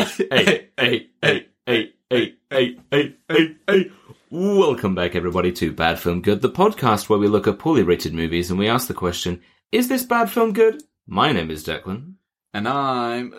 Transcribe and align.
hey, 0.00 0.04
hey, 0.30 0.68
hey, 0.78 1.08
hey, 1.22 1.46
hey, 1.66 2.34
hey, 2.50 2.76
hey, 2.90 3.14
hey, 3.28 3.56
hey. 3.68 3.90
Welcome 4.30 4.94
back, 4.94 5.14
everybody, 5.14 5.52
to 5.52 5.72
Bad 5.72 5.98
Film 5.98 6.22
Good, 6.22 6.40
the 6.40 6.48
podcast 6.48 7.10
where 7.10 7.18
we 7.18 7.28
look 7.28 7.46
at 7.46 7.58
poorly 7.58 7.82
rated 7.82 8.14
movies 8.14 8.48
and 8.48 8.58
we 8.58 8.68
ask 8.68 8.88
the 8.88 8.94
question, 8.94 9.42
is 9.70 9.88
this 9.88 10.04
bad 10.04 10.30
film 10.30 10.54
good? 10.54 10.82
My 11.06 11.32
name 11.32 11.50
is 11.50 11.64
Declan. 11.64 12.14
And 12.54 12.66
I'm. 12.68 13.34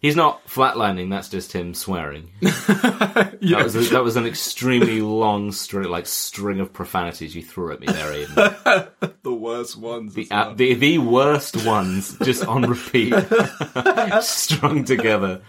He's 0.00 0.16
not 0.16 0.46
flatlining, 0.46 1.10
that's 1.10 1.28
just 1.28 1.52
him 1.52 1.74
swearing. 1.74 2.30
yeah. 2.40 2.48
That 2.68 3.60
was, 3.64 3.76
a, 3.76 3.80
that 3.92 4.02
was 4.02 4.16
an 4.16 4.24
extremely 4.24 5.02
long 5.02 5.52
string, 5.52 5.90
like 5.90 6.06
string 6.06 6.58
of 6.58 6.72
profanities 6.72 7.36
you 7.36 7.42
threw 7.42 7.70
at 7.72 7.80
me 7.80 7.86
there, 7.86 8.10
Aiden. 8.10 9.12
the 9.22 9.34
worst 9.34 9.76
ones. 9.76 10.14
The, 10.14 10.26
well. 10.30 10.50
uh, 10.50 10.54
the, 10.54 10.72
the 10.72 10.98
worst 10.98 11.66
ones, 11.66 12.16
just 12.22 12.46
on 12.46 12.62
repeat, 12.62 13.12
strung 14.22 14.84
together. 14.84 15.42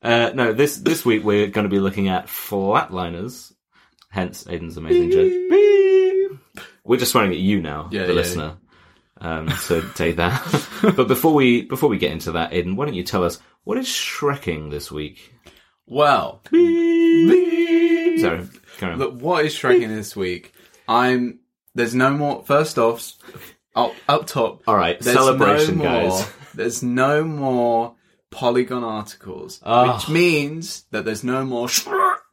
Uh, 0.00 0.30
no, 0.34 0.52
this 0.52 0.76
this 0.76 1.04
week 1.04 1.24
we're 1.24 1.48
going 1.48 1.64
to 1.64 1.70
be 1.70 1.80
looking 1.80 2.08
at 2.08 2.26
flatliners. 2.26 3.52
Hence, 4.10 4.44
Aiden's 4.44 4.76
amazing 4.76 5.10
joke. 5.10 6.38
We're 6.84 6.98
just 6.98 7.10
swearing 7.10 7.32
at 7.32 7.38
you 7.38 7.60
now, 7.60 7.88
Yeah, 7.90 8.02
the 8.02 8.08
yeah, 8.08 8.14
listener. 8.14 8.56
Um, 9.20 9.48
so 9.50 9.80
take 9.94 10.16
that. 10.16 10.42
but 10.96 11.08
before 11.08 11.34
we 11.34 11.62
before 11.62 11.88
we 11.88 11.98
get 11.98 12.12
into 12.12 12.32
that, 12.32 12.50
Aiden, 12.52 12.76
why 12.76 12.84
don't 12.84 12.94
you 12.94 13.04
tell 13.04 13.24
us 13.24 13.38
what 13.64 13.78
is 13.78 13.86
Shrekking 13.86 14.70
this 14.70 14.90
week? 14.90 15.32
Well, 15.86 16.40
Sorry, 16.50 18.46
carry 18.78 18.92
on. 18.92 18.98
look, 18.98 19.20
what 19.20 19.44
is 19.44 19.54
Shrekking 19.54 19.88
this 19.88 20.16
week? 20.16 20.52
I'm. 20.88 21.40
There's 21.74 21.94
no 21.94 22.10
more. 22.10 22.44
First 22.44 22.78
off, 22.78 23.12
up, 23.74 23.94
up 24.08 24.26
top. 24.26 24.62
All 24.66 24.76
right, 24.76 24.98
There's 25.00 25.16
celebration, 25.16 25.78
no 25.78 25.84
more, 25.84 26.10
guys. 26.10 26.30
There's 26.54 26.82
no 26.82 27.24
more 27.24 27.96
Polygon 28.30 28.84
articles, 28.84 29.60
Ah. 29.64 29.94
which 29.96 30.08
means 30.08 30.84
that 30.90 31.04
there's 31.04 31.24
no 31.24 31.44
more. 31.44 31.68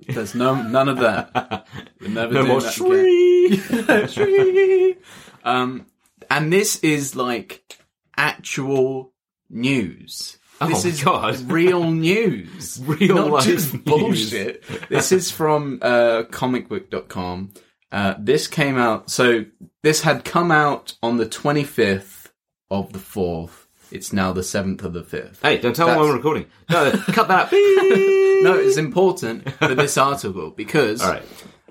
There's 0.08 0.34
no 0.36 0.62
none 0.62 0.90
of 0.90 0.98
that. 1.00 1.68
We're 2.02 2.10
never 2.10 2.34
No 2.34 2.46
more 2.46 2.62
that 2.62 4.18
again. 4.18 4.96
Um, 5.44 5.88
and 6.32 6.52
this 6.52 6.78
is 6.78 7.16
like 7.16 7.78
actual 8.18 9.14
news. 9.50 10.38
Oh 10.60 10.68
this 10.68 10.86
is 10.86 11.04
God. 11.04 11.40
real 11.52 11.92
news. 11.92 12.80
Real 12.86 13.16
Not 13.16 13.30
life 13.32 13.44
just 13.46 13.74
news. 13.74 13.84
bullshit. 13.84 14.64
this 14.90 15.12
is 15.12 15.32
from 15.32 15.80
uh, 15.82 16.24
comicbook.com. 16.30 17.54
Uh, 17.92 18.14
this 18.20 18.48
came 18.48 18.78
out, 18.78 19.10
so 19.10 19.44
this 19.84 20.02
had 20.02 20.24
come 20.24 20.52
out 20.52 20.96
on 21.04 21.18
the 21.18 21.26
25th 21.26 22.28
of 22.70 22.94
the 22.94 23.00
4th. 23.00 23.66
It's 23.92 24.14
now 24.14 24.32
the 24.32 24.42
7th 24.42 24.84
of 24.84 24.94
the 24.94 25.02
5th. 25.04 25.42
Hey, 25.42 25.58
don't 25.58 25.76
tell 25.76 25.88
them 25.88 25.98
That's- 25.98 26.10
I'm 26.12 26.16
recording. 26.16 26.46
No, 26.70 26.92
cut 27.14 27.28
that. 27.28 27.50
No, 28.42 28.56
it's 28.58 28.78
important 28.78 29.48
for 29.52 29.76
this 29.76 29.98
article 30.00 30.50
because 30.50 31.00
All 31.04 31.12
right. 31.12 31.24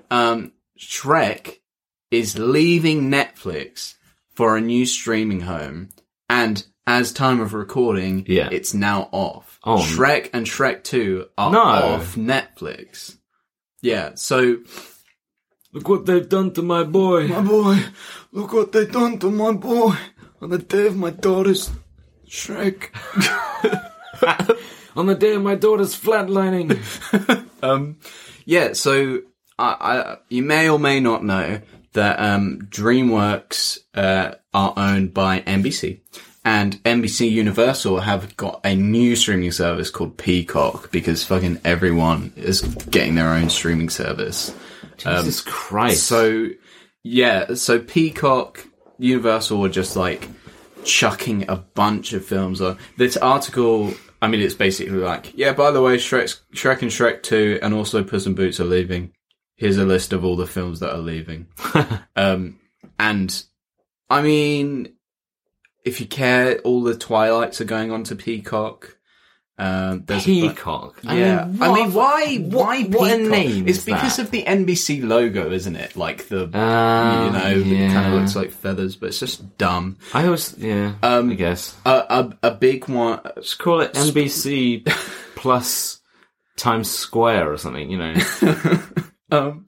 um, 0.09 0.53
Shrek 0.79 1.57
is 2.11 2.37
leaving 2.39 3.11
Netflix 3.11 3.95
for 4.41 4.57
a 4.57 4.61
new 4.61 4.87
streaming 4.87 5.41
home, 5.41 5.87
and 6.27 6.65
as 6.87 7.13
time 7.13 7.39
of 7.39 7.53
recording, 7.53 8.25
Yeah. 8.27 8.49
it's 8.51 8.73
now 8.73 9.07
off. 9.11 9.59
Oh. 9.63 9.77
Shrek 9.77 10.31
and 10.33 10.47
Shrek 10.47 10.83
Two 10.83 11.27
are 11.37 11.51
No. 11.51 11.59
off 11.61 12.15
Netflix. 12.15 13.17
Yeah, 13.83 14.15
so 14.15 14.57
Look 15.73 15.87
what 15.87 16.07
they've 16.07 16.27
done 16.27 16.53
to 16.53 16.63
my 16.63 16.83
boy. 16.83 17.27
my 17.27 17.41
boy, 17.41 17.83
look 18.31 18.51
what 18.53 18.71
they 18.71 18.87
done 18.87 19.19
to 19.19 19.29
my 19.29 19.51
boy 19.51 19.95
on 20.41 20.49
the 20.49 20.57
day 20.57 20.87
of 20.87 20.95
my 20.97 21.11
daughter's 21.11 21.69
Shrek. 22.27 22.89
On 24.95 25.05
the 25.05 25.13
day 25.15 25.35
of 25.35 25.43
my 25.43 25.53
daughter's 25.55 25.95
flatlining. 25.95 26.77
Um, 27.63 27.97
yeah, 28.43 28.73
so 28.73 29.19
I, 29.59 29.69
I, 29.79 30.17
you 30.29 30.41
may 30.41 30.67
or 30.67 30.79
may 30.79 30.99
not 30.99 31.23
know 31.23 31.61
that 31.93 32.19
um, 32.19 32.67
DreamWorks 32.69 33.79
uh, 33.93 34.35
are 34.53 34.73
owned 34.77 35.13
by 35.13 35.41
NBC, 35.41 35.99
and 36.43 36.81
NBC 36.83 37.29
Universal 37.29 37.99
have 37.99 38.35
got 38.37 38.61
a 38.63 38.75
new 38.75 39.15
streaming 39.15 39.51
service 39.51 39.89
called 39.89 40.17
Peacock 40.17 40.91
because 40.91 41.23
fucking 41.23 41.61
everyone 41.63 42.33
is 42.35 42.61
getting 42.61 43.15
their 43.15 43.29
own 43.29 43.49
streaming 43.49 43.89
service. 43.89 44.55
Jesus 44.97 45.41
Christ. 45.41 46.03
So 46.03 46.49
yeah, 47.03 47.55
so 47.55 47.79
Peacock, 47.79 48.65
Universal 48.97 49.59
were 49.59 49.69
just 49.69 49.95
like 49.95 50.27
chucking 50.83 51.49
a 51.49 51.57
bunch 51.57 52.13
of 52.13 52.25
films 52.25 52.61
on. 52.61 52.77
This 52.97 53.17
article, 53.17 53.93
I 54.21 54.27
mean, 54.27 54.41
it's 54.41 54.53
basically 54.53 54.97
like, 54.97 55.31
yeah, 55.35 55.53
by 55.53 55.71
the 55.71 55.81
way, 55.81 55.97
Shrek's, 55.97 56.41
Shrek 56.53 56.81
and 56.81 56.91
Shrek 56.91 57.23
2 57.23 57.59
and 57.61 57.73
also 57.73 58.03
Puss 58.03 58.25
in 58.25 58.35
Boots 58.35 58.59
are 58.59 58.65
leaving. 58.65 59.13
Here's 59.61 59.77
a 59.77 59.85
list 59.85 60.11
of 60.11 60.25
all 60.25 60.35
the 60.35 60.47
films 60.47 60.79
that 60.79 60.91
are 60.91 60.97
leaving. 60.97 61.45
um, 62.15 62.59
and 62.97 63.43
I 64.09 64.23
mean, 64.23 64.93
if 65.85 66.01
you 66.01 66.07
care, 66.07 66.57
all 66.61 66.81
the 66.81 66.97
Twilights 66.97 67.61
are 67.61 67.65
going 67.65 67.91
on 67.91 68.03
to 68.05 68.15
Peacock. 68.15 68.97
Um, 69.59 70.03
there's 70.07 70.23
a 70.27 70.41
bu- 70.41 70.49
Peacock. 70.49 70.99
yeah, 71.03 71.43
I 71.61 71.71
mean, 71.71 71.93
why? 71.93 72.37
Why? 72.37 72.81
what 72.85 73.11
a 73.11 73.17
Peacock? 73.17 73.29
name 73.29 73.67
It's 73.67 73.83
because 73.85 74.17
that? 74.17 74.23
of 74.25 74.31
the 74.31 74.43
NBC 74.45 75.03
logo, 75.07 75.51
isn't 75.51 75.75
it? 75.75 75.95
Like 75.95 76.27
the, 76.29 76.45
Uh, 76.45 77.25
you 77.25 77.31
know, 77.31 77.63
it 77.71 77.93
kind 77.93 78.11
of 78.15 78.19
looks 78.19 78.35
like 78.35 78.49
feathers, 78.49 78.95
but 78.95 79.09
it's 79.09 79.19
just 79.19 79.59
dumb. 79.59 79.99
I 80.15 80.25
always, 80.25 80.57
yeah, 80.57 80.95
Um, 81.03 81.29
I 81.29 81.35
guess. 81.35 81.77
A 81.85 81.91
a, 82.41 82.47
a 82.47 82.51
big 82.55 82.89
one. 82.89 83.19
Just 83.35 83.59
call 83.59 83.81
it 83.81 83.93
NBC 83.93 84.85
plus 85.35 85.99
Times 86.57 86.89
Square 86.89 87.51
or 87.53 87.57
something, 87.57 87.91
you 87.91 87.99
know. 87.99 88.15
Um, 89.31 89.65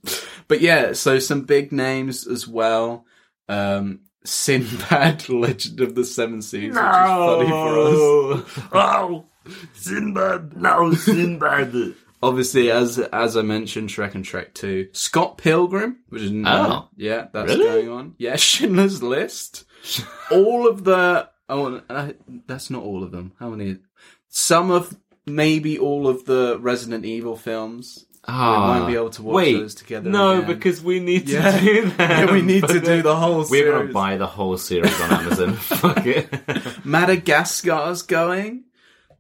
but 0.48 0.62
yeah, 0.62 0.94
so 0.94 1.20
some 1.20 1.42
big 1.44 1.72
names 1.72 2.28
as 2.28 2.48
well. 2.48 3.06
Um, 3.50 4.02
Sinbad, 4.26 5.30
Legend 5.30 5.80
of 5.82 5.96
the 5.96 6.06
Seven 6.06 6.42
Seas, 6.42 6.70
which 6.70 6.76
is 6.76 6.80
funny 6.80 7.50
for 7.50 7.80
us. 7.80 8.70
Oh, 8.74 9.26
Sinbad, 9.74 10.56
no, 10.58 10.94
Sinbad. 10.94 11.74
Obviously, 12.24 12.72
as 12.72 13.00
as 13.00 13.36
I 13.36 13.42
mentioned, 13.42 13.90
Shrek 13.90 14.16
and 14.16 14.24
Shrek 14.24 14.54
Two, 14.54 14.88
Scott 14.94 15.38
Pilgrim, 15.38 15.98
which 16.08 16.22
is 16.22 16.32
Oh. 16.46 16.88
yeah, 16.96 17.28
that's 17.34 17.50
Really? 17.52 17.66
going 17.66 17.90
on. 17.90 18.16
Yeah, 18.18 18.38
Schindler's 18.38 19.04
List. 19.04 19.66
all 20.32 20.66
of 20.68 20.86
the 20.86 21.28
oh, 21.50 21.82
uh, 21.90 22.14
that's 22.48 22.70
not 22.70 22.84
all 22.84 23.04
of 23.04 23.12
them. 23.12 23.34
How 23.40 23.50
many? 23.50 23.78
Some 24.30 24.72
of 24.72 24.96
maybe 25.26 25.78
all 25.78 26.08
of 26.08 26.24
the 26.24 26.58
Resident 26.62 27.04
Evil 27.06 27.36
films. 27.36 28.06
Ah, 28.26 28.78
won't 28.78 28.88
be 28.88 28.96
able 28.96 29.10
to 29.10 29.22
watch 29.24 29.36
wait, 29.36 29.54
those 29.58 29.76
together 29.76 30.10
No, 30.10 30.32
again. 30.38 30.48
because 30.48 30.82
we 30.82 31.00
need 31.02 31.28
to 31.28 31.34
Yeah. 31.34 31.60
do 31.60 31.90
that. 31.90 32.10
Yeah, 32.28 32.32
we 32.34 32.42
need 32.42 32.66
to 32.68 32.80
do 32.80 33.02
the 33.02 33.16
whole. 33.16 33.44
Series. 33.44 33.66
We're 33.66 33.80
gonna 33.80 33.92
buy 33.94 34.16
the 34.18 34.28
whole 34.28 34.58
series 34.58 35.00
on 35.02 35.12
Amazon. 35.12 35.54
Fuck 35.58 36.06
it. 36.06 36.86
Madagascar's 36.86 38.02
going. 38.04 38.64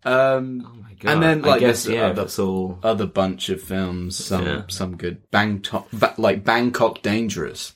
Um, 0.05 0.65
Oh 0.65 0.75
my 0.81 0.93
god. 0.99 1.11
And 1.13 1.23
then, 1.23 1.43
I 1.45 1.47
like, 1.47 1.59
guess 1.59 1.85
yeah, 1.87 2.05
other- 2.07 2.13
that's 2.21 2.39
all. 2.39 2.79
other 2.83 3.05
bunch 3.05 3.49
of 3.49 3.61
films, 3.61 4.23
some 4.23 4.45
Yeah. 4.45 4.61
some 4.69 4.95
good. 4.97 5.29
Bangkok, 5.31 5.87
ba- 5.91 6.15
like 6.17 6.43
Bangkok 6.45 7.01
Dangerous, 7.01 7.73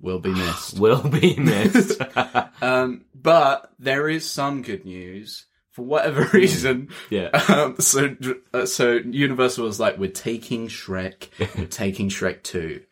will 0.00 0.18
be 0.18 0.30
missed. 0.32 0.78
Will 0.78 1.02
be 1.08 1.36
missed. 1.36 2.00
um, 2.62 3.04
but 3.14 3.72
there 3.78 4.08
is 4.10 4.28
some 4.28 4.60
good 4.62 4.84
news 4.84 5.46
for 5.74 5.82
whatever 5.82 6.24
reason. 6.32 6.88
yeah. 7.10 7.28
Um, 7.48 7.76
so 7.80 8.16
uh, 8.52 8.64
so 8.64 8.92
Universal 8.92 9.64
was 9.64 9.80
like, 9.80 9.98
we're 9.98 10.10
taking 10.10 10.68
Shrek, 10.68 11.28
we're 11.58 11.66
taking 11.70 12.08
Shrek 12.08 12.42
two. 12.42 12.82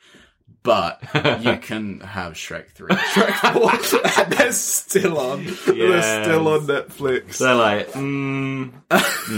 But 0.64 1.02
you 1.42 1.56
can 1.60 1.98
have 2.02 2.34
Shrek 2.34 2.70
3, 2.70 2.90
Shrek 2.90 3.84
4, 4.14 4.22
and 4.22 4.32
they're 4.32 4.52
still 4.52 5.18
on. 5.18 5.44
They're 5.44 6.24
still 6.24 6.46
on 6.46 6.68
Netflix. 6.68 7.38
They're 7.38 7.56
like, 7.56 7.88
mm, 7.90 8.72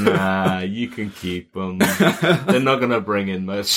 nah, 0.05 0.59
you 0.59 0.89
can 0.89 1.09
keep 1.09 1.55
them. 1.55 1.79
They're 1.79 2.61
not 2.61 2.79
gonna 2.79 3.01
bring 3.01 3.29
in 3.29 3.47
much. 3.47 3.69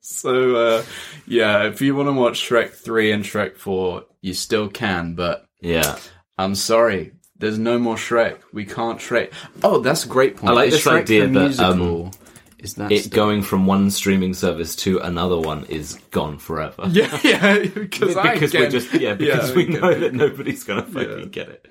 so 0.00 0.56
uh, 0.56 0.82
yeah, 1.26 1.64
if 1.64 1.82
you 1.82 1.94
want 1.94 2.08
to 2.08 2.12
watch 2.12 2.40
Shrek 2.40 2.70
three 2.70 3.12
and 3.12 3.22
Shrek 3.22 3.58
four, 3.58 4.06
you 4.22 4.32
still 4.32 4.68
can. 4.70 5.14
But 5.14 5.46
yeah. 5.60 5.98
I'm 6.38 6.54
sorry, 6.54 7.12
there's 7.38 7.58
no 7.58 7.78
more 7.78 7.96
Shrek. 7.96 8.38
We 8.52 8.64
can't 8.64 8.98
Shrek. 8.98 9.32
Oh, 9.62 9.80
that's 9.80 10.04
a 10.04 10.08
great 10.08 10.36
point. 10.36 10.50
I 10.50 10.54
like 10.54 10.68
Is 10.68 10.74
this 10.74 10.84
Shrek 10.86 11.00
idea 11.02 11.26
the 11.26 11.32
that, 11.48 11.60
um, 11.60 11.78
musical? 11.78 12.14
is 12.58 12.74
that 12.74 12.90
It 12.92 13.04
still- 13.04 13.14
going 13.16 13.42
from 13.42 13.66
one 13.66 13.90
streaming 13.90 14.34
service 14.34 14.74
to 14.76 14.98
another 14.98 15.38
one 15.38 15.64
is 15.66 15.94
gone 16.10 16.38
forever. 16.38 16.84
Yeah, 16.90 17.18
yeah, 17.22 17.58
because 17.66 18.16
I 18.16 18.34
because 18.34 18.52
we're 18.52 18.62
get- 18.62 18.70
just 18.72 18.92
yeah 18.94 19.14
because 19.18 19.54
we 19.54 19.66
know 19.66 19.88
it. 19.90 20.00
that 20.00 20.14
nobody's 20.14 20.64
gonna 20.64 20.82
fucking 20.82 21.18
Yeah. 21.20 21.24
get 21.26 21.48
it. 21.48 21.68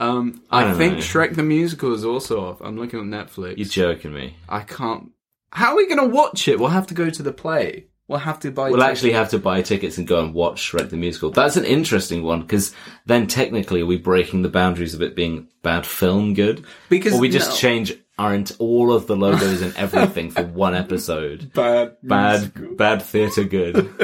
Um, 0.00 0.42
I 0.50 0.62
I, 0.62 0.64
don't 0.64 0.76
think 0.76 0.92
know. 0.94 0.98
Shrek 1.00 1.36
the 1.36 1.44
musical 1.44 1.94
is 1.94 2.04
also 2.04 2.44
off. 2.44 2.60
I'm 2.60 2.76
looking 2.76 2.98
on 2.98 3.06
Netflix. 3.10 3.58
You're 3.58 3.68
joking 3.68 4.12
me. 4.12 4.36
I 4.48 4.60
can't. 4.60 5.12
How 5.52 5.70
are 5.70 5.76
we 5.76 5.86
going 5.86 6.00
to 6.00 6.12
watch 6.12 6.48
it? 6.48 6.58
We'll 6.58 6.70
have 6.70 6.88
to 6.88 6.94
go 6.94 7.08
to 7.10 7.22
the 7.22 7.32
play. 7.32 7.86
We'll 8.08 8.18
have 8.18 8.40
to 8.40 8.50
buy. 8.50 8.70
We'll 8.70 8.80
tickets. 8.80 8.90
actually 8.98 9.12
have 9.12 9.30
to 9.30 9.38
buy 9.38 9.62
tickets 9.62 9.98
and 9.98 10.06
go 10.06 10.22
and 10.22 10.34
watch 10.34 10.70
Shrek 10.72 10.90
the 10.90 10.96
Musical. 10.96 11.30
That's 11.30 11.56
an 11.56 11.64
interesting 11.64 12.22
one 12.22 12.42
because 12.42 12.74
then 13.06 13.26
technically 13.26 13.80
are 13.82 13.86
we 13.86 13.96
breaking 13.98 14.42
the 14.42 14.48
boundaries 14.48 14.94
of 14.94 15.02
it 15.02 15.14
being 15.16 15.48
bad 15.62 15.86
film 15.86 16.34
good? 16.34 16.64
Because- 16.88 17.14
or 17.14 17.20
we 17.20 17.28
just 17.28 17.50
no. 17.50 17.56
change 17.56 17.92
aren't 18.16 18.52
all 18.60 18.92
of 18.92 19.08
the 19.08 19.16
logos 19.16 19.60
and 19.60 19.74
everything 19.76 20.30
for 20.30 20.42
one 20.44 20.72
episode. 20.74 21.52
bad, 21.52 21.96
Bad, 22.02 22.76
bad 22.76 23.02
theatre 23.02 23.42
good. 23.42 23.74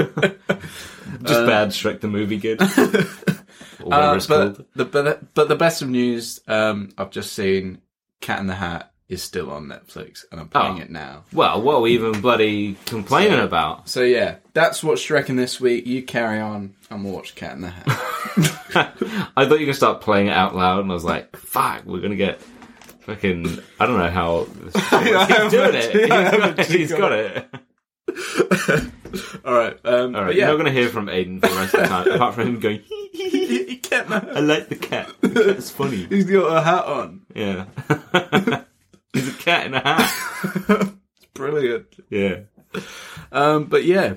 just 1.23 1.47
bad 1.47 1.69
Shrek 1.69 2.01
the 2.01 2.09
movie 2.09 2.37
good. 2.39 2.61
Or 3.83 3.87
whatever 3.89 4.07
Uh, 4.09 4.17
it's 4.17 4.27
called. 4.27 4.57
but 4.77 4.93
the 4.93 5.03
but, 5.03 5.35
but 5.35 5.49
the 5.49 5.57
best 5.57 5.81
of 5.81 5.89
news, 5.89 6.41
um, 6.47 6.91
I've 6.99 7.11
just 7.11 7.33
seen 7.33 7.81
Cat 8.21 8.39
in 8.41 8.47
the 8.47 8.55
Hat 8.55 8.90
is 9.11 9.23
still 9.23 9.51
on 9.51 9.67
Netflix, 9.67 10.25
and 10.31 10.41
I'm 10.41 10.49
playing 10.49 10.79
Oh. 10.79 10.83
it 10.83 10.91
now. 10.91 11.25
Well, 11.33 11.61
what 11.61 11.75
are 11.75 11.81
we 11.81 11.93
even 11.95 12.21
bloody 12.21 12.77
complaining 12.87 13.41
about? 13.41 13.89
So 13.89 14.03
yeah, 14.03 14.37
that's 14.55 14.83
what's 14.83 15.03
Shrekin 15.05 15.37
this 15.37 15.61
week. 15.61 15.87
You 15.87 16.03
carry 16.03 16.39
on, 16.41 16.75
and 16.91 17.05
we'll 17.05 17.13
watch 17.15 17.35
Cat 17.35 17.53
in 17.53 17.61
the 17.63 17.71
Hat. 17.71 17.85
I 19.37 19.45
thought 19.47 19.59
you 19.61 19.67
gonna 19.67 19.75
start 19.75 20.01
playing 20.01 20.29
it 20.29 20.33
out 20.33 20.55
loud, 20.57 20.81
and 20.83 20.91
I 20.91 20.95
was 20.95 21.05
like, 21.05 21.37
"Fuck, 21.37 21.85
we're 21.85 22.01
gonna 22.01 22.15
get 22.17 22.41
fucking." 23.01 23.59
I 23.81 23.87
don't 23.87 23.99
know 23.99 24.11
how 24.11 24.45
he's 24.65 25.51
doing 25.51 25.75
it. 25.75 25.93
He's 25.93 26.09
got, 26.09 26.67
he's 26.67 26.93
got 26.93 27.13
it. 27.13 27.47
All 29.45 29.55
right, 29.55 29.77
um, 29.85 30.15
All 30.15 30.25
right, 30.25 30.35
yeah, 30.37 30.47
you're 30.49 30.57
not 30.57 30.65
gonna 30.65 30.71
hear 30.73 30.89
from 30.89 31.07
Aiden 31.07 31.41
for 31.41 31.49
the 31.49 31.57
rest 31.57 31.75
of 31.75 31.81
the 31.81 31.87
time, 31.89 32.09
apart 32.13 32.35
from 32.37 32.47
him 32.49 32.61
going. 32.61 32.83
I 33.93 34.41
like 34.41 34.69
the 34.69 34.77
cat. 34.77 35.13
The 35.21 35.29
cat's 35.31 35.71
funny. 35.71 36.07
He's 36.07 36.25
got 36.31 36.57
a 36.57 36.63
hat 36.63 36.85
on. 36.85 37.23
Yeah. 37.35 37.67
He's 39.13 39.29
a 39.29 39.33
cat 39.39 39.67
in 39.67 39.75
a 39.75 39.81
hat. 39.81 40.93
Brilliant. 41.35 41.87
Yeah. 42.09 42.41
Um, 43.33 43.65
but 43.65 43.85
yeah, 43.85 44.15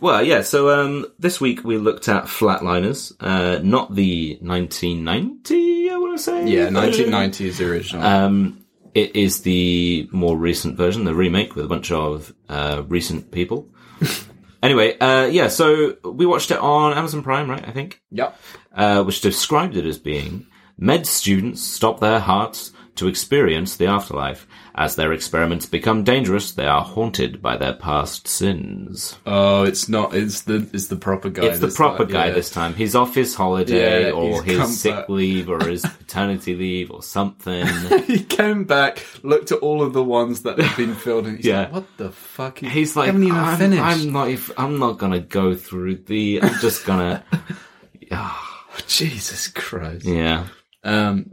Well, 0.00 0.22
yeah. 0.22 0.42
So 0.42 0.70
um, 0.70 1.06
this 1.18 1.40
week 1.40 1.64
we 1.64 1.76
looked 1.76 2.08
at 2.08 2.24
Flatliners, 2.24 3.12
uh, 3.20 3.60
not 3.62 3.94
the 3.94 4.38
1990. 4.40 5.90
I 5.90 5.96
want 5.98 6.16
to 6.16 6.22
say. 6.22 6.46
yeah, 6.46 6.70
version. 6.70 7.10
1990 7.12 7.48
is 7.48 7.58
the 7.58 7.70
original. 7.70 8.02
Um, 8.04 8.64
it 8.94 9.14
is 9.14 9.42
the 9.42 10.08
more 10.12 10.36
recent 10.36 10.76
version, 10.76 11.04
the 11.04 11.14
remake 11.14 11.54
with 11.54 11.64
a 11.64 11.68
bunch 11.68 11.90
of 11.90 12.32
uh, 12.48 12.82
recent 12.88 13.30
people. 13.30 13.68
anyway, 14.62 14.98
uh, 14.98 15.26
yeah. 15.26 15.48
So 15.48 15.96
we 16.04 16.26
watched 16.26 16.50
it 16.50 16.58
on 16.58 16.96
Amazon 16.96 17.22
Prime, 17.22 17.50
right? 17.50 17.66
I 17.66 17.72
think. 17.72 18.00
yep. 18.10 18.38
uh, 18.74 19.02
which 19.04 19.20
described 19.20 19.76
it 19.76 19.84
as 19.84 19.98
being 19.98 20.46
med 20.78 21.06
students 21.06 21.60
stop 21.62 21.98
their 22.00 22.20
hearts 22.20 22.72
to 22.98 23.08
experience 23.08 23.76
the 23.76 23.86
afterlife. 23.86 24.46
As 24.74 24.94
their 24.94 25.12
experiments 25.12 25.66
become 25.66 26.04
dangerous, 26.04 26.52
they 26.52 26.66
are 26.66 26.82
haunted 26.84 27.42
by 27.42 27.56
their 27.56 27.72
past 27.72 28.28
sins. 28.28 29.18
Oh, 29.26 29.64
it's 29.64 29.88
not. 29.88 30.14
It's 30.14 30.42
the 30.42 30.68
it's 30.72 30.86
the 30.86 30.94
proper 30.94 31.30
guy. 31.30 31.46
It's 31.46 31.58
the 31.58 31.66
proper 31.68 32.04
time, 32.04 32.12
guy 32.12 32.26
yeah. 32.28 32.34
this 32.34 32.50
time. 32.50 32.74
He's 32.74 32.94
off 32.94 33.12
his 33.12 33.34
holiday 33.34 34.04
Yeah, 34.06 34.10
or 34.12 34.42
his 34.44 34.80
sick 34.80 34.94
back. 34.94 35.08
leave 35.08 35.48
or 35.48 35.58
his 35.64 35.82
paternity 35.98 36.54
leave 36.54 36.92
or 36.92 37.02
something. 37.02 37.66
he 38.06 38.22
came 38.22 38.64
back, 38.64 39.04
looked 39.24 39.50
at 39.50 39.58
all 39.58 39.82
of 39.82 39.94
the 39.94 40.04
ones 40.04 40.42
that 40.42 40.60
have 40.60 40.76
been 40.76 40.94
filled, 40.94 41.26
and 41.26 41.38
he's 41.38 41.46
Yeah. 41.46 41.62
like, 41.62 41.72
"What 41.72 41.86
the 41.96 42.12
fuck?" 42.12 42.62
You 42.62 42.68
He's 42.70 42.94
like, 42.94 43.08
I'm, 43.12 43.56
finished." 43.56 43.82
I'm 43.82 44.12
not. 44.12 44.28
If, 44.28 44.50
I'm 44.56 44.78
not 44.78 44.98
gonna 44.98 45.18
go 45.20 45.56
through 45.56 45.96
the. 45.96 46.40
I'm 46.42 46.54
just 46.60 46.86
gonna. 46.86 47.24
oh, 48.12 48.76
Jesus 48.86 49.48
Christ. 49.48 50.04
yeah. 50.04 50.46
Um. 50.84 51.32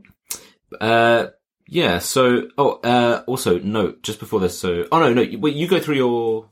Uh, 0.81 1.27
yeah. 1.67 1.99
So, 1.99 2.49
oh, 2.57 2.79
uh, 2.83 3.23
also 3.27 3.59
note 3.59 4.03
just 4.03 4.19
before 4.19 4.39
this. 4.39 4.57
So, 4.57 4.85
oh 4.91 4.99
no, 4.99 5.13
no. 5.13 5.21
you- 5.21 5.39
Wait, 5.39 5.55
you 5.55 5.67
go 5.67 5.79
through 5.79 5.95
your 5.95 6.49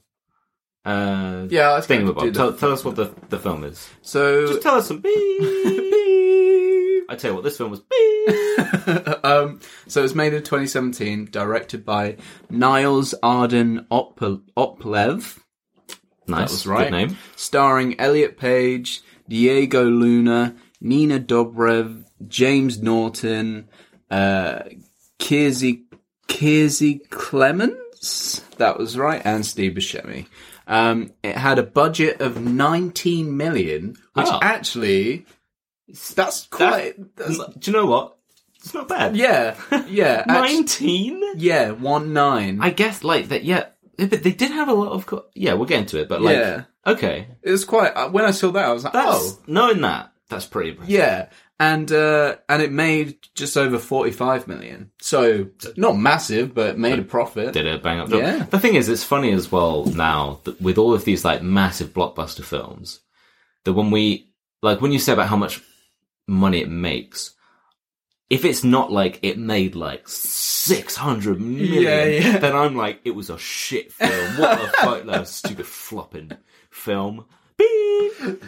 uh, 0.85 1.45
Yeah, 1.49 1.73
I 1.75 1.81
think 1.81 2.01
thing 2.01 2.09
about. 2.09 2.33
Tell, 2.33 2.53
tell 2.53 2.71
us 2.71 2.83
what 2.83 2.95
the 2.95 3.13
the 3.29 3.39
film 3.39 3.63
is. 3.63 3.89
So. 4.01 4.47
Just 4.47 4.61
tell 4.61 4.75
us 4.75 4.87
some 4.87 4.99
beep. 5.01 5.13
I 7.09 7.15
tell 7.15 7.31
you 7.31 7.35
what, 7.35 7.43
this 7.43 7.57
film 7.57 7.69
was 7.71 7.81
beep. 7.81 9.25
um, 9.25 9.59
so 9.87 9.99
it 9.99 10.03
was 10.03 10.15
made 10.15 10.33
in 10.33 10.41
2017, 10.41 11.25
directed 11.31 11.85
by 11.85 12.17
Niles 12.49 13.13
Arden 13.21 13.85
Opel- 13.91 14.41
Oplev, 14.57 15.39
Nice, 16.27 16.49
was 16.51 16.65
right. 16.65 16.85
Good 16.85 16.91
name. 16.91 17.17
starring 17.35 17.99
Elliot 17.99 18.37
Page, 18.37 19.01
Diego 19.27 19.83
Luna, 19.83 20.55
Nina 20.79 21.19
Dobrev, 21.19 22.05
James 22.27 22.81
Norton, 22.81 23.67
uh, 24.09 24.59
Kiersey, 25.19 25.83
Kiersey 26.27 27.07
Clemons, 27.09 28.41
that 28.57 28.77
was 28.77 28.97
right, 28.97 29.21
and 29.25 29.45
Steve 29.45 29.73
Buscemi. 29.73 30.27
Um, 30.67 31.11
it 31.23 31.35
had 31.35 31.59
a 31.59 31.63
budget 31.63 32.21
of 32.21 32.41
19 32.41 33.35
million, 33.35 33.95
which 34.13 34.27
Oh. 34.29 34.39
actually, 34.41 35.25
that's 36.15 36.47
quite, 36.47 37.15
that's, 37.15 37.37
Do 37.37 37.71
you 37.71 37.73
know 37.77 37.85
what? 37.85 38.15
It's 38.55 38.73
not 38.73 38.87
bad. 38.87 39.17
yeah, 39.17 39.55
yeah, 39.89 40.23
Nineteen. 40.25 41.21
yeah, 41.35 41.71
one 41.71 42.13
nine. 42.13 42.59
I 42.61 42.69
guess 42.69 43.03
like 43.03 43.27
that. 43.27 43.43
Yeah, 43.43 43.65
but 43.97 44.23
they 44.23 44.31
did 44.31 44.51
have 44.51 44.69
a 44.69 44.73
lot 44.73 44.93
of. 44.93 45.05
Co- 45.05 45.25
yeah, 45.35 45.51
we'll 45.53 45.65
get 45.65 45.79
into 45.81 45.99
it. 45.99 46.07
But 46.07 46.21
like, 46.21 46.37
Yeah. 46.37 46.63
okay, 46.87 47.27
It 47.41 47.51
was 47.51 47.65
quite. 47.65 47.89
Uh, 47.93 48.07
when 48.09 48.23
I 48.23 48.31
saw 48.31 48.51
that, 48.51 48.63
I 48.65 48.71
was 48.71 48.85
like, 48.85 48.93
that's 48.93 49.07
"Oh, 49.33 49.39
knowing 49.47 49.81
that. 49.81 50.13
That's 50.29 50.45
pretty. 50.45 50.69
Impressive. 50.69 50.93
yeah." 50.93 51.29
And 51.59 51.91
uh, 51.91 52.37
and 52.49 52.61
it 52.61 52.71
made 52.71 53.17
just 53.35 53.55
over 53.57 53.77
forty 53.77 54.11
five 54.11 54.47
million. 54.47 54.91
So 54.99 55.47
not 55.77 55.97
massive, 55.97 56.53
but 56.53 56.77
made 56.77 56.99
a 56.99 57.03
profit. 57.03 57.53
did 57.53 57.67
a 57.67 57.77
bang 57.77 57.99
up 57.99 58.09
job. 58.09 58.19
Yeah. 58.21 58.43
The 58.43 58.59
thing 58.59 58.75
is, 58.75 58.89
it's 58.89 59.03
funny 59.03 59.31
as 59.31 59.51
well 59.51 59.85
now 59.85 60.41
that 60.43 60.59
with 60.61 60.77
all 60.77 60.93
of 60.93 61.05
these 61.05 61.23
like 61.23 61.41
massive 61.43 61.93
blockbuster 61.93 62.43
films, 62.43 62.99
that 63.63 63.73
when 63.73 63.91
we 63.91 64.31
like 64.61 64.81
when 64.81 64.91
you 64.91 64.99
say 64.99 65.13
about 65.13 65.27
how 65.29 65.37
much 65.37 65.61
money 66.27 66.59
it 66.61 66.69
makes, 66.69 67.33
if 68.29 68.45
it's 68.45 68.63
not 68.63 68.91
like 68.91 69.19
it 69.21 69.37
made 69.37 69.75
like 69.75 70.07
six 70.07 70.95
hundred 70.95 71.39
million, 71.39 71.83
Yeah, 71.83 72.05
yeah. 72.05 72.37
then 72.39 72.55
I'm 72.55 72.75
like 72.75 72.99
it 73.05 73.11
was 73.11 73.29
a 73.29 73.37
shit 73.37 73.93
film. 73.93 74.37
What 74.39 74.59
the 74.59 74.67
fuck? 74.79 75.05
That 75.05 75.27
stupid 75.27 75.67
flopping 75.67 76.31
film. 76.71 77.25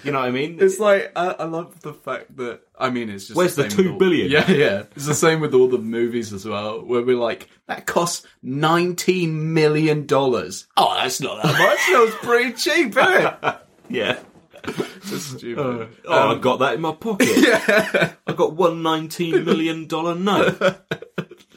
You 0.03 0.11
know 0.11 0.19
what 0.19 0.27
I 0.27 0.31
mean? 0.31 0.57
It's 0.61 0.79
like 0.79 1.11
I, 1.15 1.27
I 1.31 1.43
love 1.45 1.79
the 1.81 1.93
fact 1.93 2.35
that 2.37 2.61
I 2.77 2.89
mean 2.89 3.09
it's 3.09 3.27
just 3.27 3.37
Where's 3.37 3.55
the 3.55 3.63
the 3.63 3.69
two 3.69 3.91
all- 3.93 3.97
billion? 3.97 4.31
Yeah, 4.31 4.49
yeah. 4.49 4.83
It's 4.95 5.05
the 5.05 5.13
same 5.13 5.39
with 5.41 5.53
all 5.53 5.67
the 5.67 5.77
movies 5.77 6.31
as 6.33 6.45
well, 6.45 6.81
where 6.85 7.01
we're 7.01 7.17
like 7.17 7.49
that 7.67 7.85
costs 7.85 8.25
nineteen 8.41 9.53
million 9.53 10.05
dollars. 10.05 10.67
Oh, 10.77 10.93
that's 10.95 11.19
not 11.21 11.41
that 11.43 11.51
much. 11.51 11.59
that 11.59 11.99
was 12.05 12.15
pretty 12.15 12.53
cheap, 12.53 12.89
isn't 12.95 13.25
it? 13.43 13.57
yeah. 13.89 14.19
Just 15.05 15.37
stupid. 15.37 15.89
Oh, 16.05 16.35
I 16.35 16.39
got 16.39 16.59
that 16.59 16.73
in 16.75 16.81
my 16.81 16.93
pocket. 16.93 17.27
yeah. 17.37 18.13
I 18.25 18.33
got 18.33 18.53
one 18.53 18.81
nineteen 18.81 19.43
million 19.45 19.87
dollar 19.87 20.15
note. 20.15 20.61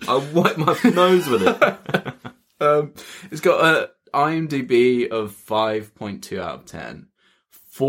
I 0.07 0.17
wiped 0.33 0.59
my 0.59 0.77
nose 0.85 1.29
with 1.29 1.43
it. 1.47 2.15
Um, 2.61 2.93
it's 3.31 3.41
got 3.41 3.65
a 3.65 3.91
IMDb 4.13 5.09
of 5.09 5.33
5.2 5.33 6.39
out 6.41 6.55
of 6.61 6.65
10. 7.79 7.87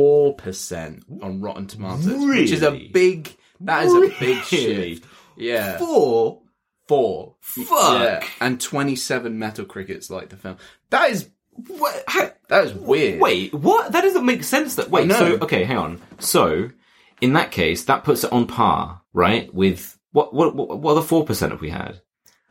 4% 1.10 1.24
on 1.24 1.42
Rotten 1.42 1.68
Tomatoes, 1.68 2.06
which 2.26 2.52
is 2.52 2.64
a 2.64 2.72
big, 2.72 3.36
that 3.62 3.86
is 3.86 3.94
a 3.94 4.00
big 4.20 4.22
Really? 4.22 4.96
shift. 4.96 5.06
Yeah. 5.38 5.78
Four. 5.78 6.42
Four. 6.88 7.36
Fuck. 7.42 7.68
Yeah. 8.02 8.24
And 8.42 8.60
27 8.60 9.38
Metacritic 9.38 10.10
like 10.10 10.30
the 10.30 10.38
film. 10.38 10.58
That 10.90 11.12
is, 11.12 11.30
What? 11.68 12.04
How, 12.08 12.32
that 12.48 12.66
is 12.66 12.74
weird. 12.74 13.20
wait, 13.22 13.54
what? 13.54 13.92
That 13.92 14.02
doesn't 14.02 14.26
make 14.26 14.44
sense. 14.44 14.76
That 14.76 14.90
wait. 14.90 15.12
So 15.12 15.38
okay, 15.42 15.64
hang 15.66 15.78
on. 15.78 16.02
So 16.20 16.70
in 17.22 17.34
that 17.34 17.52
case, 17.52 17.84
that 17.86 18.04
puts 18.04 18.24
it 18.24 18.32
on 18.32 18.48
par, 18.48 19.02
right? 19.14 19.54
With 19.54 19.98
what? 20.14 20.34
What? 20.34 20.56
What, 20.56 20.80
what 20.80 20.92
other 20.92 21.02
four 21.02 21.26
percent 21.26 21.52
have 21.52 21.62
we 21.62 21.70
had? 21.70 22.02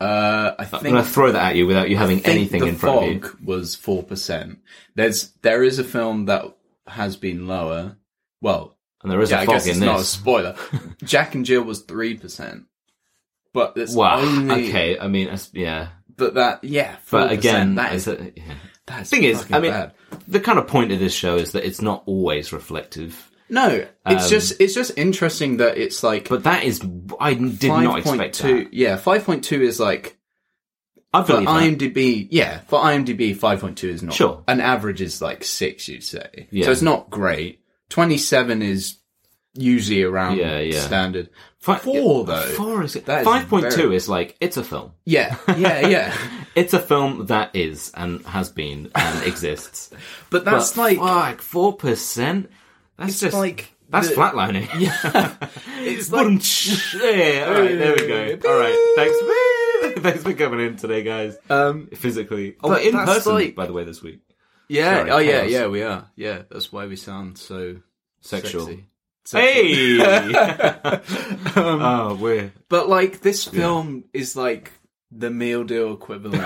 Uh, 0.01 0.55
I 0.59 0.65
I'm 0.73 0.83
gonna 0.85 1.03
throw 1.03 1.33
that 1.33 1.43
at 1.51 1.57
you 1.57 1.67
without 1.67 1.89
you 1.91 1.97
having 1.97 2.25
anything 2.25 2.65
in 2.67 2.77
front 2.77 2.99
of 2.99 3.13
you. 3.13 3.37
Was 3.45 3.75
4%. 3.77 4.57
There's, 4.95 5.31
there 5.43 5.65
is 5.65 5.81
a 5.81 5.85
film 5.85 6.27
that 6.27 6.45
has 6.91 7.17
been 7.17 7.47
lower. 7.47 7.97
Well, 8.41 8.77
And 9.03 9.11
there 9.13 9.21
is 9.21 9.31
yeah, 9.31 9.39
a 9.39 9.43
I 9.43 9.47
fog 9.47 9.55
guess 9.57 9.67
it's 9.67 9.79
in 9.79 9.85
not 9.87 10.01
a 10.01 10.05
spoiler. 10.05 10.57
Jack 11.05 11.35
and 11.35 11.45
Jill 11.45 11.63
was 11.63 11.83
three 11.83 12.17
percent, 12.17 12.65
but 13.53 13.75
it's 13.77 13.95
Wow. 13.95 14.21
only 14.21 14.69
Okay. 14.69 14.99
I 14.99 15.09
mean, 15.09 15.35
yeah. 15.53 15.89
But 16.17 16.35
that, 16.35 16.65
yeah, 16.65 16.97
4%, 16.97 17.11
But 17.11 17.33
again, 17.33 17.75
that 17.77 17.95
is 17.95 18.09
is 18.09 18.33
yeah. 18.37 18.55
that's 18.87 19.09
thing 19.11 19.23
is, 19.23 19.47
I 19.53 19.61
mean, 19.61 19.71
bad. 19.71 19.93
the 20.27 20.41
kind 20.41 20.59
of 20.59 20.67
point 20.67 20.91
of 20.91 20.99
this 20.99 21.15
show 21.15 21.37
is 21.37 21.53
that 21.53 21.65
it's 21.65 21.81
not 21.81 22.03
always 22.07 22.53
reflective. 22.53 23.31
no, 23.49 23.87
it's 24.07 24.25
um, 24.25 24.29
just 24.31 24.61
it's 24.61 24.75
just 24.75 24.91
interesting 24.99 25.59
that 25.59 25.79
it's 25.79 26.03
like 26.03 26.29
But 26.29 26.43
that 26.43 26.65
is, 26.65 26.81
I 27.21 27.35
did 27.35 27.69
not 27.69 28.01
expect 28.01 28.41
5.2. 28.41 28.65
that. 28.65 28.75
Yeah, 28.75 28.97
five 28.97 29.25
point 29.25 29.45
two 29.45 29.63
is 29.63 29.79
like 29.79 30.18
I 31.13 31.23
for. 31.25 31.33
IMDb. 31.35 32.29
Yeah, 32.31 32.61
for 32.69 32.81
IMDb, 32.81 33.35
five 33.37 33.61
point 33.61 33.79
two 33.79 33.89
is 33.89 34.03
not 34.03 34.15
Sure. 34.15 34.43
An 34.49 34.61
average 34.61 35.01
is 35.01 35.23
like 35.23 35.43
six, 35.45 35.89
you'd 35.89 36.05
say. 36.05 36.49
Yeah. 36.51 36.67
So 36.67 36.73
it's 36.73 36.83
not 36.83 37.09
great. 37.11 37.61
Twenty 37.89 38.19
seven 38.19 38.61
is 38.63 38.97
usually 39.55 40.03
around 40.03 40.37
Yeah, 40.39 40.59
yeah. 40.61 40.81
standard. 40.81 41.31
Fi- 41.59 41.79
Four, 41.79 42.25
though. 42.25 42.43
Four 42.43 42.83
is 42.85 42.95
it 42.95 43.07
That 43.07 43.21
is 43.23 43.25
five 43.25 43.49
point 43.49 43.71
two 43.73 43.83
very- 43.85 43.97
is 43.97 44.09
like 44.09 44.37
it's 44.41 44.57
a 44.57 44.63
film. 44.65 44.93
Yeah, 45.05 45.37
yeah, 45.57 45.87
yeah. 45.89 46.15
It's 46.55 46.73
a 46.75 46.79
film 46.79 47.27
that 47.27 47.57
is 47.57 47.91
and 47.95 48.25
has 48.27 48.51
been 48.51 48.91
and 48.95 49.23
exists. 49.27 49.91
But 50.31 50.45
that's 50.45 50.73
But 50.75 50.97
like 50.97 50.99
fuck 50.99 51.43
four 51.43 51.73
percent. 51.77 52.51
That's 52.99 53.13
it's 53.13 53.21
just 53.21 53.35
like 53.35 53.73
that's 53.89 54.09
the- 54.11 54.15
flatlining. 54.15 54.69
Yeah, 54.79 55.37
it's 55.81 56.13
like 56.13 56.27
yeah, 57.03 57.47
all 57.47 57.55
right, 57.61 57.77
there 57.79 57.97
we 57.97 58.07
go. 58.07 58.49
All 58.51 58.59
right, 58.59 58.93
thanks, 58.97 59.17
thanks 60.03 60.23
for 60.23 60.33
coming 60.35 60.61
in 60.61 60.77
today, 60.77 61.03
guys. 61.03 61.37
um, 61.51 61.89
Physically, 61.95 62.57
oh, 62.63 62.69
But 62.71 62.83
in 62.83 62.93
person, 62.95 63.35
like- 63.35 63.55
by 63.55 63.67
the 63.67 63.73
way, 63.73 63.85
this 63.85 64.03
week. 64.03 64.21
yeah. 64.69 64.99
Sorry, 64.99 65.11
oh 65.11 65.19
yeah, 65.19 65.43
yeah. 65.45 65.67
We 65.67 65.83
are. 65.83 66.11
Yeah, 66.17 66.43
that's 66.51 66.73
why 66.73 66.87
we 66.87 66.97
sound 66.97 67.39
so 67.39 67.77
Sexual. 68.21 68.67
sexy. 68.67 68.85
Hey, 69.31 70.01
Um, 70.03 71.03
oh, 71.57 72.19
we're 72.21 72.53
But 72.69 72.89
like 72.89 73.21
this 73.21 73.45
film 73.45 74.05
is 74.13 74.35
like 74.37 74.73
the 75.11 75.31
meal 75.31 75.65
deal 75.65 75.93
equivalent. 75.95 76.43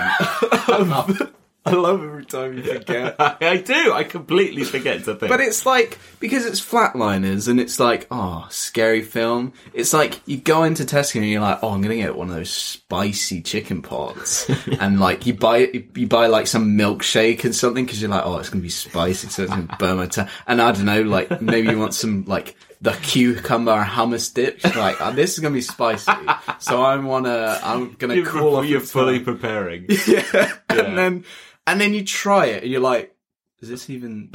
of, 0.67 1.32
I 1.65 1.71
love 1.71 2.03
every 2.03 2.25
time 2.25 2.57
you 2.57 2.63
forget. 2.63 3.15
I 3.19 3.57
do. 3.57 3.93
I 3.93 4.03
completely 4.03 4.65
forget 4.65 5.05
to 5.05 5.15
think. 5.15 5.29
But 5.29 5.39
it's 5.39 5.65
like 5.65 5.97
because 6.19 6.45
it's 6.45 6.59
flatliners 6.59 7.47
and 7.47 7.59
it's 7.59 7.79
like 7.79 8.05
oh 8.11 8.47
scary 8.49 9.01
film. 9.01 9.53
It's 9.73 9.93
like 9.93 10.19
you 10.25 10.37
go 10.37 10.63
into 10.63 10.83
Tesco 10.83 11.17
and 11.21 11.29
you're 11.29 11.39
like 11.39 11.59
oh 11.63 11.69
I'm 11.69 11.81
gonna 11.81 11.95
get 11.95 12.17
one 12.17 12.29
of 12.29 12.35
those 12.35 12.49
spicy 12.49 13.41
chicken 13.41 13.81
pots 13.81 14.49
and 14.79 14.99
like 14.99 15.25
you 15.25 15.33
buy 15.33 15.83
you 15.95 16.07
buy 16.07 16.27
like 16.27 16.47
some 16.47 16.77
milkshake 16.77 17.45
and 17.45 17.55
something 17.55 17.85
because 17.85 18.01
you're 18.01 18.11
like 18.11 18.25
oh 18.25 18.37
it's 18.39 18.49
gonna 18.49 18.61
be 18.61 18.69
spicy 18.69 19.29
so 19.29 19.43
it's 19.43 19.51
gonna 19.51 19.75
burn 19.79 19.97
my 19.97 20.07
tongue 20.07 20.27
and 20.47 20.61
I 20.61 20.71
don't 20.73 20.85
know 20.85 21.01
like 21.03 21.41
maybe 21.41 21.69
you 21.69 21.79
want 21.79 21.93
some 21.93 22.25
like 22.25 22.57
the 22.81 22.91
cucumber 22.91 23.81
hummus 23.81 24.33
dip. 24.33 24.61
Like 24.75 24.99
oh, 24.99 25.13
this 25.13 25.33
is 25.33 25.39
gonna 25.39 25.53
be 25.53 25.61
spicy 25.61 26.11
so 26.59 26.83
I'm 26.83 27.05
wanna 27.05 27.57
I'm 27.63 27.93
gonna 27.93 28.15
you're, 28.15 28.25
cool 28.25 28.57
off 28.57 28.65
you're 28.65 28.81
fully 28.81 29.19
tongue. 29.19 29.37
preparing. 29.37 29.85
yeah. 30.05 30.51
and 30.69 30.97
then 30.97 31.25
and 31.67 31.79
then 31.81 31.93
you 31.93 32.03
try 32.03 32.45
it 32.47 32.63
and 32.63 32.71
you're 32.71 32.81
like 32.81 33.15
is 33.61 33.69
this 33.69 33.89
even 33.89 34.29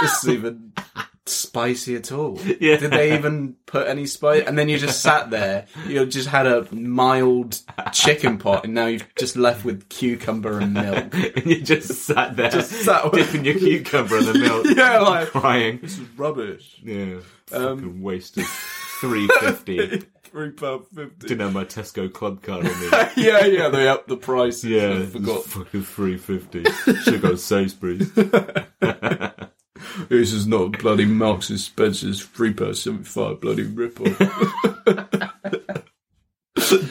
this 0.00 0.22
is 0.24 0.28
even 0.34 0.72
spicy 1.26 1.94
at 1.94 2.10
all 2.10 2.38
Yeah. 2.58 2.78
did 2.78 2.90
they 2.92 3.14
even 3.14 3.56
put 3.66 3.86
any 3.86 4.06
spice 4.06 4.44
and 4.46 4.56
then 4.58 4.70
you 4.70 4.78
just 4.78 5.02
sat 5.02 5.28
there 5.30 5.66
you 5.86 6.06
just 6.06 6.28
had 6.28 6.46
a 6.46 6.66
mild 6.74 7.60
chicken 7.92 8.38
pot 8.38 8.64
and 8.64 8.72
now 8.72 8.86
you've 8.86 9.06
just 9.18 9.36
left 9.36 9.62
with 9.64 9.90
cucumber 9.90 10.58
and 10.58 10.72
milk 10.72 11.14
and 11.36 11.44
you 11.44 11.60
just 11.60 11.88
sat 12.06 12.34
there, 12.36 12.50
Just 12.50 12.70
sat 12.70 13.04
with- 13.12 13.26
dipping 13.30 13.44
your 13.44 13.58
cucumber 13.58 14.16
in 14.18 14.24
the 14.24 14.34
milk, 14.38 14.66
yeah 14.74 15.00
like 15.00 15.28
crying. 15.28 15.80
this 15.82 15.98
is 15.98 16.08
rubbish 16.16 16.80
Yeah, 16.82 17.18
Um, 17.52 17.76
fucking 17.78 18.00
wasted 18.02 18.46
three 19.00 19.28
fifty. 19.40 20.02
Three 20.30 20.50
pound 20.50 20.86
fifty 20.94 21.28
Didn't 21.28 21.40
have 21.40 21.52
my 21.52 21.64
Tesco 21.64 22.12
club 22.12 22.42
card 22.42 22.66
on 22.66 22.80
me. 22.80 22.88
yeah 23.16 23.44
yeah 23.46 23.68
they 23.68 23.88
upped 23.88 24.08
the 24.08 24.16
price 24.16 24.62
Yeah, 24.64 24.98
I 25.00 25.06
forgot 25.06 25.44
fucking 25.44 25.82
three 25.82 26.16
fifty. 26.16 26.64
Should 26.64 27.14
have 27.14 27.22
got 27.22 27.38
Sainsbury's. 27.40 28.12
this 30.08 30.32
is 30.32 30.46
not 30.46 30.78
bloody 30.78 31.04
Marks 31.06 31.50
and 31.50 31.58
Spencer's 31.60 32.22
three 32.24 32.52
pound 32.52 32.76
seventy 32.76 33.04
five 33.04 33.40
bloody 33.40 33.62
ripple. 33.64 34.06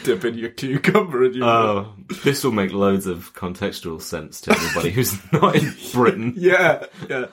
Dip 0.03 0.23
in 0.25 0.37
your 0.37 0.49
cucumber 0.49 1.25
and 1.25 1.35
your 1.35 1.45
milk. 1.45 1.87
Oh, 1.87 1.93
this 2.23 2.43
will 2.43 2.51
make 2.53 2.71
loads 2.71 3.05
of 3.05 3.33
contextual 3.33 4.01
sense 4.01 4.41
to 4.41 4.51
everybody 4.51 4.89
who's 4.91 5.13
not 5.33 5.55
in 5.55 5.73
Britain. 5.93 6.33
Yeah, 6.37 6.85
yeah. 7.09 7.25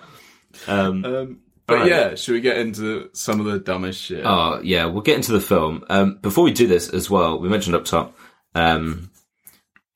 Um, 0.67 1.05
Um, 1.05 1.39
but 1.67 1.75
Alright. 1.75 1.91
yeah, 1.91 2.15
should 2.15 2.35
we 2.35 2.41
get 2.41 2.59
into 2.59 3.09
some 3.13 3.41
of 3.41 3.47
the 3.47 3.59
dumbest 3.59 4.01
shit? 4.03 4.25
Oh 4.25 4.61
yeah, 4.63 4.85
we'll 4.87 5.03
get 5.03 5.17
into 5.17 5.33
the 5.33 5.41
film. 5.41 5.85
Um, 5.89 6.19
before 6.21 6.45
we 6.45 6.53
do 6.53 6.67
this 6.67 6.89
as 6.89 7.09
well, 7.09 7.39
we 7.41 7.49
mentioned 7.49 7.77
up 7.77 7.85
top. 7.85 8.17
Um, 8.55 9.11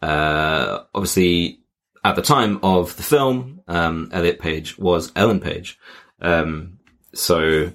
uh, 0.00 0.84
obviously, 0.94 1.60
at 2.04 2.16
the 2.16 2.22
time 2.22 2.60
of 2.62 2.96
the 2.96 3.02
film, 3.02 3.60
um, 3.68 4.08
Elliot 4.12 4.38
Page 4.38 4.78
was 4.78 5.12
Ellen 5.14 5.40
Page. 5.40 5.78
Um, 6.20 6.78
so 7.14 7.72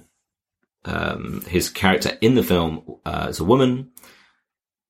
um, 0.84 1.42
his 1.48 1.70
character 1.70 2.16
in 2.20 2.34
the 2.34 2.42
film 2.42 2.98
uh, 3.04 3.26
is 3.30 3.40
a 3.40 3.44
woman. 3.44 3.90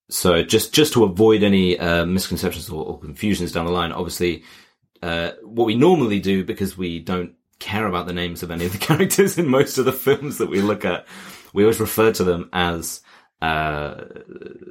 So 0.08 0.42
just 0.42 0.72
just 0.72 0.92
to 0.94 1.04
avoid 1.04 1.42
any 1.42 1.78
uh, 1.78 2.06
misconceptions 2.06 2.70
or, 2.70 2.84
or 2.84 3.00
confusions 3.00 3.52
down 3.52 3.66
the 3.66 3.72
line, 3.72 3.92
obviously, 3.92 4.44
uh, 5.02 5.32
what 5.42 5.66
we 5.66 5.74
normally 5.74 6.20
do 6.20 6.44
because 6.44 6.76
we 6.78 7.00
don't 7.00 7.34
care 7.64 7.86
about 7.86 8.06
the 8.06 8.12
names 8.12 8.42
of 8.42 8.50
any 8.50 8.66
of 8.66 8.72
the 8.72 8.78
characters 8.86 9.38
in 9.38 9.48
most 9.48 9.78
of 9.78 9.84
the 9.84 9.92
films 9.92 10.38
that 10.38 10.50
we 10.50 10.60
look 10.60 10.84
at, 10.84 11.06
we 11.52 11.62
always 11.64 11.80
refer 11.80 12.12
to 12.12 12.24
them 12.24 12.48
as. 12.52 13.00
Uh, 13.42 14.04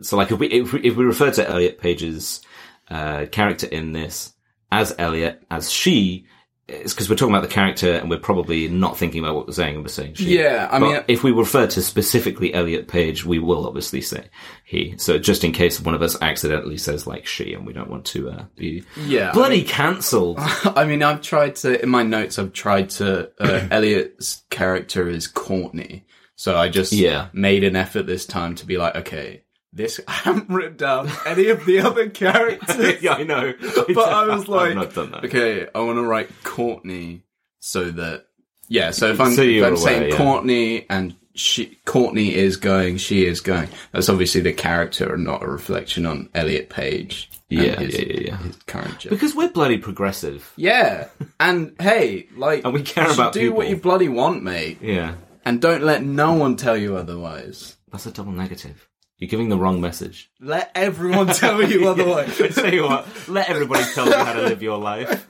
so, 0.01 0.17
like 0.17 0.31
if 0.31 0.39
we 0.39 0.47
if 0.47 0.73
we, 0.73 0.79
if 0.81 0.95
we 0.95 1.03
refer 1.03 1.31
to 1.31 1.47
Elliot 1.47 1.79
Page's 1.79 2.41
uh, 2.89 3.25
character 3.31 3.67
in 3.67 3.91
this 3.91 4.33
as 4.71 4.95
Elliot 4.97 5.43
as 5.51 5.71
she, 5.71 6.25
it's 6.67 6.93
because 6.93 7.10
we're 7.10 7.15
talking 7.17 7.36
about 7.36 7.48
the 7.48 7.53
character 7.53 7.93
and 7.93 8.10
we're 8.10 8.17
probably 8.20 8.70
not 8.70 8.98
thinking 8.98 9.22
about 9.22 9.36
what 9.36 9.48
we're 9.48 9.53
saying 9.53 9.75
and 9.75 9.84
we're 9.84 9.89
saying 9.89 10.13
she. 10.13 10.38
Yeah, 10.39 10.70
I 10.72 10.79
But 10.79 10.86
mean- 10.88 11.03
if 11.10 11.22
we 11.24 11.32
refer 11.32 11.67
to 11.67 11.82
specifically 11.82 12.53
Elliot 12.53 12.88
Page, 12.88 13.25
we 13.25 13.38
will 13.39 13.67
obviously 13.67 14.00
say 14.00 14.27
he. 14.63 14.96
So 14.98 15.17
just 15.20 15.43
in 15.43 15.51
case 15.51 15.82
one 15.82 15.93
of 15.93 16.01
us 16.01 16.15
accidentally 16.22 16.77
says 16.77 17.05
like 17.05 17.25
she, 17.25 17.53
and 17.53 17.65
we 17.67 17.74
don't 17.74 17.89
want 17.89 18.05
to 18.05 18.29
uh, 18.29 18.46
be 18.55 18.84
yeah, 19.05 19.32
I 19.32 19.34
bloody 19.34 19.63
cancelled. 19.63 20.38
I 20.39 20.86
mean, 20.86 21.03
I've 21.03 21.22
tried 21.22 21.55
to 21.58 21.82
in 21.84 21.89
my 21.89 22.03
notes. 22.03 22.39
I've 22.39 22.53
tried 22.53 22.89
to. 22.91 23.29
Uh, 23.39 23.67
Elliot's 23.72 24.43
character 24.50 25.10
is 25.10 25.27
Courtney, 25.27 26.05
so 26.36 26.58
I 26.58 26.70
just 26.70 26.93
Yeah. 26.93 27.27
made 27.34 27.63
an 27.65 27.75
effort 27.75 28.03
this 28.08 28.25
time 28.25 28.55
to 28.55 28.65
be 28.65 28.77
like, 28.77 28.96
okay, 28.96 29.43
this. 29.75 30.00
I 30.08 30.12
haven't 30.12 30.50
written 30.50 30.77
down 30.77 31.10
any 31.25 31.50
of 31.50 31.65
the 31.65 31.80
other 31.82 32.10
characters, 32.10 33.01
yeah, 33.01 33.13
I 33.13 33.24
know. 33.24 33.53
but 33.62 33.98
I 34.10 34.27
was 34.36 34.48
like, 34.48 34.94
done 34.94 35.12
that. 35.12 35.25
okay, 35.25 35.68
I 35.74 35.80
want 35.82 35.98
to 35.98 36.03
write 36.03 36.30
Courtney 36.44 37.24
so 37.60 37.92
that 37.92 38.25
yeah. 38.68 38.92
So 38.92 39.08
if 39.12 39.20
I'm, 39.20 39.34
So 39.34 39.42
if 39.42 39.63
I'm 39.63 39.74
aware, 39.74 39.77
saying 39.77 40.12
yeah. 40.12 40.18
Courtney 40.18 40.86
and 40.89 41.15
she, 41.36 41.77
Courtney 41.86 42.36
is 42.36 42.58
going, 42.58 42.98
she 42.98 43.25
is 43.25 43.42
going. 43.42 43.68
That's 43.92 44.10
obviously 44.10 44.42
the 44.42 44.53
character 44.53 45.13
and 45.15 45.24
not 45.24 45.42
a 45.44 45.48
reflection 45.48 46.06
on 46.06 46.30
Elliot 46.36 46.70
Page. 46.70 47.30
Yeah, 47.50 47.80
his, 47.80 47.94
yeah, 48.00 48.06
yeah, 48.06 48.20
yeah. 48.27 48.38
his 48.38 48.56
current 48.68 48.98
job. 49.00 49.10
Because 49.12 49.36
we're 49.36 49.50
bloody 49.50 49.77
progressive. 49.77 50.51
Yeah, 50.56 51.10
and 51.39 51.75
hey, 51.80 52.27
like, 52.36 52.63
And 52.65 52.74
we 52.74 52.82
care 52.82 53.12
about 53.12 53.34
do 53.34 53.42
people. 53.42 53.58
what 53.58 53.70
you 53.70 53.77
bloody 53.77 54.10
want, 54.10 54.44
mate, 54.44 54.80
Yeah, 54.82 55.15
and 55.46 55.62
don't 55.62 55.84
let 55.84 56.03
no 56.03 56.34
one 56.34 56.56
tell 56.56 56.75
you 56.77 56.96
otherwise. 56.98 57.75
that's 57.92 58.06
a 58.08 58.12
double 58.12 58.32
negative. 58.32 58.88
You're 59.24 59.30
giving 59.30 59.48
the 59.48 59.58
wrong 59.58 59.80
message. 59.80 60.30
Let 60.42 60.70
everyone 60.75 61.27
tell 61.27 61.63
you 61.63 61.88
otherwise. 61.88 62.42
I 62.42 62.50
tell 62.50 62.74
you 62.74 62.84
what, 62.84 63.08
let 63.30 63.50
everybody 63.50 63.86
tell 63.94 64.06
you 64.06 64.18
how 64.18 64.34
to 64.34 64.42
live 64.42 64.62
your 64.62 64.77
life. 64.77 65.25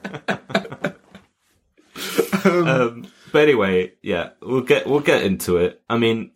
um, 2.44 3.06
but 3.32 3.44
anyway, 3.44 3.92
yeah, 4.02 4.30
we'll 4.42 4.62
get 4.62 4.88
we'll 4.88 5.02
get 5.02 5.22
into 5.22 5.58
it. 5.58 5.80
I 5.88 6.00
mean, 6.00 6.32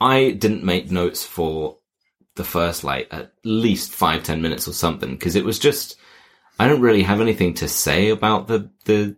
I 0.00 0.32
didn't 0.32 0.64
make 0.64 0.90
notes 0.90 1.24
for 1.24 1.78
the 2.34 2.42
first 2.42 2.82
like 2.82 3.06
at 3.12 3.30
least 3.44 3.92
five 3.92 4.24
ten 4.24 4.42
minutes 4.42 4.66
or 4.66 4.72
something 4.72 5.10
because 5.10 5.36
it 5.36 5.44
was 5.44 5.60
just 5.60 5.94
I 6.58 6.66
don't 6.66 6.80
really 6.80 7.04
have 7.04 7.20
anything 7.20 7.54
to 7.54 7.68
say 7.68 8.08
about 8.08 8.48
the 8.48 8.72
the 8.86 9.16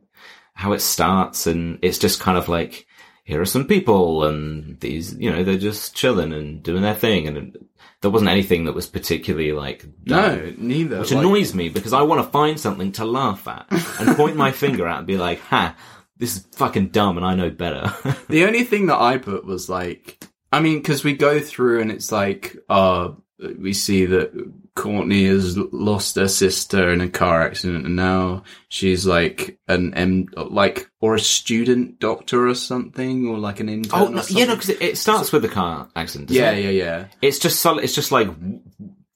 how 0.52 0.74
it 0.74 0.82
starts, 0.82 1.46
and 1.46 1.78
it's 1.80 1.96
just 1.96 2.20
kind 2.20 2.36
of 2.36 2.46
like 2.46 2.86
here 3.30 3.40
are 3.40 3.46
some 3.46 3.66
people, 3.66 4.24
and 4.24 4.78
these 4.80 5.14
you 5.14 5.30
know 5.30 5.44
they're 5.44 5.56
just 5.56 5.94
chilling 5.94 6.32
and 6.32 6.62
doing 6.62 6.82
their 6.82 6.94
thing, 6.94 7.28
and 7.28 7.56
there 8.00 8.10
wasn't 8.10 8.30
anything 8.30 8.64
that 8.64 8.74
was 8.74 8.86
particularly 8.86 9.52
like 9.52 9.82
dumb 10.04 10.36
no, 10.36 10.52
neither. 10.58 10.98
which 11.00 11.12
like- 11.12 11.20
annoys 11.24 11.54
me 11.54 11.68
because 11.68 11.92
I 11.92 12.02
want 12.02 12.24
to 12.24 12.30
find 12.30 12.58
something 12.58 12.92
to 12.92 13.04
laugh 13.04 13.46
at 13.46 13.66
and 14.00 14.16
point 14.16 14.36
my 14.36 14.50
finger 14.52 14.86
at 14.86 14.98
and 14.98 15.06
be 15.06 15.16
like, 15.16 15.40
"Ha, 15.42 15.76
this 16.16 16.36
is 16.36 16.46
fucking 16.56 16.88
dumb, 16.88 17.16
and 17.16 17.24
I 17.24 17.34
know 17.34 17.50
better." 17.50 17.94
The 18.28 18.44
only 18.44 18.64
thing 18.64 18.86
that 18.86 19.00
I 19.00 19.18
put 19.18 19.44
was 19.44 19.68
like, 19.68 20.22
I 20.52 20.60
mean, 20.60 20.78
because 20.78 21.04
we 21.04 21.14
go 21.14 21.40
through 21.40 21.80
and 21.80 21.90
it's 21.92 22.10
like, 22.12 22.56
uh, 22.68 23.10
we 23.58 23.72
see 23.72 24.06
that 24.06 24.32
Courtney 24.74 25.24
has 25.26 25.56
lost 25.58 26.16
her 26.16 26.28
sister 26.28 26.90
in 26.90 27.00
a 27.00 27.08
car 27.08 27.42
accident, 27.42 27.86
and 27.86 27.96
now 27.96 28.44
she's 28.68 29.06
like 29.06 29.58
an 29.68 29.94
M, 29.94 30.26
like 30.36 30.90
or 31.00 31.14
a 31.14 31.20
student 31.20 31.98
doctor 31.98 32.46
or 32.48 32.54
something, 32.54 33.26
or 33.26 33.38
like 33.38 33.60
an 33.60 33.68
intern. 33.68 34.00
oh 34.00 34.08
no, 34.08 34.22
yeah, 34.28 34.44
no, 34.46 34.54
because 34.54 34.70
it, 34.70 34.82
it 34.82 34.98
starts 34.98 35.32
with 35.32 35.42
the 35.42 35.48
car 35.48 35.88
accident. 35.96 36.28
doesn't 36.28 36.42
yeah, 36.42 36.52
it? 36.52 36.64
yeah, 36.64 36.70
yeah. 36.84 37.06
It's 37.22 37.38
just 37.38 37.60
solid. 37.60 37.84
It's 37.84 37.94
just 37.94 38.12
like 38.12 38.28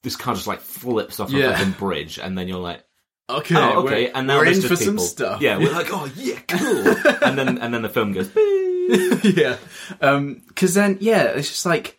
this 0.03 0.17
car 0.17 0.35
just 0.35 0.47
like 0.47 0.61
flips 0.61 1.21
off 1.21 1.31
Yeah. 1.31 1.51
a 1.51 1.57
fucking 1.57 1.73
bridge, 1.73 2.19
and 2.19 2.37
then 2.37 2.49
you're 2.49 2.59
like, 2.59 2.83
Okay, 3.31 3.55
"Oh, 3.57 3.81
okay." 3.85 4.05
we're- 4.05 4.11
and 4.15 4.27
now 4.27 4.39
we're 4.39 4.47
in 4.47 4.55
just 4.55 4.69
for 4.69 4.77
some 4.77 4.95
people. 4.95 5.05
stuff. 5.05 5.41
Yeah, 5.41 5.57
we're 5.59 5.73
like, 5.73 5.89
"Oh 5.91 6.11
yeah, 6.17 6.41
cool," 6.49 6.89
and 7.23 7.39
then 7.39 7.59
and 7.59 7.73
then 7.73 7.83
the 7.83 7.89
film 7.89 8.13
goes. 8.13 8.31
yeah. 9.25 9.57
Um, 10.03 10.43
cause 10.55 10.75
then, 10.75 10.99
yeah, 11.01 11.25
it's 11.29 11.49
just 11.49 11.65
like, 11.65 11.97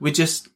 we 0.00 0.10
just, 0.10 0.48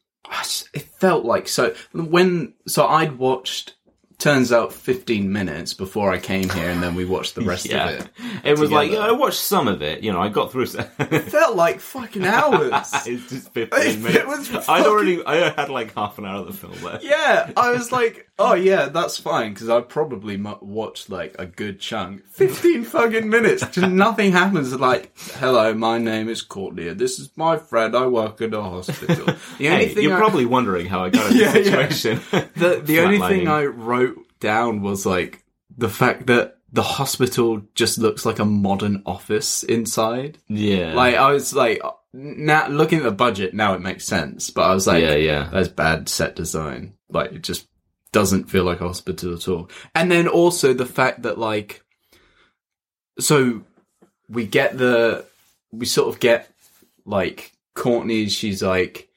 it 0.75 0.83
felt 0.83 1.25
like, 1.25 1.49
so 1.49 1.75
when, 1.93 2.55
so 2.67 2.87
I'd 2.87 3.19
watched 3.19 3.75
turns 4.19 4.51
out 4.53 4.73
15 4.73 5.33
minutes 5.33 5.75
before 5.75 6.11
I 6.13 6.19
came 6.19 6.49
here, 6.49 6.69
and 6.69 6.83
then 6.83 6.97
we 6.97 7.05
watched 7.05 7.37
the 7.37 7.43
rest 7.43 7.67
Yeah. 7.67 7.89
of 7.89 8.01
it. 8.01 8.09
It 8.45 8.59
was 8.59 8.71
like, 8.71 8.91
yeah, 8.91 8.99
I 8.99 9.13
watched 9.13 9.39
some 9.39 9.69
of 9.69 9.81
it. 9.81 10.03
You 10.03 10.13
know, 10.13 10.21
I 10.21 10.29
got 10.29 10.51
through. 10.51 10.63
It 10.65 11.21
felt 11.31 11.55
like 11.55 11.79
fucking 11.79 12.25
hours. 12.27 12.91
it's 13.07 13.29
just 13.31 13.53
15 13.53 13.81
It 13.81 14.01
minutes. 14.01 14.27
was 14.53 14.69
I'd 14.69 14.87
already, 14.87 15.25
I 15.25 15.51
had 15.51 15.69
like 15.71 15.95
half 15.95 16.19
an 16.19 16.27
hour 16.27 16.41
of 16.41 16.47
the 16.49 16.53
film 16.53 16.83
left. 16.83 17.05
yeah, 17.05 17.51
I 17.57 17.71
was 17.71 17.93
like, 17.99 18.29
oh 18.41 18.55
yeah, 18.55 18.87
that's 18.89 19.19
fine 19.19 19.55
because 19.55 19.69
I 19.69 19.81
probably 19.83 20.37
watched 20.37 21.11
like 21.11 21.37
a 21.39 21.47
good 21.47 21.79
chunk. 21.79 22.27
15 22.31 22.85
fucking 22.85 23.29
minutes, 23.31 23.65
just 23.69 23.89
nothing 23.89 24.33
happens. 24.33 24.75
Like, 24.75 25.13
hello, 25.37 25.75
my 25.75 25.99
name 25.99 26.29
is 26.29 26.43
Courtney. 26.43 26.89
This 26.95 27.21
is 27.21 27.31
my 27.37 27.57
friend. 27.57 27.97
I 27.97 28.07
work 28.09 28.41
at 28.43 28.53
a 28.53 28.63
hospital. 28.63 29.27
The 29.59 29.69
only 29.69 29.87
Hey, 29.87 29.95
thing 29.95 30.03
you're 30.05 30.17
I- 30.17 30.19
probably 30.19 30.45
wondering 30.47 30.87
how 30.87 31.05
I 31.05 31.11
got 31.11 31.31
in 31.31 31.37
Yeah, 31.39 31.53
this 31.53 31.67
yeah. 31.69 31.89
situation. 31.89 32.21
the 32.57 32.81
the 32.85 33.01
only 33.01 33.19
thing 33.21 33.47
I 33.47 33.65
wrote 33.67 34.08
down 34.41 34.83
was 34.83 35.07
like 35.07 35.45
the 35.77 35.89
fact 35.89 36.27
that 36.27 36.59
the 36.73 36.83
hospital 36.83 37.63
just 37.75 37.99
looks 37.99 38.27
like 38.27 38.39
a 38.39 38.45
modern 38.45 39.03
office 39.07 39.63
inside. 39.63 40.39
yeah, 40.49 40.93
Like 40.95 41.15
I 41.15 41.33
was 41.33 41.55
like, 41.55 41.81
now 42.13 42.69
looking 42.69 42.99
at 42.99 43.05
the 43.05 43.11
budget, 43.11 43.55
now 43.55 43.75
it 43.75 43.81
makes 43.81 44.05
sense. 44.05 44.51
But 44.51 44.63
I 44.63 44.75
was 44.75 44.87
like, 44.87 45.03
yeah, 45.03 45.15
yeah. 45.15 45.49
that's 45.53 45.69
bad 45.69 46.09
set 46.09 46.37
design. 46.37 46.95
Like 47.09 47.33
it 47.33 47.43
just 47.43 47.67
doesn't 48.13 48.51
feel 48.51 48.65
like 48.65 48.81
a 48.81 48.87
hospital 48.87 49.35
at 49.35 49.49
all. 49.49 49.71
And 49.95 50.11
then 50.11 50.29
also 50.29 50.75
the 50.75 50.87
fact 50.87 51.23
that 51.23 51.39
like, 51.39 51.83
so 53.19 53.63
we 54.29 54.47
get 54.47 54.77
the, 54.77 55.25
we 55.73 55.87
sort 55.87 56.09
of 56.15 56.21
get 56.21 56.51
like 57.05 57.53
Courtney, 57.75 58.29
she's 58.29 58.63
like, 58.63 59.08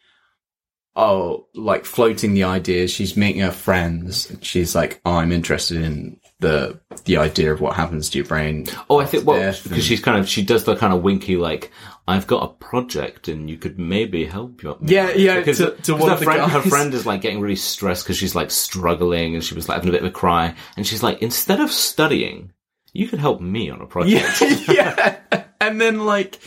oh, 0.96 1.48
like 1.56 1.86
floating 1.86 2.34
the 2.34 2.44
idea. 2.44 2.88
She's 2.88 3.16
meeting 3.18 3.42
her 3.42 3.52
friends. 3.52 4.30
and 4.30 4.44
She's 4.44 4.76
like, 4.76 5.00
oh, 5.06 5.14
I'm 5.14 5.32
interested 5.32 5.82
in 5.82 6.20
the, 6.40 6.80
the 7.06 7.18
idea 7.18 7.54
of 7.54 7.62
what 7.62 7.76
happens 7.76 8.10
to 8.10 8.18
your 8.18 8.26
brain. 8.28 8.68
Oh, 8.90 9.00
I 9.00 9.06
think 9.06 9.26
well 9.26 9.38
because 9.40 9.66
and- 9.72 9.82
she's 9.84 10.02
kind 10.02 10.20
of 10.20 10.28
she 10.28 10.44
does 10.44 10.64
the 10.66 10.76
kind 10.76 10.92
of 10.94 11.02
winky 11.04 11.38
like 11.38 11.72
I've 12.08 12.26
got 12.28 12.44
a 12.44 12.48
project 12.66 13.28
and 13.28 13.48
you 13.50 13.58
could 13.58 13.78
maybe 13.78 14.26
help 14.26 14.64
you. 14.64 14.76
Yeah, 14.82 15.12
yeah, 15.12 15.38
Because, 15.40 15.60
to- 15.60 15.76
to 15.84 15.96
one 15.96 16.10
her 16.10 16.18
friend, 16.18 16.52
her 16.52 16.62
friend 16.62 16.94
is 16.96 17.06
like 17.06 17.22
getting 17.22 17.40
really 17.40 17.56
stressed 17.56 18.04
because 18.04 18.18
she's 18.18 18.34
like 18.36 18.50
struggling 18.52 19.36
and 19.36 19.44
she 19.44 19.54
was 19.56 19.70
like 19.70 19.76
having 19.76 19.90
a 19.90 19.92
bit 19.92 20.02
of 20.02 20.08
a 20.08 20.12
cry 20.12 20.56
and 20.76 20.86
she's 20.88 21.04
like 21.04 21.22
instead 21.22 21.60
of 21.62 21.72
studying, 21.72 22.52
you 22.92 23.08
could 23.08 23.20
help 23.20 23.40
me 23.40 23.70
on 23.70 23.80
a 23.80 23.86
project. 23.86 24.42
yeah, 24.42 25.18
yeah. 25.32 25.44
And 25.62 25.80
then 25.80 26.06
like, 26.06 26.40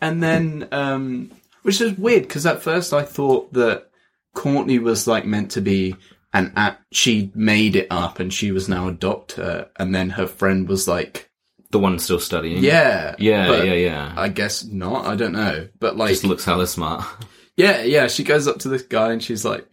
and 0.00 0.20
then, 0.22 0.68
um, 0.72 1.30
which 1.66 1.80
is 1.80 1.98
weird 1.98 2.22
because 2.22 2.46
at 2.46 2.62
first 2.62 2.92
I 2.92 3.02
thought 3.02 3.52
that 3.54 3.90
Courtney 4.36 4.78
was 4.78 5.08
like 5.08 5.24
meant 5.26 5.50
to 5.52 5.60
be 5.60 5.96
an 6.32 6.52
act. 6.54 6.84
She 6.92 7.32
made 7.34 7.74
it 7.74 7.88
up 7.90 8.20
and 8.20 8.32
she 8.32 8.52
was 8.52 8.68
now 8.68 8.86
a 8.86 8.92
doctor. 8.92 9.68
And 9.76 9.92
then 9.92 10.10
her 10.10 10.28
friend 10.28 10.68
was 10.68 10.86
like, 10.86 11.28
the 11.72 11.80
one 11.80 11.98
still 11.98 12.20
studying. 12.20 12.62
yeah, 12.62 13.16
yeah, 13.18 13.64
yeah, 13.64 13.72
yeah. 13.72 14.14
I 14.16 14.28
guess 14.28 14.64
not. 14.64 15.06
I 15.06 15.16
don't 15.16 15.32
know. 15.32 15.68
But 15.80 15.96
like, 15.96 16.10
Just 16.10 16.22
looks 16.22 16.44
hella 16.44 16.68
smart. 16.68 17.04
yeah, 17.56 17.82
yeah. 17.82 18.06
She 18.06 18.22
goes 18.22 18.46
up 18.46 18.60
to 18.60 18.68
this 18.68 18.82
guy 18.82 19.10
and 19.10 19.20
she's 19.20 19.44
like, 19.44 19.66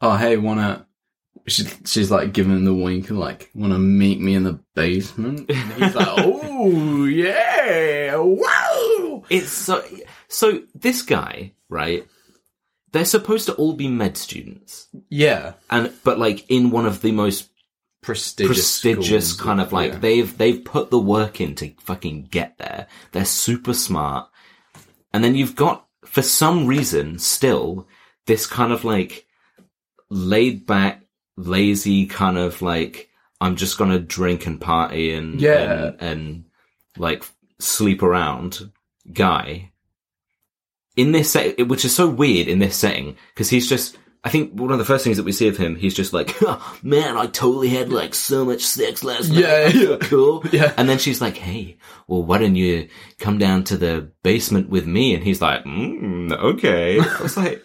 "Oh, 0.00 0.16
hey, 0.16 0.38
wanna?" 0.38 0.86
She, 1.46 1.64
she's 1.84 2.10
like 2.10 2.32
giving 2.32 2.52
him 2.52 2.64
the 2.64 2.74
wink 2.74 3.10
and 3.10 3.20
like, 3.20 3.50
"Wanna 3.54 3.78
meet 3.78 4.20
me 4.20 4.34
in 4.34 4.44
the 4.44 4.58
basement?" 4.74 5.50
And 5.50 5.72
he's 5.74 5.94
like, 5.94 6.08
"Oh 6.18 7.04
yeah, 7.04 8.16
wow!" 8.16 9.22
It's 9.28 9.50
so 9.50 9.84
so 10.36 10.62
this 10.74 11.00
guy 11.02 11.52
right. 11.68 12.06
They're 12.92 13.04
supposed 13.16 13.46
to 13.46 13.54
all 13.54 13.74
be 13.74 13.88
med 13.88 14.16
students, 14.16 14.88
Yeah, 15.10 15.54
and 15.68 15.92
but 16.04 16.18
like 16.18 16.48
in 16.48 16.70
one 16.70 16.86
of 16.86 17.00
the 17.02 17.12
most 17.12 17.50
prestigious, 18.02 18.56
prestigious 18.56 19.28
schools. 19.30 19.46
kind 19.46 19.60
of 19.60 19.72
like 19.72 19.92
Yeah. 19.92 19.98
they've 19.98 20.38
they've 20.38 20.64
put 20.64 20.90
the 20.90 20.98
work 21.16 21.40
in 21.40 21.54
to 21.56 21.74
fucking 21.80 22.28
get 22.30 22.56
there. 22.58 22.86
They're 23.12 23.24
super 23.46 23.74
smart. 23.74 24.28
And 25.12 25.22
then 25.24 25.34
you've 25.34 25.56
got 25.56 25.86
for 26.04 26.22
some 26.22 26.66
reason 26.66 27.18
still 27.18 27.86
this 28.26 28.46
kind 28.46 28.72
of 28.72 28.84
like 28.84 29.26
laid 30.08 30.66
back, 30.66 31.02
lazy 31.36 32.06
kind 32.06 32.38
of 32.38 32.62
like 32.62 33.10
I'm 33.40 33.56
just 33.56 33.76
gonna 33.78 33.98
drink 33.98 34.46
and 34.46 34.60
party 34.60 35.12
and 35.12 35.40
Yeah. 35.40 35.86
and, 35.88 35.96
and 36.00 36.44
like 36.96 37.24
sleep 37.58 38.02
around 38.02 38.70
guy 39.12 39.72
in 40.96 41.12
this 41.12 41.30
set, 41.32 41.68
which 41.68 41.84
is 41.84 41.94
so 41.94 42.08
weird 42.08 42.48
in 42.48 42.58
this 42.58 42.76
setting 42.76 43.16
because 43.34 43.50
he's 43.50 43.68
just. 43.68 43.96
I 44.24 44.28
think 44.28 44.58
one 44.58 44.72
of 44.72 44.78
the 44.78 44.84
first 44.84 45.04
things 45.04 45.18
that 45.18 45.22
we 45.22 45.30
see 45.30 45.46
of 45.46 45.56
him, 45.56 45.76
he's 45.76 45.94
just 45.94 46.12
like, 46.12 46.34
"Oh, 46.42 46.78
"Man, 46.82 47.16
I 47.16 47.26
totally 47.26 47.68
had 47.68 47.92
like 47.92 48.12
so 48.12 48.44
much 48.44 48.62
sex 48.62 49.04
last 49.04 49.28
night. 49.30 49.38
Yeah, 49.38 49.68
feel 49.70 49.90
yeah. 49.92 49.96
cool." 49.98 50.44
Yeah. 50.52 50.72
And 50.76 50.88
then 50.88 50.98
she's 50.98 51.20
like, 51.20 51.36
"Hey, 51.36 51.76
well, 52.08 52.24
why 52.24 52.38
don't 52.38 52.56
you 52.56 52.88
come 53.20 53.38
down 53.38 53.62
to 53.64 53.76
the 53.76 54.10
basement 54.24 54.68
with 54.68 54.84
me?" 54.84 55.14
And 55.14 55.22
he's 55.22 55.40
like, 55.40 55.62
mm, 55.64 56.32
"Okay." 56.32 56.98
I 57.18 57.22
was 57.22 57.36
like, 57.36 57.64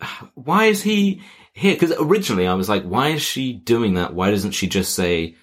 "Why 0.34 0.64
is 0.64 0.82
he 0.82 1.22
here?" 1.52 1.74
Because 1.74 1.92
originally 2.00 2.48
I 2.48 2.54
was 2.54 2.68
like, 2.68 2.82
"Why 2.82 3.10
is 3.10 3.22
she 3.22 3.52
doing 3.52 3.94
that? 3.94 4.14
Why 4.14 4.32
doesn't 4.32 4.52
she 4.52 4.66
just 4.66 4.92
say, 4.94 5.36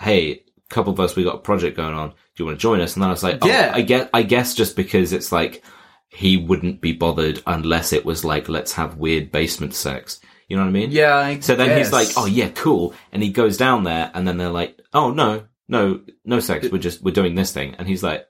hey, 0.00 0.42
couple 0.68 0.92
of 0.92 1.00
us, 1.00 1.16
we 1.16 1.24
got 1.24 1.36
a 1.36 1.38
project 1.38 1.78
going 1.78 1.94
on. 1.94 2.10
Do 2.10 2.14
you 2.36 2.44
want 2.44 2.58
to 2.58 2.62
join 2.62 2.80
us?" 2.82 2.94
And 2.94 3.02
then 3.02 3.08
I 3.08 3.12
was 3.12 3.22
like, 3.22 3.38
oh, 3.40 3.48
Yeah. 3.48 3.72
I 3.74 3.80
guess, 3.80 4.08
I 4.12 4.22
guess 4.22 4.54
just 4.54 4.76
because 4.76 5.14
it's 5.14 5.32
like 5.32 5.64
he 6.08 6.36
wouldn't 6.36 6.80
be 6.80 6.92
bothered 6.92 7.42
unless 7.46 7.92
it 7.92 8.04
was 8.04 8.24
like, 8.24 8.48
let's 8.48 8.72
have 8.74 8.96
weird 8.96 9.30
basement 9.30 9.74
sex. 9.74 10.20
You 10.48 10.56
know 10.56 10.62
what 10.62 10.70
I 10.70 10.72
mean? 10.72 10.90
Yeah. 10.90 11.14
I 11.14 11.40
So 11.40 11.54
then 11.54 11.76
he's 11.76 11.92
like, 11.92 12.08
"Oh 12.16 12.24
yeah, 12.24 12.48
cool," 12.48 12.94
and 13.12 13.22
he 13.22 13.28
goes 13.28 13.58
down 13.58 13.84
there, 13.84 14.10
and 14.14 14.26
then 14.26 14.38
they're 14.38 14.48
like, 14.48 14.80
"Oh 14.94 15.10
no, 15.12 15.44
no, 15.68 16.00
no 16.24 16.40
sex. 16.40 16.68
We're 16.72 16.78
just 16.78 17.02
we're 17.02 17.12
doing 17.12 17.34
this 17.34 17.52
thing," 17.52 17.74
and 17.78 17.86
he's 17.86 18.02
like, 18.02 18.26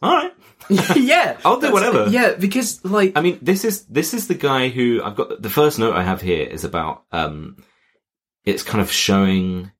"All 0.00 0.10
right." 0.14 0.32
yeah, 0.96 1.36
I'll 1.44 1.60
do 1.60 1.70
whatever. 1.70 2.08
Yeah, 2.08 2.34
because 2.34 2.82
like, 2.86 3.12
I 3.16 3.20
mean, 3.20 3.38
this 3.42 3.66
is 3.66 3.84
this 3.84 4.14
is 4.14 4.28
the 4.28 4.34
guy 4.34 4.68
who 4.68 5.02
I've 5.04 5.14
got. 5.14 5.42
The 5.42 5.50
first 5.50 5.78
note 5.78 5.94
I 5.94 6.02
have 6.02 6.22
here 6.22 6.46
is 6.46 6.64
about. 6.64 7.04
um 7.12 7.56
It's 8.44 8.62
kind 8.62 8.80
of 8.80 8.90
showing, 8.90 9.70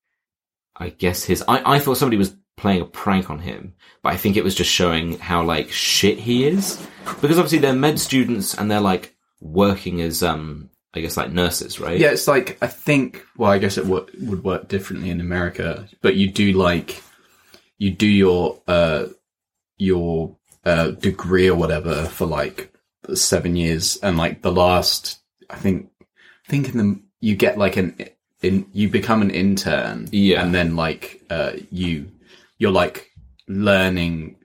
I 0.77 0.91
guess 0.91 1.25
his. 1.25 1.43
I 1.49 1.77
I 1.77 1.79
thought 1.79 1.97
somebody 1.97 2.19
was 2.19 2.37
playing 2.59 2.83
a 2.83 2.85
prank 2.85 3.31
on 3.31 3.39
him, 3.39 3.75
but 4.03 4.13
I 4.13 4.17
think 4.17 4.37
it 4.37 4.45
was 4.45 4.55
just 4.55 4.71
showing 4.71 5.19
how 5.19 5.43
like 5.43 5.71
shit 5.71 6.19
he 6.19 6.47
is, 6.47 6.77
because 7.21 7.39
obviously 7.39 7.59
they're 7.59 7.73
med 7.73 7.99
students 7.99 8.55
and 8.55 8.71
they're 8.71 8.81
like 8.81 9.15
working 9.41 10.01
as 10.03 10.23
um 10.23 10.69
I 10.95 11.01
guess 11.01 11.17
like 11.17 11.33
nurses, 11.33 11.79
right? 11.81 11.99
yeah, 11.99 12.11
it's 12.11 12.27
like 12.29 12.59
I 12.63 12.67
think. 12.67 13.25
Well, 13.37 13.51
I 13.51 13.59
guess 13.59 13.79
it 13.79 13.87
wo- 13.87 14.07
would 14.21 14.43
work 14.45 14.69
differently 14.69 15.11
in 15.11 15.21
America, 15.21 15.87
but 16.03 16.17
you 16.17 16.31
do 16.31 16.53
like 16.53 17.03
you 17.79 17.91
do 17.91 18.07
your 18.09 18.61
uh 18.67 19.07
your 19.77 20.37
uh 20.65 20.91
degree 20.93 21.49
or 21.49 21.57
whatever 21.57 22.05
for 22.07 22.27
like 22.27 22.73
seven 23.15 23.55
years, 23.57 23.97
and 24.03 24.17
like 24.19 24.43
the 24.43 24.51
last, 24.53 25.21
I 25.51 25.57
think, 25.57 25.91
I 26.47 26.51
think 26.51 26.69
in 26.75 26.79
the 26.79 27.01
you 27.21 27.37
get 27.37 27.59
like 27.59 27.77
an 27.77 27.97
in 28.43 28.67
you 28.73 28.89
become 28.89 29.23
an 29.23 29.31
intern, 29.31 30.09
Yeah. 30.11 30.43
and 30.43 30.55
then 30.55 30.75
like 30.75 31.23
uh 31.31 31.53
you 31.71 32.11
you're 32.59 32.73
like 32.73 33.11
learning. 33.47 34.37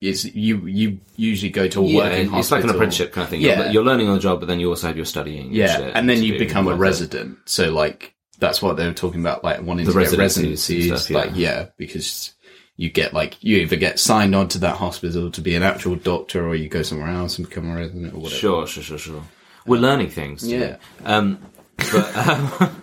It's 0.00 0.24
you. 0.24 0.66
You 0.66 0.98
usually 1.16 1.50
go 1.50 1.68
to 1.68 1.80
a 1.80 1.84
Yeah, 1.86 1.96
working 1.98 2.34
it's 2.34 2.50
like 2.50 2.64
an 2.64 2.70
apprenticeship 2.70 3.12
kind 3.12 3.24
of 3.24 3.30
thing. 3.30 3.40
Yeah. 3.40 3.64
You're, 3.64 3.72
you're 3.72 3.84
learning 3.84 4.08
on 4.08 4.14
the 4.14 4.20
job, 4.20 4.40
but 4.40 4.46
then 4.46 4.58
you 4.60 4.68
also 4.68 4.88
have 4.88 4.96
your 4.96 5.06
studying. 5.06 5.46
and 5.48 5.54
Yeah, 5.54 5.76
shit 5.76 5.92
and 5.94 6.08
then 6.10 6.22
you 6.22 6.38
become 6.38 6.66
a 6.66 6.70
with 6.70 6.78
it. 6.78 6.80
resident. 6.80 7.38
So 7.44 7.70
like 7.72 8.14
that's 8.40 8.60
what 8.60 8.76
they 8.76 8.86
were 8.86 8.94
talking 8.94 9.20
about, 9.20 9.44
like 9.44 9.62
wanting 9.62 9.86
The 9.86 9.92
to 9.92 9.98
get 10.00 10.18
residencies 10.18 10.86
stuff, 10.86 11.10
yeah. 11.10 11.16
Like 11.18 11.30
yeah, 11.36 11.66
because 11.76 12.32
you 12.76 12.90
get 12.90 13.14
like 13.14 13.40
you 13.44 13.58
either 13.58 13.76
get 13.76 14.00
signed 14.00 14.34
on 14.34 14.48
to 14.48 14.58
that 14.58 14.76
hospital 14.76 15.30
to 15.30 15.40
be 15.40 15.54
an 15.54 15.62
actual 15.62 15.94
doctor, 15.94 16.48
or 16.48 16.56
you 16.56 16.68
go 16.68 16.82
somewhere 16.82 17.10
else 17.10 17.38
and 17.38 17.48
become 17.48 17.70
a 17.70 17.76
resident 17.76 18.12
or 18.14 18.18
whatever. 18.18 18.34
Sure, 18.40 18.66
sure, 18.66 18.82
sure, 18.82 18.98
sure. 18.98 19.22
We're 19.66 19.80
learning 19.80 20.10
things. 20.10 20.44
Yeah. 20.44 20.78
Um, 21.04 21.38
but 21.76 22.16
um, 22.28 22.82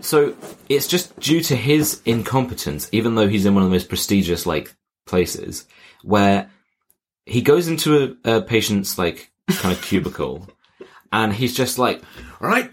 so 0.00 0.34
it's 0.68 0.86
just 0.86 1.18
due 1.18 1.40
to 1.42 1.56
his 1.56 2.00
incompetence, 2.04 2.88
even 2.92 3.14
though 3.14 3.28
he's 3.28 3.46
in 3.46 3.54
one 3.54 3.62
of 3.62 3.70
the 3.70 3.74
most 3.74 3.88
prestigious 3.88 4.46
like 4.46 4.74
places, 5.06 5.66
where 6.02 6.50
he 7.26 7.42
goes 7.42 7.68
into 7.68 8.16
a, 8.24 8.36
a 8.36 8.42
patient's 8.42 8.98
like 8.98 9.30
kind 9.48 9.76
of 9.76 9.82
cubicle, 9.88 10.48
and 11.12 11.32
he's 11.32 11.54
just 11.54 11.78
like, 11.78 12.02
right. 12.40 12.70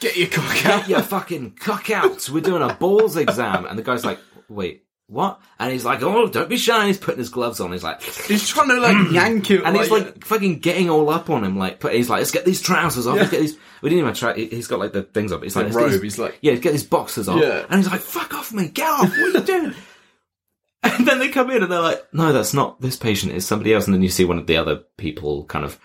Get 0.00 0.16
your 0.16 0.28
cock 0.28 0.66
out. 0.66 0.80
Get 0.80 0.88
your 0.88 1.02
fucking 1.02 1.56
cock 1.56 1.90
out. 1.90 2.28
We're 2.30 2.40
doing 2.40 2.62
a 2.62 2.72
balls 2.74 3.16
exam. 3.16 3.66
And 3.66 3.76
the 3.76 3.82
guy's 3.82 4.04
like, 4.04 4.20
wait, 4.48 4.84
what? 5.08 5.40
And 5.58 5.72
he's 5.72 5.84
like, 5.86 6.02
oh, 6.02 6.28
don't 6.28 6.48
be 6.50 6.58
shy. 6.58 6.76
And 6.78 6.86
He's 6.86 6.98
putting 6.98 7.18
his 7.18 7.30
gloves 7.30 7.60
on. 7.60 7.72
He's 7.72 7.82
like, 7.82 8.02
He's 8.02 8.46
trying 8.46 8.68
to 8.68 8.74
like 8.80 9.10
yank 9.12 9.50
it, 9.50 9.62
and 9.64 9.74
he's 9.76 9.90
like 9.90 10.24
fucking 10.24 10.58
getting 10.58 10.90
all 10.90 11.08
up 11.10 11.30
on 11.30 11.44
him. 11.44 11.56
Like, 11.58 11.80
put, 11.80 11.94
he's 11.94 12.10
like, 12.10 12.18
let's 12.18 12.30
get 12.30 12.44
these 12.44 12.60
trousers 12.62 13.06
off. 13.06 13.16
Let's 13.16 13.30
get 13.30 13.40
these. 13.40 13.56
We 13.80 13.88
didn't 13.90 14.02
even 14.04 14.14
try. 14.14 14.34
he- 14.34 14.46
He's 14.46 14.66
got 14.66 14.78
like 14.80 14.92
the 14.92 15.02
things 15.04 15.32
up. 15.32 15.42
He's 15.42 15.56
like, 15.56 15.72
robe. 15.72 15.90
these- 15.92 16.02
He's 16.02 16.18
like, 16.18 16.38
yeah, 16.42 16.54
get 16.56 16.72
these 16.72 16.84
boxers 16.84 17.28
off. 17.28 17.40
Yeah. 17.40 17.64
And 17.70 17.80
he's 17.80 17.90
like, 17.90 18.00
fuck 18.02 18.34
off 18.34 18.52
me. 18.52 18.68
Get 18.68 18.86
off. 18.88 19.08
What 19.08 19.18
are 19.34 19.38
you 19.38 19.40
doing? 19.40 19.74
and 20.82 21.08
then 21.08 21.18
they 21.18 21.28
come 21.28 21.50
in 21.50 21.62
and 21.62 21.72
they're 21.72 21.80
like, 21.80 22.06
no, 22.12 22.32
that's 22.32 22.54
not 22.54 22.80
this 22.80 22.96
patient. 22.96 23.32
It's 23.32 23.46
somebody 23.46 23.72
else. 23.74 23.86
And 23.86 23.94
then 23.94 24.02
you 24.02 24.08
see 24.10 24.24
one 24.24 24.38
of 24.38 24.46
the 24.46 24.56
other 24.58 24.76
people 24.96 25.44
kind 25.46 25.64
of 25.64 25.78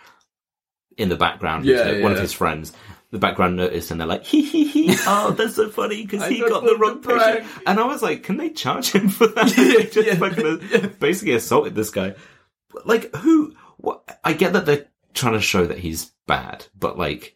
in 0.98 1.10
the 1.10 1.16
background. 1.16 1.66
Yeah, 1.66 2.02
One 2.02 2.12
of 2.12 2.20
his 2.20 2.34
friends. 2.34 2.74
The 3.14 3.20
background 3.20 3.56
notice 3.56 3.92
and 3.92 4.00
they're 4.00 4.08
like, 4.08 4.26
hee 4.26 4.42
hee 4.42 4.66
hee, 4.66 4.96
oh, 5.08 5.32
that's 5.38 5.56
so 5.56 5.70
funny 5.70 6.02
because 6.04 6.28
he 6.28 6.40
got 6.40 6.64
the 6.66 6.76
wrong 6.76 6.94
want 6.96 7.04
to 7.04 7.10
brag. 7.10 7.44
picture. 7.44 7.62
And 7.68 7.80
I 7.80 7.86
was 7.86 8.02
like, 8.02 8.24
can 8.24 8.38
they 8.38 8.50
charge 8.50 8.92
him 8.92 9.08
for 9.08 9.28
that? 9.28 9.54
They 9.56 9.84
just 9.92 10.08
yeah, 10.08 10.16
fucking 10.16 10.96
basically 11.00 11.36
assaulted 11.36 11.76
this 11.76 11.92
guy. 11.92 12.16
Like, 12.86 13.16
who, 13.18 13.54
what, 13.78 14.20
I 14.24 14.34
get 14.34 14.54
that 14.54 14.66
they're 14.66 14.88
trying 15.14 15.34
to 15.34 15.42
show 15.42 15.66
that 15.68 15.78
he's 15.78 16.12
bad, 16.28 16.66
but 16.78 16.98
like, 16.98 17.36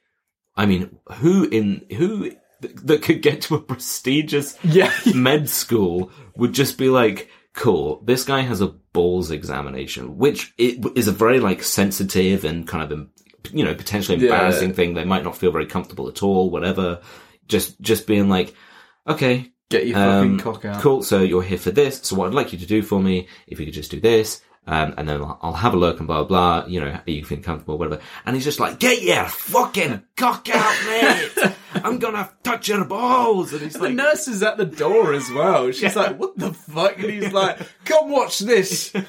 I 0.55 0.65
mean, 0.65 0.97
who 1.17 1.43
in, 1.47 1.85
who 1.95 2.31
that 2.61 3.03
could 3.03 3.21
get 3.21 3.41
to 3.43 3.55
a 3.55 3.61
prestigious 3.61 4.57
Yeah. 4.63 4.91
med 5.13 5.47
school 5.47 6.11
would 6.35 6.53
just 6.53 6.79
be 6.79 6.89
like, 6.89 7.29
cool, 7.53 8.01
this 8.03 8.23
guy 8.23 8.41
has 8.41 8.61
a 8.61 8.67
balls 8.93 9.29
examination, 9.29 10.17
which 10.17 10.55
it 10.57 10.83
is 10.97 11.07
a 11.07 11.11
very 11.11 11.39
like 11.39 11.61
sensitive 11.61 12.43
and 12.43 12.67
kind 12.67 12.91
of, 12.91 13.07
you 13.53 13.63
know, 13.63 13.73
potentially 13.75 14.17
Yeah. 14.17 14.31
embarrassing 14.33 14.73
thing. 14.73 14.93
They 14.93 15.05
might 15.05 15.23
not 15.23 15.37
feel 15.37 15.51
very 15.51 15.65
comfortable 15.65 16.07
at 16.07 16.23
all, 16.23 16.49
whatever. 16.49 16.99
Just, 17.47 17.79
just 17.81 18.07
being 18.07 18.29
like, 18.29 18.53
okay, 19.07 19.51
Get 19.69 19.85
your 19.87 19.95
fucking 19.97 20.31
um, 20.31 20.39
cock 20.39 20.63
out. 20.65 20.81
cool. 20.81 21.03
So 21.03 21.21
you're 21.21 21.43
here 21.43 21.57
for 21.57 21.71
this. 21.71 21.99
So 22.03 22.15
what 22.15 22.27
I'd 22.27 22.33
like 22.33 22.53
you 22.53 22.59
to 22.59 22.65
do 22.65 22.81
for 22.81 23.01
me, 23.01 23.27
if 23.47 23.59
you 23.59 23.65
could 23.65 23.73
just 23.73 23.91
do 23.91 23.99
this, 23.99 24.41
um, 24.69 24.93
and 24.97 25.07
then 25.07 25.21
I'll, 25.21 25.39
I'll 25.41 25.53
have 25.53 25.73
a 25.73 25.77
look 25.77 25.99
and 25.99 26.07
blah, 26.07 26.23
blah, 26.23 26.61
blah, 26.63 26.67
you 26.69 26.81
know, 26.81 26.87
are 26.87 27.01
you 27.05 27.23
feeling 27.23 27.43
comfortable, 27.43 27.77
whatever. 27.77 28.01
And 28.25 28.35
he's 28.35 28.43
just 28.43 28.59
like, 28.59 28.79
get 28.79 29.01
your 29.01 29.23
fucking 29.25 30.03
cock 30.17 30.47
out, 30.53 30.85
mate. 30.85 31.53
I'm 31.75 31.99
gonna 31.99 32.29
touch 32.43 32.67
your 32.69 32.83
balls. 32.85 33.53
And 33.53 33.61
he's 33.61 33.73
The 33.73 33.79
like, 33.83 33.93
nurse 33.93 34.27
is 34.27 34.41
at 34.43 34.57
the 34.57 34.65
door 34.65 35.13
as 35.13 35.29
well. 35.31 35.71
She's 35.71 35.95
like, 35.95 36.17
"What 36.19 36.35
the 36.37 36.51
fuck?" 36.53 36.97
And 36.97 37.09
he's 37.11 37.31
like, 37.31 37.59
"Come 37.85 38.09
watch 38.09 38.39
this. 38.39 38.89
Get 38.91 39.05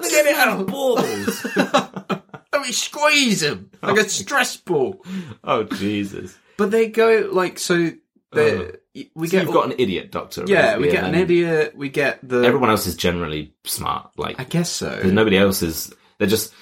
it 0.00 0.36
out." 0.36 0.66
balls. 0.66 1.46
Me 2.62 2.72
squeeze 2.72 3.42
him 3.42 3.70
like 3.82 3.98
a 3.98 4.08
stress 4.08 4.56
ball." 4.56 5.04
oh, 5.44 5.64
Jesus. 5.64 6.36
But 6.56 6.70
they 6.70 6.88
go 6.88 7.28
like 7.32 7.58
so. 7.58 7.92
they 8.32 8.72
we 9.14 9.26
So 9.26 9.30
get 9.32 9.44
you've 9.44 9.52
got 9.54 9.66
an 9.66 9.74
idiot 9.78 10.10
doctor. 10.10 10.44
yeah, 10.46 10.76
we 10.78 10.90
get 10.90 11.04
an 11.04 11.14
idiot. 11.14 11.74
We 11.76 11.88
get 11.88 12.20
the. 12.26 12.42
Everyone 12.44 12.70
else 12.70 12.86
is 12.86 12.94
generally 12.96 13.54
smart. 13.64 14.10
Like, 14.16 14.38
I 14.38 14.44
guess 14.44 14.70
so. 14.70 15.00
nobody 15.04 15.38
else 15.38 15.62
is, 15.62 15.92
they're 16.18 16.28
just, 16.28 16.52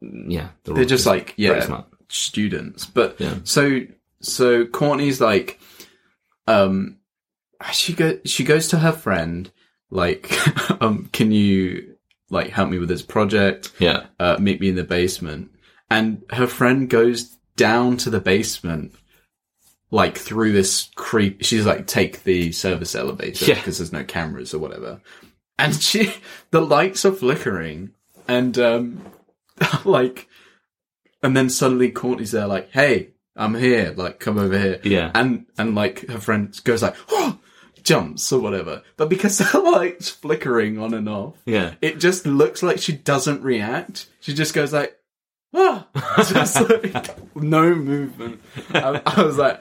yeah. 0.00 0.48
They're 0.64 0.76
all 0.76 0.84
just 0.84 1.06
like 1.06 1.34
very 1.36 1.58
yeah, 1.58 1.64
smart. 1.64 1.86
students. 2.08 2.84
But 2.84 3.18
Yeah. 3.20 3.36
so 3.44 3.80
so 4.20 4.66
Courtney's 4.66 5.20
like, 5.20 5.58
um, 6.46 6.98
she 7.72 7.94
go 7.94 8.18
she 8.26 8.44
goes 8.44 8.68
to 8.68 8.78
her 8.78 8.92
friend 8.92 9.50
like, 9.90 10.30
um, 10.82 11.08
can 11.12 11.32
you 11.32 11.93
like 12.34 12.50
help 12.50 12.68
me 12.68 12.78
with 12.78 12.88
this 12.90 13.02
project? 13.02 13.72
Yeah. 13.78 14.06
Uh, 14.20 14.36
meet 14.38 14.60
me 14.60 14.68
in 14.68 14.76
the 14.76 14.84
basement. 14.84 15.50
And 15.90 16.22
her 16.30 16.46
friend 16.46 16.90
goes 16.90 17.36
down 17.56 17.96
to 17.98 18.10
the 18.10 18.20
basement. 18.20 18.92
Like 19.90 20.18
through 20.18 20.52
this 20.52 20.90
creep, 20.96 21.42
she's 21.44 21.64
like, 21.66 21.86
take 21.86 22.24
the 22.24 22.50
service 22.52 22.94
elevator 22.94 23.44
Yeah. 23.44 23.54
because 23.54 23.78
there's 23.78 23.92
no 23.92 24.02
cameras 24.04 24.52
or 24.52 24.58
whatever. 24.58 25.00
And 25.58 25.74
she, 25.74 26.12
the 26.50 26.60
lights 26.60 27.04
are 27.04 27.12
flickering, 27.12 27.92
and 28.26 28.58
um, 28.58 29.04
like, 29.84 30.28
and 31.22 31.36
then 31.36 31.48
suddenly 31.48 31.92
Courtney's 31.92 32.32
there, 32.32 32.48
like, 32.48 32.72
"Hey, 32.72 33.10
I'm 33.36 33.54
here. 33.54 33.94
Like, 33.96 34.18
come 34.18 34.36
over 34.36 34.58
here." 34.58 34.80
Yeah. 34.82 35.12
And 35.14 35.46
and 35.56 35.76
like 35.76 36.08
her 36.08 36.18
friend 36.18 36.52
goes 36.64 36.82
like, 36.82 36.96
"Oh," 37.08 37.38
jumps 37.84 38.32
or 38.32 38.40
whatever. 38.40 38.82
But 38.96 39.08
because 39.08 39.38
the 39.52 39.58
lights 39.60 40.08
flickering 40.10 40.78
on 40.78 40.92
and 40.94 41.08
off, 41.08 41.34
Yeah. 41.46 41.74
it 41.80 41.98
just 42.00 42.26
looks 42.26 42.62
like 42.62 42.78
she 42.78 42.92
doesn't 42.92 43.42
react. 43.42 44.08
She 44.20 44.34
just 44.34 44.54
goes 44.54 44.72
like, 44.72 44.96
"Ah," 45.54 45.86
just 46.28 46.60
like 46.68 47.36
no 47.36 47.74
movement. 47.74 48.40
I, 48.72 49.00
I 49.06 49.22
was 49.22 49.36
like, 49.38 49.60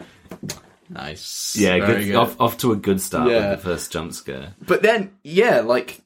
"Nice, 0.89 1.55
Yeah, 1.57 1.85
Very 1.85 2.05
good, 2.05 2.15
Off, 2.15 2.39
off 2.39 2.57
to 2.59 2.71
a 2.71 2.75
good 2.75 3.01
start 3.01 3.29
Yeah. 3.29 3.51
with 3.51 3.59
the 3.59 3.63
first 3.69 3.91
jump 3.91 4.13
scare. 4.13 4.55
but 4.65 4.81
then 4.81 5.11
yeah 5.23 5.59
like 5.61 6.01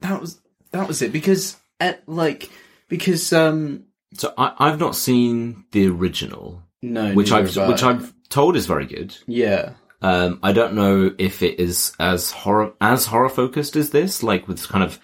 that 0.00 0.20
was 0.20 0.40
that 0.72 0.88
was 0.88 1.02
it 1.02 1.12
because 1.12 1.56
at 1.80 2.02
like 2.08 2.50
because 2.88 3.32
um 3.32 3.84
So 4.14 4.32
I, 4.36 4.54
I've 4.58 4.80
not 4.80 4.96
seen 4.96 5.64
the 5.72 5.86
original, 5.88 6.62
no 6.82 7.12
which 7.14 7.32
I've 7.32 7.54
which 7.56 7.82
I've 7.82 8.12
told 8.28 8.56
is 8.56 8.66
very 8.66 8.86
good. 8.86 9.16
yeah 9.26 9.72
Um, 10.02 10.40
I 10.42 10.52
don't 10.52 10.74
know 10.74 11.14
if 11.18 11.42
it 11.42 11.60
is 11.60 11.92
as 12.00 12.30
horror 12.32 12.72
as 12.80 13.06
horror 13.06 13.28
focused 13.28 13.76
as 13.76 13.90
this, 13.90 14.22
like 14.22 14.48
with 14.48 14.68
kind 14.68 14.84
of 14.84 14.98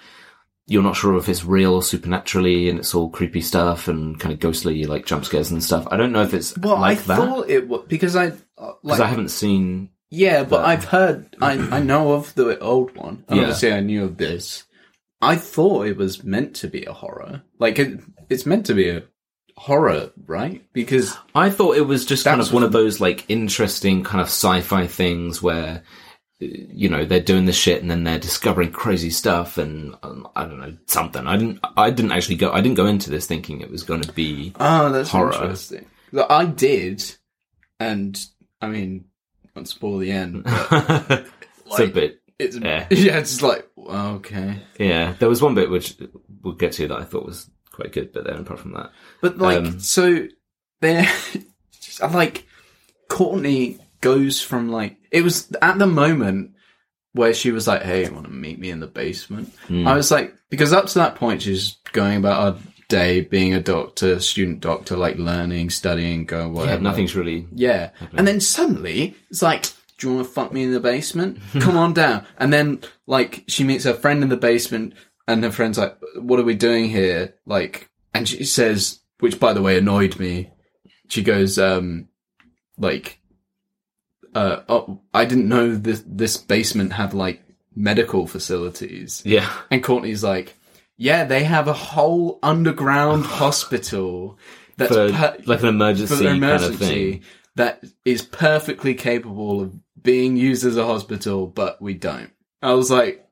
you're 0.66 0.82
not 0.82 0.96
sure 0.96 1.16
if 1.16 1.28
it's 1.30 1.44
real 1.44 1.74
or 1.74 1.82
supernaturally, 1.82 2.68
and 2.68 2.78
it's 2.78 2.94
all 2.94 3.08
creepy 3.08 3.40
stuff 3.40 3.88
and 3.88 4.18
kind 4.20 4.32
of 4.34 4.40
ghostly 4.40 4.84
like 4.84 5.06
jump 5.06 5.24
scares 5.24 5.50
and 5.50 5.62
stuff. 5.64 5.86
I 5.90 5.96
don't 5.96 6.12
know 6.12 6.22
if 6.22 6.34
it's 6.34 6.56
well 6.58 6.78
like 6.80 6.98
I 6.98 7.02
that 7.02 7.16
thought 7.16 7.48
it 7.48 7.68
was 7.68 7.84
because 7.88 8.16
I 8.16 8.26
uh, 8.26 8.32
because 8.58 8.76
like 8.82 9.00
I 9.00 9.06
haven't 9.06 9.30
seen. 9.30 9.90
yeah 10.10 10.42
but 10.44 10.64
I've 10.64 10.84
heard 10.84 11.34
I 11.40 11.52
I 11.52 11.80
know 11.80 12.12
of 12.12 12.34
the 12.34 12.58
old 12.58 12.96
one 12.96 13.24
and 13.28 13.36
Yeah. 13.36 13.42
obviously 13.44 13.72
I 13.72 13.80
knew 13.80 14.04
of 14.04 14.16
this 14.18 14.64
I 15.22 15.36
thought 15.36 15.86
it 15.86 15.96
was 15.96 16.24
meant 16.24 16.54
to 16.56 16.68
be 16.68 16.84
a 16.84 16.92
horror 16.92 17.42
like 17.58 17.78
it, 17.78 18.00
it's 18.28 18.46
meant 18.46 18.66
to 18.66 18.74
be 18.74 18.88
a 18.88 19.02
horror 19.58 20.10
right 20.26 20.64
because 20.72 21.16
I 21.34 21.50
thought 21.50 21.76
it 21.76 21.82
was 21.82 22.06
just 22.06 22.24
kind 22.24 22.40
of 22.40 22.52
one 22.52 22.62
of 22.62 22.70
those 22.70 23.00
like 23.00 23.28
interesting 23.28 24.04
kind 24.04 24.20
of 24.20 24.28
sci-fi 24.28 24.86
things 24.86 25.42
where 25.42 25.82
uh, 26.40 26.46
you 26.46 26.88
know 26.88 27.04
they're 27.04 27.20
doing 27.20 27.44
this 27.44 27.56
shit 27.56 27.82
and 27.82 27.90
then 27.90 28.04
they're 28.04 28.20
discovering 28.20 28.70
crazy 28.70 29.10
stuff 29.10 29.58
and 29.58 29.96
um, 30.04 30.28
I 30.36 30.44
don't 30.44 30.60
know 30.60 30.76
something. 30.86 31.26
I 31.26 31.36
didn't. 31.36 31.58
I 31.76 31.90
didn't 31.90 32.12
actually 32.12 32.36
go. 32.36 32.52
I 32.52 32.60
didn't 32.60 32.76
go 32.76 32.86
into 32.86 33.10
this 33.10 33.26
thinking 33.26 33.60
it 33.60 33.70
was 33.70 33.82
going 33.82 34.02
to 34.02 34.12
be. 34.12 34.52
Oh, 34.60 34.92
that's 34.92 35.10
horror. 35.10 35.32
interesting. 35.32 35.86
Look, 36.12 36.30
I 36.30 36.44
did, 36.44 37.04
and 37.80 38.18
I 38.62 38.68
mean, 38.68 39.06
won't 39.56 39.68
spoil 39.68 39.98
the 39.98 40.12
end. 40.12 40.44
But 40.44 41.26
it's 41.66 41.80
a 41.80 41.86
bit. 41.88 42.20
it's 42.38 42.56
Yeah. 42.56 42.86
yeah. 42.90 43.18
it's 43.18 43.42
like 43.42 43.68
okay, 43.76 44.60
Yeah, 44.78 45.14
there 45.18 45.28
was 45.28 45.42
one 45.42 45.56
bit 45.56 45.68
which 45.68 45.96
we'll 46.42 46.54
get 46.54 46.72
to 46.74 46.86
that 46.88 46.98
I 46.98 47.04
thought 47.04 47.26
was 47.26 47.50
quite 47.78 47.92
good, 47.92 48.12
but 48.12 48.24
then 48.24 48.40
apart 48.40 48.60
from 48.60 48.72
that, 48.72 48.90
but 49.20 49.38
like 49.38 49.58
Um, 49.58 49.80
so, 49.80 50.26
they're 50.80 51.08
I'm 52.02 52.12
like 52.12 52.46
Courtney 53.08 53.78
goes 54.00 54.40
from 54.40 54.68
like 54.70 54.96
it 55.10 55.22
was 55.22 55.50
at 55.62 55.78
the 55.78 55.86
moment 55.86 56.52
where 57.12 57.34
she 57.34 57.50
was 57.50 57.66
like, 57.66 57.82
"Hey, 57.82 58.04
you 58.04 58.12
want 58.12 58.26
to 58.26 58.32
meet 58.32 58.58
me 58.58 58.70
in 58.70 58.80
the 58.80 58.86
basement?" 58.86 59.54
Hmm. 59.66 59.86
I 59.86 59.94
was 59.94 60.10
like, 60.10 60.34
because 60.50 60.72
up 60.72 60.86
to 60.86 60.94
that 60.98 61.14
point 61.14 61.42
she's 61.42 61.78
going 61.92 62.18
about 62.18 62.54
her 62.54 62.62
day 62.88 63.20
being 63.20 63.54
a 63.54 63.60
doctor, 63.60 64.18
student 64.20 64.60
doctor, 64.60 64.96
like 64.96 65.16
learning, 65.18 65.70
studying, 65.70 66.24
going 66.24 66.54
yeah, 66.54 66.76
nothing's 66.78 67.14
really. 67.14 67.46
Yeah. 67.54 67.90
And 68.14 68.26
then 68.26 68.40
suddenly 68.40 69.14
it's 69.30 69.42
like, 69.42 69.66
do 69.98 70.08
you 70.08 70.14
want 70.14 70.26
to 70.26 70.32
fuck 70.32 70.52
me 70.52 70.62
in 70.62 70.72
the 70.72 70.80
basement? 70.80 71.38
Come 71.60 71.76
on 71.76 71.92
down. 71.92 72.24
And 72.38 72.52
then 72.52 72.80
like 73.06 73.44
she 73.48 73.64
meets 73.64 73.84
her 73.84 73.94
friend 73.94 74.22
in 74.22 74.28
the 74.28 74.36
basement 74.36 74.94
and 75.28 75.44
her 75.44 75.52
friend's 75.52 75.78
like, 75.78 75.96
what 76.16 76.40
are 76.40 76.44
we 76.44 76.54
doing 76.54 76.88
here? 76.88 77.34
Like, 77.46 77.88
and 78.14 78.26
she 78.28 78.44
says, 78.44 78.98
which 79.20 79.38
by 79.38 79.52
the 79.52 79.62
way 79.62 79.78
annoyed 79.78 80.18
me. 80.18 80.50
She 81.08 81.22
goes, 81.22 81.58
um, 81.58 82.08
like, 82.78 83.20
uh, 84.34 84.62
oh, 84.68 85.00
I 85.12 85.26
didn't 85.26 85.48
know 85.48 85.74
this, 85.74 86.02
this 86.06 86.36
basement 86.38 86.92
had 86.94 87.14
like 87.14 87.42
medical 87.76 88.26
facilities. 88.26 89.22
Yeah, 89.24 89.50
And 89.70 89.84
Courtney's 89.84 90.24
like, 90.24 90.54
yeah, 90.96 91.24
they 91.24 91.44
have 91.44 91.68
a 91.68 91.72
whole 91.72 92.38
underground 92.42 93.24
hospital 93.26 94.38
that's 94.76 94.92
for 94.94 95.12
per- 95.12 95.36
like 95.44 95.60
an 95.60 95.68
emergency, 95.68 96.14
an 96.26 96.40
kind 96.40 96.44
of 96.44 96.62
emergency 96.62 97.12
thing. 97.12 97.22
that 97.56 97.84
is 98.04 98.22
perfectly 98.22 98.94
capable 98.94 99.60
of 99.60 99.74
being 100.02 100.36
used 100.36 100.64
as 100.64 100.76
a 100.76 100.86
hospital, 100.86 101.46
but 101.46 101.82
we 101.82 101.94
don't. 101.94 102.30
I 102.62 102.72
was 102.72 102.90
like, 102.90 103.27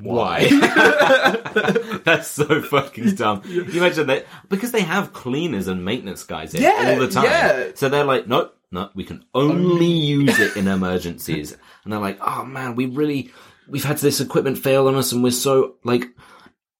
why? 0.00 0.48
That's 2.04 2.28
so 2.28 2.62
fucking 2.62 3.14
dumb. 3.14 3.42
You 3.46 3.62
imagine 3.64 4.06
that 4.08 4.26
because 4.48 4.72
they 4.72 4.82
have 4.82 5.12
cleaners 5.12 5.66
and 5.68 5.84
maintenance 5.84 6.24
guys 6.24 6.54
in 6.54 6.62
Yeah, 6.62 6.90
all 6.92 6.98
the 7.00 7.08
time. 7.08 7.24
yeah. 7.24 7.68
So 7.74 7.88
they're 7.88 8.04
like, 8.04 8.26
nope, 8.26 8.54
no, 8.70 8.90
we 8.94 9.04
can 9.04 9.24
only 9.34 9.86
use 9.90 10.38
it 10.38 10.56
in 10.58 10.68
emergencies. 10.68 11.56
And 11.84 11.92
they're 11.92 12.00
like, 12.00 12.18
oh 12.20 12.44
man, 12.44 12.74
we 12.76 12.86
really, 12.86 13.30
we've 13.66 13.84
had 13.84 13.98
this 13.98 14.20
equipment 14.20 14.58
fail 14.58 14.88
on 14.88 14.94
us 14.94 15.12
and 15.12 15.22
we're 15.22 15.30
so, 15.30 15.76
like, 15.84 16.04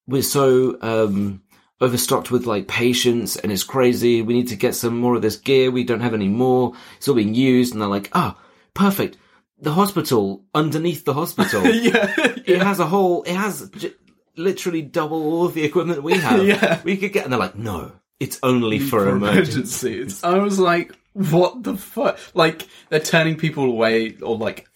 we're 0.06 0.22
so, 0.22 0.76
um, 0.82 1.42
overstocked 1.80 2.30
with 2.32 2.44
like 2.44 2.66
patients 2.68 3.36
and 3.36 3.52
it's 3.52 3.62
crazy. 3.64 4.20
We 4.20 4.34
need 4.34 4.48
to 4.48 4.56
get 4.56 4.74
some 4.74 4.98
more 4.98 5.14
of 5.14 5.22
this 5.22 5.36
gear. 5.36 5.70
We 5.70 5.84
don't 5.84 6.00
have 6.00 6.14
any 6.14 6.28
more. 6.28 6.72
It's 6.98 7.06
all 7.08 7.14
being 7.14 7.34
used. 7.34 7.72
And 7.72 7.80
they're 7.80 7.88
like, 7.88 8.10
ah, 8.12 8.36
perfect. 8.74 9.16
The 9.60 9.72
hospital 9.72 10.44
underneath 10.54 11.04
the 11.04 11.14
hospital. 11.14 11.64
yeah, 11.66 12.12
It 12.46 12.62
has 12.62 12.78
a 12.80 12.86
whole. 12.86 13.22
It 13.24 13.34
has 13.34 13.68
j- 13.70 13.92
literally 14.36 14.82
double 14.82 15.20
all 15.22 15.46
of 15.46 15.54
the 15.54 15.64
equipment 15.64 16.02
we 16.02 16.14
have. 16.14 16.44
Yeah. 16.46 16.80
we 16.84 16.96
could 16.96 17.12
get. 17.12 17.24
And 17.24 17.32
they're 17.32 17.40
like, 17.40 17.56
no, 17.56 17.92
it's 18.20 18.38
only 18.42 18.78
for, 18.78 19.08
emergency. 19.08 19.50
emergencies. 19.88 20.24
I 20.24 20.38
was 20.38 20.58
like, 20.60 20.96
what 21.12 21.64
the 21.64 21.76
fuck? 21.76 22.18
Like 22.34 22.68
they're 22.88 23.00
turning 23.00 23.36
people 23.36 23.64
away, 23.64 24.16
or 24.22 24.36
like, 24.36 24.68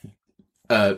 uh, 0.69 0.95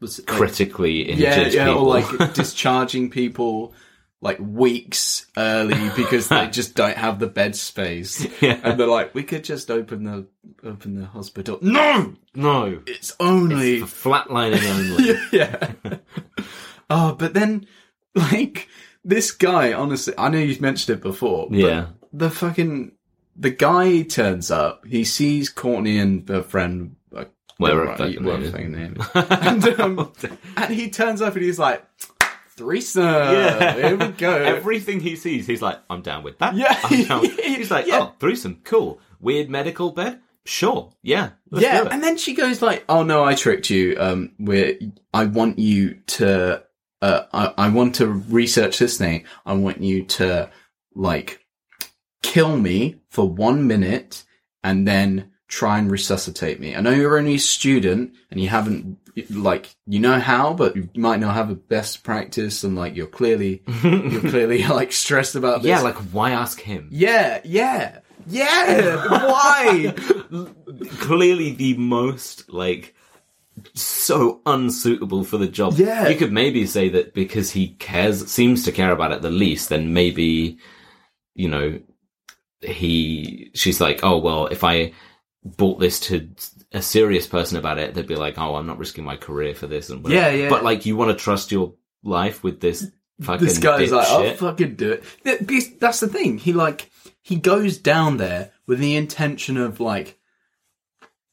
was 0.00 0.20
it 0.20 0.28
like, 0.28 0.38
Critically 0.38 1.12
yeah, 1.12 1.34
injured 1.38 1.54
yeah, 1.54 1.66
people. 1.66 1.88
or 1.90 2.00
like 2.00 2.34
discharging 2.34 3.10
people 3.10 3.74
like 4.20 4.38
weeks 4.40 5.26
early 5.36 5.90
because 5.96 6.28
they 6.28 6.48
just 6.48 6.74
don't 6.74 6.96
have 6.96 7.18
the 7.18 7.26
bed 7.28 7.54
space. 7.56 8.26
Yeah. 8.40 8.58
And 8.62 8.78
they're 8.78 8.86
like, 8.86 9.14
we 9.14 9.22
could 9.22 9.44
just 9.44 9.70
open 9.70 10.04
the 10.04 10.26
open 10.64 10.94
the 11.00 11.06
hospital. 11.06 11.58
No, 11.62 12.14
No, 12.34 12.80
it's 12.86 13.14
only 13.20 13.80
for 13.80 14.10
flatlining 14.10 14.68
only. 14.68 15.14
yeah. 15.32 15.72
oh, 16.90 17.14
but 17.14 17.34
then 17.34 17.66
like 18.14 18.68
this 19.04 19.30
guy, 19.30 19.72
honestly, 19.72 20.14
I 20.18 20.28
know 20.28 20.38
you've 20.38 20.60
mentioned 20.60 20.98
it 20.98 21.02
before. 21.02 21.48
but 21.50 21.58
Yeah. 21.58 21.86
the 22.12 22.30
fucking 22.30 22.92
the 23.36 23.50
guy 23.50 24.02
turns 24.02 24.50
up. 24.50 24.84
He 24.84 25.04
sees 25.04 25.48
Courtney 25.48 25.98
and 25.98 26.28
her 26.28 26.42
friend. 26.42 26.96
uh, 27.16 27.26
Whatever 27.58 27.84
right, 27.86 28.20
whatever 28.20 28.58
name 28.58 28.96
is. 29.04 29.14
name 29.14 29.24
and, 29.30 29.80
um, 29.80 30.12
and 30.56 30.74
he 30.74 30.90
turns 30.90 31.20
up 31.22 31.34
and 31.34 31.44
he's 31.44 31.58
like, 31.58 31.84
threesome. 32.58 33.04
Yeah. 33.04 33.74
Here 33.74 33.96
we 33.96 34.08
go. 34.16 34.32
Everything 34.32 35.00
he 35.00 35.16
sees, 35.16 35.46
he's 35.46 35.62
like, 35.62 35.78
I'm 35.88 36.02
down 36.02 36.22
with 36.22 36.38
that. 36.38 36.54
Yeah. 36.54 36.78
I'm 36.84 37.04
down. 37.04 37.24
He's 37.44 37.70
like, 37.70 37.86
Yeah. 37.86 38.00
oh, 38.00 38.14
threesome, 38.18 38.60
cool. 38.64 39.00
Weird 39.20 39.48
medical 39.48 39.92
bed? 39.92 40.20
Sure. 40.44 40.90
Yeah. 41.02 41.30
let's 41.50 41.64
yeah, 41.64 41.80
do 41.80 41.86
it." 41.86 41.92
and 41.92 42.02
then 42.02 42.16
she 42.16 42.34
goes 42.34 42.62
like, 42.62 42.84
"Oh 42.88 43.02
no, 43.02 43.22
I 43.24 43.34
tricked 43.34 43.68
you. 43.70 43.96
Um, 43.98 44.32
where 44.38 44.74
I 45.12 45.26
want 45.26 45.58
you 45.58 45.94
to, 46.18 46.62
uh, 47.02 47.22
I, 47.32 47.54
I 47.58 47.68
want 47.68 47.96
to 47.96 48.06
research 48.06 48.78
this 48.78 48.96
thing. 48.96 49.24
I 49.44 49.52
want 49.54 49.82
you 49.82 50.04
to 50.04 50.50
like 50.94 51.44
kill 52.22 52.56
me 52.56 52.96
for 53.10 53.28
one 53.28 53.66
minute 53.66 54.24
and 54.64 54.88
then 54.88 55.32
try 55.48 55.78
and 55.78 55.90
resuscitate 55.90 56.60
me. 56.60 56.74
I 56.74 56.80
know 56.80 56.90
you're 56.90 57.18
only 57.18 57.34
a 57.34 57.38
student 57.38 58.14
and 58.30 58.40
you 58.40 58.48
haven't 58.48 58.98
like 59.30 59.74
you 59.86 60.00
know 60.00 60.18
how, 60.18 60.54
but 60.54 60.76
you 60.76 60.88
might 60.94 61.20
not 61.20 61.34
have 61.34 61.50
a 61.50 61.54
best 61.54 62.02
practice 62.04 62.64
and 62.64 62.76
like 62.76 62.96
you're 62.96 63.06
clearly 63.06 63.62
you're 63.82 64.20
clearly 64.20 64.62
like 64.66 64.92
stressed 64.92 65.34
about 65.34 65.62
this. 65.62 65.68
yeah, 65.68 65.80
like, 65.80 65.96
why 66.12 66.30
ask 66.30 66.60
him? 66.60 66.88
yeah, 66.90 67.40
yeah, 67.44 67.98
yeah. 68.28 69.06
Why? 69.08 69.94
Clearly 71.00 71.52
the 71.52 71.74
most, 71.74 72.52
like, 72.52 72.94
so 73.74 74.40
unsuitable 74.46 75.24
for 75.24 75.38
the 75.38 75.48
job. 75.48 75.74
Yeah. 75.74 76.08
You 76.08 76.16
could 76.16 76.32
maybe 76.32 76.66
say 76.66 76.88
that 76.90 77.14
because 77.14 77.50
he 77.50 77.68
cares, 77.74 78.30
seems 78.30 78.64
to 78.64 78.72
care 78.72 78.92
about 78.92 79.12
it 79.12 79.22
the 79.22 79.30
least, 79.30 79.68
then 79.68 79.92
maybe, 79.92 80.58
you 81.34 81.48
know, 81.48 81.80
he, 82.60 83.50
she's 83.54 83.80
like, 83.80 84.00
oh, 84.02 84.18
well, 84.18 84.46
if 84.46 84.64
I 84.64 84.92
bought 85.44 85.80
this 85.80 86.00
to 86.00 86.28
a 86.72 86.82
serious 86.82 87.26
person 87.26 87.56
about 87.56 87.78
it, 87.78 87.94
they'd 87.94 88.06
be 88.06 88.16
like, 88.16 88.38
oh, 88.38 88.56
I'm 88.56 88.66
not 88.66 88.78
risking 88.78 89.04
my 89.04 89.16
career 89.16 89.54
for 89.54 89.66
this 89.66 89.90
and 89.90 90.02
whatever. 90.02 90.20
Yeah, 90.20 90.44
yeah. 90.44 90.48
But 90.48 90.64
like, 90.64 90.86
you 90.86 90.96
want 90.96 91.10
to 91.10 91.22
trust 91.22 91.52
your 91.52 91.74
life 92.02 92.44
with 92.44 92.60
this 92.60 92.90
fucking 93.20 93.46
this 93.46 93.58
guy's 93.58 93.92
like, 93.92 94.06
I'll 94.08 94.34
fucking 94.34 94.76
do 94.76 94.92
it. 94.92 95.78
That's 95.80 96.00
the 96.00 96.08
thing. 96.08 96.38
He 96.38 96.52
like 96.52 96.90
he 97.22 97.36
goes 97.36 97.78
down 97.78 98.16
there 98.16 98.52
with 98.66 98.78
the 98.78 98.96
intention 98.96 99.56
of 99.56 99.80
like 99.80 100.18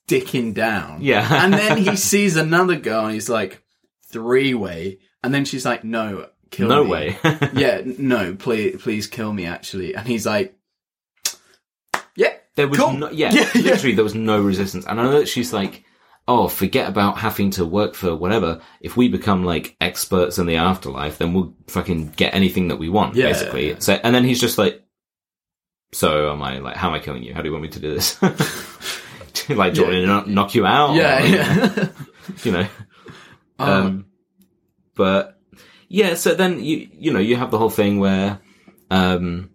dicking 0.07 0.53
down. 0.53 0.99
Yeah. 1.01 1.27
and 1.43 1.53
then 1.53 1.77
he 1.77 1.95
sees 1.95 2.35
another 2.37 2.75
girl 2.75 3.05
and 3.05 3.13
he's 3.13 3.29
like, 3.29 3.63
three 4.09 4.53
way. 4.53 4.99
And 5.23 5.33
then 5.33 5.45
she's 5.45 5.65
like, 5.65 5.83
no, 5.83 6.27
kill 6.51 6.69
me. 6.69 6.75
no 6.75 6.83
me. 6.83 6.89
way. 6.89 7.17
yeah, 7.53 7.81
no, 7.83 8.35
please, 8.35 8.81
please 8.81 9.07
kill 9.07 9.33
me. 9.33 9.45
Actually, 9.45 9.95
and 9.95 10.07
he's 10.07 10.25
like, 10.25 10.55
There 12.55 12.67
was 12.67 12.79
Cool. 12.79 12.93
no, 12.93 13.09
yeah, 13.11 13.31
Yeah, 13.33 13.49
yeah. 13.55 13.61
literally 13.71 13.95
there 13.95 14.03
was 14.03 14.15
no 14.15 14.41
resistance. 14.41 14.85
And 14.85 14.99
I 14.99 15.03
know 15.03 15.19
that 15.19 15.27
she's 15.27 15.51
like, 15.53 15.83
oh, 16.27 16.47
forget 16.47 16.87
about 16.89 17.17
having 17.17 17.51
to 17.51 17.65
work 17.65 17.93
for 17.95 18.15
whatever. 18.15 18.61
If 18.81 18.95
we 18.97 19.09
become 19.09 19.43
like 19.43 19.75
experts 19.81 20.37
in 20.39 20.45
the 20.47 20.55
afterlife, 20.55 21.17
then 21.17 21.33
we'll 21.33 21.53
fucking 21.67 22.11
get 22.15 22.33
anything 22.33 22.69
that 22.69 22.77
we 22.77 22.89
want, 22.89 23.15
Yeah, 23.15 23.27
basically. 23.27 23.69
yeah. 23.71 23.75
So, 23.79 23.93
and 24.01 24.15
then 24.15 24.23
he's 24.23 24.39
just 24.41 24.57
like, 24.57 24.81
so 25.93 26.31
am 26.31 26.41
I 26.41 26.59
like, 26.59 26.75
how 26.77 26.89
am 26.89 26.95
I 26.95 26.99
killing 26.99 27.23
you? 27.23 27.33
How 27.33 27.41
do 27.41 27.47
you 27.47 27.51
want 27.53 27.63
me 27.63 27.69
to 27.69 27.79
do 27.79 27.93
this? 27.93 28.21
like, 29.49 29.73
do 29.73 29.81
you 29.81 29.83
want 29.83 29.93
me 29.95 30.01
to 30.01 30.07
knock- 30.07 30.27
knock 30.27 30.55
you 30.55 30.65
out? 30.65 30.95
yeah, 30.95 31.21
Or, 31.21 31.25
yeah. 31.27 31.87
you 32.43 32.51
know, 32.51 32.67
um, 33.59 33.69
um, 33.85 34.05
but 34.95 35.39
yeah, 35.87 36.15
so 36.15 36.33
then 36.35 36.63
you 36.63 36.89
you 36.93 37.13
know 37.13 37.19
you 37.19 37.35
have 37.35 37.51
the 37.51 37.57
whole 37.57 37.69
thing 37.69 37.99
where 37.99 38.39
um, 38.89 39.49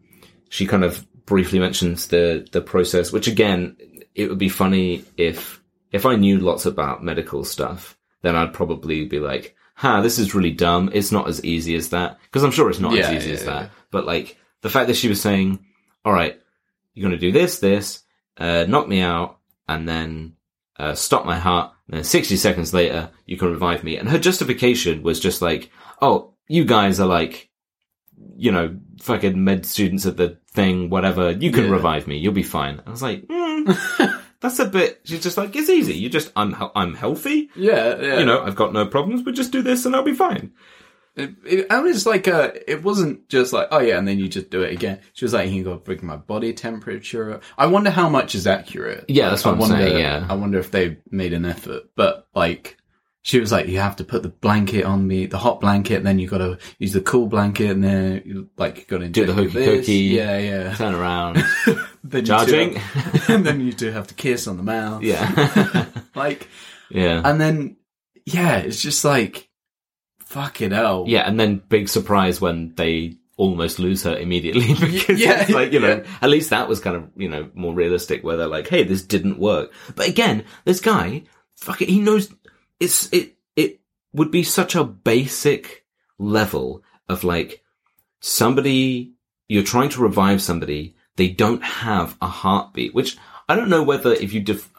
she 0.48 0.66
kind 0.66 0.84
of 0.84 1.04
briefly 1.31 1.61
mentions 1.61 2.09
the 2.09 2.47
the 2.53 2.61
process, 2.61 3.12
which 3.12 3.29
again 3.29 3.77
it 4.16 4.29
would 4.29 4.38
be 4.38 4.49
funny 4.49 5.05
if 5.16 5.62
if 5.93 6.05
I 6.05 6.16
knew 6.16 6.38
lots 6.40 6.66
about 6.66 7.05
medical 7.05 7.45
stuff, 7.45 7.97
then 8.23 8.35
I'd 8.35 8.53
probably 8.53 9.07
be 9.07 9.21
like, 9.21 9.55
"Ha, 9.77 10.03
this 10.03 10.19
is 10.19 10.35
really 10.35 10.51
dumb. 10.51 10.90
It's 10.93 11.12
not 11.12 11.29
as 11.29 11.43
easy 11.45 11.77
as 11.77 11.90
that." 11.90 12.19
Because 12.25 12.43
I'm 12.43 12.51
sure 12.51 12.69
it's 12.69 12.81
not 12.81 12.95
Yeah, 12.95 13.09
as 13.09 13.12
easy 13.16 13.29
yeah, 13.29 13.35
as 13.37 13.45
yeah. 13.45 13.51
that. 13.53 13.71
But 13.93 14.07
like 14.07 14.37
the 14.62 14.71
fact 14.71 14.88
that 14.88 14.97
she 14.97 15.09
was 15.09 15.23
saying, 15.23 15.64
"All 16.05 16.12
right, 16.12 16.38
you're 16.95 17.09
going 17.09 17.19
to 17.19 17.27
do 17.27 17.33
this, 17.33 17.61
this, 17.61 18.03
uh, 18.37 18.64
knock 18.69 18.88
me 18.88 19.01
out, 19.01 19.38
and 19.69 19.88
then 19.88 20.35
uh, 20.79 20.95
stop 20.95 21.25
my 21.25 21.38
heart. 21.38 21.73
And 21.87 21.99
then 21.99 22.05
60 22.05 22.37
seconds 22.37 22.75
later, 22.75 23.11
you 23.27 23.37
can 23.37 23.51
revive 23.53 23.85
me. 23.85 23.97
And 23.99 24.09
her 24.09 24.19
justification 24.19 25.03
was 25.03 25.21
just 25.21 25.43
like, 25.43 25.71
oh, 26.01 26.35
you 26.49 26.64
guys 26.64 26.99
are 27.01 27.07
like, 27.07 27.49
you 28.37 28.50
know, 28.52 28.76
fucking 29.00 29.42
med 29.42 29.66
students 29.66 30.06
at 30.06 30.16
the 30.16 30.38
thing, 30.52 30.90
whatever. 30.90 31.30
You 31.30 31.50
can 31.52 31.64
Yeah. 31.64 31.70
revive 31.72 32.06
me. 32.06 32.18
You'll 32.18 32.33
be 32.33 32.42
fine. 32.42 32.80
I 32.87 32.90
was 32.90 33.02
like, 33.02 33.26
mm, 33.26 34.20
that's 34.40 34.59
a 34.59 34.64
bit. 34.66 35.00
She's 35.04 35.22
just 35.22 35.37
like, 35.37 35.54
it's 35.56 35.70
easy. 35.70 35.94
You 35.94 36.09
just, 36.09 36.33
I'm, 36.37 36.54
I'm 36.74 36.94
healthy. 36.94 37.50
yeah, 37.54 38.00
yeah. 38.00 38.18
You 38.20 38.24
know, 38.26 38.42
I've 38.42 38.56
got 38.56 38.72
no 38.72 38.87
problems. 38.87 39.24
We 39.24 39.33
just 39.33 39.52
do 39.52 39.62
this 39.62 39.85
and 39.87 39.94
I'll 39.94 40.02
be 40.02 40.14
fine. 40.14 40.52
It, 41.16 41.30
it, 41.44 41.66
and 41.70 41.88
it's 41.88 42.06
like 42.06 42.28
uh 42.28 42.52
it 42.68 42.85
wasn't 42.85 43.28
just 43.28 43.52
like 43.52 43.66
oh 43.72 43.80
yeah, 43.80 43.98
and 43.98 44.06
then 44.06 44.20
you 44.20 44.28
just 44.28 44.48
do 44.48 44.62
it 44.62 44.72
again. 44.72 45.00
She 45.12 45.24
was 45.24 45.35
like, 45.35 45.50
"You 45.50 45.64
got 45.64 45.72
to 45.72 45.76
bring 45.78 46.06
my 46.06 46.16
body 46.16 46.52
temperature." 46.52 47.40
I 47.59 47.66
wonder 47.66 47.90
how 47.90 48.09
much 48.09 48.37
is 48.37 48.46
accurate. 48.46 49.06
Yeah, 49.09 49.28
that's 49.28 49.44
what 49.44 49.50
I 49.50 49.54
I'm 49.54 49.59
wonder, 49.59 49.76
saying, 49.76 49.98
yeah. 49.98 50.24
I 50.30 50.35
wonder 50.35 50.61
if 50.61 50.70
they 50.70 50.98
made 51.11 51.33
an 51.33 51.44
effort, 51.44 51.83
but 51.96 52.28
like. 52.33 52.76
She 53.22 53.38
was 53.38 53.52
like, 53.52 53.66
you 53.68 53.78
have 53.80 53.96
to 53.96 54.04
put 54.04 54.22
the 54.22 54.30
blanket 54.30 54.85
on 54.85 55.06
me, 55.06 55.26
the 55.26 55.37
hot 55.37 55.61
blanket, 55.61 55.96
and 55.96 56.06
then 56.06 56.18
you've 56.18 56.30
gotta 56.30 56.59
use 56.78 56.94
the 56.94 57.02
cool 57.02 57.26
blanket, 57.26 57.70
and 57.70 57.85
then 57.85 58.22
you, 58.24 58.48
like 58.56 58.78
you 58.78 58.85
gotta 58.87 59.09
Do 59.11 59.26
the 59.26 59.35
hokey 59.35 59.48
this. 59.52 59.88
Yeah, 59.88 60.38
yeah. 60.38 60.74
Turn 60.74 60.94
around. 60.94 61.42
Then 62.02 62.22
you 62.22 62.26
Charging. 62.28 62.72
do 62.72 62.78
have- 62.78 63.28
and 63.30 63.46
then 63.46 63.61
you 63.61 63.72
do 63.74 63.90
have 63.90 64.06
to 64.06 64.14
kiss 64.14 64.46
on 64.46 64.56
the 64.56 64.62
mouth. 64.62 65.02
yeah. 65.02 65.85
like, 66.14 66.48
yeah. 66.88 67.20
and 67.22 67.38
then 67.38 67.76
yeah, 68.24 68.56
it's 68.56 68.80
just 68.80 69.04
like, 69.04 69.50
fucking 70.20 70.70
hell. 70.70 71.04
Yeah, 71.06 71.20
and 71.28 71.38
then 71.38 71.62
big 71.68 71.88
surprise 71.90 72.40
when 72.40 72.74
they 72.76 73.16
almost 73.37 73.78
lose 73.78 74.02
her 74.04 74.16
immediately 74.16 74.74
because 74.74 75.20
yeah, 75.20 75.42
it's 75.42 75.50
like, 75.50 75.72
you 75.72 75.80
know, 75.80 75.96
yeah. 75.96 76.06
at 76.22 76.30
least 76.30 76.50
that 76.50 76.68
was 76.68 76.80
kind 76.80 76.96
of, 76.96 77.09
you 77.16 77.28
know, 77.28 77.50
more 77.54 77.74
realistic 77.74 78.22
where 78.24 78.37
they're 78.37 78.46
like, 78.46 78.68
hey, 78.68 78.83
this 78.83 79.02
didn't 79.02 79.38
work. 79.38 79.72
But 79.94 80.09
again, 80.09 80.44
this 80.64 80.80
guy, 80.80 81.24
fuck 81.56 81.80
it, 81.83 81.88
he 81.88 82.00
knows 82.00 82.33
it's, 82.81 83.12
it, 83.12 83.37
it 83.57 83.81
would 84.12 84.31
be 84.31 84.43
such 84.43 84.75
a 84.75 84.85
basic 84.85 85.85
level 86.19 86.83
of 87.09 87.23
like 87.25 87.62
somebody, 88.21 89.12
you're 89.49 89.62
trying 89.62 89.88
to 89.90 90.03
revive 90.03 90.43
somebody, 90.43 90.95
they 91.16 91.29
don't 91.29 91.62
have 91.62 92.16
a 92.21 92.27
heartbeat, 92.27 92.95
which 92.95 93.16
I 93.49 93.57
don't 93.57 93.69
know 93.71 93.83
whether 93.83 94.12
if 94.12 94.33
you 94.33 94.40
def- 94.40 94.71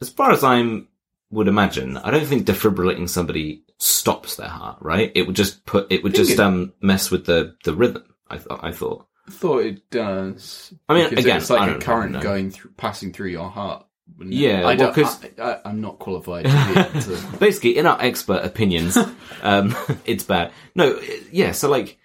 as 0.00 0.10
far 0.10 0.30
as 0.32 0.44
I'm 0.44 0.88
would 1.30 1.48
imagine, 1.48 1.96
I 1.96 2.10
don't 2.10 2.26
think 2.26 2.46
defibrillating 2.46 3.08
somebody 3.08 3.62
stops 3.78 4.36
their 4.36 4.48
heart, 4.48 4.78
right? 4.80 5.10
It 5.14 5.26
would 5.26 5.36
just 5.36 5.66
put, 5.66 5.90
it 5.90 6.02
would 6.04 6.14
just 6.14 6.32
it- 6.32 6.40
um 6.40 6.72
mess 6.80 7.10
with 7.10 7.26
the 7.26 7.56
the 7.64 7.74
rhythm. 7.74 8.04
I 8.28 8.38
thought, 8.38 8.60
I 8.62 8.72
thought. 8.72 9.06
I 9.28 9.30
thought 9.32 9.58
it 9.64 9.90
does. 9.90 10.72
I 10.88 10.94
mean, 10.94 11.06
again, 11.06 11.38
it's 11.38 11.50
like 11.50 11.76
a 11.76 11.78
current 11.80 12.12
know. 12.12 12.22
going 12.22 12.50
through, 12.50 12.72
passing 12.76 13.12
through 13.12 13.30
your 13.30 13.50
heart. 13.50 13.85
Yeah, 14.24 14.60
I 14.60 14.64
well, 14.64 14.76
don't. 14.76 14.94
'cause- 14.94 15.24
I, 15.38 15.60
I'm 15.64 15.80
not 15.80 15.98
qualified 15.98 16.44
to 16.46 16.92
be 16.94 17.00
to. 17.00 17.38
Basically, 17.38 17.76
in 17.76 17.86
our 17.86 18.00
expert 18.00 18.44
opinions, 18.44 18.96
um, 19.42 19.74
it's 20.06 20.24
bad. 20.24 20.52
No, 20.74 20.98
yeah. 21.30 21.52
So 21.52 21.68
like, 21.68 21.98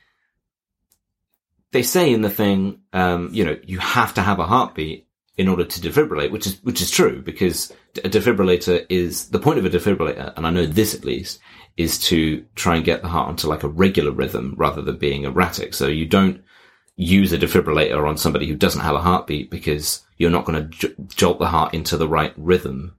they 1.71 1.83
say 1.83 2.11
in 2.11 2.21
the 2.21 2.29
thing, 2.29 2.79
um, 2.91 3.29
you 3.31 3.45
know, 3.45 3.57
you 3.63 3.79
have 3.79 4.13
to 4.15 4.21
have 4.21 4.39
a 4.39 4.45
heartbeat 4.45 5.07
in 5.37 5.47
order 5.47 5.63
to 5.63 5.79
defibrillate, 5.81 6.31
which 6.31 6.45
is 6.47 6.59
which 6.63 6.81
is 6.81 6.91
true 6.91 7.21
because 7.21 7.71
a 8.03 8.09
defibrillator 8.09 8.85
is 8.89 9.29
the 9.29 9.39
point 9.39 9.59
of 9.59 9.65
a 9.65 9.69
defibrillator, 9.69 10.33
and 10.35 10.45
I 10.45 10.49
know 10.49 10.65
this 10.65 10.93
at 10.93 11.05
least 11.05 11.39
is 11.77 11.97
to 11.99 12.45
try 12.55 12.75
and 12.75 12.83
get 12.83 13.01
the 13.01 13.07
heart 13.07 13.29
onto 13.29 13.47
like 13.47 13.63
a 13.63 13.67
regular 13.69 14.11
rhythm 14.11 14.53
rather 14.57 14.81
than 14.81 14.97
being 14.97 15.23
erratic. 15.23 15.73
So 15.73 15.87
you 15.87 16.05
don't 16.05 16.43
use 17.01 17.33
a 17.33 17.37
defibrillator 17.37 18.07
on 18.07 18.15
somebody 18.17 18.47
who 18.47 18.55
doesn't 18.55 18.81
have 18.81 18.95
a 18.95 19.01
heartbeat 19.01 19.49
because 19.49 20.03
you're 20.17 20.29
not 20.29 20.45
going 20.45 20.61
to 20.61 20.69
j- 20.69 20.95
jolt 21.15 21.39
the 21.39 21.47
heart 21.47 21.73
into 21.73 21.97
the 21.97 22.07
right 22.07 22.33
rhythm. 22.37 22.95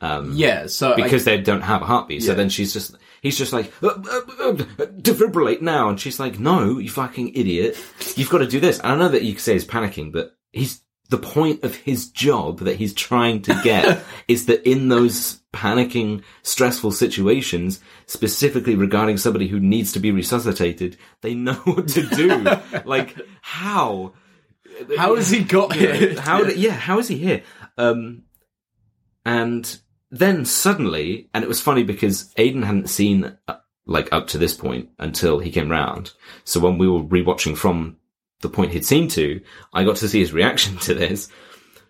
Um, 0.00 0.32
Yeah, 0.34 0.66
so 0.66 0.92
I- 0.92 0.96
because 0.96 1.24
they 1.24 1.40
don't 1.40 1.62
have 1.62 1.82
a 1.82 1.86
heartbeat. 1.86 2.22
So 2.22 2.34
then 2.34 2.48
she's 2.48 2.72
just, 2.72 2.94
he's 3.20 3.36
just 3.36 3.52
like, 3.52 3.72
uh, 3.82 3.88
uh, 3.88 4.20
uh, 4.40 4.52
defibrillate 5.00 5.60
now. 5.60 5.88
And 5.88 5.98
she's 5.98 6.20
like, 6.20 6.38
no, 6.38 6.78
you 6.78 6.88
fucking 6.90 7.34
idiot. 7.34 7.76
You've 8.14 8.30
got 8.30 8.38
to 8.38 8.46
do 8.46 8.60
this. 8.60 8.78
And 8.78 8.92
I 8.92 8.96
know 8.96 9.08
that 9.08 9.22
you 9.24 9.32
could 9.32 9.42
say 9.42 9.54
he's 9.54 9.64
panicking, 9.64 10.12
but 10.12 10.36
he's, 10.52 10.80
the 11.10 11.18
point 11.18 11.64
of 11.64 11.74
his 11.74 12.10
job 12.10 12.60
that 12.60 12.76
he's 12.76 12.92
trying 12.94 13.40
to 13.42 13.58
get 13.64 14.04
is 14.28 14.46
that 14.46 14.68
in 14.68 14.88
those 14.88 15.40
panicking, 15.58 16.22
stressful 16.42 16.92
situations, 16.92 17.80
specifically 18.06 18.76
regarding 18.76 19.18
somebody 19.18 19.48
who 19.48 19.58
needs 19.58 19.90
to 19.92 19.98
be 19.98 20.12
resuscitated, 20.12 20.96
they 21.20 21.34
know 21.34 21.54
what 21.64 21.88
to 21.88 22.06
do. 22.06 22.44
like, 22.84 23.16
how? 23.42 24.12
How 24.96 25.16
has 25.16 25.30
he 25.30 25.42
got 25.42 25.72
here? 25.74 26.20
How? 26.20 26.44
Yeah, 26.44 26.70
how 26.70 27.00
is 27.00 27.08
he 27.08 27.18
here? 27.18 27.42
Um, 27.76 28.22
and 29.26 29.80
then 30.10 30.44
suddenly, 30.44 31.28
and 31.34 31.44
it 31.44 31.48
was 31.48 31.60
funny 31.60 31.82
because 31.82 32.32
Aiden 32.34 32.62
hadn't 32.64 32.88
seen 32.88 33.36
uh, 33.48 33.56
like 33.86 34.12
up 34.12 34.28
to 34.28 34.38
this 34.38 34.54
point 34.54 34.90
until 34.98 35.40
he 35.40 35.50
came 35.50 35.68
round. 35.70 36.12
So 36.44 36.60
when 36.60 36.78
we 36.78 36.88
were 36.88 37.02
rewatching 37.02 37.56
from 37.56 37.96
the 38.40 38.48
point 38.48 38.72
he'd 38.72 38.86
seen 38.86 39.08
to, 39.08 39.40
I 39.72 39.82
got 39.82 39.96
to 39.96 40.08
see 40.08 40.20
his 40.20 40.32
reaction 40.32 40.76
to 40.80 40.94
this. 40.94 41.28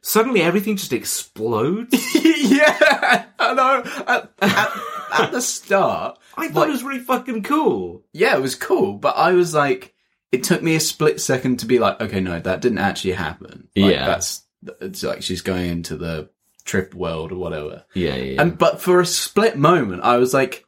Suddenly, 0.09 0.40
everything 0.40 0.77
just 0.79 0.94
explodes. 0.94 1.92
yeah, 2.14 3.27
I 3.38 3.53
know. 3.53 3.83
At, 4.07 4.33
at, 4.40 4.73
at 5.21 5.33
the 5.33 5.42
start, 5.42 6.18
I 6.35 6.49
thought 6.49 6.68
it 6.71 6.73
was 6.73 6.83
really 6.83 7.01
fucking 7.01 7.42
cool. 7.42 8.05
yeah, 8.14 8.35
it 8.35 8.40
was 8.40 8.55
cool, 8.55 8.94
but 8.94 9.16
I 9.18 9.33
was 9.33 9.53
like, 9.53 9.94
it 10.33 10.44
took 10.44 10.62
me 10.62 10.75
a 10.77 10.81
split 10.81 11.21
second 11.21 11.59
to 11.59 11.66
be 11.66 11.79
like, 11.79 12.01
okay, 12.01 12.21
no, 12.21 12.40
that 12.40 12.62
didn't 12.62 12.79
actually 12.79 13.12
happen. 13.12 13.68
Like, 13.77 13.92
Yeah. 13.92 14.07
that's 14.07 14.47
it's 14.81 15.03
like 15.03 15.21
she's 15.23 15.42
going 15.42 15.68
into 15.68 15.97
the 15.97 16.31
trip 16.64 16.94
world 16.94 17.31
or 17.31 17.37
whatever. 17.37 17.85
Yeah, 17.92 18.14
yeah. 18.16 18.23
yeah. 18.33 18.40
And 18.42 18.57
but 18.57 18.81
for 18.81 19.01
a 19.01 19.07
split 19.07 19.59
moment, 19.59 20.05
I 20.05 20.16
was 20.16 20.33
like, 20.33 20.64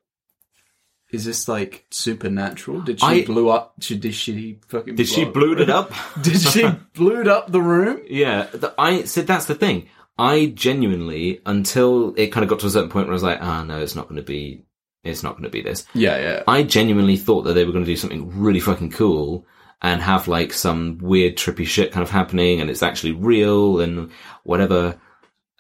is 1.12 1.24
this 1.24 1.48
like 1.48 1.86
supernatural? 1.90 2.80
Did 2.82 3.00
she 3.00 3.06
I- 3.06 3.24
blew 3.24 3.48
up? 3.48 3.74
She, 3.80 3.96
did 3.98 4.14
she 4.14 4.60
fucking? 4.68 4.94
Did 4.96 5.08
she 5.08 5.24
blow 5.24 5.54
blew 5.54 5.62
it 5.62 5.70
up? 5.70 5.92
Did 6.22 6.40
she 6.40 6.66
blew 6.94 7.22
up 7.22 7.50
the 7.50 7.60
room? 7.62 8.02
Yeah, 8.08 8.44
the, 8.52 8.74
I 8.78 9.04
said 9.04 9.26
that's 9.26 9.46
the 9.46 9.54
thing. 9.54 9.88
I 10.18 10.46
genuinely, 10.46 11.40
until 11.46 12.12
it 12.16 12.28
kind 12.28 12.44
of 12.44 12.50
got 12.50 12.60
to 12.60 12.66
a 12.66 12.70
certain 12.70 12.90
point 12.90 13.06
where 13.06 13.12
I 13.12 13.14
was 13.14 13.22
like, 13.22 13.40
ah, 13.40 13.64
no, 13.64 13.80
it's 13.80 13.94
not 13.96 14.04
going 14.04 14.16
to 14.16 14.22
be, 14.22 14.66
it's 15.02 15.22
not 15.22 15.32
going 15.32 15.44
to 15.44 15.50
be 15.50 15.62
this. 15.62 15.86
Yeah, 15.94 16.18
yeah. 16.18 16.42
I 16.46 16.62
genuinely 16.62 17.16
thought 17.16 17.42
that 17.44 17.54
they 17.54 17.64
were 17.64 17.72
going 17.72 17.86
to 17.86 17.90
do 17.90 17.96
something 17.96 18.38
really 18.38 18.60
fucking 18.60 18.90
cool 18.90 19.46
and 19.80 20.02
have 20.02 20.28
like 20.28 20.52
some 20.52 20.98
weird 20.98 21.36
trippy 21.36 21.66
shit 21.66 21.90
kind 21.92 22.02
of 22.02 22.10
happening 22.10 22.60
and 22.60 22.68
it's 22.68 22.82
actually 22.82 23.12
real 23.12 23.80
and 23.80 24.10
whatever. 24.44 25.00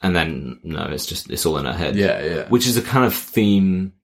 And 0.02 0.14
then 0.14 0.60
no, 0.62 0.82
it's 0.90 1.06
just, 1.06 1.30
it's 1.30 1.46
all 1.46 1.56
in 1.56 1.64
her 1.64 1.72
head. 1.72 1.96
Yeah, 1.96 2.22
yeah. 2.22 2.48
Which 2.48 2.66
is 2.66 2.76
a 2.76 2.82
kind 2.82 3.06
of 3.06 3.14
theme 3.14 3.94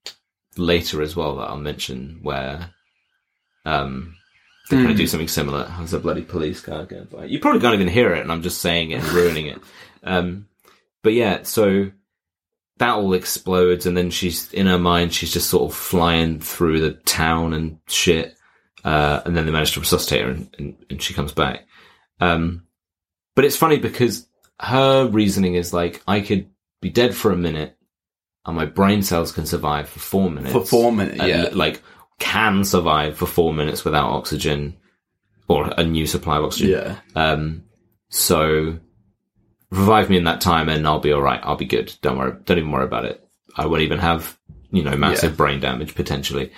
later 0.56 1.02
as 1.02 1.14
well 1.16 1.36
that 1.36 1.48
I'll 1.48 1.58
mention 1.58 2.20
where, 2.22 2.70
um, 3.64 4.16
they 4.68 4.76
kind 4.76 4.90
of 4.90 4.96
do 4.96 5.06
something 5.06 5.28
similar. 5.28 5.72
There's 5.78 5.92
a 5.92 6.00
bloody 6.00 6.22
police 6.22 6.60
car 6.60 6.86
going 6.86 7.04
by. 7.04 7.26
You 7.26 7.38
probably 7.38 7.60
can't 7.60 7.74
even 7.74 7.88
hear 7.88 8.12
it, 8.12 8.20
and 8.20 8.32
I'm 8.32 8.42
just 8.42 8.60
saying 8.60 8.90
it 8.90 8.96
and 8.96 9.08
ruining 9.12 9.46
it. 9.46 9.60
Um, 10.02 10.48
but 11.02 11.12
yeah, 11.12 11.44
so 11.44 11.92
that 12.78 12.94
all 12.94 13.14
explodes, 13.14 13.86
and 13.86 13.96
then 13.96 14.10
she's 14.10 14.52
in 14.52 14.66
her 14.66 14.78
mind, 14.78 15.14
she's 15.14 15.32
just 15.32 15.48
sort 15.48 15.70
of 15.70 15.76
flying 15.76 16.40
through 16.40 16.80
the 16.80 16.92
town 16.92 17.54
and 17.54 17.78
shit. 17.86 18.36
Uh, 18.84 19.20
and 19.24 19.36
then 19.36 19.46
they 19.46 19.52
manage 19.52 19.72
to 19.72 19.80
resuscitate 19.80 20.24
her, 20.24 20.30
and, 20.30 20.54
and, 20.58 20.76
and 20.90 21.02
she 21.02 21.14
comes 21.14 21.32
back. 21.32 21.66
Um, 22.20 22.66
but 23.34 23.44
it's 23.44 23.56
funny 23.56 23.78
because 23.78 24.26
her 24.60 25.06
reasoning 25.06 25.54
is 25.54 25.72
like, 25.72 26.02
I 26.08 26.20
could 26.20 26.50
be 26.80 26.90
dead 26.90 27.14
for 27.14 27.30
a 27.30 27.36
minute, 27.36 27.75
and 28.46 28.56
my 28.56 28.64
brain 28.64 29.02
cells 29.02 29.32
can 29.32 29.44
survive 29.46 29.88
for 29.88 29.98
four 29.98 30.30
minutes. 30.30 30.52
For 30.52 30.64
four 30.64 30.92
minutes, 30.92 31.20
And, 31.20 31.28
yeah. 31.28 31.48
like 31.52 31.82
can 32.18 32.64
survive 32.64 33.16
for 33.18 33.26
four 33.26 33.52
minutes 33.52 33.84
without 33.84 34.08
oxygen 34.10 34.76
or 35.48 35.72
a 35.76 35.84
new 35.84 36.06
supply 36.06 36.38
of 36.38 36.44
oxygen. 36.44 36.70
Yeah. 36.70 36.98
Um, 37.14 37.64
so 38.08 38.78
revive 39.70 40.08
me 40.08 40.16
in 40.16 40.24
that 40.24 40.40
time 40.40 40.68
and 40.68 40.86
I'll 40.86 41.00
be 41.00 41.12
all 41.12 41.20
right. 41.22 41.40
I'll 41.42 41.56
be 41.56 41.66
good. 41.66 41.92
Don't 42.02 42.18
worry. 42.18 42.34
Don't 42.44 42.58
even 42.58 42.70
worry 42.70 42.84
about 42.84 43.04
it. 43.04 43.22
I 43.56 43.66
won't 43.66 43.82
even 43.82 43.98
have, 43.98 44.38
you 44.70 44.82
know, 44.82 44.96
massive 44.96 45.32
Yeah. 45.32 45.36
brain 45.36 45.60
damage 45.60 45.94
potentially. 45.94 46.52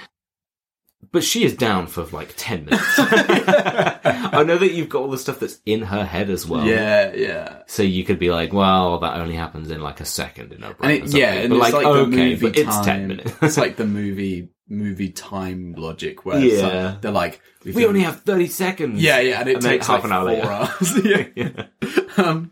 But 1.11 1.25
she 1.25 1.43
is 1.45 1.57
down 1.57 1.87
for 1.87 2.05
like 2.07 2.35
10 2.37 2.67
minutes. 2.67 2.85
I 2.99 4.43
know 4.47 4.59
that 4.59 4.73
you've 4.73 4.89
got 4.91 5.01
all 5.03 5.11
the 5.11 5.19
stuff 5.19 5.41
that's 5.41 5.59
in 5.65 5.81
her 5.83 6.05
head 6.05 6.29
as 6.29 6.47
well. 6.47 6.67
Yeah, 6.67 7.13
yeah. 7.15 7.63
So 7.67 7.83
you 7.83 8.05
could 8.05 8.19
be 8.19 8.31
like, 8.31 8.53
well, 8.53 8.99
that 9.01 9.17
only 9.19 9.35
happens 9.35 9.71
in 9.71 9.81
like 9.81 10.01
a 10.01 10.05
second 10.05 10.53
in 10.53 10.61
her 10.63 10.69
And 10.69 10.79
brain. 10.79 11.03
it, 11.05 11.15
yeah, 11.15 11.33
and 11.33 11.51
but 11.51 11.57
it's 11.57 11.73
like, 11.73 11.85
like, 11.85 11.87
okay, 11.87 12.35
but 12.37 12.59
it's 12.59 12.81
10 12.81 13.09
minutes. 13.09 13.33
it's 13.41 13.57
like 13.57 13.77
the 13.77 13.87
movie 14.01 14.51
movie 14.71 15.09
time 15.09 15.75
logic 15.79 16.27
where 16.27 16.39
it's 16.39 16.61
like- 16.63 16.73
Yeah. 16.75 16.97
they're 17.01 17.11
like 17.11 17.41
we 17.65 17.87
only 17.87 18.01
have 18.03 18.21
30 18.21 18.49
seconds. 18.49 19.03
yeah 19.03 19.19
yeah 19.19 19.41
and 19.41 19.49
it 19.49 19.55
And 19.55 19.63
takes 19.65 19.87
half 19.87 20.05
like 20.05 20.05
an 20.05 20.13
hour 20.13 20.25
later. 20.27 20.47
hours 20.47 21.05
yeah. 21.37 22.23
um 22.23 22.51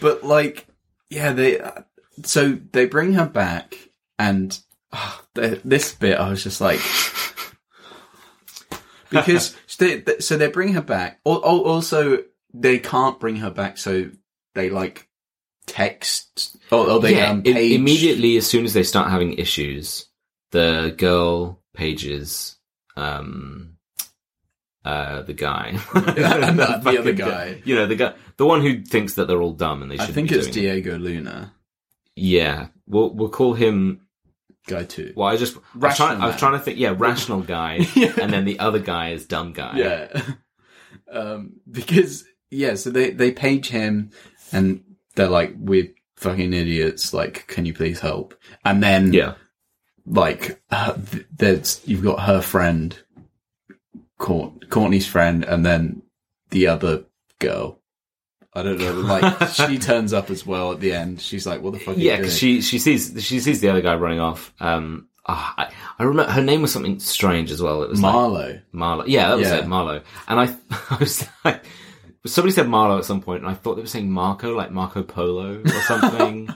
but 0.00 0.22
like 0.22 0.68
yeah 1.10 1.32
they 1.32 1.60
so 2.22 2.56
they 2.70 2.86
bring 2.86 3.14
her 3.14 3.26
back 3.26 3.76
and 4.16 4.56
the- 5.34 5.60
this 5.64 5.92
bit 5.92 6.18
I 6.20 6.30
was 6.30 6.44
just 6.44 6.60
like 6.60 6.78
because 9.10 9.56
they, 9.78 10.02
so 10.20 10.36
they 10.36 10.48
bring 10.48 10.72
her 10.74 10.82
back 10.82 11.20
Al- 11.26 11.42
al- 11.44 11.62
also 11.64 12.18
they 12.54 12.78
can't 12.78 13.18
bring 13.20 13.36
her 13.36 13.50
back 13.50 13.78
so 13.78 14.10
they 14.54 14.70
like 14.70 15.08
text 15.66 16.56
or, 16.70 16.88
or 16.90 17.00
they 17.00 17.16
yeah, 17.16 17.30
um, 17.30 17.42
page 17.42 17.72
immediately 17.72 18.36
as 18.36 18.46
soon 18.46 18.64
as 18.64 18.72
they 18.72 18.82
start 18.82 19.10
having 19.10 19.34
issues, 19.34 20.06
the 20.52 20.94
girl 20.96 21.60
pages 21.74 22.56
um 22.96 23.76
uh 24.84 25.22
the 25.22 25.34
guy 25.34 25.78
And 25.94 26.04
the- 26.58 26.80
the 26.84 26.98
other 26.98 27.12
guy. 27.12 27.60
you 27.64 27.74
know 27.74 27.86
the 27.86 27.96
guy 27.96 28.14
the 28.36 28.46
one 28.46 28.60
who 28.62 28.82
thinks 28.82 29.14
that 29.14 29.26
they're 29.28 29.42
all 29.42 29.52
dumb 29.52 29.82
and 29.82 29.90
they 29.90 29.96
should. 29.96 30.08
I 30.08 30.12
think 30.12 30.30
it's 30.32 30.46
doing 30.46 30.64
it. 30.66 30.72
Diego 30.82 30.98
Luna 30.98 31.52
yeah 32.14 32.68
we'll 32.86 33.10
we'll 33.12 33.28
call 33.28 33.52
him 33.54 34.05
guy 34.66 34.84
two 34.84 35.12
well 35.16 35.28
I 35.28 35.36
just 35.36 35.56
I 35.56 35.58
was, 35.58 35.66
Rational 35.74 36.08
trying, 36.08 36.20
I 36.20 36.26
was 36.26 36.36
trying 36.36 36.52
to 36.52 36.58
think 36.58 36.78
yeah 36.78 36.94
rational 36.96 37.40
guy 37.40 37.86
Yeah. 37.94 38.12
and 38.20 38.32
then 38.32 38.44
the 38.44 38.58
other 38.58 38.78
guy 38.78 39.10
is 39.10 39.26
dumb 39.26 39.52
guy 39.52 39.76
Yeah. 39.76 40.22
um, 41.12 41.54
because, 41.70 42.24
yeah, 42.50 42.74
so 42.74 42.90
they, 42.90 43.10
they 43.10 43.32
page 43.32 43.68
him 43.68 44.10
and 44.52 44.82
they're 45.14 45.28
like, 45.28 45.54
we're 45.58 45.92
fucking 46.16 46.52
idiots. 46.52 47.12
Like, 47.14 47.46
can 47.46 47.64
you 47.66 47.74
please 47.74 48.00
help? 48.00 48.34
And 48.64 48.82
then, 48.82 49.12
yeah 49.12 49.34
like, 50.06 50.62
uh, 50.70 50.96
there's, 51.36 51.82
you've 51.84 52.04
got 52.04 52.20
her 52.20 52.40
friend, 52.40 52.96
Court, 54.18 54.70
Courtney's 54.70 55.06
friend, 55.06 55.44
and 55.44 55.66
then 55.66 56.02
the 56.50 56.68
other 56.68 57.04
girl. 57.38 57.80
I 58.56 58.62
don't 58.62 58.78
know, 58.78 58.92
like, 58.92 59.48
she 59.52 59.78
turns 59.78 60.12
up 60.12 60.30
as 60.30 60.46
well 60.46 60.72
at 60.72 60.80
the 60.80 60.92
end. 60.92 61.20
She's 61.20 61.46
like, 61.46 61.62
what 61.62 61.74
the 61.74 61.78
fuck 61.78 61.96
yeah 61.98 62.16
because 62.16 62.36
she 62.36 62.60
she 62.62 62.78
sees 62.78 63.12
she 63.24 63.38
sees 63.40 63.60
the 63.60 63.68
other 63.68 63.82
guy 63.82 63.94
running 63.96 64.20
off 64.20 64.52
um 64.60 65.08
ah, 65.26 65.54
I, 65.58 65.72
I 65.98 66.04
remember 66.04 66.32
her 66.32 66.42
name 66.42 66.62
was 66.62 66.72
something 66.72 66.98
strange 67.00 67.50
as 67.50 67.60
well 67.60 67.82
it 67.82 67.90
was 67.90 68.00
like 68.00 68.12
Marlowe. 68.12 68.60
Marlo. 68.74 69.04
Yeah, 69.06 69.28
that 69.28 69.36
was 69.38 69.48
Yeah. 69.48 69.56
it, 69.58 69.66
Marlo. 69.66 70.02
And 70.28 70.40
I, 70.40 70.44
I 70.90 70.96
was 70.98 71.26
like, 71.44 71.64
somebody 72.24 72.52
said 72.52 72.66
Marlo 72.66 72.98
at 72.98 73.04
some 73.04 73.20
point, 73.20 73.42
and 73.42 73.50
I 73.50 73.54
thought 73.54 73.74
they 73.76 73.82
were 73.82 73.88
saying 73.88 74.10
Marco, 74.10 74.54
like 74.56 74.70
Marco 74.70 75.02
Polo 75.02 75.60
or 75.62 75.68
something. 75.82 76.48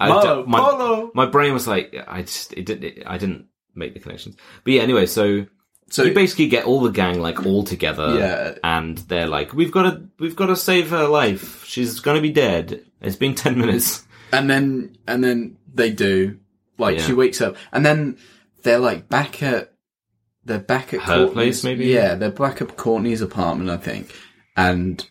Marlo, 0.00 0.46
my, 0.46 0.58
Polo. 0.60 1.10
My 1.14 1.26
brain 1.26 1.52
was 1.52 1.66
like, 1.66 1.94
I 2.06 2.22
just, 2.22 2.52
it 2.52 2.66
didn't, 2.66 2.84
it, 2.84 3.02
I 3.06 3.18
didn't 3.18 3.46
make 3.74 3.94
the 3.94 4.00
connections. 4.00 4.36
But 4.64 4.74
yeah, 4.74 4.82
anyway, 4.82 5.06
so, 5.06 5.46
So, 5.94 6.02
you 6.02 6.12
basically 6.14 6.48
get 6.48 6.64
all 6.64 6.80
the 6.80 6.90
gang 6.90 7.20
like 7.20 7.46
all 7.46 7.62
together, 7.62 8.16
Yeah. 8.18 8.54
and 8.64 8.98
they're 8.98 9.28
like, 9.28 9.52
we've 9.54 9.70
got 9.70 9.82
to, 9.84 10.02
we've 10.18 10.34
got 10.34 10.46
to 10.46 10.56
save 10.56 10.90
her 10.90 11.06
life. 11.06 11.64
She's 11.64 12.00
gonna 12.00 12.20
be 12.20 12.32
dead. 12.32 12.84
It's 13.00 13.16
been 13.16 13.34
ten 13.36 13.58
minutes. 13.62 14.04
and 14.32 14.50
then 14.50 14.96
and 15.06 15.22
then 15.22 15.56
they 15.72 15.90
do 15.90 16.38
like 16.78 16.96
Yeah. 16.98 17.02
she 17.04 17.12
wakes 17.12 17.40
up 17.40 17.56
and 17.72 17.86
then 17.86 18.16
they're 18.64 18.78
like 18.80 19.08
back 19.08 19.42
at 19.42 19.72
they're 20.44 20.58
back 20.58 20.92
at 20.92 21.02
Her 21.02 21.26
Courtney's- 21.26 21.32
place, 21.34 21.64
maybe? 21.64 21.86
yeah 21.86 22.16
they're 22.16 22.30
back 22.32 22.60
at 22.60 22.76
Courtney's 22.76 23.20
apartment 23.22 23.70
I 23.70 23.76
think 23.76 24.12
and 24.56 25.06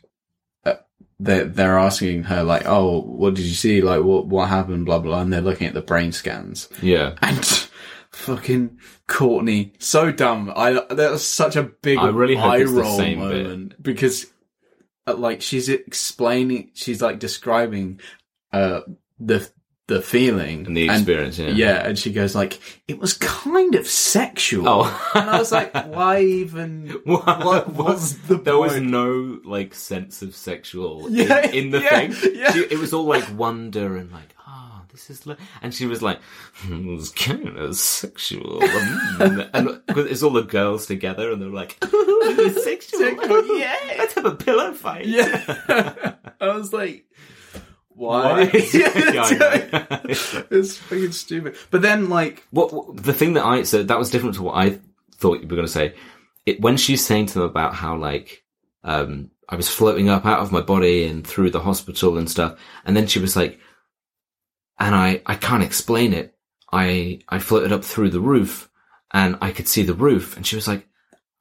uh, 0.66 0.74
they're 1.20 1.46
they're 1.46 1.78
asking 1.78 2.24
her 2.24 2.44
like 2.44 2.64
oh 2.66 3.02
what 3.02 3.36
did 3.36 3.46
you 3.46 3.54
see 3.54 3.82
like 3.82 4.04
what 4.04 4.26
what 4.28 4.50
happened 4.50 4.86
blah 4.86 5.00
blah 5.00 5.22
and 5.22 5.32
they're 5.32 5.40
looking 5.42 5.68
at 5.68 5.74
the 5.74 5.82
brain 5.82 6.12
scans 6.12 6.68
Yeah. 6.82 7.16
and 7.22 7.40
fucking 8.14 8.80
Courtney 9.08 9.74
so 9.80 10.12
dumb 10.12 10.52
I 10.56 10.74
that 10.74 11.12
was 11.12 11.26
such 11.26 11.56
a 11.56 11.64
big 11.64 11.98
I 11.98 12.10
really 12.10 12.36
hope 12.36 12.52
eye 12.52 12.58
it's 12.62 12.72
the 12.72 12.82
roll 12.82 12.98
same 12.98 13.20
bit. 13.28 13.44
moment 13.44 13.82
because 13.84 14.28
uh, 15.08 15.16
like 15.16 15.42
she's 15.42 15.68
explaining 15.70 16.70
she's 16.74 17.02
like 17.02 17.20
describing 17.20 18.00
uh 18.52 18.82
the 19.20 19.50
the 19.88 20.02
feeling 20.02 20.66
And 20.66 20.78
the 20.78 20.86
experience, 20.90 21.38
yeah. 21.38 21.48
yeah 21.50 21.86
and 21.86 22.00
she 22.00 22.14
goes 22.14 22.34
like 22.36 22.60
it 22.88 23.00
was 23.00 23.14
kind 23.16 23.76
of 23.76 23.86
sexual 23.86 24.66
Oh. 24.68 25.12
and 25.16 25.30
I 25.30 25.38
was 25.40 25.52
like 25.52 25.74
why 25.88 26.22
even 26.22 26.88
what 27.04 27.68
was 27.74 28.18
the 28.28 28.38
there 28.38 28.58
was 28.58 28.80
no 28.80 29.40
like 29.44 29.74
sense 29.74 30.22
of 30.22 30.36
sexual 30.36 31.08
Yeah, 31.10 31.48
in, 31.48 31.54
in 31.66 31.70
the 31.72 31.82
yeah, 31.82 31.90
thing. 32.08 32.32
yeah. 32.36 32.54
It 32.56 32.78
was 32.80 32.94
all 32.94 33.06
like 33.06 33.26
wonder 33.38 33.98
and 33.98 34.10
like, 34.12 34.34
this 34.94 35.10
is, 35.10 35.28
lo-. 35.28 35.36
and 35.62 35.74
she 35.74 35.86
was 35.86 36.02
like, 36.02 36.20
it 36.70 36.86
was 36.86 37.10
kind 37.10 37.58
of 37.58 37.76
sexual, 37.76 38.64
and 39.20 39.82
it's 39.90 40.24
all 40.24 40.32
the 40.32 40.44
girls 40.44 40.86
together, 40.86 41.32
and 41.32 41.42
they're 41.42 41.50
like, 41.50 41.78
"Ooh, 41.84 42.20
it's 42.24 42.64
sexual, 42.64 43.00
Sexual, 43.00 43.58
yeah, 43.60 43.76
let's 43.98 44.14
have 44.14 44.26
a 44.26 44.36
pillow 44.36 44.72
fight, 44.72 45.06
yeah 45.08 46.14
I 46.40 46.56
was 46.56 46.72
like 46.72 47.06
why? 47.96 48.44
Yeah, 48.54 50.00
it's 50.50 50.78
fucking 50.78 51.12
stupid. 51.12 51.56
But 51.70 51.84
then, 51.84 52.10
like, 52.10 52.44
what, 52.50 52.74
what- 52.74 52.98
the 53.04 53.14
thing 53.14 53.34
that 53.34 53.46
I 53.46 53.64
so 53.64 53.84
that 53.84 54.00
was 54.00 54.10
different 54.10 54.36
to 54.36 54.44
what 54.44 54.56
I 54.56 54.80
thought 55.16 55.42
you 55.42 55.48
were 55.48 55.56
going 55.56 55.68
to 55.68 55.72
say. 55.72 55.94
It, 56.46 56.60
when 56.60 56.76
she's 56.78 57.06
saying 57.06 57.28
to 57.28 57.34
them 57.36 57.44
about 57.44 57.76
how 57.76 57.96
like 57.96 58.44
um, 58.84 59.30
I 59.48 59.56
was 59.56 59.70
floating 59.70 60.10
up 60.10 60.26
out 60.26 60.40
of 60.40 60.52
my 60.52 60.62
body 60.62 61.06
and 61.06 61.26
through 61.26 61.52
the 61.52 61.60
hospital 61.62 62.18
and 62.18 62.30
stuff, 62.30 62.60
and 62.84 62.98
then 62.98 63.08
she 63.08 63.20
was 63.20 63.36
like, 63.36 63.60
and 64.80 64.94
I 64.96 65.22
I 65.26 65.36
can't 65.36 65.64
explain 65.64 66.14
it. 66.14 66.36
I 66.72 67.20
I 67.30 67.40
floated 67.40 67.72
up 67.72 67.84
through 67.84 68.10
the 68.10 68.20
roof 68.22 68.70
and 69.12 69.38
I 69.42 69.52
could 69.52 69.68
see 69.68 69.84
the 69.84 69.94
roof, 69.94 70.36
and 70.36 70.46
she 70.46 70.56
was 70.56 70.68
like, 70.68 70.88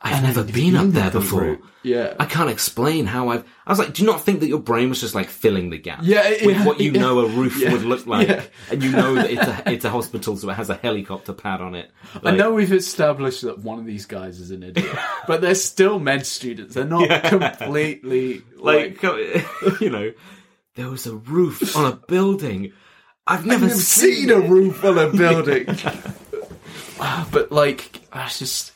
I've 0.05 0.23
never 0.23 0.43
been 0.45 0.75
up 0.77 0.89
there 0.89 1.11
before. 1.13 1.59
yeah, 1.85 2.15
I 2.19 2.27
can't 2.27 2.51
explain 2.51 3.07
how 3.07 3.29
I've. 3.29 3.45
I 3.65 3.71
was 3.71 3.79
like, 3.79 3.95
do 3.95 4.03
you 4.03 4.07
not 4.07 4.21
think 4.21 4.41
that 4.41 4.49
your 4.49 4.59
brain 4.59 4.89
was 4.89 5.01
just 5.01 5.15
like 5.15 5.29
filling 5.29 5.71
the 5.71 5.79
gap? 5.79 6.01
Yeah, 6.03 6.29
with 6.45 6.57
yeah, 6.57 6.65
what 6.67 6.81
you 6.81 6.91
yeah. 6.91 7.01
know 7.01 7.21
a 7.21 7.29
roof 7.29 7.57
Yeah, 7.57 7.73
would 7.73 7.85
look 7.85 8.05
like, 8.07 8.51
and 8.71 8.83
you 8.83 8.91
know 8.91 9.15
that 9.15 9.31
it's 9.31 9.47
a 9.47 9.63
it's 9.73 9.85
a 9.85 9.91
hospital, 9.91 10.37
so 10.37 10.51
it 10.51 10.55
has 10.55 10.71
a 10.71 10.75
helicopter 10.75 11.33
pad 11.33 11.61
on 11.61 11.75
it. 11.77 11.91
I 12.23 12.33
know 12.33 12.53
we've 12.53 12.73
established 12.73 13.43
that 13.43 13.61
one 13.61 13.79
of 13.79 13.87
these 13.87 14.07
guys 14.07 14.41
is 14.41 14.51
an 14.51 14.65
idiot, 14.65 14.95
but 15.29 15.41
they're 15.41 15.55
still 15.55 15.99
med 16.01 16.27
students. 16.27 16.75
They're 16.75 16.85
not 16.85 17.25
completely 17.25 18.43
like. 18.57 19.03
like 19.03 19.81
you 19.81 19.89
know, 19.89 20.13
there 20.75 20.89
was 20.89 21.07
a 21.07 21.15
roof 21.15 21.77
on 21.77 21.91
a 21.91 21.97
building. 21.97 22.73
I've 23.27 23.47
never 23.47 23.67
I've 23.67 23.73
seen 23.73 24.31
a 24.31 24.41
roof 24.41 24.85
on 24.85 24.99
a 24.99 25.09
building. 25.11 25.67
Ah, 27.05 27.29
but 27.33 27.51
like, 27.51 28.01
I 28.13 28.29
just 28.29 28.71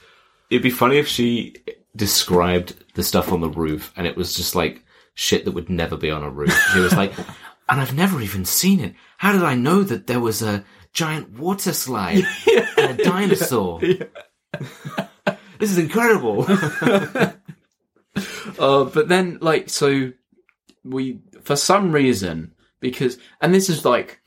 It'd 0.50 0.62
be 0.62 0.70
funny 0.70 0.98
if 0.98 1.08
she 1.08 1.54
described 1.94 2.74
the 2.94 3.02
stuff 3.02 3.32
on 3.32 3.40
the 3.40 3.48
roof, 3.48 3.92
and 3.96 4.06
it 4.06 4.16
was 4.16 4.34
just 4.34 4.54
like 4.54 4.84
shit 5.14 5.44
that 5.44 5.52
would 5.52 5.70
never 5.70 5.96
be 5.96 6.10
on 6.10 6.22
a 6.22 6.30
roof. 6.30 6.52
She 6.72 6.80
was 6.80 6.92
like, 6.92 7.12
and 7.68 7.80
I've 7.80 7.94
never 7.94 8.20
even 8.20 8.44
seen 8.44 8.80
it. 8.80 8.94
How 9.18 9.32
did 9.32 9.42
I 9.42 9.54
know 9.54 9.82
that 9.82 10.06
there 10.06 10.20
was 10.20 10.42
a 10.42 10.64
giant 10.92 11.38
water 11.38 11.72
slide 11.72 12.24
and 12.78 13.00
a 13.00 13.04
dinosaur? 13.04 13.80
this 13.80 15.70
is 15.70 15.78
incredible. 15.78 16.46
Uh, 18.58 18.84
but 18.84 19.08
then, 19.08 19.38
like, 19.42 19.68
so 19.68 20.12
we, 20.84 21.20
for 21.42 21.56
some 21.56 21.92
reason, 21.92 22.54
because, 22.80 23.18
and 23.40 23.54
this 23.54 23.68
is 23.68 23.84
like 23.84 24.20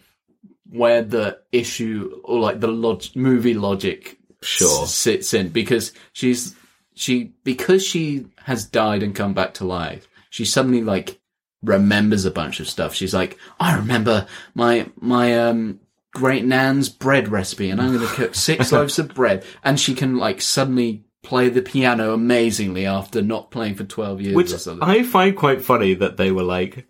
where 0.72 1.01
the 1.01 1.39
issue 1.51 2.22
or 2.24 2.39
like 2.39 2.59
the 2.59 2.67
log- 2.67 3.15
movie 3.15 3.53
logic 3.53 4.17
Sure. 4.41 4.84
s- 4.84 4.93
sits 4.93 5.34
in 5.34 5.49
because 5.49 5.91
she's, 6.13 6.55
she, 6.95 7.34
because 7.43 7.86
she 7.86 8.26
has 8.43 8.65
died 8.65 9.03
and 9.03 9.15
come 9.15 9.34
back 9.34 9.53
to 9.55 9.65
life, 9.65 10.07
she 10.30 10.45
suddenly 10.45 10.82
like 10.82 11.20
remembers 11.61 12.26
a 12.26 12.32
bunch 12.32 12.59
of 12.59 12.67
stuff. 12.70 12.93
She's 12.93 13.13
like, 13.13 13.38
I 13.59 13.76
remember 13.76 14.28
my, 14.55 14.88
my, 14.99 15.38
um, 15.47 15.80
great 16.13 16.43
nan's 16.45 16.89
bread 16.89 17.28
recipe 17.28 17.70
and 17.70 17.80
I'm 17.82 17.93
going 17.95 18.07
to 18.07 18.13
cook 18.15 18.34
six 18.36 18.72
loaves 18.72 18.97
of 18.97 19.13
bread. 19.13 19.43
And 19.63 19.80
she 19.80 19.93
can 19.93 20.17
like 20.17 20.41
suddenly 20.41 21.03
play 21.22 21.49
the 21.49 21.61
piano 21.61 22.13
amazingly 22.13 22.86
after 22.86 23.22
not 23.22 23.51
playing 23.51 23.76
for 23.76 23.84
12 23.84 24.22
years 24.22 24.36
Which 24.36 24.53
or 24.53 24.57
something. 24.57 24.88
I 24.88 25.03
find 25.03 25.36
quite 25.36 25.61
funny 25.61 25.93
that 25.95 26.17
they 26.17 26.32
were 26.32 26.43
like, 26.43 26.88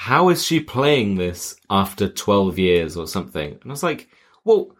how 0.00 0.30
is 0.30 0.42
she 0.42 0.60
playing 0.60 1.16
this 1.16 1.56
after 1.68 2.08
12 2.08 2.58
years 2.58 2.96
or 2.96 3.06
something? 3.06 3.50
And 3.52 3.62
I 3.66 3.68
was 3.68 3.82
like, 3.82 4.08
well, 4.44 4.74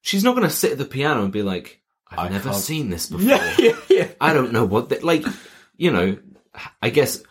she's 0.00 0.24
not 0.24 0.34
going 0.34 0.48
to 0.48 0.52
sit 0.52 0.72
at 0.72 0.78
the 0.78 0.84
piano 0.84 1.22
and 1.22 1.32
be 1.32 1.42
like, 1.42 1.80
I've 2.10 2.18
I 2.18 2.28
never 2.28 2.48
can't- 2.50 2.60
seen 2.60 2.90
this 2.90 3.06
before. 3.10 3.24
yeah, 3.28 3.54
yeah, 3.56 3.76
yeah. 3.88 4.08
I 4.20 4.32
don't 4.32 4.52
know 4.52 4.64
what, 4.64 4.88
the, 4.88 4.98
like, 5.06 5.24
you 5.76 5.92
know, 5.92 6.16
I 6.82 6.90
guess, 6.90 7.22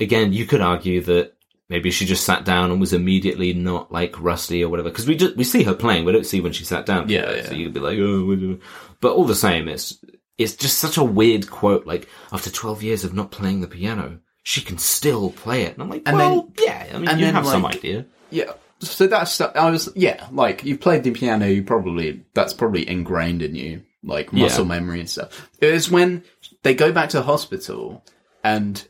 again, 0.00 0.32
you 0.32 0.44
could 0.44 0.60
argue 0.60 1.00
that 1.02 1.34
maybe 1.68 1.92
she 1.92 2.04
just 2.04 2.24
sat 2.24 2.44
down 2.44 2.72
and 2.72 2.80
was 2.80 2.92
immediately 2.92 3.52
not 3.52 3.92
like 3.92 4.20
rusty 4.20 4.64
or 4.64 4.68
whatever. 4.68 4.90
Cause 4.90 5.06
we 5.06 5.14
just, 5.14 5.36
we 5.36 5.44
see 5.44 5.62
her 5.62 5.74
playing. 5.74 6.04
We 6.04 6.10
don't 6.10 6.26
see 6.26 6.40
when 6.40 6.52
she 6.52 6.64
sat 6.64 6.84
down. 6.84 7.08
Yeah, 7.08 7.32
yeah. 7.32 7.46
So 7.46 7.54
you'd 7.54 7.74
be 7.74 7.78
like, 7.80 7.98
oh, 8.00 8.58
but 9.00 9.12
all 9.12 9.24
the 9.24 9.36
same, 9.36 9.68
it's, 9.68 10.04
it's 10.36 10.56
just 10.56 10.78
such 10.80 10.96
a 10.96 11.04
weird 11.04 11.48
quote. 11.48 11.86
Like, 11.86 12.08
after 12.32 12.50
12 12.50 12.82
years 12.82 13.04
of 13.04 13.14
not 13.14 13.30
playing 13.30 13.60
the 13.60 13.68
piano, 13.68 14.18
she 14.48 14.62
can 14.62 14.78
still 14.78 15.28
play 15.32 15.64
it. 15.64 15.74
And 15.74 15.82
I'm 15.82 15.90
like, 15.90 16.04
And 16.06 16.16
well, 16.16 16.50
yeah, 16.58 16.86
I 16.94 16.98
mean, 16.98 17.06
and 17.06 17.20
you 17.20 17.26
then, 17.26 17.34
have 17.34 17.44
some 17.46 17.66
idea. 17.66 18.06
Yeah. 18.30 18.52
So 18.80 19.06
that's, 19.06 19.38
I 19.42 19.68
was, 19.68 19.90
yeah, 19.94 20.26
like, 20.32 20.64
you 20.64 20.78
played 20.78 21.02
the 21.04 21.10
piano, 21.10 21.46
you 21.46 21.62
probably, 21.62 22.24
that's 22.32 22.54
probably 22.54 22.88
ingrained 22.88 23.42
in 23.42 23.54
you, 23.54 23.82
like, 24.02 24.32
muscle 24.32 24.64
Yeah. 24.64 24.68
memory 24.68 25.00
and 25.00 25.10
stuff. 25.10 25.50
It 25.60 25.70
was 25.70 25.90
when 25.90 26.24
they 26.62 26.74
go 26.74 26.92
back 26.92 27.10
to 27.10 27.18
the 27.18 27.24
hospital 27.24 28.02
and 28.42 28.82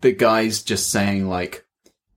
the 0.00 0.10
guy's 0.10 0.64
just 0.64 0.90
saying, 0.90 1.28
like, 1.28 1.64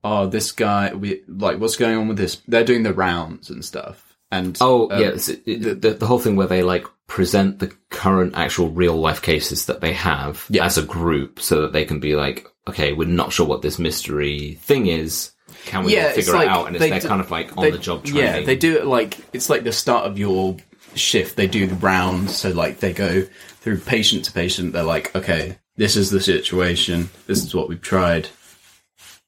oh, 0.02 0.26
this 0.26 0.50
guy, 0.50 0.92
we, 0.94 1.22
like, 1.28 1.60
what's 1.60 1.76
going 1.76 1.96
on 1.96 2.08
with 2.08 2.16
this? 2.16 2.42
They're 2.48 2.64
doing 2.64 2.82
the 2.82 2.92
rounds 2.92 3.50
and 3.50 3.64
stuff. 3.64 4.16
And, 4.32 4.58
Oh, 4.60 4.90
um, 4.90 5.00
yeah. 5.00 5.06
it's- 5.08 5.28
it- 5.28 5.80
the, 5.80 5.90
the 5.94 6.06
whole 6.06 6.18
thing 6.18 6.34
where 6.34 6.48
they 6.48 6.64
like 6.64 6.86
present 7.06 7.60
the 7.60 7.70
current 7.90 8.32
actual 8.34 8.70
real 8.70 8.96
life 8.96 9.22
cases 9.22 9.66
that 9.66 9.80
they 9.80 9.92
have 9.92 10.44
Yeah. 10.50 10.64
as 10.64 10.76
a 10.76 10.82
group 10.82 11.38
so 11.38 11.60
that 11.60 11.72
they 11.72 11.84
can 11.84 12.00
be 12.00 12.16
like, 12.16 12.48
okay, 12.68 12.92
we're 12.92 13.08
not 13.08 13.32
sure 13.32 13.46
what 13.46 13.62
this 13.62 13.78
mystery 13.78 14.54
thing 14.62 14.86
is. 14.86 15.30
Can 15.66 15.84
we 15.84 15.94
Yeah, 15.94 16.12
figure 16.12 16.32
like 16.34 16.46
it 16.46 16.48
out? 16.48 16.66
And 16.66 16.76
it's 16.76 16.82
they 16.82 16.90
they're 16.90 17.00
d- 17.00 17.08
kind 17.08 17.20
of 17.20 17.30
like 17.30 17.56
on 17.56 17.64
they- 17.64 17.70
the 17.70 17.78
job 17.78 18.04
training. 18.04 18.22
Yeah, 18.24 18.40
they 18.42 18.56
do 18.56 18.76
it 18.78 18.86
like 18.86 19.18
it's 19.32 19.48
like 19.50 19.64
the 19.64 19.72
start 19.72 20.06
of 20.06 20.18
your 20.18 20.56
shift. 20.94 21.36
They 21.36 21.46
do 21.46 21.66
the 21.66 21.74
rounds, 21.76 22.36
so 22.36 22.50
like 22.50 22.80
they 22.80 22.92
go 22.92 23.22
through 23.60 23.78
patient 23.78 24.24
to 24.26 24.32
patient. 24.32 24.72
They're 24.72 24.82
like, 24.82 25.14
okay, 25.16 25.58
this 25.76 25.96
is 25.96 26.10
the 26.10 26.20
situation. 26.20 27.10
This 27.26 27.42
is 27.44 27.54
what 27.54 27.68
we've 27.68 27.80
tried. 27.80 28.28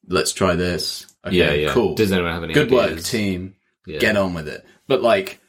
Let's 0.09 0.33
try 0.33 0.55
this. 0.55 1.07
Okay, 1.27 1.37
yeah, 1.37 1.53
yeah. 1.53 1.73
cool. 1.73 1.95
Does 1.95 2.13
anyone 2.13 2.33
have 2.33 2.45
any 2.45 2.55
Good 2.55 2.71
work, 2.71 3.03
team. 3.03 3.57
Yeah. 3.87 3.99
Get 3.99 4.17
on 4.17 4.35
with 4.35 4.47
it. 4.49 4.65
But 4.87 5.03
like, 5.03 5.41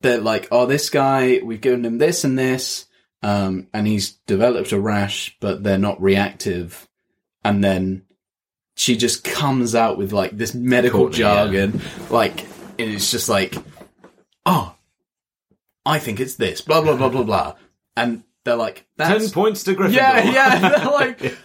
they're 0.00 0.20
like, 0.20 0.48
oh, 0.50 0.66
this 0.66 0.88
guy, 0.90 1.40
we've 1.42 1.60
given 1.60 1.84
him 1.84 1.98
this 1.98 2.24
and 2.24 2.38
this, 2.38 2.86
um, 3.22 3.66
and 3.74 3.86
he's 3.86 4.12
developed 4.26 4.72
a 4.72 4.80
rash, 4.80 5.36
but 5.40 5.62
they're 5.62 5.76
not 5.78 6.00
reactive. 6.00 6.88
And 7.44 7.62
then 7.62 8.02
she 8.74 8.96
just 8.96 9.24
comes 9.24 9.74
out 9.74 9.98
with 9.98 10.12
like 10.12 10.36
this 10.36 10.54
medical 10.54 11.00
Courtney, 11.00 11.20
yeah. 11.20 11.34
jargon, 11.34 11.80
like, 12.10 12.40
and 12.78 12.90
it's 12.90 13.10
just 13.10 13.28
like, 13.28 13.54
oh, 14.46 14.74
I 15.86 15.98
think 15.98 16.20
it's 16.20 16.36
this, 16.36 16.60
blah 16.60 16.80
blah 16.80 16.96
blah 16.96 17.08
blah 17.08 17.22
blah, 17.22 17.54
and 17.96 18.24
they're 18.44 18.56
like, 18.56 18.86
Ten 18.98 19.28
points 19.30 19.64
to 19.64 19.74
Gryffindor. 19.74 19.92
yeah, 19.92 20.32
yeah, 20.32 20.58
they're 20.68 20.92
like, 20.92 21.36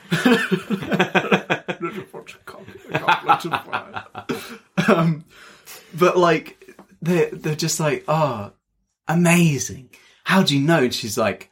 um, 4.90 5.26
but 5.98 6.18
like 6.18 6.76
they're 7.02 7.30
they're 7.32 7.56
just 7.56 7.80
like, 7.80 8.04
oh, 8.08 8.52
amazing. 9.08 9.90
How 10.24 10.44
do 10.44 10.56
you 10.58 10.66
know? 10.66 10.84
And 10.84 10.94
she's 10.94 11.18
like, 11.18 11.49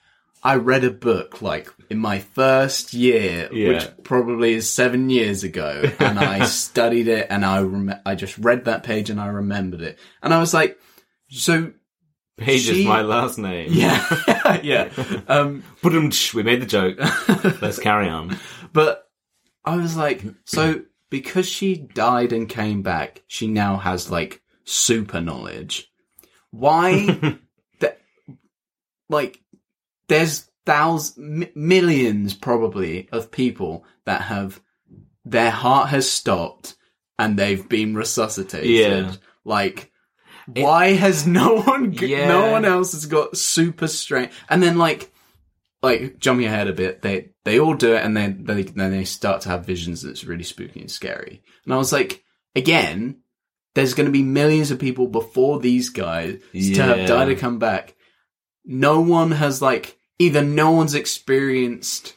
I 0.47 0.55
read 0.55 0.83
a 0.83 0.91
book 0.91 1.41
like 1.41 1.71
in 1.89 1.97
my 1.99 2.19
first 2.19 2.93
year, 2.93 3.49
Yeah. 3.51 3.67
which 3.69 3.87
probably 4.03 4.53
is 4.53 4.69
seven 4.71 5.09
years 5.09 5.43
ago, 5.43 5.83
and 5.99 6.17
I 6.19 6.45
studied 6.65 7.07
it, 7.07 7.27
and 7.29 7.45
I 7.45 7.61
rem- 7.61 7.99
I 8.05 8.15
just 8.15 8.37
read 8.37 8.65
that 8.65 8.83
page 8.83 9.09
and 9.09 9.19
I 9.19 9.27
remembered 9.27 9.81
it, 9.81 9.99
and 10.23 10.33
I 10.33 10.39
was 10.39 10.53
like, 10.53 10.79
so 11.29 11.73
Page 12.37 12.69
is 12.69 12.85
my 12.85 13.01
last 13.01 13.39
name. 13.39 13.69
yeah, 13.73 14.59
yeah. 14.63 14.89
Um, 15.27 15.63
we 15.83 16.43
made 16.43 16.61
the 16.61 16.67
joke. 16.67 16.97
Let's 17.61 17.79
carry 17.79 18.07
on. 18.09 18.37
But 18.73 19.03
I 19.65 19.75
was 19.77 19.97
like, 19.97 20.23
so 20.45 20.81
because 21.09 21.47
she 21.49 21.75
died 21.75 22.31
and 22.33 22.47
came 22.47 22.83
back, 22.83 23.23
she 23.27 23.47
now 23.47 23.77
has 23.77 24.11
like 24.11 24.41
super 24.65 25.19
knowledge. 25.19 25.91
Why? 26.51 27.39
that, 27.79 27.99
like, 29.09 29.39
there's 30.07 30.49
thousands, 30.65 31.43
m- 31.43 31.51
millions 31.55 32.33
probably 32.33 33.09
of 33.11 33.31
people 33.31 33.85
that 34.05 34.21
have 34.23 34.59
their 35.25 35.51
heart 35.51 35.89
has 35.89 36.09
stopped 36.09 36.75
and 37.19 37.37
they've 37.37 37.67
been 37.67 37.95
resuscitated. 37.95 38.69
Yeah. 38.69 39.13
Like, 39.43 39.91
why 40.45 40.93
has 40.93 41.25
no 41.27 41.61
one, 41.61 41.91
g- 41.93 42.07
Yeah. 42.07 42.27
no 42.27 42.51
one 42.51 42.63
else 42.65 42.93
has 42.93 43.05
got 43.05 43.37
super 43.37 43.87
strength? 43.87 44.33
And 44.49 44.61
then 44.63 44.77
like, 44.77 45.11
like 45.83 46.17
jumping 46.19 46.45
ahead 46.47 46.67
a 46.67 46.73
bit, 46.73 47.01
they 47.01 47.29
they 47.45 47.59
all 47.59 47.73
do 47.75 47.93
it, 47.95 48.03
and 48.03 48.15
then 48.17 48.43
they 48.45 48.63
then 48.63 48.91
they 48.91 49.03
start 49.03 49.41
to 49.41 49.49
have 49.49 49.65
visions 49.65 50.01
that's 50.01 50.23
really 50.23 50.43
spooky 50.43 50.81
and 50.81 50.89
scary. 50.91 51.43
And 51.65 51.73
I 51.73 51.77
was 51.77 51.93
like, 51.93 52.23
again, 52.55 53.19
there's 53.75 53.93
going 53.93 54.07
to 54.07 54.11
be 54.11 54.23
millions 54.23 54.71
of 54.71 54.79
people 54.79 55.07
before 55.07 55.59
these 55.59 55.89
guys 55.89 56.39
to 56.51 56.81
have 56.83 57.07
died 57.07 57.29
and 57.29 57.37
come 57.39 57.59
back. 57.59 57.95
No 58.65 59.01
one 59.01 59.31
has 59.31 59.61
like 59.61 59.96
either 60.19 60.41
no 60.43 60.71
one's 60.71 60.93
experienced 60.95 62.15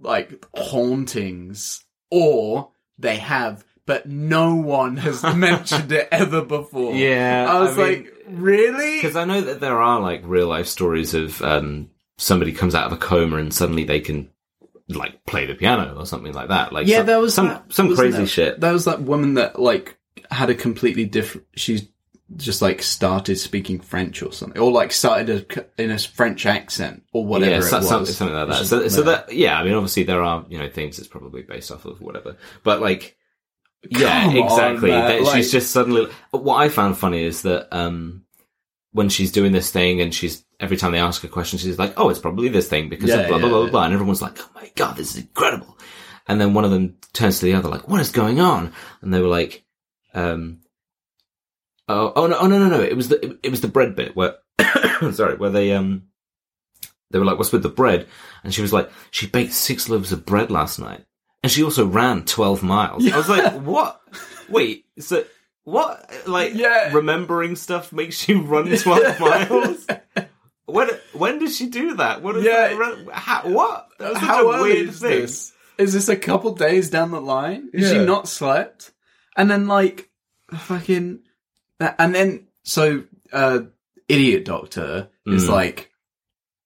like 0.00 0.44
hauntings, 0.54 1.84
or 2.10 2.70
they 2.98 3.16
have, 3.16 3.64
but 3.86 4.06
no 4.08 4.54
one 4.56 4.96
has 4.96 5.22
mentioned 5.36 5.92
it 5.92 6.08
ever 6.10 6.42
before. 6.44 6.94
Yeah, 6.94 7.46
I 7.48 7.60
was 7.60 7.78
I 7.78 7.82
mean- 7.82 8.02
like, 8.04 8.14
really? 8.28 8.96
Because 9.00 9.16
I 9.16 9.24
know 9.24 9.40
that 9.40 9.60
there 9.60 9.80
are 9.80 10.00
like 10.00 10.22
real 10.24 10.48
life 10.48 10.66
stories 10.66 11.14
of 11.14 11.40
um, 11.42 11.90
somebody 12.18 12.52
comes 12.52 12.74
out 12.74 12.86
of 12.86 12.92
a 12.92 12.96
coma 12.96 13.36
and 13.36 13.52
suddenly 13.54 13.84
they 13.84 14.00
can 14.00 14.28
like 14.88 15.24
play 15.24 15.46
the 15.46 15.54
piano 15.54 15.94
or 15.96 16.04
something 16.06 16.32
like 16.32 16.48
that. 16.48 16.72
Like 16.72 16.86
Yeah, 16.86 16.98
some, 16.98 17.06
there 17.06 17.20
was 17.20 17.34
some 17.34 17.48
that, 17.48 17.72
some 17.72 17.94
crazy 17.94 18.18
there? 18.18 18.26
shit. 18.26 18.60
There 18.60 18.72
was 18.72 18.84
that 18.86 19.02
woman 19.02 19.34
that 19.34 19.58
like 19.60 19.96
had 20.30 20.50
a 20.50 20.54
completely 20.54 21.04
different. 21.04 21.46
She's 21.54 21.88
just 22.36 22.62
like 22.62 22.82
started 22.82 23.36
speaking 23.36 23.80
French 23.80 24.22
or 24.22 24.32
something, 24.32 24.60
or 24.60 24.70
like 24.70 24.92
started 24.92 25.28
a, 25.58 25.82
in 25.82 25.90
a 25.90 25.98
French 25.98 26.46
accent 26.46 27.02
or 27.12 27.24
whatever 27.26 27.50
yeah, 27.52 27.58
it 27.58 27.62
so- 27.62 27.78
was. 27.78 27.88
something, 27.88 28.14
something 28.14 28.36
like 28.36 28.48
that. 28.48 28.66
So, 28.66 28.88
so 28.88 29.02
that 29.02 29.32
yeah, 29.32 29.58
I 29.58 29.64
mean, 29.64 29.74
obviously 29.74 30.02
there 30.04 30.22
are 30.22 30.44
you 30.48 30.58
know 30.58 30.68
things 30.68 30.96
that's 30.96 31.08
probably 31.08 31.42
based 31.42 31.70
off 31.70 31.84
of 31.84 32.00
whatever, 32.00 32.36
but 32.62 32.80
like 32.80 33.16
yeah, 33.90 34.24
Come 34.24 34.36
on, 34.38 34.44
exactly. 34.44 34.90
That 34.90 35.22
like- 35.22 35.34
she's 35.36 35.50
just 35.52 35.72
suddenly. 35.72 36.08
What 36.30 36.56
I 36.56 36.68
found 36.68 36.96
funny 36.98 37.24
is 37.24 37.42
that 37.42 37.68
um 37.76 38.24
when 38.92 39.08
she's 39.08 39.32
doing 39.32 39.52
this 39.52 39.70
thing 39.70 40.00
and 40.00 40.14
she's 40.14 40.44
every 40.60 40.76
time 40.76 40.92
they 40.92 40.98
ask 40.98 41.24
a 41.24 41.28
question, 41.28 41.58
she's 41.58 41.78
like, 41.78 41.94
"Oh, 41.96 42.08
it's 42.10 42.18
probably 42.20 42.48
this 42.48 42.68
thing 42.68 42.88
because 42.88 43.08
Yeah, 43.08 43.16
of 43.20 43.28
blah 43.28 43.38
blah 43.38 43.48
yeah, 43.48 43.54
blah 43.54 43.70
blah," 43.70 43.84
and 43.84 43.94
everyone's 43.94 44.22
like, 44.22 44.38
"Oh 44.40 44.50
my 44.54 44.70
god, 44.76 44.96
this 44.96 45.10
is 45.16 45.22
incredible!" 45.22 45.76
And 46.28 46.40
then 46.40 46.54
one 46.54 46.64
of 46.64 46.70
them 46.70 46.96
turns 47.12 47.40
to 47.40 47.46
the 47.46 47.54
other 47.54 47.68
like, 47.68 47.88
"What 47.88 48.00
is 48.00 48.10
going 48.10 48.38
on?" 48.40 48.72
And 49.00 49.12
they 49.12 49.20
were 49.20 49.28
like, 49.28 49.64
um. 50.14 50.58
Oh, 51.88 52.12
oh 52.14 52.26
no! 52.26 52.38
Oh 52.38 52.46
no! 52.46 52.58
No! 52.58 52.68
No! 52.68 52.80
It 52.80 52.96
was 52.96 53.08
the 53.08 53.24
it, 53.24 53.38
it 53.44 53.50
was 53.50 53.60
the 53.60 53.68
bread 53.68 53.94
bit 53.96 54.14
where, 54.16 54.36
sorry, 55.12 55.36
where 55.36 55.50
they 55.50 55.72
um, 55.72 56.04
they 57.10 57.18
were 57.18 57.24
like, 57.24 57.38
"What's 57.38 57.52
with 57.52 57.62
the 57.62 57.68
bread?" 57.68 58.06
And 58.44 58.54
she 58.54 58.62
was 58.62 58.72
like, 58.72 58.90
"She 59.10 59.26
baked 59.26 59.52
six 59.52 59.88
loaves 59.88 60.12
of 60.12 60.24
bread 60.24 60.50
last 60.50 60.78
night, 60.78 61.04
and 61.42 61.50
she 61.50 61.62
also 61.62 61.86
ran 61.86 62.24
twelve 62.24 62.62
miles." 62.62 63.06
I 63.10 63.16
was 63.16 63.28
like, 63.28 63.52
"What? 63.62 64.00
Wait, 64.48 64.86
so 65.00 65.24
what? 65.64 66.08
Like, 66.26 66.54
Yeah. 66.54 66.92
remembering 66.92 67.56
stuff 67.56 67.92
makes 67.92 68.28
you 68.28 68.42
run 68.42 68.74
twelve 68.76 69.18
miles?" 69.20 69.86
When 70.66 70.88
when 71.12 71.38
did 71.40 71.50
she 71.50 71.66
do 71.66 71.96
that? 71.96 72.22
What? 72.22 72.36
Is 72.36 72.44
Yeah. 72.44 72.68
that, 72.68 73.08
how, 73.12 73.48
what? 73.48 73.88
That 73.98 74.16
How 74.16 74.50
a 74.52 74.62
weird 74.62 74.88
is 74.90 75.00
thing. 75.00 75.10
this? 75.22 75.52
Is 75.78 75.92
this 75.92 76.08
a 76.08 76.16
couple 76.16 76.54
days 76.54 76.88
down 76.90 77.10
the 77.10 77.20
line? 77.20 77.70
Is 77.74 77.90
she 77.90 77.98
not 77.98 78.28
slept? 78.28 78.92
And 79.36 79.50
then 79.50 79.66
like 79.66 80.08
fucking, 80.54 81.20
and 81.98 82.14
then 82.14 82.46
so 82.64 83.04
uh, 83.32 83.60
idiot 84.08 84.44
doctor 84.44 85.08
is 85.26 85.46
Mm. 85.46 85.48
like, 85.50 85.90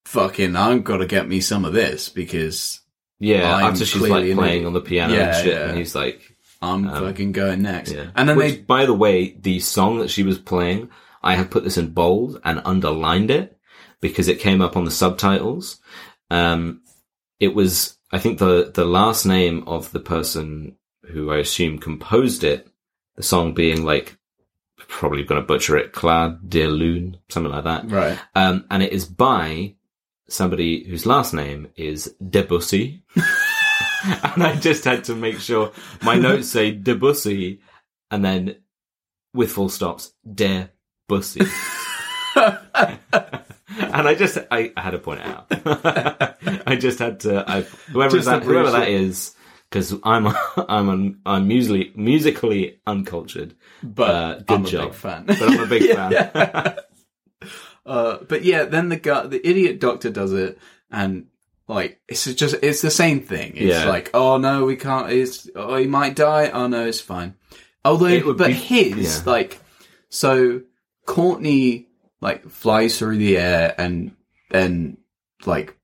fucking, 0.04 0.56
I've 0.56 0.84
got 0.84 0.98
to 0.98 1.06
get 1.06 1.28
me 1.28 1.40
some 1.40 1.64
of 1.64 1.72
this 1.72 2.08
because 2.08 2.80
Yeah, 3.18 3.54
I'm 3.54 3.72
after 3.72 3.84
she's 3.84 4.02
like 4.02 4.10
playing 4.34 4.38
idiot. 4.38 4.66
on 4.66 4.72
the 4.72 4.80
piano 4.80 5.14
Yeah, 5.14 5.34
and 5.36 5.44
shit, 5.44 5.54
yeah. 5.54 5.68
and 5.68 5.78
he's 5.78 5.94
like, 5.94 6.20
I'm 6.62 6.86
Um, 6.88 7.04
fucking 7.04 7.32
going 7.32 7.62
next. 7.62 7.92
Yeah. 7.92 8.10
And 8.14 8.28
then 8.28 8.36
Which, 8.36 8.54
they 8.54 8.60
by 8.62 8.86
the 8.86 8.94
way, 8.94 9.36
the 9.40 9.60
song 9.60 9.98
that 9.98 10.10
she 10.10 10.22
was 10.22 10.38
playing, 10.38 10.90
I 11.22 11.34
have 11.34 11.50
put 11.50 11.64
this 11.64 11.76
in 11.78 11.90
bold 11.90 12.40
and 12.44 12.62
underlined 12.64 13.30
it 13.30 13.58
because 14.00 14.28
it 14.28 14.40
came 14.40 14.60
up 14.62 14.76
on 14.76 14.84
the 14.84 14.90
subtitles. 14.90 15.78
Um, 16.30 16.82
it 17.40 17.54
was, 17.54 17.96
I 18.12 18.18
think 18.18 18.38
the, 18.38 18.70
the 18.72 18.84
last 18.84 19.26
name 19.26 19.64
of 19.66 19.92
the 19.92 20.00
person 20.00 20.76
who 21.12 21.30
I 21.30 21.38
assume 21.38 21.78
composed 21.78 22.42
it, 22.44 22.66
the 23.16 23.22
song 23.22 23.54
being 23.54 23.84
like, 23.84 24.16
probably 24.89 25.24
going 25.24 25.41
to 25.41 25.47
butcher 25.47 25.76
it, 25.76 25.93
Claude 25.93 26.49
de 26.49 26.66
Lune, 26.66 27.18
something 27.28 27.53
like 27.53 27.64
that. 27.64 27.91
right. 27.91 28.18
Um, 28.34 28.64
and 28.70 28.82
it 28.82 28.93
is 28.93 29.05
by 29.05 29.74
somebody 30.28 30.84
whose 30.84 31.07
last 31.07 31.32
name 31.34 31.68
is 31.76 32.14
Debussy. 32.28 33.03
and 34.05 34.43
I 34.43 34.57
just 34.57 34.84
had 34.84 35.05
to 35.05 35.14
make 35.14 35.39
sure 35.39 35.72
my 36.03 36.16
notes 36.16 36.49
say 36.49 36.72
Debussy 36.72 37.61
and 38.11 38.24
then 38.24 38.57
with 39.34 39.53
full 39.53 39.68
stops, 39.68 40.12
Debussy. 40.32 41.41
and 42.37 44.09
I 44.09 44.14
just, 44.14 44.39
I, 44.51 44.72
I 44.76 44.80
had 44.80 44.91
to 44.91 44.99
point 44.99 45.20
it 45.20 45.26
out. 45.26 45.47
I 46.66 46.76
just 46.76 46.99
had 46.99 47.20
to, 47.20 47.45
I, 47.49 47.62
whoever 47.62 48.18
that, 48.20 48.43
whoever 48.43 48.70
that 48.70 48.89
is, 48.89 49.34
because 49.68 49.95
I'm, 50.03 50.28
I'm, 50.57 51.20
I'm 51.26 51.49
musically, 51.49 51.93
musically 51.95 52.80
uncultured, 52.87 53.55
But 53.83 54.11
Uh, 54.11 54.41
I'm 54.49 54.64
a 54.64 54.68
job. 54.68 54.85
big 54.91 54.95
fan. 54.95 55.24
but 55.27 55.43
I'm 55.43 55.61
a 55.61 55.66
big 55.66 55.83
Yeah. 55.89 56.31
fan. 56.31 56.77
Uh, 57.85 58.18
but 58.29 58.45
yeah, 58.45 58.64
then 58.64 58.89
the 58.89 58.97
guy, 58.97 59.27
the 59.27 59.47
idiot 59.49 59.79
doctor 59.81 60.11
does 60.11 60.33
it, 60.33 60.59
and 60.91 61.27
like 61.68 62.01
it's 62.09 62.24
just 62.35 62.57
it's 62.62 62.83
the 62.83 62.91
same 62.91 63.20
thing. 63.20 63.53
It's 63.55 63.77
Yeah. 63.79 63.85
like, 63.89 64.11
oh 64.14 64.39
no, 64.39 64.64
we 64.64 64.77
can't. 64.77 65.12
It's 65.12 65.49
oh 65.55 65.77
he 65.77 65.87
might 65.87 66.16
die. 66.16 66.49
Oh 66.51 66.66
no, 66.66 66.87
it's 66.87 67.01
fine. 67.01 67.35
Although, 67.85 68.33
but 68.35 68.49
be- 68.49 68.53
his 68.55 69.18
yeah. 69.18 69.31
like, 69.31 69.61
so 70.09 70.62
Courtney 71.07 71.87
like 72.20 72.49
flies 72.49 72.99
through 72.99 73.18
the 73.18 73.39
air, 73.39 73.74
and 73.79 74.16
then 74.51 74.97
like 75.45 75.77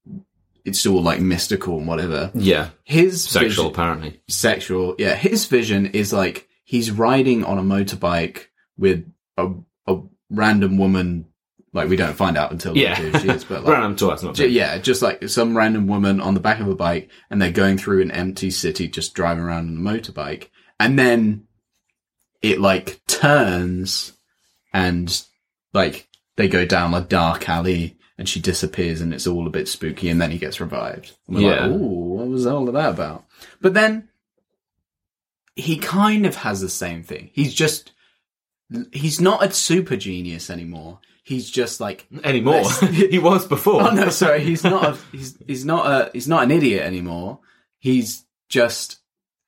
it's 0.65 0.85
all 0.87 1.03
like 1.03 1.21
mystical 1.21 1.79
and 1.79 1.87
whatever. 1.87 2.33
yeah. 2.35 2.71
His 2.83 3.23
Sexual, 3.25 3.49
vision- 3.49 3.67
apparently. 3.67 4.21
sexual. 4.29 4.97
Yeah, 4.99 5.15
his 5.15 5.47
vision 5.47 5.87
is 5.87 6.13
like 6.13 6.49
he's 6.73 6.91
riding 6.91 7.45
on 7.45 7.59
a 7.59 7.63
motorbike 7.63 8.47
with 8.79 9.05
a 9.37 9.51
a 9.87 9.99
random 10.31 10.79
woman. 10.79 11.27
Like 11.75 11.89
we 11.91 11.97
don't 11.97 12.15
find 12.17 12.37
out 12.39 12.51
until 12.53 12.77
Yeah. 12.77 12.95
who 12.95 13.19
she 13.19 13.29
is, 13.29 13.45
but 13.45 13.65
like, 13.65 13.73
Random 13.75 13.97
to 13.97 14.09
us, 14.11 14.23
not 14.23 14.35
ju- 14.35 14.49
yeah, 14.49 14.79
just 14.79 15.03
like 15.03 15.29
some 15.29 15.57
random 15.57 15.87
woman 15.87 16.21
on 16.21 16.35
the 16.35 16.41
back 16.41 16.61
of 16.61 16.69
a 16.69 16.75
bike, 16.75 17.11
and 17.31 17.41
they're 17.41 17.51
going 17.53 17.77
through 17.79 18.01
an 18.03 18.11
empty 18.11 18.51
city, 18.51 18.89
just 18.89 19.13
driving 19.15 19.45
around 19.45 19.69
on 19.69 19.77
a 19.87 19.91
motorbike, 20.01 20.49
and 20.81 20.99
then 20.99 21.47
it 22.43 22.59
like 22.61 23.01
turns, 23.07 24.13
and 24.73 25.23
like 25.75 26.09
they 26.37 26.49
go 26.49 26.65
down 26.65 26.95
a 26.95 27.01
dark 27.03 27.49
alley, 27.49 27.97
and 28.19 28.29
she 28.29 28.41
disappears, 28.41 29.01
and 29.01 29.13
it's 29.15 29.27
all 29.27 29.47
a 29.47 29.51
bit 29.51 29.69
spooky, 29.69 30.09
and 30.11 30.21
then 30.21 30.31
he 30.31 30.39
gets 30.39 30.61
revived. 30.61 31.13
And 31.27 31.37
we're 31.37 31.43
Yeah. 31.55 31.67
like, 31.67 31.71
ooh, 31.81 32.17
what 32.17 32.29
was 32.29 32.47
all 32.47 32.69
of 32.69 32.75
that 32.75 32.91
about? 32.91 33.25
But 33.63 33.73
then 33.75 34.09
he 35.57 35.77
kind 35.79 36.27
of 36.27 36.37
has 36.37 36.61
the 36.61 36.69
same 36.69 37.03
thing. 37.03 37.31
He's 37.33 37.53
just 37.55 37.93
he's 38.93 39.21
not 39.21 39.45
a 39.45 39.53
super 39.53 39.97
genius 39.97 40.51
anymore. 40.51 41.01
He's 41.25 41.51
just 41.51 41.81
like 41.81 42.07
anymore. 42.25 42.63
He 42.91 43.19
was 43.19 43.47
before. 43.47 43.83
Oh 43.83 43.91
no, 43.91 44.09
sorry. 44.11 44.43
He's 44.43 44.65
not. 44.65 44.85
A, 44.85 44.99
he's 45.17 45.37
he's 45.47 45.65
not 45.65 45.87
a 45.87 46.11
he's 46.13 46.29
not 46.29 46.43
an 46.45 46.51
idiot 46.51 46.83
anymore. 46.83 47.41
He's 47.79 48.25
just 48.49 48.99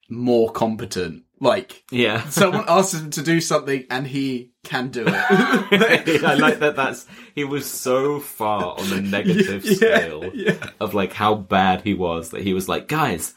more 0.08 0.50
competent. 0.52 1.22
Like 1.40 1.82
Yeah. 1.90 2.24
someone 2.28 2.64
asks 2.68 2.94
him 2.94 3.10
to 3.10 3.22
do 3.22 3.40
something 3.40 3.84
and 3.90 4.06
he 4.06 4.52
can 4.62 4.88
do 4.88 5.04
it. 5.06 5.14
I 6.24 6.34
like 6.34 6.60
that. 6.60 6.76
That's 6.76 7.06
he 7.34 7.44
was 7.44 7.66
so 7.68 8.20
far 8.20 8.78
on 8.78 8.88
the 8.90 9.00
negative 9.02 9.64
Yeah, 9.64 9.74
scale 9.74 10.30
yeah. 10.32 10.70
of 10.80 10.94
like 10.94 11.12
how 11.12 11.34
bad 11.34 11.82
he 11.82 11.92
was 11.94 12.30
that 12.30 12.42
he 12.42 12.54
was 12.54 12.68
like, 12.68 12.86
guys, 12.88 13.34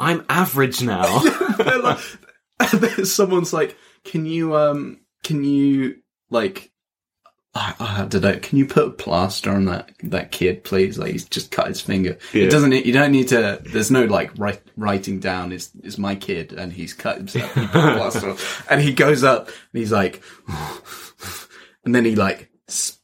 I'm 0.00 0.24
average 0.28 0.82
now. 0.82 1.22
Like- 2.58 3.06
someone's 3.06 3.52
like, 3.52 3.76
"Can 4.04 4.24
you 4.26 4.56
um? 4.56 5.00
Can 5.22 5.44
you 5.44 5.96
like?" 6.30 6.70
I, 7.54 7.74
I 7.80 8.04
don't 8.06 8.22
know. 8.22 8.38
Can 8.38 8.58
you 8.58 8.66
put 8.66 8.86
a 8.86 8.90
plaster 8.90 9.50
on 9.50 9.64
that 9.66 9.90
that 10.04 10.30
kid, 10.32 10.62
please? 10.64 10.98
Like 10.98 11.12
he's 11.12 11.24
just 11.24 11.50
cut 11.50 11.68
his 11.68 11.80
finger. 11.80 12.18
Yeah. 12.32 12.44
It 12.44 12.50
doesn't. 12.50 12.72
You 12.72 12.92
don't 12.92 13.12
need 13.12 13.28
to. 13.28 13.60
There's 13.64 13.90
no 13.90 14.04
like 14.04 14.30
write, 14.38 14.60
writing 14.76 15.20
down. 15.20 15.52
Is 15.52 15.70
is 15.82 15.96
my 15.98 16.14
kid 16.14 16.52
and 16.52 16.72
he's 16.72 16.92
cut 16.94 17.16
himself. 17.18 17.54
You 17.56 17.66
put 17.68 17.84
a 17.84 17.94
plaster 17.96 18.36
and 18.70 18.80
he 18.82 18.92
goes 18.92 19.24
up 19.24 19.46
and 19.48 19.54
he's 19.80 19.92
like, 19.92 20.22
and 21.84 21.94
then 21.94 22.04
he 22.04 22.16
like, 22.16 22.50
s- 22.68 22.98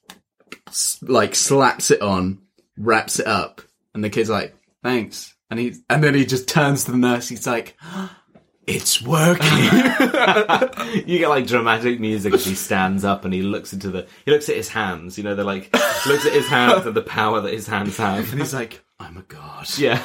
s- 0.69 0.99
like 1.03 1.35
slaps 1.35 1.91
it 1.91 2.03
on, 2.03 2.43
wraps 2.77 3.19
it 3.21 3.27
up, 3.27 3.63
and 3.95 4.03
the 4.05 4.11
kid's 4.11 4.31
like, 4.31 4.55
thanks. 4.83 5.35
And 5.53 5.61
he 5.61 5.75
and 5.91 6.03
then 6.03 6.15
he 6.15 6.25
just 6.25 6.49
turns 6.49 6.85
to 6.85 6.93
the 6.93 6.97
nurse. 6.97 7.29
He's 7.29 7.47
like, 7.47 7.77
it's 8.67 9.03
working. 9.03 9.45
you 11.07 11.19
get 11.19 11.29
like 11.29 11.47
dramatic 11.47 12.01
music 12.01 12.33
as 12.33 12.47
he 12.47 12.55
stands 12.55 13.05
up 13.05 13.27
and 13.27 13.35
he 13.35 13.43
looks 13.43 13.75
into 13.75 13.91
the 13.91 14.07
he 14.25 14.31
looks 14.31 14.49
at 14.49 14.57
his 14.57 14.71
hands. 14.71 15.19
You 15.19 15.25
know, 15.25 15.35
they're 15.35 15.45
like 15.45 15.71
looks 16.07 16.25
at 16.25 16.33
his 16.33 16.49
hands 16.49 16.87
and 16.87 16.97
the 16.97 17.03
power 17.03 17.43
that 17.43 17.53
his 17.53 17.67
hands 17.67 17.99
have. 17.99 18.31
and 18.33 18.41
he's 18.41 18.55
like, 18.55 18.83
I'm 18.99 19.19
a 19.19 19.23
god. 19.25 19.67
Yeah. 19.77 20.03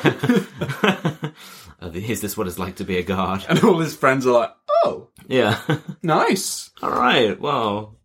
Oh, 1.82 1.92
Is 1.94 2.20
this 2.20 2.36
what 2.36 2.48
it's 2.48 2.60
like 2.60 2.76
to 2.76 2.84
be 2.84 2.98
a 2.98 3.04
god? 3.04 3.46
And 3.48 3.64
all 3.64 3.80
his 3.80 3.96
friends 3.96 4.28
are 4.28 4.34
like, 4.34 4.54
oh, 4.84 5.08
Yeah. 5.30 5.62
nice. 6.04 6.72
All 6.82 6.90
right. 6.92 7.40
Well, 7.40 7.96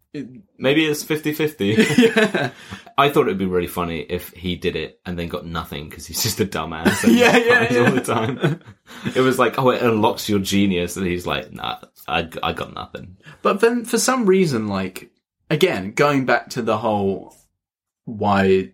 maybe 0.58 0.84
it's 0.84 1.02
50-50. 1.02 1.98
yeah. 1.98 2.50
I 2.98 3.08
thought 3.10 3.26
it'd 3.26 3.38
be 3.38 3.46
really 3.46 3.66
funny 3.66 4.00
if 4.00 4.30
he 4.32 4.56
did 4.56 4.76
it 4.76 5.00
and 5.06 5.18
then 5.18 5.28
got 5.28 5.46
nothing 5.46 5.88
because 5.88 6.06
he's 6.06 6.22
just 6.22 6.40
a 6.40 6.44
dumbass. 6.46 7.04
and 7.04 7.14
Yeah, 7.16 7.36
yeah, 7.36 7.72
yeah. 7.72 7.84
All 7.86 7.92
the 7.94 8.00
time. 8.00 8.60
It 9.16 9.20
was 9.20 9.38
like, 9.38 9.58
oh, 9.58 9.70
it 9.70 9.82
unlocks 9.82 10.28
your 10.28 10.38
genius, 10.38 10.96
and 10.98 11.06
he's 11.06 11.26
like, 11.26 11.50
nah, 11.52 11.78
I, 12.06 12.28
I 12.42 12.52
got 12.52 12.74
nothing. 12.74 13.16
But 13.40 13.60
then 13.60 13.84
for 13.86 13.96
some 13.98 14.26
reason, 14.26 14.68
like, 14.68 15.10
again, 15.50 15.92
going 15.92 16.26
back 16.26 16.50
to 16.50 16.62
the 16.62 16.76
whole, 16.76 17.34
why 18.04 18.72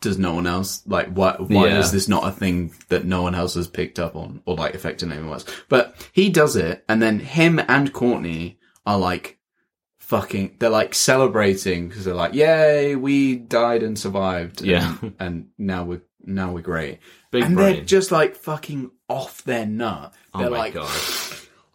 does 0.00 0.18
no 0.18 0.34
one 0.34 0.46
else, 0.46 0.82
like, 0.86 1.08
why, 1.08 1.34
why 1.38 1.66
Yeah. 1.68 1.78
is 1.80 1.90
this 1.92 2.06
not 2.08 2.26
a 2.28 2.30
thing 2.30 2.72
that 2.90 3.04
no 3.04 3.22
one 3.22 3.34
else 3.34 3.54
has 3.54 3.66
picked 3.66 3.98
up 3.98 4.14
on 4.14 4.40
or 4.46 4.54
like 4.54 4.74
affected 4.74 5.10
anyone 5.10 5.32
else? 5.32 5.44
But 5.68 5.96
he 6.12 6.28
does 6.30 6.54
it 6.56 6.84
and 6.88 7.02
then 7.02 7.18
him 7.18 7.58
and 7.66 7.92
Courtney 7.92 8.58
are 8.84 8.98
like, 8.98 9.35
fucking, 10.06 10.54
they're 10.60 10.70
like 10.70 10.94
celebrating 10.94 11.88
because 11.88 12.04
they're 12.04 12.14
like, 12.14 12.32
yay, 12.32 12.94
we 12.94 13.36
died 13.36 13.82
and 13.82 13.98
survived. 13.98 14.62
Yeah. 14.62 14.96
And, 15.18 15.48
now 15.58 15.84
we're, 15.84 16.02
now 16.24 16.52
we're 16.52 16.62
great. 16.62 17.00
Big 17.32 17.42
and 17.44 17.56
brain. 17.56 17.76
they're 17.76 17.84
just 17.84 18.12
like 18.12 18.36
fucking 18.36 18.90
off 19.08 19.42
their 19.44 19.66
nut. 19.66 20.14
oh 20.32 20.38
They're 20.40 20.50
my 20.50 20.58
like, 20.58 20.74
god. 20.74 20.90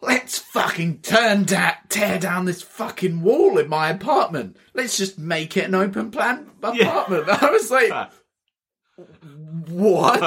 let's 0.00 0.38
fucking 0.38 1.00
turn 1.00 1.44
da- 1.44 1.74
tear 1.90 2.18
down 2.18 2.46
this 2.46 2.62
fucking 2.62 3.20
wall 3.22 3.58
in 3.58 3.68
my 3.68 3.90
apartment. 3.90 4.56
Let's 4.74 4.96
just 4.96 5.18
make 5.18 5.56
it 5.58 5.64
an 5.66 5.74
open 5.74 6.10
plan 6.10 6.50
apartment. 6.62 7.28
I 7.42 7.50
was 7.50 7.70
like, 7.70 8.10
what? 9.68 10.20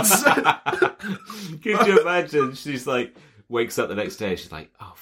Could 1.63 1.87
you 1.87 2.01
imagine? 2.01 2.53
She's 2.53 2.85
like, 2.85 3.15
wakes 3.49 3.79
up 3.79 3.89
the 3.89 3.95
next 3.95 4.17
day. 4.17 4.35
She's 4.35 4.51
like, 4.51 4.71
oh 4.79 4.93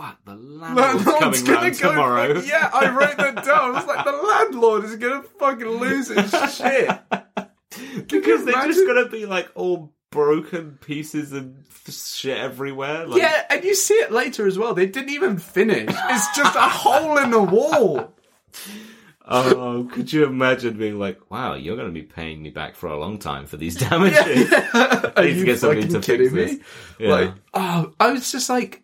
fuck, 0.00 0.18
the 0.24 0.34
landlord's 0.34 1.06
Landlord's 1.06 1.42
coming 1.42 1.44
gonna 1.44 1.60
round 1.62 1.78
go 1.78 1.88
tomorrow. 1.90 2.34
fuck- 2.40 2.48
yeah, 2.48 2.70
I 2.72 2.88
wrote 2.90 3.16
that 3.16 3.34
down. 3.44 3.46
I 3.48 3.70
was 3.70 3.86
like, 3.86 4.04
the 4.04 4.12
landlord 4.12 4.84
is 4.84 4.96
gonna 4.96 5.22
fucking 5.38 5.66
lose 5.66 6.08
his 6.08 6.30
shit. 6.56 6.88
because 8.08 8.44
they're 8.44 8.66
just 8.66 8.86
gonna 8.86 9.08
be 9.08 9.26
like 9.26 9.48
all 9.54 9.92
broken 10.10 10.78
pieces 10.80 11.32
and 11.32 11.64
shit 11.88 12.36
everywhere. 12.36 13.06
Like, 13.06 13.20
Yeah, 13.22 13.44
and 13.50 13.62
you 13.64 13.74
see 13.74 13.94
it 13.94 14.10
later 14.10 14.46
as 14.46 14.58
well. 14.58 14.74
They 14.74 14.86
didn't 14.86 15.10
even 15.10 15.38
finish. 15.38 15.88
It's 15.88 16.36
just 16.36 16.56
a 16.56 16.60
hole 16.60 17.16
in 17.18 17.30
the 17.30 17.42
wall. 17.42 18.12
Oh, 19.32 19.88
could 19.92 20.12
you 20.12 20.24
imagine 20.24 20.76
being 20.76 20.98
like, 20.98 21.30
"Wow, 21.30 21.54
you're 21.54 21.76
going 21.76 21.86
to 21.86 21.92
be 21.94 22.02
paying 22.02 22.42
me 22.42 22.50
back 22.50 22.74
for 22.74 22.88
a 22.88 22.98
long 22.98 23.18
time 23.18 23.46
for 23.46 23.56
these 23.56 23.76
damages." 23.88 24.52
Are 24.52 25.12
I 25.16 25.22
need 25.26 25.32
to 25.34 25.38
you 25.38 25.44
get 25.44 25.60
somebody 25.60 25.86
to 25.86 26.02
fix 26.02 26.32
me? 26.32 26.44
this. 26.44 26.58
Yeah. 26.98 27.08
Like, 27.10 27.34
oh, 27.54 27.92
I 28.00 28.10
was 28.10 28.32
just 28.32 28.50
like, 28.50 28.82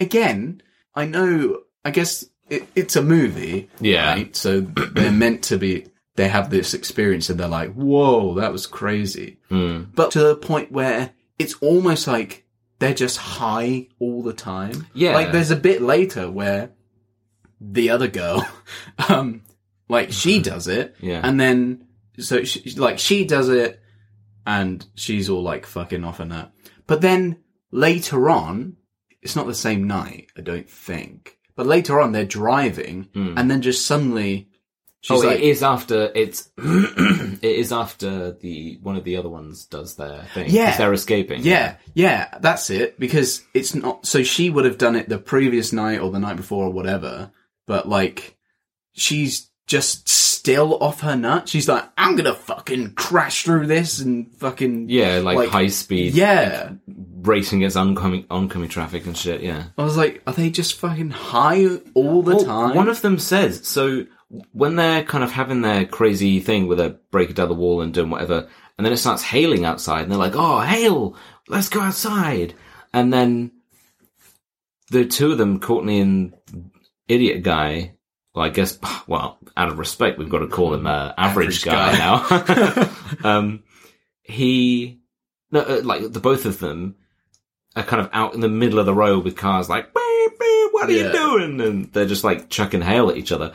again, 0.00 0.62
I 0.94 1.06
know. 1.06 1.60
I 1.84 1.90
guess 1.90 2.24
it, 2.48 2.66
it's 2.74 2.96
a 2.96 3.02
movie, 3.02 3.68
Yeah. 3.80 4.12
Right? 4.14 4.34
So 4.36 4.60
they're 4.94 5.12
meant 5.12 5.44
to 5.44 5.58
be. 5.58 5.86
They 6.16 6.28
have 6.28 6.48
this 6.50 6.74
experience, 6.74 7.28
and 7.28 7.40
they're 7.40 7.48
like, 7.48 7.72
"Whoa, 7.74 8.34
that 8.34 8.52
was 8.52 8.66
crazy." 8.68 9.38
Hmm. 9.48 9.84
But 9.94 10.12
to 10.12 10.20
the 10.20 10.36
point 10.36 10.70
where 10.70 11.10
it's 11.40 11.54
almost 11.54 12.06
like 12.06 12.46
they're 12.78 12.94
just 12.94 13.16
high 13.18 13.88
all 13.98 14.22
the 14.22 14.32
time. 14.32 14.86
Yeah. 14.94 15.14
Like 15.14 15.32
there's 15.32 15.50
a 15.50 15.56
bit 15.56 15.82
later 15.82 16.30
where 16.30 16.70
the 17.60 17.90
other 17.90 18.06
girl, 18.08 18.46
um, 19.08 19.42
like 19.88 20.12
she 20.12 20.40
does 20.40 20.68
it, 20.68 20.94
Yeah. 21.00 21.20
and 21.24 21.40
then 21.40 21.86
so 22.18 22.44
she, 22.44 22.70
like 22.78 22.98
she 23.00 23.24
does 23.24 23.48
it, 23.48 23.80
and 24.46 24.86
she's 24.94 25.28
all 25.28 25.42
like 25.42 25.66
fucking 25.66 26.04
off 26.04 26.20
and 26.20 26.30
that. 26.30 26.52
But 26.86 27.00
then 27.00 27.38
later 27.72 28.30
on, 28.30 28.76
it's 29.24 29.34
not 29.34 29.46
the 29.46 29.54
same 29.54 29.86
night, 29.86 30.28
I 30.36 30.42
don't 30.42 30.68
think. 30.68 31.38
But 31.56 31.66
later 31.66 32.00
on, 32.00 32.12
they're 32.12 32.24
driving, 32.24 33.08
hmm. 33.14 33.34
and 33.36 33.50
then 33.50 33.62
just 33.62 33.86
suddenly, 33.86 34.48
she's 35.00 35.24
oh, 35.24 35.26
like, 35.26 35.38
it 35.38 35.44
is 35.44 35.62
after 35.62 36.10
it's. 36.14 36.50
it 36.58 37.42
is 37.42 37.72
after 37.72 38.32
the 38.32 38.78
one 38.82 38.96
of 38.96 39.04
the 39.04 39.16
other 39.16 39.28
ones 39.28 39.64
does 39.66 39.94
their 39.94 40.24
thing. 40.34 40.50
Yeah. 40.50 40.76
they're 40.76 40.92
escaping. 40.92 41.42
Yeah, 41.42 41.76
yeah, 41.94 42.36
that's 42.40 42.70
it. 42.70 42.98
Because 42.98 43.44
it's 43.54 43.74
not. 43.74 44.04
So 44.04 44.22
she 44.22 44.50
would 44.50 44.64
have 44.64 44.78
done 44.78 44.96
it 44.96 45.08
the 45.08 45.18
previous 45.18 45.72
night 45.72 46.00
or 46.00 46.10
the 46.10 46.18
night 46.18 46.36
before 46.36 46.66
or 46.66 46.72
whatever. 46.72 47.30
But 47.66 47.88
like, 47.88 48.36
she's 48.92 49.48
just 49.66 50.08
still 50.44 50.76
off 50.82 51.00
her 51.00 51.16
nut. 51.16 51.48
She's 51.48 51.66
like, 51.66 51.84
I'm 51.96 52.16
gonna 52.16 52.34
fucking 52.34 52.92
crash 52.96 53.44
through 53.44 53.66
this 53.66 53.98
and 54.00 54.30
fucking 54.36 54.90
yeah, 54.90 55.16
like, 55.20 55.38
Like, 55.38 55.48
high 55.48 55.68
speed, 55.68 56.12
yeah. 56.12 56.72
racing 56.86 57.60
against 57.60 57.78
oncoming 57.78 58.26
oncoming 58.30 58.68
traffic 58.68 59.06
and 59.06 59.16
shit. 59.16 59.40
Yeah. 59.40 59.64
I 59.78 59.82
was 59.84 59.96
like, 59.96 60.22
are 60.26 60.34
they 60.34 60.50
just 60.50 60.78
fucking 60.78 61.10
high 61.12 61.64
all 61.94 62.22
the 62.22 62.36
Well, 62.36 62.44
time? 62.44 62.76
One 62.76 62.90
of 62.90 63.00
them 63.00 63.18
says 63.18 63.66
so 63.66 64.04
when 64.52 64.76
they're 64.76 65.02
kind 65.02 65.24
of 65.24 65.32
having 65.32 65.62
their 65.62 65.86
crazy 65.86 66.40
thing 66.40 66.66
where 66.66 66.76
they're 66.76 66.98
breaking 67.10 67.36
down 67.36 67.48
the 67.48 67.54
wall 67.54 67.80
and 67.80 67.94
doing 67.94 68.10
whatever, 68.10 68.46
and 68.76 68.84
then 68.84 68.92
it 68.92 68.98
starts 68.98 69.22
hailing 69.22 69.64
outside, 69.64 70.02
and 70.02 70.10
they're 70.10 70.18
like, 70.18 70.34
"Oh, 70.36 70.60
hail! 70.60 71.16
Let's 71.48 71.70
go 71.70 71.80
outside!" 71.80 72.52
And 72.92 73.10
then 73.12 73.52
the 74.90 75.06
two 75.06 75.32
of 75.32 75.38
them, 75.38 75.58
Courtney 75.58 76.00
and 76.00 76.34
idiot 77.08 77.42
guy. 77.42 77.94
Well, 78.34 78.44
I 78.44 78.48
guess, 78.50 78.78
well, 79.06 79.38
out 79.56 79.68
of 79.68 79.78
respect, 79.78 80.18
we've 80.18 80.28
got 80.28 80.40
to 80.40 80.48
call 80.48 80.74
him 80.74 80.86
uh, 80.86 81.12
average, 81.16 81.64
Average 81.64 81.64
guy, 81.64 81.92
guy. 81.96 81.98
now. 83.24 83.28
um, 83.38 83.62
he, 84.22 85.00
no, 85.50 85.60
uh, 85.60 85.80
like 85.84 86.12
the 86.12 86.20
both 86.20 86.44
of 86.46 86.58
them 86.58 86.96
are 87.76 87.82
kind 87.82 88.00
of 88.00 88.10
out 88.12 88.34
in 88.34 88.40
the 88.40 88.48
middle 88.48 88.78
of 88.78 88.86
the 88.86 88.94
road 88.94 89.24
with 89.24 89.36
cars 89.36 89.68
like, 89.68 89.92
beep, 89.92 90.38
beep, 90.38 90.72
what 90.72 90.88
are 90.88 90.92
you 90.92 91.10
doing? 91.12 91.60
And 91.60 91.92
they're 91.92 92.06
just 92.06 92.24
like 92.24 92.48
chucking 92.48 92.82
hail 92.82 93.10
at 93.10 93.16
each 93.16 93.32
other. 93.32 93.52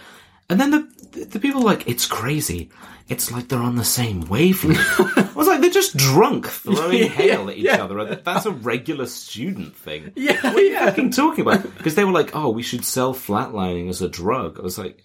And 0.50 0.60
then 0.60 0.72
the, 0.72 1.26
the 1.26 1.40
people 1.40 1.62
are 1.62 1.66
like, 1.66 1.88
it's 1.88 2.06
crazy. 2.06 2.70
It's 3.08 3.32
like 3.32 3.48
they're 3.48 3.60
on 3.60 3.76
the 3.76 3.84
same 3.84 4.22
wavelength. 4.22 4.80
I 5.18 5.32
was 5.36 5.48
like, 5.48 5.62
they're 5.62 5.70
just 5.70 5.98
drunk 5.98 6.48
throwing 6.48 6.98
Yeah, 7.00 7.06
hail 7.08 7.50
at 7.50 7.58
each 7.58 7.66
yeah. 7.66 7.84
other. 7.84 8.16
That's 8.16 8.46
a 8.46 8.52
regular 8.52 9.06
student 9.08 9.76
thing. 9.76 10.12
yeah, 10.16 10.42
What 10.44 10.56
are 10.56 10.62
you 10.62 10.72
yeah. 10.74 10.86
fucking 10.86 11.12
talking 11.12 11.42
about? 11.42 11.64
Because 11.78 11.96
they 11.96 12.04
were 12.04 12.12
like, 12.12 12.36
oh, 12.36 12.50
we 12.50 12.62
should 12.62 12.86
sell 12.86 13.14
flatlining 13.14 13.90
as 13.90 14.02
a 14.02 14.10
drug. 14.10 14.60
I 14.60 14.62
was 14.64 14.78
like, 14.78 15.04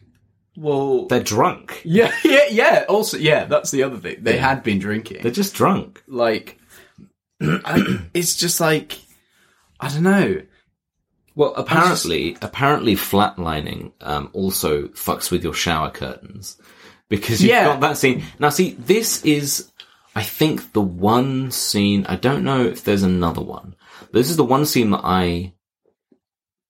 Well, 0.56 1.06
they're 1.06 1.22
drunk. 1.22 1.80
yeah, 1.84 2.14
yeah, 2.24 2.46
yeah. 2.50 2.84
Also, 2.88 3.16
yeah, 3.16 3.44
that's 3.44 3.70
the 3.70 3.82
other 3.82 3.96
thing. 3.98 4.18
They 4.20 4.36
had 4.38 4.62
been 4.62 4.78
drinking. 4.78 5.22
They're 5.22 5.32
just 5.32 5.54
drunk. 5.54 6.02
like, 6.06 6.58
I, 7.42 8.00
it's 8.14 8.36
just 8.36 8.60
like, 8.60 8.98
I 9.80 9.88
don't 9.88 10.02
know. 10.04 10.42
Well, 11.34 11.52
apparently, 11.56 12.36
apparently, 12.40 12.94
flatlining 12.94 13.90
um, 14.00 14.30
also 14.32 14.84
fucks 14.88 15.32
with 15.32 15.42
your 15.42 15.54
shower 15.54 15.90
curtains 15.90 16.56
because 17.08 17.42
you've 17.42 17.50
Yeah. 17.50 17.64
got 17.64 17.80
that 17.80 17.98
scene. 17.98 18.22
Now, 18.38 18.50
see, 18.50 18.76
this 18.78 19.24
is, 19.24 19.72
I 20.14 20.22
think, 20.22 20.72
the 20.72 20.80
one 20.80 21.50
scene. 21.50 22.06
I 22.08 22.14
don't 22.14 22.44
know 22.44 22.64
if 22.64 22.84
there's 22.84 23.02
another 23.02 23.42
one. 23.42 23.74
This 24.12 24.30
is 24.30 24.36
the 24.36 24.44
one 24.44 24.64
scene 24.64 24.90
that 24.92 25.00
I 25.02 25.54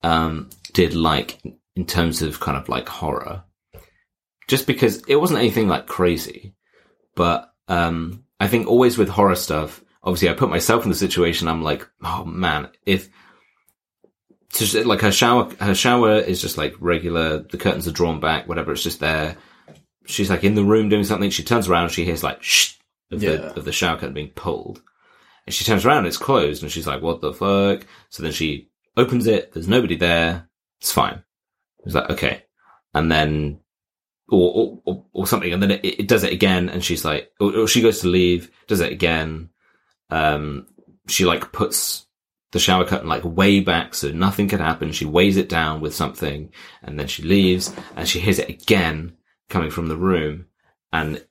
um, 0.03 0.49
did 0.73 0.95
like 0.95 1.41
in 1.77 1.85
terms 1.85 2.23
of 2.23 2.41
kind 2.41 2.57
of 2.57 2.69
like 2.71 2.89
horror, 2.89 3.43
just 4.49 4.67
because 4.67 5.03
it 5.09 5.17
wasn't 5.17 5.41
anything 5.41 5.69
like 5.69 5.87
crazy, 5.87 6.55
but 7.15 7.53
um, 7.69 8.25
I 8.41 8.49
think 8.49 8.67
always 8.67 8.99
with 8.99 9.09
horror 9.09 9.37
stuff. 9.37 9.83
Obviously, 10.03 10.29
I 10.29 10.35
put 10.35 10.51
myself 10.51 10.85
in 10.85 10.91
the 10.91 10.97
situation. 10.97 11.49
I'm 11.49 11.63
like, 11.63 11.89
oh 12.03 12.25
man, 12.25 12.69
if 12.85 13.09
like 14.85 15.01
her 15.01 15.13
shower, 15.13 15.51
her 15.61 15.75
shower 15.75 16.19
is 16.19 16.41
just 16.41 16.59
like 16.59 16.75
regular. 16.79 17.39
The 17.39 17.57
curtains 17.59 17.89
are 17.89 17.93
drawn 17.93 18.21
back, 18.21 18.47
whatever. 18.49 18.73
It's 18.73 18.83
just 18.83 19.01
there. 19.01 19.37
She's 20.07 20.31
like 20.31 20.45
in 20.45 20.55
the 20.55 20.65
room 20.65 20.89
doing 20.89 21.05
something. 21.05 21.31
She 21.31 21.43
turns 21.43 21.69
around. 21.69 21.89
She 21.91 22.05
hears 22.05 22.23
like 22.23 22.43
shh 22.43 22.75
of 23.11 23.23
Yeah. 23.23 23.37
the 23.37 23.57
of 23.61 23.65
the 23.65 23.73
shower 23.73 23.97
curtain 23.97 24.15
being 24.15 24.31
pulled, 24.35 24.83
and 25.47 25.55
she 25.55 25.65
turns 25.65 25.85
around. 25.87 26.07
It's 26.07 26.19
closed, 26.19 26.63
and 26.63 26.71
she's 26.71 26.87
like, 26.87 27.03
"What 27.03 27.21
the 27.21 27.33
fuck?" 27.33 27.87
So 28.11 28.23
then 28.23 28.33
she 28.33 28.69
opens 28.97 29.27
it. 29.27 29.53
There's 29.53 29.69
nobody 29.69 29.97
there. 29.97 30.49
It's 30.81 30.93
fine. 30.93 31.23
It's 31.85 31.95
like 31.95 32.11
okay, 32.11 32.43
and 32.93 33.11
then 33.11 33.61
or 34.29 34.81
or, 34.85 35.05
or, 35.13 35.27
something, 35.27 35.53
and 35.53 35.63
then 35.63 35.71
it, 35.71 35.85
it 35.85 36.09
does 36.09 36.25
it 36.25 36.33
again, 36.33 36.69
and 36.69 36.85
she's 36.85 37.05
like, 37.05 37.31
or, 37.41 37.61
or 37.61 37.69
she 37.69 37.83
goes 37.83 38.01
to 38.01 38.09
leave, 38.09 38.51
does 38.67 38.81
it 38.81 38.93
again. 38.93 39.51
Um, 40.11 40.67
she 41.09 41.25
like 41.25 41.53
puts 41.53 42.07
the 42.55 42.61
shower 42.61 42.85
curtain 42.85 43.09
like 43.09 43.25
way 43.25 43.59
back 43.59 43.95
so 43.95 44.11
nothing 44.13 44.49
can 44.49 44.61
happen. 44.61 44.93
She 44.93 45.05
weighs 45.05 45.37
it 45.37 45.49
down 45.49 45.81
with 45.81 45.93
something 45.93 46.53
and 46.83 46.99
then 46.99 47.09
she 47.09 47.25
leaves 47.25 47.75
and 47.97 48.09
she 48.09 48.21
hears 48.21 48.39
it 48.39 48.49
again 48.49 49.17
coming 49.51 49.71
from 49.71 49.89
the 49.89 49.97
room. 49.97 50.47
And 50.93 51.23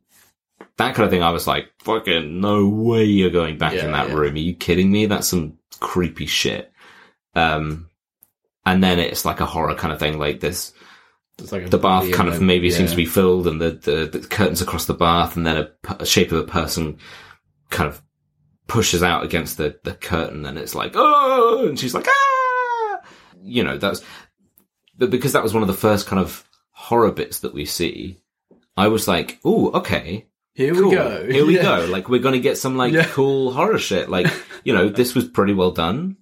that 0.78 0.96
kind 0.96 1.06
of 1.06 1.10
thing, 1.10 1.24
I 1.24 1.32
was 1.32 1.48
like, 1.48 1.72
fucking 1.80 2.42
no 2.42 2.68
way 2.68 3.06
you're 3.06 3.30
going 3.30 3.58
back 3.58 3.74
in 3.74 3.94
that 3.94 4.10
yeah. 4.10 4.14
room. 4.14 4.34
Are 4.34 4.38
you 4.38 4.54
kidding 4.54 4.92
me? 4.92 5.06
That's 5.06 5.30
some 5.30 5.58
creepy 5.80 6.26
shit. 6.26 6.74
Um, 7.36 7.90
and 8.66 8.84
then 8.84 9.00
it's 9.00 9.24
like 9.24 9.40
a 9.40 9.46
horror 9.46 9.76
kind 9.76 9.94
of 9.94 10.00
thing, 10.00 10.20
like 10.20 10.42
this, 10.42 10.74
like 11.52 11.64
a 11.66 11.70
the 11.70 11.78
bath 11.78 12.12
kind 12.12 12.30
of 12.30 12.42
maybe 12.42 12.68
yeah. 12.68 12.78
seems 12.78 12.92
to 12.92 12.98
be 12.98 13.06
filled 13.06 13.48
and 13.48 13.60
the, 13.60 13.72
the, 13.72 14.20
the 14.20 14.28
curtains 14.28 14.62
across 14.62 14.86
the 14.86 14.94
bath 14.94 15.36
and 15.36 15.46
then 15.46 15.68
a 16.00 16.06
shape 16.06 16.32
of 16.32 16.40
a 16.40 16.44
person 16.50 16.98
kind 17.70 17.90
of 17.90 18.02
pushes 18.68 19.02
out 19.04 19.24
against 19.24 19.58
the, 19.58 19.78
the 19.84 19.94
curtain 19.94 20.46
and 20.46 20.58
it's 20.58 20.76
like, 20.76 20.92
oh, 20.96 21.66
and 21.68 21.80
she's 21.80 21.94
like, 21.94 22.06
ah, 22.08 23.02
you 23.42 23.64
know, 23.64 23.78
that's, 23.78 24.02
but 24.98 25.10
because 25.10 25.34
that 25.34 25.44
was 25.44 25.54
one 25.54 25.64
of 25.64 25.68
the 25.68 25.74
first 25.74 26.06
kind 26.08 26.22
of 26.22 26.48
horror 26.72 27.12
bits 27.12 27.40
that 27.40 27.54
we 27.54 27.66
see, 27.66 28.22
I 28.78 28.88
was 28.88 29.08
like, 29.08 29.40
oh, 29.44 29.72
okay, 29.80 30.28
Here 30.54 30.74
cool. 30.74 30.90
we 30.90 30.96
go. 30.96 31.28
Here 31.30 31.46
we 31.46 31.56
Yeah. 31.58 31.64
go. 31.64 31.86
Like 31.90 32.10
we're 32.10 32.22
going 32.22 32.34
to 32.36 32.40
get 32.40 32.58
some 32.60 32.78
like 32.78 32.94
Yeah. 32.94 33.06
cool 33.06 33.52
horror 33.52 33.80
shit. 33.80 34.08
Like, 34.10 34.28
you 34.64 34.74
know, 34.74 34.88
this 34.90 35.14
was 35.16 35.28
pretty 35.28 35.54
well 35.54 35.72
done 35.72 36.18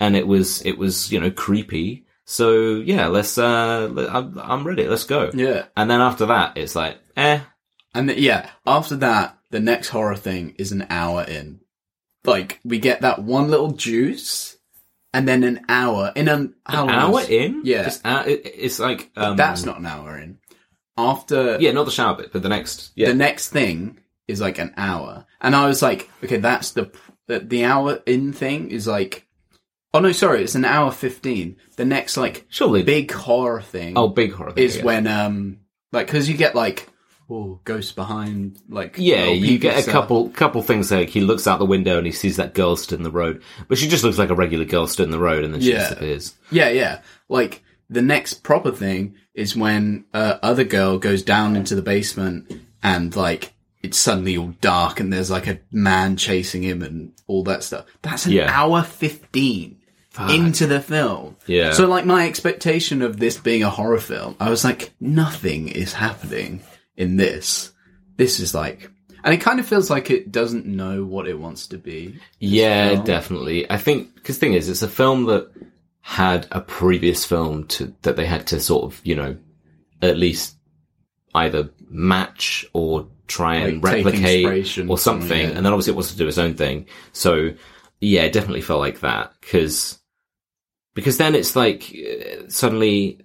and 0.00 0.16
it 0.16 0.26
was, 0.26 0.62
it 0.66 0.76
was, 0.78 1.10
you 1.12 1.20
know, 1.20 1.30
creepy. 1.30 2.05
So 2.26 2.76
yeah, 2.76 3.06
let's, 3.06 3.38
uh, 3.38 4.08
I'm, 4.10 4.38
I'm 4.38 4.66
ready. 4.66 4.86
Let's 4.86 5.04
go. 5.04 5.30
Yeah. 5.32 5.66
And 5.76 5.90
then 5.90 6.00
after 6.00 6.26
that, 6.26 6.58
it's 6.58 6.74
like, 6.76 6.98
eh, 7.16 7.40
And 7.94 8.08
th- 8.08 8.20
yeah, 8.20 8.50
after 8.66 8.96
that, 8.96 9.38
the 9.50 9.60
next 9.60 9.88
horror 9.88 10.16
thing 10.16 10.54
is 10.58 10.72
an 10.72 10.86
hour 10.90 11.22
in. 11.22 11.60
Like, 12.24 12.60
we 12.64 12.78
get 12.80 13.02
that 13.02 13.22
one 13.22 13.48
little 13.48 13.70
juice, 13.70 14.56
and 15.14 15.26
then 15.26 15.44
an 15.44 15.64
hour 15.68 16.12
in 16.14 16.28
an, 16.28 16.54
an 16.66 16.90
hour 16.90 17.22
in? 17.28 17.62
Yeah. 17.64 17.84
Just, 17.84 18.04
uh, 18.04 18.24
it, 18.26 18.42
it's 18.44 18.80
like, 18.80 19.10
um, 19.16 19.36
That's 19.36 19.64
not 19.64 19.78
an 19.78 19.86
hour 19.86 20.18
in. 20.18 20.38
After 20.98 21.58
yeah, 21.60 21.72
not 21.72 21.84
the 21.84 21.90
shower 21.90 22.16
bit, 22.16 22.32
but 22.32 22.42
the 22.42 22.48
next, 22.48 22.90
yeah. 22.96 23.08
the 23.08 23.14
next 23.14 23.50
thing 23.50 23.98
is 24.26 24.40
like 24.40 24.58
an 24.58 24.72
hour, 24.76 25.26
and 25.40 25.54
I 25.54 25.66
was 25.66 25.82
like, 25.82 26.10
okay, 26.24 26.38
that's 26.38 26.72
the 26.72 26.90
the, 27.26 27.40
the 27.40 27.64
hour 27.64 28.02
in 28.06 28.32
thing 28.32 28.70
is 28.70 28.86
like, 28.86 29.25
Oh 29.96 30.00
no, 30.00 30.12
sorry, 30.12 30.42
it's 30.42 30.54
an 30.54 30.64
hour 30.64 30.90
fifteen. 30.92 31.56
The 31.76 31.84
next 31.84 32.16
like 32.16 32.44
Surely. 32.48 32.82
big 32.82 33.10
horror 33.12 33.62
thing 33.62 33.94
oh, 33.96 34.08
big 34.08 34.32
horror. 34.32 34.52
thing, 34.52 34.64
is 34.64 34.76
yeah. 34.78 34.84
when 34.84 35.06
um 35.06 35.58
like 35.92 36.06
because 36.06 36.28
you 36.28 36.36
get 36.36 36.54
like 36.54 36.88
oh 37.28 37.60
ghosts 37.64 37.92
behind 37.92 38.58
like 38.68 38.96
Yeah, 38.98 39.26
you 39.26 39.58
get 39.58 39.78
a 39.78 39.82
stuff. 39.82 39.92
couple 39.92 40.28
couple 40.30 40.62
things 40.62 40.90
like 40.92 41.08
he 41.08 41.20
looks 41.20 41.46
out 41.46 41.58
the 41.58 41.64
window 41.66 41.98
and 41.98 42.06
he 42.06 42.12
sees 42.12 42.36
that 42.36 42.54
girl 42.54 42.76
stood 42.76 42.98
in 42.98 43.04
the 43.04 43.10
road, 43.10 43.42
but 43.68 43.78
she 43.78 43.88
just 43.88 44.04
looks 44.04 44.18
like 44.18 44.30
a 44.30 44.34
regular 44.34 44.64
girl 44.64 44.86
stood 44.86 45.04
in 45.04 45.10
the 45.10 45.18
road 45.18 45.44
and 45.44 45.52
then 45.54 45.60
she 45.60 45.72
Yeah. 45.72 45.80
disappears. 45.88 46.34
Yeah, 46.50 46.68
yeah. 46.68 47.00
Like 47.28 47.62
the 47.90 48.02
next 48.02 48.42
proper 48.42 48.72
thing 48.72 49.14
is 49.34 49.56
when 49.56 50.04
uh, 50.14 50.38
other 50.42 50.64
girl 50.64 50.98
goes 50.98 51.22
down 51.22 51.56
into 51.56 51.74
the 51.74 51.82
basement 51.82 52.52
and 52.82 53.14
like 53.16 53.52
it's 53.82 53.98
suddenly 53.98 54.36
all 54.36 54.54
dark 54.60 54.98
and 54.98 55.12
there's 55.12 55.30
like 55.30 55.46
a 55.46 55.60
man 55.70 56.16
chasing 56.16 56.62
him 56.62 56.82
and 56.82 57.12
all 57.28 57.44
that 57.44 57.62
stuff. 57.62 57.86
That's 58.02 58.26
an 58.26 58.32
Yeah. 58.32 58.50
hour 58.50 58.82
fifteen 60.16 60.46
into 60.46 60.66
the 60.66 60.80
film. 60.80 61.36
Yeah. 61.46 61.72
So 61.72 61.86
like 61.86 62.04
my 62.06 62.26
expectation 62.26 63.02
of 63.02 63.18
this 63.18 63.38
being 63.38 63.62
a 63.62 63.70
horror 63.70 63.98
film, 63.98 64.36
I 64.40 64.50
was 64.50 64.64
like, 64.64 64.92
nothing 65.00 65.68
is 65.68 65.92
happening 65.92 66.60
in 66.96 67.16
this. 67.16 67.72
This 68.16 68.40
is 68.40 68.54
like, 68.54 68.90
and 69.24 69.34
it 69.34 69.40
kind 69.40 69.60
of 69.60 69.66
feels 69.66 69.90
like 69.90 70.10
it 70.10 70.32
doesn't 70.32 70.66
know 70.66 71.04
what 71.04 71.28
it 71.28 71.38
wants 71.38 71.66
to 71.68 71.78
be. 71.78 72.18
Yeah, 72.38 72.90
film. 72.90 73.04
definitely. 73.04 73.70
I 73.70 73.76
think 73.76 74.14
because 74.14 74.38
thing 74.38 74.54
is, 74.54 74.68
it's 74.68 74.82
a 74.82 74.88
film 74.88 75.24
that 75.26 75.50
had 76.00 76.46
a 76.52 76.60
previous 76.60 77.24
film 77.24 77.66
to 77.66 77.92
that 78.02 78.14
they 78.16 78.26
had 78.26 78.46
to 78.46 78.60
sort 78.60 78.84
of 78.84 79.00
you 79.04 79.16
know 79.16 79.36
at 80.00 80.16
least 80.16 80.56
either 81.34 81.68
match 81.88 82.64
or 82.72 83.08
try 83.26 83.56
and 83.56 83.82
Like, 83.82 84.04
replicate 84.04 84.78
or 84.88 84.96
something, 84.96 85.40
yeah. 85.50 85.56
and 85.56 85.66
then 85.66 85.72
obviously 85.72 85.92
it 85.92 85.96
wants 85.96 86.12
to 86.12 86.16
do 86.16 86.28
its 86.28 86.38
own 86.38 86.54
thing. 86.54 86.86
So 87.12 87.50
yeah, 88.00 88.22
it 88.22 88.32
definitely 88.32 88.60
felt 88.60 88.80
like 88.80 89.00
that 89.00 89.32
because 89.40 89.98
because 90.96 91.18
then 91.18 91.34
it's 91.34 91.54
like 91.54 91.94
uh, 91.94 92.48
suddenly 92.48 93.20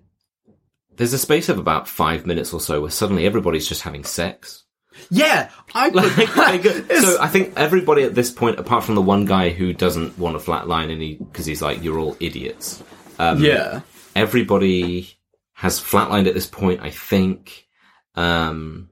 there's 0.98 1.14
a 1.14 1.18
space 1.18 1.50
of 1.50 1.58
about 1.58 1.88
five 1.88 2.28
minutes 2.28 2.54
or 2.54 2.60
so 2.60 2.82
where 2.82 2.92
suddenly 2.92 3.26
everybody's 3.26 3.68
just 3.68 3.82
having 3.82 4.04
sex. 4.04 4.66
Yeah, 5.10 5.50
I 5.74 5.88
Like, 5.88 6.36
like, 6.38 6.64
so 7.00 7.18
I 7.20 7.28
think 7.30 7.54
everybody 7.58 8.04
at 8.04 8.14
this 8.14 8.30
point, 8.30 8.60
apart 8.60 8.84
from 8.84 8.96
the 8.96 9.02
one 9.02 9.26
guy 9.26 9.50
who 9.50 9.74
doesn't 9.74 10.20
want 10.20 10.38
to 10.38 10.46
flatline 10.46 10.92
and 10.92 11.02
he 11.02 11.16
because 11.16 11.46
he's 11.46 11.62
like, 11.62 11.82
"You're 11.82 11.98
all 11.98 12.18
idiots." 12.20 12.84
Um, 13.18 13.42
yeah. 13.42 13.82
everybody 14.16 15.18
has 15.54 15.80
flatlined 15.80 16.28
at 16.28 16.34
this 16.34 16.48
point, 16.48 16.82
I 16.82 16.90
think, 16.90 17.68
um, 18.16 18.90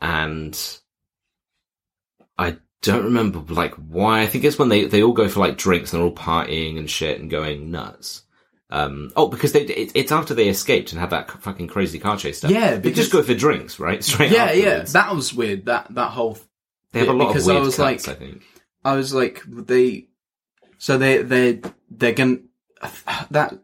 and 0.00 0.78
I 2.36 2.58
don't 2.82 3.04
remember 3.04 3.40
like 3.52 3.74
why. 3.74 4.20
I 4.22 4.26
think 4.26 4.44
it's 4.44 4.58
when 4.58 4.68
they 4.68 4.84
they 4.84 5.02
all 5.02 5.12
go 5.12 5.28
for 5.28 5.40
like 5.40 5.56
drinks 5.58 5.92
and 5.92 6.00
they're 6.00 6.08
all 6.08 6.14
partying 6.14 6.78
and 6.78 6.88
shit 6.90 7.20
and 7.20 7.30
going 7.30 7.70
nuts. 7.70 8.22
Um, 8.68 9.12
oh, 9.16 9.28
because 9.28 9.52
they 9.52 9.62
it, 9.62 9.92
it's 9.94 10.10
after 10.12 10.34
they 10.34 10.48
escaped 10.48 10.92
and 10.92 11.00
had 11.00 11.10
that 11.10 11.30
fucking 11.30 11.68
crazy 11.68 11.98
car 11.98 12.16
chase 12.16 12.38
stuff. 12.38 12.50
Yeah, 12.50 12.76
they 12.76 12.90
just 12.92 13.12
go 13.12 13.22
for 13.22 13.34
drinks, 13.34 13.78
right? 13.78 14.02
Straight. 14.04 14.32
Yeah, 14.32 14.52
yeah, 14.52 14.80
that 14.80 15.14
was 15.14 15.32
weird. 15.32 15.66
That 15.66 15.94
that 15.94 16.10
whole 16.10 16.38
They 16.92 17.00
have 17.00 17.08
a 17.08 17.12
lot 17.12 17.28
because 17.28 17.46
of 17.48 17.56
I 17.56 17.60
was 17.60 17.76
cuts, 17.76 18.06
like- 18.08 18.16
I 18.16 18.18
think. 18.18 18.42
I 18.84 18.94
was 18.96 19.12
like 19.14 19.42
they, 19.46 20.08
so 20.78 20.98
they 20.98 21.22
they 21.22 21.60
they're 21.90 22.12
gonna 22.12 22.38
that. 23.30 23.58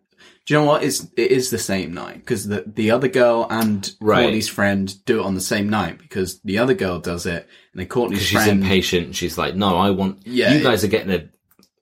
Do 0.47 0.55
you 0.55 0.61
know 0.61 0.67
what? 0.67 0.83
It's 0.83 1.05
it 1.17 1.31
is 1.31 1.51
the 1.51 1.59
same 1.59 1.95
night 1.95 2.17
because 2.17 2.49
the 2.49 2.65
the 2.67 2.91
other 2.91 3.09
girl 3.09 3.47
and 3.49 3.89
Right. 4.01 4.23
Courtney's 4.23 4.49
friend 4.49 4.93
do 5.05 5.21
it 5.21 5.25
on 5.25 5.35
the 5.35 5.41
same 5.41 5.69
night 5.69 5.99
because 5.99 6.41
the 6.41 6.59
other 6.59 6.75
girl 6.75 6.99
does 6.99 7.27
it 7.27 7.49
and 7.73 7.81
then 7.81 7.87
Courtney's 7.87 8.19
Because 8.19 8.29
she's 8.29 8.43
friend. 8.45 8.63
impatient. 8.63 9.15
She's 9.15 9.39
like, 9.39 9.55
no, 9.55 9.77
I 9.77 9.91
want. 9.91 10.27
Yeah, 10.27 10.51
you 10.53 10.59
yeah. 10.59 10.63
guys 10.65 10.83
are 10.83 10.89
getting 10.89 11.13
an 11.13 11.31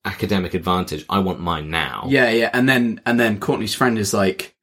academic 0.05 0.53
advantage. 0.55 1.05
I 1.09 1.21
want 1.21 1.41
mine 1.41 1.71
now. 1.71 2.05
Yeah, 2.09 2.31
yeah, 2.31 2.51
and 2.53 2.69
then 2.69 3.01
and 3.07 3.19
then 3.19 3.41
Courtney's 3.41 3.75
friend 3.75 3.99
is 3.99 4.13
like, 4.13 4.55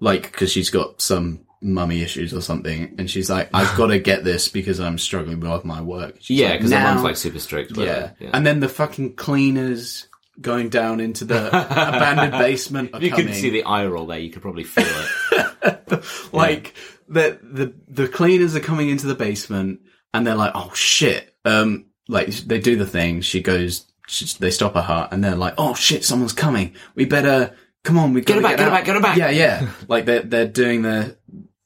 like 0.00 0.22
because 0.22 0.50
she's 0.50 0.70
got 0.70 1.00
some 1.02 1.40
mummy 1.60 2.02
issues 2.02 2.32
or 2.34 2.40
something, 2.40 2.94
and 2.98 3.10
she's 3.10 3.28
like, 3.30 3.50
I've 3.52 3.74
got 3.76 3.88
to 3.88 3.98
get 3.98 4.24
this 4.24 4.48
because 4.48 4.80
I'm 4.80 4.96
struggling 4.98 5.38
with 5.40 5.64
my 5.66 5.82
work. 5.82 6.16
She's 6.20 6.38
yeah, 6.40 6.50
like, 6.50 6.60
because 6.60 6.72
her 6.72 6.78
"Now." 6.78 6.94
mum's 6.94 7.04
like 7.04 7.16
super 7.16 7.38
strict. 7.38 7.76
Yeah. 7.76 7.84
her. 7.84 8.16
yeah. 8.20 8.30
and 8.32 8.46
then 8.46 8.60
the 8.60 8.68
fucking 8.70 9.16
cleaners 9.16 10.08
going 10.40 10.68
down 10.68 11.00
into 11.00 11.24
the 11.24 11.48
abandoned 11.48 12.32
basement. 12.38 12.90
You 13.00 13.10
coming. 13.10 13.26
could 13.26 13.34
see 13.34 13.50
the 13.50 13.64
eye 13.64 13.86
roll 13.86 14.06
there, 14.06 14.18
you 14.18 14.30
could 14.30 14.42
probably 14.42 14.64
feel 14.64 14.84
it. 14.86 16.04
like 16.32 16.74
the 17.08 17.38
the 17.42 17.74
the 17.88 18.08
cleaners 18.08 18.56
are 18.56 18.60
coming 18.60 18.88
into 18.88 19.06
the 19.06 19.14
basement 19.14 19.80
and 20.12 20.26
they're 20.26 20.34
like 20.34 20.52
oh 20.54 20.72
shit 20.74 21.34
um 21.44 21.86
like 22.08 22.28
they 22.28 22.58
do 22.58 22.76
the 22.76 22.86
thing 22.86 23.20
she 23.20 23.42
goes 23.42 23.86
she, 24.06 24.26
they 24.38 24.50
stop 24.50 24.74
her 24.74 24.80
heart 24.82 25.12
and 25.12 25.22
they're 25.22 25.34
like 25.36 25.54
oh 25.58 25.74
shit 25.74 26.04
someone's 26.04 26.32
coming 26.32 26.74
we 26.94 27.04
better 27.04 27.54
come 27.82 27.98
on 27.98 28.12
we 28.14 28.22
Get 28.22 28.36
her 28.36 28.42
gotta 28.42 28.56
get 28.56 28.70
back, 28.70 28.84
get 28.86 28.96
her 28.96 29.02
back, 29.02 29.16
get 29.16 29.24
her 29.26 29.28
back. 29.28 29.36
yeah 29.36 29.60
yeah 29.60 29.70
like 29.88 30.06
they're 30.06 30.22
they're 30.22 30.48
doing 30.48 30.82
the 30.82 31.16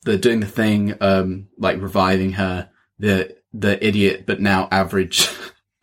they're 0.02 0.18
doing 0.18 0.40
the 0.40 0.46
thing 0.46 0.94
um 1.00 1.48
like 1.56 1.80
reviving 1.80 2.32
her 2.32 2.68
the 2.98 3.36
the 3.52 3.84
idiot 3.86 4.24
but 4.26 4.40
now 4.40 4.66
average 4.72 5.28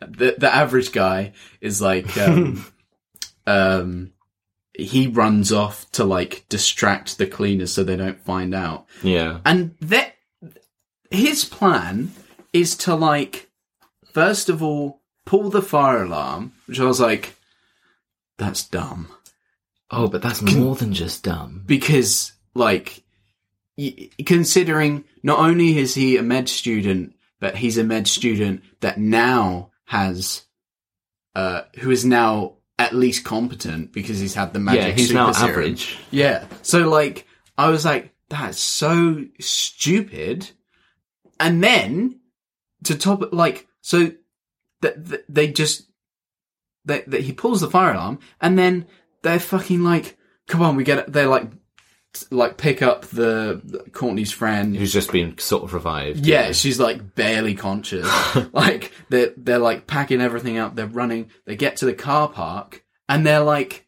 the 0.01 0.35
the 0.37 0.53
average 0.53 0.91
guy 0.91 1.31
is 1.61 1.81
like 1.81 2.17
um 2.17 2.65
um 3.47 4.11
he 4.77 5.07
runs 5.07 5.51
off 5.53 5.89
to 5.91 6.03
like 6.03 6.45
distract 6.49 7.17
the 7.17 7.25
cleaners 7.27 7.71
so 7.73 7.83
they 7.83 7.95
don't 7.95 8.19
find 8.19 8.53
out 8.53 8.85
yeah. 9.03 9.39
and 9.45 9.75
that 9.81 10.15
his 11.11 11.45
plan 11.45 12.11
is 12.51 12.75
to 12.75 12.93
like 12.95 13.49
first 14.11 14.49
of 14.49 14.61
all 14.61 15.01
pull 15.25 15.49
the 15.49 15.61
fire 15.61 16.03
alarm 16.03 16.51
which 16.67 16.79
i 16.79 16.83
was 16.85 16.99
like 16.99 17.35
that's 18.37 18.67
dumb 18.67 19.07
Oh, 19.91 20.07
but 20.07 20.23
that's 20.23 20.41
more 20.41 20.75
than 20.75 20.93
just 20.93 21.23
dumb. 21.23 21.63
because 21.65 22.33
like 22.55 23.03
y- 23.77 24.09
considering 24.25 25.03
not 25.21 25.37
only 25.39 25.77
is 25.77 25.93
he 25.93 26.17
a 26.17 26.23
med 26.23 26.49
student 26.49 27.13
but 27.39 27.55
he's 27.55 27.77
a 27.77 27.83
med 27.83 28.07
student 28.07 28.63
that 28.81 28.97
now 28.99 29.69
has 29.85 30.41
uh 31.35 31.61
who 31.79 31.91
is 31.91 32.03
now 32.03 32.54
at 32.77 32.93
least 32.93 33.23
competent 33.23 33.91
because 33.93 34.19
he's 34.19 34.33
had 34.33 34.53
the 34.53 34.59
magic 34.59 34.81
Yeah, 34.81 34.91
he's 34.91 35.07
super 35.07 35.19
now 35.19 35.31
serum. 35.31 35.49
average. 35.51 35.97
Yeah. 36.11 36.45
So 36.61 36.89
like 36.89 37.25
I 37.57 37.69
was 37.69 37.85
like, 37.85 38.13
that's 38.29 38.59
so 38.59 39.23
stupid. 39.39 40.49
And 41.39 41.63
then 41.63 42.19
to 42.83 42.97
top 42.97 43.21
it 43.21 43.33
like 43.33 43.67
so 43.81 44.11
that 44.81 45.05
that 45.07 45.25
they 45.29 45.47
just 45.51 45.83
that 46.85 47.09
that 47.09 47.21
he 47.21 47.31
pulls 47.33 47.61
the 47.61 47.69
fire 47.69 47.93
alarm 47.93 48.19
and 48.41 48.57
then 48.59 48.85
they're 49.21 49.39
fucking 49.39 49.83
like, 49.83 50.17
come 50.47 50.61
on, 50.61 50.75
we 50.75 50.83
get 50.83 50.99
it. 50.99 51.11
They're 51.13 51.27
like 51.27 51.49
like 52.31 52.57
pick 52.57 52.81
up 52.81 53.05
the, 53.07 53.61
Courtney's 53.91 54.31
friend 54.31 54.75
Who's 54.75 54.93
just 54.93 55.11
been 55.11 55.37
sort 55.37 55.63
of 55.63 55.73
revived. 55.73 56.25
yeah, 56.25 56.51
she's 56.51 56.79
like 56.79 57.15
barely 57.15 57.55
conscious. 57.55 58.07
like 58.53 58.91
they're 59.09 59.33
they're 59.37 59.59
like 59.59 59.87
packing 59.87 60.21
everything 60.21 60.57
up. 60.57 60.75
They're 60.75 60.87
running. 60.87 61.29
They 61.45 61.55
get 61.55 61.77
to 61.77 61.85
the 61.85 61.93
car 61.93 62.27
park 62.29 62.83
and 63.09 63.25
they're 63.25 63.41
like, 63.43 63.85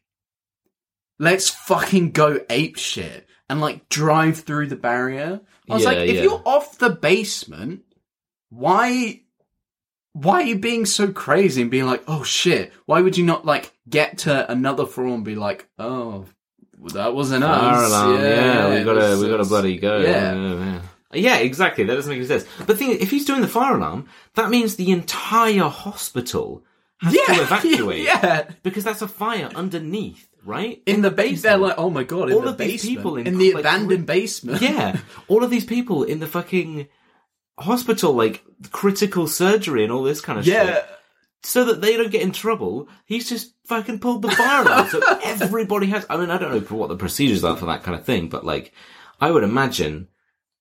"Let's 1.18 1.48
fucking 1.50 2.12
go 2.12 2.40
ape 2.50 2.76
shit." 2.76 3.26
And 3.50 3.60
like 3.60 3.88
drive 3.88 4.40
through 4.40 4.66
the 4.66 4.76
barrier. 4.76 5.40
I 5.70 5.74
was 5.74 5.82
Yeah, 5.84 5.88
like, 5.90 5.98
if 6.08 6.16
yeah. 6.16 6.22
you're 6.22 6.42
off 6.44 6.76
the 6.78 6.90
basement, 6.90 7.80
why, 8.50 9.22
why 10.12 10.42
are 10.42 10.44
you 10.44 10.58
being 10.58 10.84
so 10.84 11.10
crazy 11.12 11.62
and 11.62 11.70
being 11.70 11.86
like, 11.86 12.02
oh 12.06 12.22
shit? 12.24 12.72
Why 12.84 13.00
would 13.00 13.16
you 13.16 13.24
not 13.24 13.46
like 13.46 13.72
get 13.88 14.18
to 14.18 14.50
another 14.52 14.84
floor 14.84 15.08
and 15.14 15.24
be 15.24 15.34
like, 15.34 15.66
oh, 15.78 16.26
that 16.94 17.14
wasn't 17.14 17.44
Fire 17.44 17.74
us. 17.84 17.90
alarm. 17.90 18.20
Yeah, 18.22 18.74
we 18.78 18.84
gotta, 18.84 19.00
was 19.00 19.22
we 19.22 19.28
gotta 19.28 19.44
bloody 19.44 19.78
go. 19.78 19.98
Yeah. 19.98 20.34
yeah, 20.34 20.54
yeah. 20.54 20.80
Yeah, 21.10 21.36
exactly. 21.38 21.84
That 21.84 21.94
doesn't 21.94 22.10
make 22.10 22.18
any 22.18 22.26
sense. 22.26 22.44
But 22.66 22.76
thing 22.78 22.90
if 23.00 23.10
he's 23.10 23.24
doing 23.24 23.40
the 23.40 23.48
fire 23.48 23.76
alarm, 23.76 24.08
that 24.34 24.50
means 24.50 24.76
the 24.76 24.90
entire 24.90 25.62
hospital 25.68 26.62
has 27.00 27.12
to 27.14 27.20
evacuate. 27.42 28.04
yeah. 28.04 28.50
Because 28.62 28.84
that's 28.84 29.00
a 29.02 29.08
fire 29.08 29.48
underneath, 29.54 30.28
right? 30.44 30.82
in 30.84 31.00
the 31.02 31.10
base, 31.10 31.42
they're 31.42 31.56
like, 31.56 31.76
oh 31.78 31.88
my 31.90 32.02
god, 32.04 32.28
in 32.28 32.34
All 32.34 32.42
the 32.42 32.48
of 32.50 32.58
these 32.58 32.82
people 32.84 33.16
in, 33.16 33.26
in 33.26 33.38
the 33.38 33.54
like, 33.54 33.60
abandoned 33.64 34.06
basement. 34.06 34.60
yeah, 34.60 34.98
all 35.28 35.42
of 35.42 35.50
these 35.50 35.64
people 35.64 36.02
in 36.04 36.20
the 36.20 36.26
fucking 36.26 36.88
hospital, 37.58 38.12
like 38.12 38.44
critical 38.70 39.26
surgery 39.26 39.84
and 39.84 39.92
all 39.92 40.02
this 40.02 40.20
kind 40.20 40.38
of 40.38 40.44
shit. 40.44 40.86
So 41.44 41.64
that 41.66 41.80
they 41.80 41.96
don't 41.96 42.10
get 42.10 42.22
in 42.22 42.32
trouble, 42.32 42.88
he's 43.04 43.28
just 43.28 43.54
fucking 43.66 44.00
pulled 44.00 44.22
the 44.22 44.30
fire 44.30 44.62
alarm. 44.62 44.88
so 44.88 45.00
everybody 45.24 45.86
has. 45.86 46.04
I 46.10 46.16
mean, 46.16 46.30
I 46.30 46.38
don't 46.38 46.52
know 46.52 46.76
what 46.76 46.88
the 46.88 46.96
procedures 46.96 47.44
are 47.44 47.56
for 47.56 47.66
that 47.66 47.84
kind 47.84 47.96
of 47.98 48.04
thing, 48.04 48.28
but 48.28 48.44
like, 48.44 48.72
I 49.20 49.30
would 49.30 49.44
imagine 49.44 50.08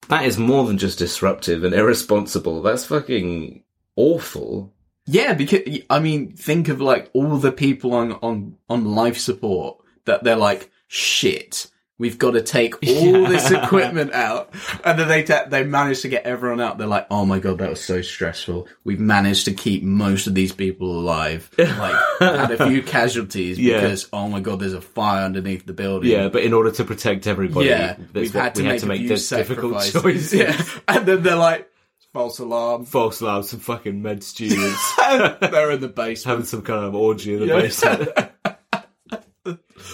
that 0.09 0.25
is 0.25 0.38
more 0.38 0.65
than 0.65 0.78
just 0.78 0.99
disruptive 0.99 1.63
and 1.63 1.73
irresponsible. 1.73 2.61
That's 2.61 2.86
fucking 2.86 3.63
awful. 3.95 4.73
yeah. 5.07 5.34
Because 5.34 5.61
I 5.89 5.99
mean, 5.99 6.34
think 6.34 6.67
of 6.69 6.80
like 6.80 7.09
all 7.13 7.38
the 7.38 7.51
people 7.51 7.93
on 7.93 8.13
on 8.21 8.57
on 8.69 8.86
life 8.86 9.17
support 9.17 9.80
that 10.05 10.23
they're 10.23 10.36
like, 10.36 10.69
shit. 10.88 11.67
We've 11.99 12.19
got 12.19 12.31
to 12.31 12.41
take 12.43 12.75
all 12.87 13.25
this 13.25 13.49
equipment 13.49 14.13
out, 14.13 14.53
and 14.83 14.99
then 14.99 15.07
they 15.07 15.23
ta- 15.23 15.45
they 15.47 15.63
managed 15.63 16.03
to 16.03 16.09
get 16.09 16.25
everyone 16.25 16.61
out. 16.61 16.77
They're 16.77 16.85
like, 16.85 17.07
"Oh 17.09 17.25
my 17.25 17.39
god, 17.39 17.57
that 17.57 17.71
was 17.71 17.83
so 17.83 18.03
stressful. 18.03 18.67
We've 18.83 18.99
managed 18.99 19.45
to 19.45 19.53
keep 19.53 19.81
most 19.81 20.27
of 20.27 20.35
these 20.35 20.51
people 20.53 20.91
alive. 20.99 21.49
Like, 21.57 21.95
had 22.19 22.51
a 22.51 22.67
few 22.67 22.81
casualties 22.83 23.57
Yeah. 23.59 23.81
because 23.81 24.09
oh 24.13 24.27
my 24.29 24.39
god, 24.41 24.59
there's 24.59 24.73
a 24.73 24.81
fire 24.81 25.23
underneath 25.25 25.65
the 25.65 25.73
building. 25.73 26.11
Yeah, 26.11 26.27
but 26.29 26.43
in 26.43 26.53
order 26.53 26.71
to 26.71 26.83
protect 26.83 27.25
everybody, 27.27 27.69
yeah. 27.69 27.97
We've 28.13 28.31
had 28.33 28.55
to 28.55 28.61
we 28.61 28.67
make, 28.67 28.71
had 28.73 28.81
to 28.81 28.85
make 28.87 29.07
this 29.07 29.27
difficult 29.29 29.83
choices. 29.91 30.33
Yeah, 30.33 30.61
and 30.87 31.05
then 31.05 31.23
they're 31.23 31.35
like, 31.35 31.69
false 32.13 32.37
alarm. 32.39 32.85
False 32.85 33.21
alarm, 33.21 33.43
some 33.43 33.59
fucking 33.59 34.01
med 34.01 34.23
students 34.23 34.95
they're 34.97 35.71
in 35.71 35.81
the 35.81 35.87
basement. 35.87 36.23
having 36.25 36.45
some 36.45 36.61
kind 36.61 36.85
of 36.85 36.95
orgy 36.95 37.33
in 37.33 37.39
the 37.41 37.45
Yeah. 37.47 37.59
basement. 37.61 38.09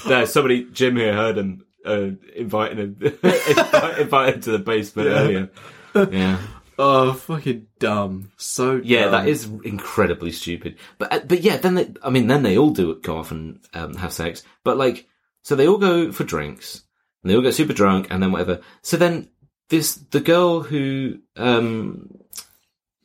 no, 0.08 0.26
somebody, 0.26 0.66
Jim 0.72 0.96
here 0.96 1.14
heard 1.14 1.38
him 1.38 1.64
uh, 1.86 2.12
inviting 2.36 2.78
him, 2.78 2.98
invite, 3.24 3.98
invited 4.00 4.44
to 4.44 4.52
the 4.52 4.60
basement 4.60 5.10
earlier. 5.10 5.50
Yeah. 6.12 6.40
Oh, 6.78 7.14
fucking 7.14 7.68
dumb. 7.80 8.32
So 8.38 8.82
Yeah, 8.84 9.10
that 9.10 9.28
is 9.28 9.46
incredibly 9.64 10.32
stupid. 10.32 10.78
But 10.98 11.14
uh, 11.14 11.20
but 11.26 11.42
yeah, 11.42 11.58
then 11.58 11.76
they, 11.76 11.94
I 12.02 12.10
mean, 12.10 12.28
then 12.28 12.44
they 12.44 12.58
all 12.58 12.72
do 12.72 12.96
go 12.96 13.18
off 13.18 13.32
and 13.32 13.60
um, 13.74 13.96
have 13.96 14.14
sex. 14.14 14.44
But 14.64 14.78
like, 14.78 15.08
so 15.44 15.56
they 15.56 15.68
all 15.68 15.78
go 15.78 16.12
for 16.12 16.24
drinks, 16.24 16.84
and 17.22 17.30
they 17.32 17.36
all 17.36 17.44
get 17.44 17.54
super 17.54 17.74
drunk, 17.74 18.08
and 18.10 18.24
then 18.24 18.32
whatever. 18.32 18.62
So 18.82 18.98
then 18.98 19.30
this 19.70 19.96
the 19.96 20.20
girl 20.20 20.62
who, 20.62 21.20
um, 21.36 22.18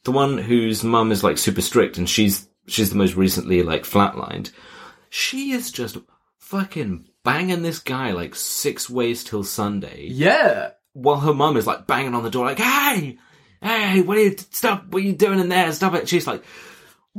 the 0.04 0.12
one 0.12 0.38
whose 0.38 0.82
mum 0.82 1.12
is 1.12 1.22
like 1.22 1.36
super 1.36 1.62
strict, 1.62 1.98
and 1.98 2.08
she's 2.08 2.48
she's 2.66 2.90
the 2.90 2.96
most 2.96 3.16
recently 3.16 3.62
like 3.62 3.82
flatlined. 3.82 4.50
She 5.10 5.52
is 5.52 5.70
just 5.70 5.98
fucking 6.38 7.07
banging 7.24 7.62
this 7.62 7.78
guy 7.80 8.12
like 8.12 8.34
six 8.34 8.88
ways 8.88 9.24
till 9.24 9.44
Sunday 9.44 10.06
Yeah. 10.10 10.70
while 10.92 11.20
her 11.20 11.34
mum 11.34 11.56
is 11.56 11.66
like 11.66 11.86
banging 11.86 12.14
on 12.14 12.22
the 12.22 12.30
door, 12.30 12.46
like, 12.46 12.58
"Hey, 12.58 13.18
hey, 13.62 14.00
what 14.02 14.16
are 14.16 14.22
you 14.22 14.36
stop? 14.50 14.86
What 14.88 15.02
are 15.02 15.06
you 15.06 15.12
doing 15.12 15.40
in 15.40 15.48
there? 15.48 15.70
Stop 15.72 15.94
it!" 15.94 16.08
She's 16.08 16.26
like, 16.26 16.42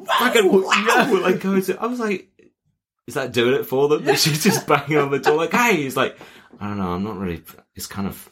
"Fucking 0.05 0.51
wow!" 0.51 1.19
Like, 1.21 1.41
going 1.41 1.61
to, 1.63 1.79
I 1.81 1.85
was 1.87 1.99
like, 1.99 2.29
"Is 3.07 3.13
that 3.15 3.31
doing 3.33 3.55
it 3.55 3.65
for 3.65 3.87
them?" 3.89 4.05
She's 4.15 4.43
just 4.43 4.67
banging 4.67 4.97
on 4.97 5.11
the 5.11 5.19
door, 5.19 5.35
like, 5.37 5.51
"Hey," 5.53 5.77
he's 5.83 5.97
like, 5.97 6.17
"I 6.59 6.67
don't 6.67 6.77
know. 6.77 6.89
I'm 6.93 7.03
not 7.03 7.17
really. 7.17 7.43
It's 7.75 7.87
kind 7.87 8.07
of." 8.07 8.29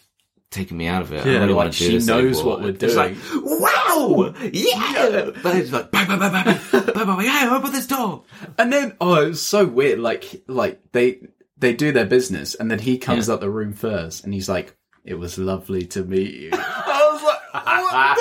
Taking 0.50 0.78
me 0.78 0.88
out 0.88 1.02
of 1.02 1.12
it. 1.12 1.26
I 1.26 1.30
Yeah, 1.30 1.40
really 1.40 1.48
like, 1.48 1.56
want 1.58 1.74
to 1.74 1.80
do 1.80 1.86
she 1.86 1.94
this 1.96 2.08
knows 2.08 2.38
anymore. 2.38 2.46
what 2.46 2.62
we're 2.62 2.70
It's 2.70 2.96
like, 2.96 3.16
wow, 3.36 4.34
yeah. 4.54 5.32
But 5.44 5.58
it's 5.58 5.74
like, 5.74 5.92
bang, 5.92 6.08
bang, 6.08 6.20
bang, 6.20 6.32
bang, 6.32 6.46
bang, 6.72 6.86
bang, 6.86 7.06
bang, 7.06 7.22
yeah, 7.26 7.50
open 7.54 7.74
this 7.74 7.86
door. 7.86 8.24
And 8.58 8.72
then, 8.72 8.96
oh, 9.02 9.16
it's 9.28 9.42
so 9.42 9.66
weird. 9.66 10.00
Like, 10.00 10.44
like 10.48 10.80
they 10.94 11.20
they 11.60 11.74
do 11.74 11.92
their 11.92 12.06
business, 12.06 12.56
and 12.56 12.70
then 12.70 12.80
he 12.80 12.98
comes 12.98 13.28
Yeah. 13.28 13.36
out 13.36 13.42
the 13.42 13.50
room 13.50 13.74
first, 13.74 14.24
and 14.24 14.34
he's 14.34 14.48
like, 14.50 14.76
"It 15.04 15.16
was 15.16 15.38
lovely 15.38 15.86
to 15.88 16.04
meet 16.04 16.34
you." 16.36 16.50
I 16.54 17.10
was 17.12 17.24
like, 17.24 17.64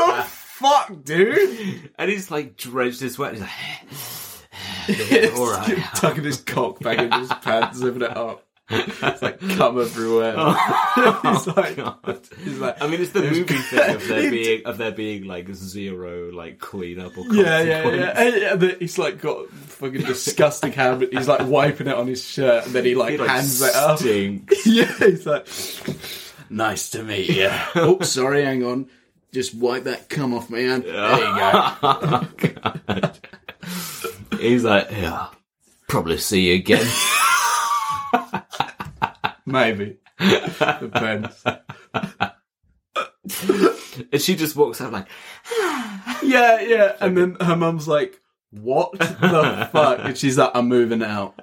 "What 0.01 0.17
the 0.17 0.23
fuck, 0.31 1.05
dude?" 1.05 1.91
And 1.99 2.11
he's 2.11 2.31
like 2.31 2.57
drenched 2.57 3.03
in 3.03 3.11
sweat. 3.11 3.33
He's 3.35 3.43
like, 3.43 3.51
yeah, 5.11 5.31
all 5.37 5.51
right. 5.51 5.79
tucking 5.97 6.25
his 6.25 6.41
cock 6.41 6.81
back 6.81 6.99
in 6.99 7.13
his 7.13 7.29
pants, 7.43 7.79
zipping 7.79 8.03
it 8.03 8.17
up. 8.17 8.46
It's 8.69 9.23
like 9.23 9.39
cum 9.57 9.81
everywhere. 9.81 10.35
Oh, 10.99 11.21
he's 11.23 11.47
like, 11.47 11.79
Oh, 11.79 11.99
God. 12.03 12.21
he's 12.43 12.59
like, 12.59 12.83
I 12.83 12.87
mean, 12.89 13.01
it's 13.03 13.13
the 13.13 13.21
It 13.23 13.31
movie 13.33 13.45
good. 13.45 13.65
thing 13.67 13.95
of 13.95 14.09
there 14.09 14.31
being 14.31 14.63
of 14.67 14.79
there 14.79 14.91
being 14.93 15.25
like 15.25 15.55
zero 15.55 16.33
like 16.33 16.59
cleanup 16.59 17.17
or 17.19 17.25
Yeah, 17.33 17.61
yeah, 17.61 17.89
yeah. 17.89 18.21
And, 18.21 18.63
and 18.63 18.81
he's 18.81 18.99
like 18.99 19.21
got 19.21 19.49
fucking 19.51 20.01
disgusting 20.03 20.73
habit. 20.73 21.13
He's 21.13 21.29
like 21.29 21.47
wiping 21.47 21.87
it 21.87 21.95
on 21.95 22.07
his 22.09 22.25
shirt, 22.25 22.65
and 22.67 22.75
then 22.75 22.85
he 22.87 22.95
like, 22.95 23.13
He, 23.13 23.19
like, 23.19 23.29
hands 23.29 23.61
it 23.63 23.75
up. 23.75 24.01
yeah, 24.67 24.93
he's 24.99 25.27
like, 25.27 25.47
nice 26.51 26.91
to 26.91 27.03
meet 27.05 27.29
you. 27.29 27.51
oh, 27.77 28.01
sorry, 28.01 28.43
hang 28.45 28.65
on. 28.65 28.89
Just 29.33 29.55
wipe 29.55 29.85
that 29.85 30.09
cum 30.09 30.33
off 30.35 30.49
my 30.51 30.61
hand. 30.61 30.85
There 30.85 30.93
you 30.93 30.95
go. 30.95 31.75
Oh, 31.83 33.13
He's 34.41 34.65
like, 34.65 34.91
yeah, 34.91 35.29
probably 35.89 36.17
see 36.19 36.49
you 36.49 36.55
again. 36.55 36.87
Maybe. 39.47 39.99
Depends. 40.19 41.43
and 44.13 44.21
she 44.21 44.37
just 44.37 44.57
walks 44.57 44.81
out 44.81 44.93
like, 44.93 45.07
Yeah, 46.23 46.61
yeah. 46.61 46.97
And 47.01 47.17
then 47.17 47.37
her 47.41 47.57
mum's 47.57 47.87
like, 47.89 48.21
what 48.51 48.93
the 48.99 49.69
fuck? 49.73 50.01
And 50.03 50.17
she's 50.19 50.39
like, 50.39 50.51
I'm 50.55 50.69
moving 50.69 51.03
out. 51.03 51.35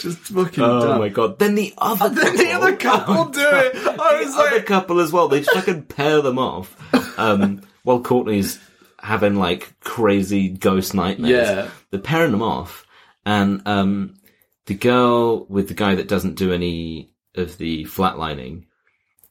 Just 0.00 0.18
fucking 0.18 0.62
oh 0.64 0.80
dumb. 0.80 0.98
my 0.98 1.08
god. 1.08 1.38
Then 1.38 1.54
the 1.54 1.72
other 1.78 2.08
Then 2.08 2.36
the 2.36 2.50
other 2.52 2.76
couple 2.76 3.26
do 3.26 3.40
it. 3.40 3.76
I 3.76 4.18
the 4.18 4.24
was 4.26 4.34
other 4.34 4.56
like, 4.56 4.66
couple 4.66 5.00
as 5.00 5.12
well. 5.12 5.28
They 5.28 5.40
just 5.40 5.52
fucking 5.52 5.82
pair 5.84 6.20
them 6.22 6.38
off. 6.38 6.76
Um, 7.18 7.62
while 7.84 8.00
Courtney's 8.00 8.58
having 9.00 9.36
like 9.36 9.72
crazy 9.80 10.48
ghost 10.48 10.94
nightmares. 10.94 11.48
Yeah. 11.48 11.70
They're 11.90 12.00
pairing 12.00 12.32
them 12.32 12.42
off. 12.42 12.84
And, 13.24 13.62
um, 13.66 14.14
the 14.66 14.74
girl 14.74 15.44
with 15.46 15.68
the 15.68 15.74
guy 15.74 15.94
that 15.94 16.08
doesn't 16.08 16.34
do 16.36 16.52
any 16.52 17.12
of 17.34 17.58
the 17.58 17.84
flatlining, 17.84 18.64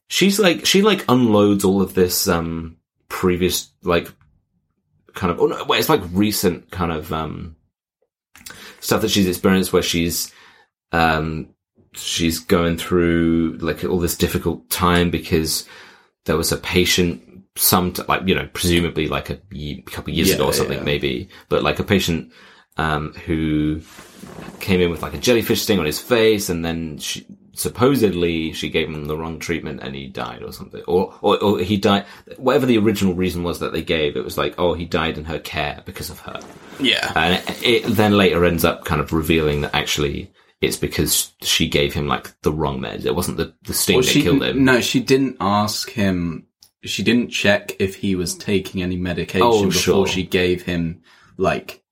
she's 0.07 0.39
like, 0.39 0.65
she 0.65 0.81
like 0.81 1.05
unloads 1.09 1.63
all 1.63 1.81
of 1.81 1.93
this, 1.93 2.27
um, 2.27 2.77
previous, 3.09 3.71
like, 3.83 4.07
kind 5.13 5.31
of, 5.31 5.39
oh 5.39 5.47
no, 5.47 5.63
wait, 5.65 5.79
it's 5.79 5.89
like 5.89 6.01
recent 6.11 6.69
kind 6.71 6.91
of, 6.91 7.11
um, 7.13 7.55
stuff 8.79 9.01
that 9.01 9.11
she's 9.11 9.27
experienced 9.27 9.71
where 9.73 9.81
she's, 9.83 10.31
um, 10.91 11.49
she's 11.95 12.39
going 12.39 12.77
through 12.77 13.57
like 13.61 13.83
all 13.83 13.99
this 13.99 14.17
difficult 14.17 14.67
time 14.69 15.09
because 15.11 15.67
there 16.25 16.37
was 16.37 16.51
a 16.51 16.57
patient 16.57 17.21
some 17.55 17.93
t- 17.93 18.01
like 18.07 18.27
you 18.27 18.33
know 18.33 18.49
presumably 18.53 19.07
like 19.07 19.29
a 19.29 19.35
couple 19.85 20.11
years 20.11 20.29
Yeah, 20.29 20.35
ago 20.35 20.45
or 20.45 20.53
something 20.53 20.79
yeah. 20.79 20.83
maybe 20.83 21.29
but 21.49 21.61
like 21.61 21.77
a 21.77 21.83
patient 21.83 22.31
um 22.77 23.13
who 23.25 23.81
came 24.59 24.81
in 24.81 24.89
with 24.89 25.01
like 25.01 25.13
a 25.13 25.17
jellyfish 25.19 25.61
sting 25.61 25.79
on 25.79 25.85
his 25.85 25.99
face 25.99 26.49
and 26.49 26.63
then 26.63 26.97
she 26.97 27.25
supposedly 27.55 28.51
she 28.53 28.69
gave 28.69 28.87
him 28.87 29.05
the 29.05 29.17
wrong 29.17 29.37
treatment 29.37 29.79
and 29.83 29.93
he 29.93 30.07
died 30.07 30.41
or 30.41 30.51
something 30.51 30.81
or, 30.87 31.13
or 31.21 31.37
or 31.43 31.59
he 31.59 31.77
died 31.77 32.03
whatever 32.37 32.65
the 32.65 32.77
original 32.79 33.13
reason 33.13 33.43
was 33.43 33.59
that 33.59 33.71
they 33.73 33.83
gave 33.83 34.15
it 34.17 34.23
was 34.23 34.37
like 34.39 34.55
oh 34.57 34.73
he 34.73 34.85
died 34.85 35.17
in 35.19 35.25
her 35.25 35.37
care 35.37 35.83
because 35.85 36.09
of 36.09 36.19
her 36.19 36.39
yeah. 36.79 37.11
and 37.15 37.35
it, 37.49 37.63
it 37.63 37.85
then 37.95 38.17
later 38.17 38.43
ends 38.43 38.65
up 38.65 38.85
kind 38.85 38.99
of 39.01 39.13
revealing 39.13 39.61
that 39.61 39.75
actually 39.75 40.31
it's 40.61 40.77
because 40.77 41.33
she 41.41 41.67
gave 41.67 41.93
him 41.93 42.07
like 42.07 42.31
the 42.41 42.51
wrong 42.51 42.79
meds. 42.79 43.05
It 43.05 43.13
wasn't 43.15 43.35
the, 43.35 43.53
the 43.63 43.73
sting 43.73 43.97
Well, 43.97 44.03
that 44.03 44.09
she, 44.09 44.21
killed 44.21 44.43
him. 44.43 44.63
no, 44.63 44.79
she 44.79 45.01
didn't 45.01 45.35
ask 45.41 45.89
him. 45.89 46.47
She 46.85 47.03
didn't 47.03 47.31
check 47.31 47.75
if 47.79 47.95
he 47.95 48.15
was 48.15 48.33
taking 48.33 48.81
any 48.81 48.95
medication 48.95 49.45
Oh, 49.45 49.65
before 49.65 50.07
sure. 50.07 50.07
she 50.07 50.23
gave 50.23 50.61
him 50.61 51.01
like 51.35 51.82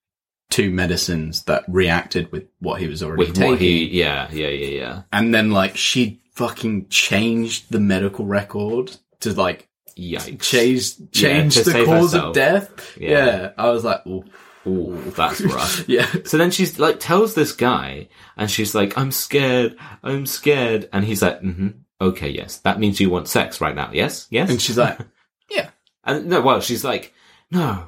two 0.51 0.69
medicines 0.69 1.43
that 1.45 1.63
reacted 1.67 2.31
with 2.31 2.43
what 2.59 2.79
he 2.79 2.87
was 2.87 3.01
already 3.01 3.25
with 3.25 3.35
taking. 3.35 3.57
he, 3.57 3.85
yeah, 3.99 4.27
yeah, 4.31 4.49
yeah, 4.49 4.67
yeah. 4.67 5.01
and 5.11 5.33
then 5.33 5.49
like 5.51 5.75
she 5.75 6.21
fucking 6.33 6.87
changed 6.89 7.71
the 7.71 7.79
medical 7.79 8.25
record 8.25 8.95
to 9.21 9.33
like 9.33 9.67
Yikes! 9.97 10.41
change 10.41 11.11
change 11.11 11.55
to 11.55 11.63
the 11.63 11.85
cause 11.85 12.13
herself. 12.13 12.29
of 12.29 12.33
death. 12.35 12.97
Yeah. 12.97 13.09
Yeah. 13.09 13.51
I 13.57 13.69
was 13.71 13.83
like, 13.83 14.05
Ooh. 14.05 14.23
Ooh, 14.67 14.95
that's 15.15 15.41
rough. 15.55 15.89
yeah, 15.89 16.05
so 16.23 16.37
then 16.37 16.51
she's 16.51 16.77
like 16.77 16.99
tells 16.99 17.33
this 17.33 17.51
guy, 17.51 18.07
and 18.37 18.49
she's 18.49 18.75
like, 18.75 18.95
"I'm 18.95 19.11
scared. 19.11 19.75
I'm 20.03 20.27
scared," 20.27 20.87
and 20.93 21.03
he's 21.03 21.23
like, 21.23 21.41
mm-hmm, 21.41 21.69
"Okay, 21.99 22.29
yes, 22.29 22.57
that 22.59 22.79
means 22.79 22.99
you 22.99 23.09
want 23.09 23.27
sex 23.27 23.59
right 23.59 23.73
now. 23.73 23.89
Yes, 23.91 24.27
yes." 24.29 24.51
and 24.51 24.61
she's 24.61 24.77
like, 24.77 24.99
yeah, 25.49 25.71
And 26.03 26.27
no, 26.27 26.41
well, 26.41 26.61
she's 26.61 26.83
like, 26.83 27.11
no, 27.49 27.85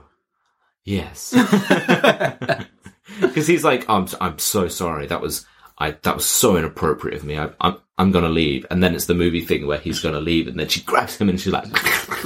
yes, 0.85 1.33
because 3.21 3.47
he's 3.47 3.63
like, 3.63 3.89
I'm, 3.89 4.07
I'm 4.21 4.39
so 4.39 4.67
sorry. 4.67 5.07
That 5.07 5.21
was, 5.21 5.45
I, 5.77 5.91
that 6.03 6.15
was 6.15 6.25
so 6.25 6.55
inappropriate 6.57 7.17
of 7.17 7.23
me. 7.23 7.37
I, 7.37 7.49
I'm, 7.61 7.77
I'm 7.97 8.11
gonna 8.11 8.29
leave. 8.29 8.65
And 8.71 8.83
then 8.83 8.95
it's 8.95 9.05
the 9.05 9.13
movie 9.13 9.41
thing 9.41 9.67
where 9.67 9.77
he's 9.79 9.99
gonna 9.99 10.19
leave, 10.21 10.47
and 10.47 10.59
then 10.59 10.67
she 10.67 10.81
grabs 10.81 11.15
him 11.17 11.29
and 11.29 11.39
she's 11.39 11.53
like, 11.53 11.65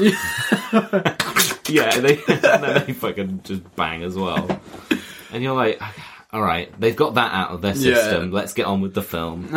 yeah, 1.69 1.95
and, 1.95 2.05
they, 2.05 2.17
and 2.27 2.41
then 2.63 2.85
they 2.85 2.93
fucking 2.93 3.41
just 3.43 3.75
bang 3.75 4.03
as 4.03 4.15
well. 4.15 4.59
And 5.31 5.43
you're 5.43 5.55
like, 5.55 5.81
all 6.31 6.41
right, 6.41 6.71
they've 6.79 6.95
got 6.95 7.15
that 7.15 7.33
out 7.33 7.51
of 7.51 7.61
their 7.61 7.75
Yeah. 7.75 7.95
system. 7.95 8.31
Let's 8.31 8.53
get 8.53 8.65
on 8.65 8.81
with 8.81 8.93
the 8.93 9.01
film. 9.03 9.49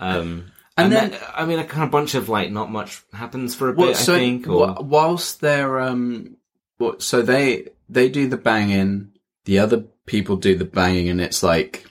Um, 0.00 0.50
And 0.76 0.86
and, 0.86 0.92
then- 0.92 1.10
then, 1.12 1.20
I 1.34 1.44
mean, 1.46 1.58
a 1.60 1.64
kind 1.64 1.84
of 1.84 1.90
bunch 1.90 2.14
of 2.14 2.28
like, 2.28 2.50
not 2.50 2.70
much 2.70 3.02
happens 3.12 3.54
for 3.54 3.68
a 3.70 3.72
Well, 3.74 3.88
bit. 3.88 3.96
so 3.96 4.14
I 4.14 4.18
think. 4.18 4.48
Or, 4.48 4.68
wh- 4.72 4.82
whilst 4.90 5.40
they're 5.40 5.80
um, 5.80 6.36
what? 6.78 7.02
So 7.02 7.22
they 7.22 7.68
they 7.88 8.08
do 8.08 8.28
the 8.28 8.36
banging, 8.36 9.12
the 9.44 9.58
other 9.58 9.84
people 10.06 10.36
do 10.36 10.56
the 10.56 10.64
banging, 10.64 11.08
and 11.08 11.20
it's 11.20 11.42
like 11.42 11.84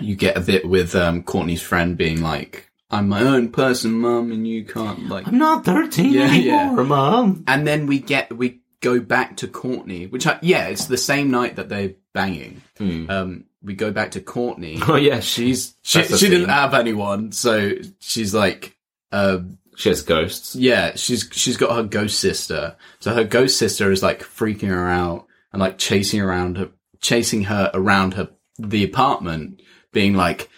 you 0.00 0.14
get 0.14 0.36
a 0.36 0.40
bit 0.40 0.68
with 0.68 0.94
um 0.94 1.22
Courtney's 1.22 1.62
friend 1.62 1.96
being 1.96 2.20
like, 2.20 2.70
"I'm 2.90 3.08
my 3.08 3.22
own 3.22 3.50
person, 3.50 3.92
mum, 3.92 4.32
and 4.32 4.46
you 4.46 4.64
can't 4.64 5.08
like." 5.08 5.26
I'm 5.26 5.38
not 5.38 5.64
13 5.64 6.12
Yeah, 6.12 6.30
anymore, 6.30 6.84
mom. 6.84 7.44
And 7.46 7.66
then 7.66 7.86
we 7.86 7.98
get 7.98 8.36
we 8.36 8.60
go 8.80 9.00
back 9.00 9.38
to 9.38 9.48
Courtney, 9.48 10.06
which 10.06 10.26
I, 10.26 10.38
yeah, 10.42 10.66
it's 10.66 10.86
the 10.86 10.98
same 10.98 11.30
night 11.30 11.56
that 11.56 11.68
they're 11.68 11.94
banging. 12.12 12.62
Hmm. 12.78 13.10
Um, 13.10 13.44
we 13.62 13.74
go 13.74 13.90
back 13.90 14.12
to 14.12 14.20
Courtney. 14.20 14.78
Oh 14.88 14.96
yeah, 14.96 15.20
She's 15.20 15.74
she, 15.82 16.02
she 16.04 16.28
didn't 16.28 16.50
have 16.50 16.74
anyone, 16.74 17.32
so 17.32 17.72
she's 17.98 18.34
like, 18.34 18.76
um, 19.12 19.58
she 19.76 19.88
has 19.90 20.02
ghosts. 20.02 20.56
yeah, 20.56 20.94
she's 20.96 21.28
she's 21.32 21.56
got 21.56 21.76
her 21.76 21.82
ghost 21.84 22.18
sister. 22.18 22.76
So 23.00 23.14
her 23.14 23.24
ghost 23.24 23.58
sister 23.58 23.90
is 23.92 24.02
like 24.02 24.22
freaking 24.22 24.68
her 24.68 24.88
out 24.88 25.26
and 25.52 25.60
like 25.60 25.78
chasing 25.78 26.20
around 26.20 26.56
her, 26.58 26.70
chasing 27.00 27.44
her 27.44 27.70
around 27.74 28.14
her 28.14 28.30
the 28.58 28.84
apartment, 28.84 29.60
being 29.92 30.14
like, 30.14 30.48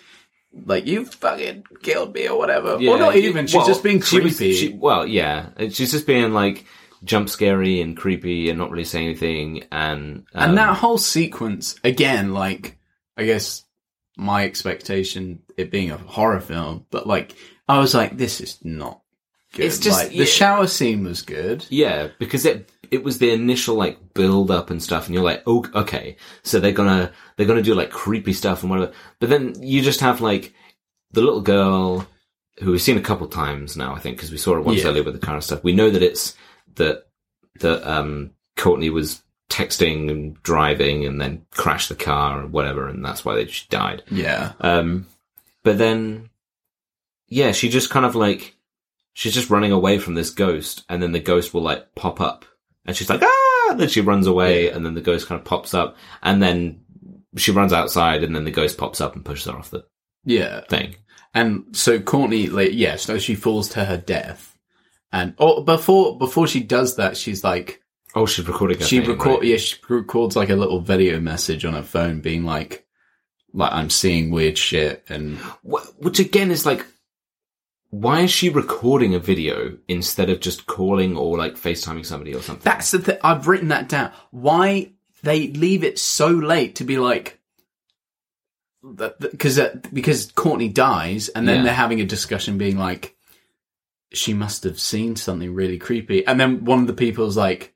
like 0.64 0.86
you 0.86 1.04
fucking 1.04 1.64
killed 1.82 2.14
me 2.14 2.28
or 2.28 2.38
whatever. 2.38 2.74
or 2.74 2.98
not 2.98 3.16
even. 3.16 3.46
She's 3.46 3.56
well, 3.56 3.66
just 3.66 3.82
being 3.82 4.00
she 4.00 4.20
was- 4.20 4.36
creepy. 4.36 4.54
she- 4.54 4.72
well, 4.72 5.06
yeah, 5.06 5.50
she's 5.70 5.90
just 5.92 6.06
being 6.06 6.32
like 6.32 6.64
jump 7.04 7.28
scary 7.28 7.80
and 7.80 7.96
creepy 7.96 8.50
and 8.50 8.58
not 8.58 8.70
really 8.70 8.84
saying 8.84 9.06
anything. 9.08 9.64
And 9.70 10.26
um, 10.34 10.48
and 10.50 10.58
that 10.58 10.76
whole 10.76 10.98
sequence 10.98 11.74
again, 11.84 12.32
like 12.34 12.78
I 13.16 13.24
guess 13.24 13.64
my 14.16 14.44
expectation 14.44 15.42
it 15.56 15.70
being 15.70 15.90
a 15.90 15.96
horror 15.96 16.40
film, 16.40 16.86
but 16.90 17.06
like 17.06 17.34
I 17.68 17.78
was 17.80 17.94
like, 17.94 18.16
this 18.16 18.40
is 18.40 18.58
not 18.64 19.00
good. 19.54 19.64
It's 19.66 19.78
just- 19.78 19.98
like, 20.04 20.12
yeah. 20.12 20.18
the 20.18 20.26
shower 20.26 20.66
scene 20.66 21.04
was 21.04 21.22
good. 21.22 21.64
Yeah, 21.70 22.08
because 22.18 22.44
it 22.44 22.70
it 22.90 23.04
was 23.04 23.18
the 23.18 23.30
initial 23.30 23.74
like 23.74 24.14
build 24.14 24.50
up 24.50 24.70
and 24.70 24.82
stuff, 24.82 25.06
and 25.06 25.14
you're 25.14 25.24
like, 25.24 25.42
oh, 25.46 25.64
okay, 25.74 26.16
so 26.42 26.58
they're 26.58 26.72
gonna 26.72 27.12
they're 27.36 27.46
gonna 27.46 27.62
do 27.62 27.74
like 27.74 27.90
creepy 27.90 28.32
stuff 28.32 28.62
and 28.62 28.70
whatever. 28.70 28.92
But 29.20 29.28
then 29.30 29.54
you 29.62 29.82
just 29.82 30.00
have 30.00 30.20
like 30.20 30.54
the 31.12 31.20
little 31.20 31.40
girl 31.42 32.06
who 32.60 32.72
we've 32.72 32.82
seen 32.82 32.96
a 32.98 33.02
couple 33.02 33.26
times 33.28 33.76
now, 33.76 33.94
I 33.94 33.98
think, 34.00 34.16
because 34.16 34.30
we 34.32 34.36
saw 34.38 34.56
it 34.56 34.64
once 34.64 34.82
Yeah. 34.82 34.88
earlier 34.88 35.04
with 35.04 35.20
the 35.20 35.32
of 35.32 35.44
stuff. 35.44 35.62
We 35.62 35.72
know 35.72 35.90
that 35.90 36.02
it's 36.02 36.34
that 36.74 37.06
that 37.60 37.88
um 37.88 38.30
Courtney 38.56 38.90
was 38.90 39.22
texting 39.48 40.10
and 40.10 40.42
driving 40.42 41.06
and 41.06 41.20
then 41.20 41.46
crashed 41.52 41.88
the 41.88 41.94
car 41.94 42.42
or 42.42 42.46
whatever, 42.46 42.86
and 42.88 43.04
that's 43.04 43.24
why 43.24 43.34
they, 43.34 43.44
just 43.46 43.70
died. 43.70 44.02
Yeah, 44.10 44.52
Um, 44.60 45.06
but 45.62 45.78
then, 45.78 46.28
yeah, 47.28 47.52
she 47.52 47.68
just 47.70 47.88
kind 47.88 48.04
of 48.04 48.14
like, 48.14 48.54
she's 49.18 49.34
just 49.34 49.50
running 49.50 49.72
away 49.72 49.98
from 49.98 50.14
this 50.14 50.30
ghost, 50.30 50.84
and 50.88 51.02
then 51.02 51.10
the 51.10 51.18
ghost 51.18 51.52
will 51.52 51.62
like 51.62 51.96
pop 51.96 52.20
up, 52.20 52.44
and 52.86 52.96
she's 52.96 53.10
like, 53.10 53.20
ah! 53.20 53.70
And 53.70 53.80
then 53.80 53.88
she 53.88 54.00
runs 54.00 54.28
away, 54.28 54.70
and 54.70 54.86
then 54.86 54.94
the 54.94 55.00
ghost 55.00 55.26
kind 55.26 55.40
of 55.40 55.44
pops 55.44 55.74
up, 55.74 55.96
and 56.22 56.40
then 56.40 56.84
she 57.36 57.50
runs 57.50 57.72
outside, 57.72 58.22
and 58.22 58.34
then 58.34 58.44
the 58.44 58.52
ghost 58.52 58.78
pops 58.78 59.00
up 59.00 59.16
and 59.16 59.24
pushes 59.24 59.46
her 59.46 59.58
off 59.58 59.70
the 59.70 59.84
yeah. 60.24 60.60
thing. 60.68 60.94
And 61.34 61.76
so 61.76 61.98
Courtney, 61.98 62.46
like, 62.46 62.70
yeah, 62.74 62.94
so 62.94 63.18
she 63.18 63.34
falls 63.34 63.70
to 63.70 63.84
her 63.84 63.96
death. 63.96 64.56
And 65.10 65.34
oh, 65.38 65.62
before 65.62 66.16
before 66.16 66.46
she 66.46 66.62
does 66.62 66.96
that, 66.96 67.16
she's 67.16 67.42
like, 67.42 67.82
Oh, 68.14 68.24
she's 68.24 68.46
recording. 68.46 68.78
She 68.78 69.00
thing, 69.00 69.10
record, 69.10 69.40
right? 69.40 69.44
yeah, 69.44 69.56
she 69.56 69.76
records 69.88 70.36
like 70.36 70.50
a 70.50 70.56
little 70.56 70.80
video 70.80 71.18
message 71.18 71.64
on 71.64 71.74
her 71.74 71.82
phone, 71.82 72.20
being 72.20 72.44
like, 72.44 72.86
like 73.52 73.72
I'm 73.72 73.90
seeing 73.90 74.30
weird 74.30 74.56
shit, 74.56 75.04
and 75.08 75.38
Which 75.98 76.20
again 76.20 76.52
is 76.52 76.64
like, 76.64 76.86
why 77.90 78.20
is 78.20 78.30
she 78.30 78.50
recording 78.50 79.14
a 79.14 79.18
video 79.18 79.76
instead 79.88 80.28
of 80.30 80.40
just 80.40 80.66
calling 80.66 81.16
or 81.16 81.38
like 81.38 81.54
FaceTiming 81.54 82.04
somebody 82.06 82.34
or 82.34 82.42
something? 82.42 82.64
that's 82.64 82.90
the 82.90 82.98
thing. 82.98 83.18
I've 83.24 83.48
written 83.48 83.68
that 83.68 83.88
down. 83.88 84.12
Why 84.30 84.92
they 85.22 85.48
leave 85.48 85.82
it 85.84 85.98
so 85.98 86.28
late 86.28 86.76
to 86.76 86.84
be 86.84 86.98
like, 86.98 87.40
because 89.18 89.58
uh, 89.58 89.76
because 89.92 90.30
Courtney 90.32 90.68
dies, 90.68 91.28
and 91.28 91.48
then 91.48 91.56
Yeah. 91.58 91.62
they're 91.64 91.74
having 91.74 92.00
a 92.00 92.04
discussion, 92.06 92.58
being 92.58 92.78
like, 92.78 93.16
she 94.12 94.32
must 94.34 94.64
have 94.64 94.78
seen 94.78 95.16
something 95.16 95.52
really 95.52 95.78
creepy, 95.78 96.26
and 96.26 96.38
then 96.38 96.64
one 96.64 96.80
of 96.80 96.86
the 96.86 96.92
people's 96.92 97.36
like, 97.36 97.74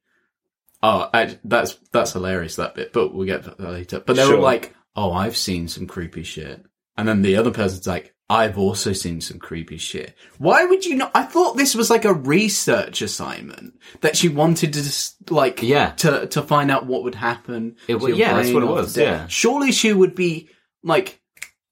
oh, 0.83 1.09
I, 1.13 1.39
that's 1.45 1.75
that's 1.91 2.13
hilarious 2.13 2.57
that 2.57 2.75
bit, 2.75 2.93
but 2.93 3.13
we'll 3.15 3.27
get 3.27 3.45
to 3.45 3.51
that 3.51 3.71
later. 3.71 4.01
But 4.01 4.17
they 4.17 4.23
Sure. 4.25 4.37
were 4.37 4.43
like, 4.43 4.75
oh, 4.95 5.13
I've 5.13 5.37
seen 5.37 5.69
some 5.69 5.87
creepy 5.87 6.23
shit, 6.23 6.65
and 6.97 7.09
then 7.09 7.23
the 7.23 7.37
other 7.37 7.51
person's 7.51 7.87
like. 7.87 8.12
I've 8.33 8.57
also 8.57 8.93
seen 8.95 9.21
some 9.21 9.39
creepy 9.39 9.77
shit. 9.77 10.17
Why 10.39 10.65
would 10.65 10.87
you 10.87 10.97
not? 10.97 11.11
I 11.15 11.23
thought 11.25 11.57
this 11.57 11.75
was 11.75 11.91
like 11.91 12.05
a 12.07 12.15
research 12.15 13.03
assignment 13.03 13.75
that 14.01 14.17
she 14.17 14.29
wanted 14.29 14.73
to 14.73 14.83
just 14.83 15.31
like 15.31 15.63
Yeah. 15.63 15.91
to 16.03 16.27
to 16.29 16.41
find 16.43 16.71
out 16.71 16.87
what 16.87 17.03
would 17.05 17.15
happen. 17.15 17.77
It 17.89 17.95
to 17.95 17.99
wa- 17.99 18.09
your 18.09 18.17
yeah, 18.17 18.35
that's 18.37 18.53
what 18.53 18.63
it 18.63 18.67
was, 18.67 18.95
death. 18.95 19.05
yeah. 19.05 19.27
Surely 19.29 19.71
she 19.73 19.93
would 19.93 20.15
be 20.15 20.49
like, 20.83 21.21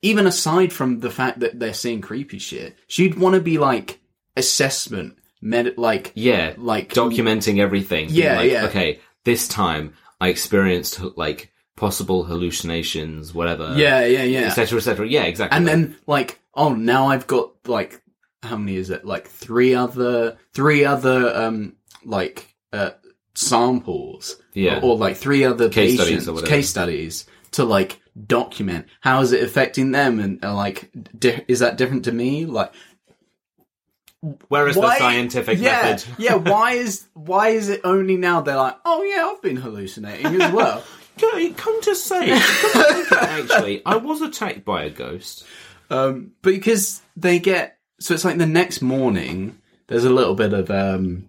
even 0.03 0.27
aside 0.27 0.73
from 0.73 1.01
the 1.01 1.11
fact 1.11 1.41
that 1.41 1.59
they're 1.59 1.75
seeing 1.75 2.01
creepy 2.01 2.39
shit, 2.39 2.77
she'd 2.89 3.19
want 3.19 3.35
to 3.37 3.41
be 3.41 3.59
like 3.59 3.99
assessment, 4.37 5.17
med, 5.41 5.79
like 5.79 6.13
yeah, 6.15 6.55
like 6.59 6.93
documenting 6.93 7.59
everything. 7.59 8.09
Yeah, 8.11 8.37
like, 8.37 8.51
yeah. 8.51 8.65
Okay, 8.67 9.01
this 9.25 9.49
time 9.49 9.95
I 10.21 10.29
experienced 10.29 11.01
like 11.17 11.51
possible 11.77 12.25
hallucinations, 12.25 13.33
whatever. 13.33 13.75
Yeah, 13.77 14.05
yeah, 14.05 14.23
yeah. 14.25 14.41
etc. 14.49 14.79
etc. 14.79 15.09
Yeah, 15.09 15.23
exactly. 15.23 15.57
And 15.57 15.67
then 15.67 15.97
like, 16.07 16.40
oh, 16.61 16.75
now 16.75 17.09
I've 17.09 17.27
got 17.27 17.53
like, 17.67 18.03
how 18.43 18.57
many 18.57 18.77
is 18.77 18.91
it? 18.91 19.05
Like 19.05 19.29
three 19.29 19.75
other, 19.75 20.37
three 20.53 20.85
other, 20.85 21.35
um, 21.35 21.77
like, 22.05 22.55
uh, 22.73 22.91
samples. 23.35 24.37
Yeah. 24.53 24.79
Or, 24.79 24.91
or, 24.91 24.97
like 24.99 25.17
three 25.17 25.45
other 25.45 25.71
Case 25.71 25.95
studies 25.95 26.11
patients, 26.11 26.29
or 26.29 26.35
whatever. 26.35 26.51
case 26.51 26.69
studies 26.69 27.27
to 27.53 27.65
like 27.65 28.01
document 28.27 28.87
how 29.01 29.23
is 29.23 29.33
it 29.33 29.43
affecting 29.43 29.93
them 29.93 30.21
and, 30.21 30.45
uh, 30.45 30.55
like, 30.55 30.91
di- 31.19 31.45
is 31.49 31.61
that 31.61 31.79
different 31.79 32.05
to 32.05 32.13
me? 32.13 32.45
Like, 32.45 32.73
where 34.49 34.69
is 34.69 34.77
the 34.77 34.99
scientific 34.99 35.59
yeah, 35.59 35.83
method? 35.83 36.15
yeah. 36.19 36.35
Why 36.51 36.73
is 36.73 37.07
why 37.15 37.49
is 37.49 37.71
it 37.71 37.81
only 37.85 38.19
now 38.19 38.43
they're 38.43 38.55
like, 38.55 38.77
oh 38.85 39.03
yeah, 39.03 39.25
I've 39.27 39.41
been 39.41 39.57
hallucinating 39.57 40.43
as 40.43 40.53
well. 40.53 40.85
Come 41.57 41.83
to 41.83 41.95
say, 41.95 42.29
come 42.29 42.39
to 42.39 42.45
think 42.45 43.13
of 43.13 43.13
it, 43.13 43.13
actually, 43.13 43.83
I 43.85 43.97
was 43.97 44.23
attacked 44.23 44.65
by 44.65 44.85
a 44.85 44.91
ghost. 44.91 45.45
Um, 45.91 46.33
but 46.43 46.51
because 46.55 47.03
they 47.17 47.39
get 47.39 47.79
so 47.99 48.15
it's 48.15 48.25
like 48.25 48.39
the 48.39 48.47
next 48.47 48.81
morning, 48.81 49.61
there's 49.89 50.05
a 50.05 50.11
little 50.11 50.35
bit 50.35 50.53
of 50.53 50.71
um. 50.71 51.29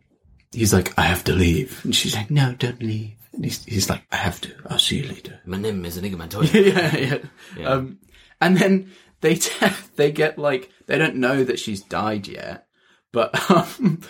He's 0.53 0.73
like, 0.73 0.97
I 0.99 1.03
have 1.03 1.23
to 1.25 1.33
leave, 1.33 1.79
and 1.83 1.95
she's 1.95 2.15
like, 2.15 2.29
No, 2.29 2.53
don't 2.57 2.81
leave. 2.81 3.15
And 3.33 3.45
he's, 3.45 3.63
he's 3.63 3.89
like, 3.89 4.03
I 4.11 4.17
have 4.17 4.41
to. 4.41 4.53
I'll 4.67 4.79
see 4.79 4.97
you 4.97 5.07
later. 5.07 5.39
My 5.45 5.57
name 5.57 5.85
is 5.85 5.97
Inigo 5.97 6.17
Montoya. 6.17 6.49
yeah, 6.53 6.97
yeah. 6.97 7.17
Yeah. 7.57 7.67
Um, 7.69 7.99
and 8.41 8.57
then 8.57 8.91
they 9.21 9.35
t- 9.35 9.67
they 9.95 10.11
get 10.11 10.37
like 10.37 10.69
they 10.87 10.97
don't 10.97 11.15
know 11.15 11.43
that 11.43 11.59
she's 11.59 11.81
died 11.81 12.27
yet, 12.27 12.67
but 13.11 13.49
um, 13.51 14.01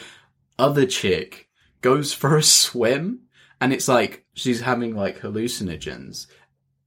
other 0.57 0.85
chick 0.85 1.47
goes 1.81 2.13
for 2.13 2.37
a 2.37 2.43
swim, 2.43 3.21
and 3.59 3.71
it's 3.73 3.87
like 3.87 4.25
she's 4.33 4.61
having 4.61 4.95
like 4.95 5.19
hallucinogens. 5.19 6.27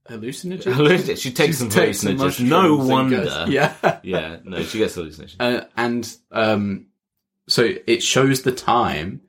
Hallucinogens. 0.09 1.17
she 1.21 1.31
takes 1.31 1.57
some 1.57 1.69
takes 1.69 1.99
some 2.01 2.17
hallucinogens. 2.17 2.47
No 2.47 2.75
wonder. 2.77 3.23
goes- 3.23 3.49
yeah. 3.49 3.99
Yeah, 4.03 4.37
no, 4.43 4.61
she 4.63 4.77
gets 4.77 4.95
hallucinations. 4.95 5.39
Uh, 5.39 5.65
and 5.75 6.15
um, 6.31 6.87
so 7.47 7.69
it 7.87 8.03
shows 8.03 8.43
the 8.43 8.51
time. 8.51 9.21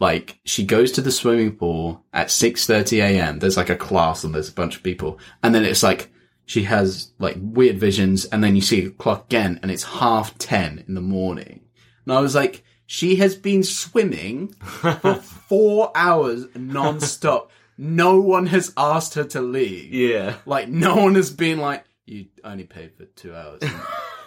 Like 0.00 0.38
she 0.44 0.64
goes 0.64 0.92
to 0.92 1.00
the 1.00 1.10
swimming 1.10 1.56
pool 1.56 2.04
at 2.12 2.30
six 2.30 2.66
thirty 2.66 3.00
a.m. 3.00 3.40
There's 3.40 3.56
like 3.56 3.68
a 3.70 3.74
class 3.76 4.22
and 4.22 4.32
there's 4.34 4.48
a 4.48 4.52
bunch 4.52 4.76
of 4.76 4.82
people, 4.84 5.18
and 5.42 5.52
then 5.54 5.64
it's 5.64 5.82
like 5.82 6.10
she 6.46 6.62
has 6.64 7.10
like 7.18 7.36
weird 7.38 7.78
visions, 7.78 8.24
and 8.26 8.42
then 8.44 8.54
you 8.54 8.62
see 8.62 8.82
the 8.82 8.90
clock 8.90 9.24
again, 9.26 9.58
and 9.62 9.70
it's 9.72 9.82
half 9.82 10.38
ten 10.38 10.84
in 10.86 10.94
the 10.94 11.00
morning. 11.00 11.62
And 12.04 12.14
I 12.14 12.20
was 12.20 12.34
like, 12.36 12.62
she 12.86 13.16
has 13.16 13.34
been 13.34 13.64
swimming 13.64 14.48
for 14.52 14.92
four 15.48 15.90
hours 15.96 16.46
non-stop. 16.54 17.50
No 17.78 18.20
one 18.20 18.46
has 18.46 18.72
asked 18.76 19.14
her 19.14 19.24
to 19.24 19.40
leave. 19.40 19.94
Yeah. 19.94 20.34
Like 20.44 20.68
no 20.68 20.96
one 20.96 21.14
has 21.14 21.30
been 21.30 21.58
like, 21.58 21.84
you 22.06 22.26
only 22.44 22.64
paid 22.64 22.92
for 22.96 23.04
two 23.06 23.34
hours. 23.34 23.62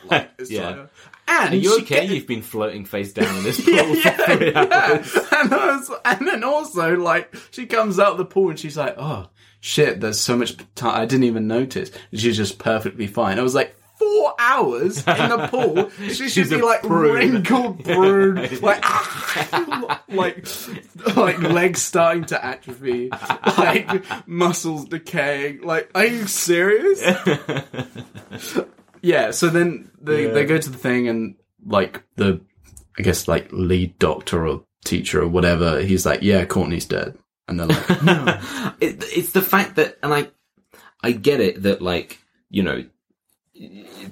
Like, 0.09 0.31
it's 0.39 0.49
Yeah. 0.49 0.69
like- 0.69 0.89
and 1.27 1.53
Are 1.53 1.55
you 1.57 1.77
okay? 1.81 2.05
You've 2.07 2.25
been 2.25 2.41
floating 2.41 2.85
face 2.85 3.13
down 3.13 3.35
in 3.37 3.43
this 3.43 3.61
pool 3.63 3.75
yeah, 3.75 4.11
for 4.17 4.35
three 4.35 4.51
yeah. 4.51 4.67
hours. 4.71 5.15
And, 5.31 5.53
I 5.53 5.75
was- 5.77 5.91
and 6.03 6.27
then 6.27 6.43
also 6.43 6.95
like 6.95 7.35
she 7.51 7.67
comes 7.67 7.99
out 7.99 8.17
the 8.17 8.25
pool 8.25 8.49
and 8.49 8.57
she's 8.57 8.75
like, 8.77 8.95
oh 8.97 9.29
shit, 9.59 10.01
there's 10.01 10.19
so 10.19 10.35
much 10.35 10.57
time 10.73 10.99
I 10.99 11.05
didn't 11.05 11.25
even 11.25 11.45
notice. 11.47 11.91
She's 12.15 12.35
just 12.35 12.57
perfectly 12.57 13.05
fine. 13.05 13.37
I 13.37 13.43
was 13.43 13.53
like. 13.53 13.75
Four 14.21 14.35
hours 14.37 14.97
in 14.99 15.03
the 15.29 15.47
pool. 15.49 15.89
She 16.09 16.13
should 16.13 16.31
She's 16.31 16.49
be 16.51 16.61
like 16.61 16.83
prune. 16.83 17.13
wrinkled, 17.33 17.83
prune, 17.83 18.35
like, 18.61 18.83
like, 20.09 20.47
like 21.15 21.39
legs 21.41 21.81
starting 21.81 22.25
to 22.25 22.45
atrophy, 22.45 23.09
like 23.57 24.27
muscles 24.27 24.85
decaying. 24.85 25.61
Like, 25.63 25.89
are 25.95 26.05
you 26.05 26.27
serious? 26.27 27.01
Yeah, 29.01 29.31
so 29.31 29.47
then 29.47 29.89
they, 29.99 30.27
Yeah. 30.27 30.33
they 30.33 30.45
go 30.45 30.59
to 30.59 30.69
the 30.69 30.77
thing 30.77 31.07
and 31.07 31.35
like 31.65 32.03
the 32.17 32.41
I 32.99 33.01
guess 33.01 33.27
like 33.27 33.49
lead 33.51 33.97
doctor 33.97 34.47
or 34.47 34.65
teacher 34.85 35.21
or 35.23 35.27
whatever, 35.27 35.81
he's 35.81 36.05
like, 36.05 36.21
Yeah, 36.21 36.45
Courtney's 36.45 36.85
dead. 36.85 37.17
And 37.47 37.59
they're 37.59 37.67
like, 37.67 38.03
No. 38.03 38.39
it, 38.79 39.03
it's 39.15 39.31
the 39.31 39.41
fact 39.41 39.77
that, 39.77 39.97
and 40.03 40.13
I, 40.13 40.29
I 41.01 41.11
get 41.11 41.39
it 41.39 41.63
that 41.63 41.81
like 41.81 42.19
you 42.51 42.61
know, 42.61 42.83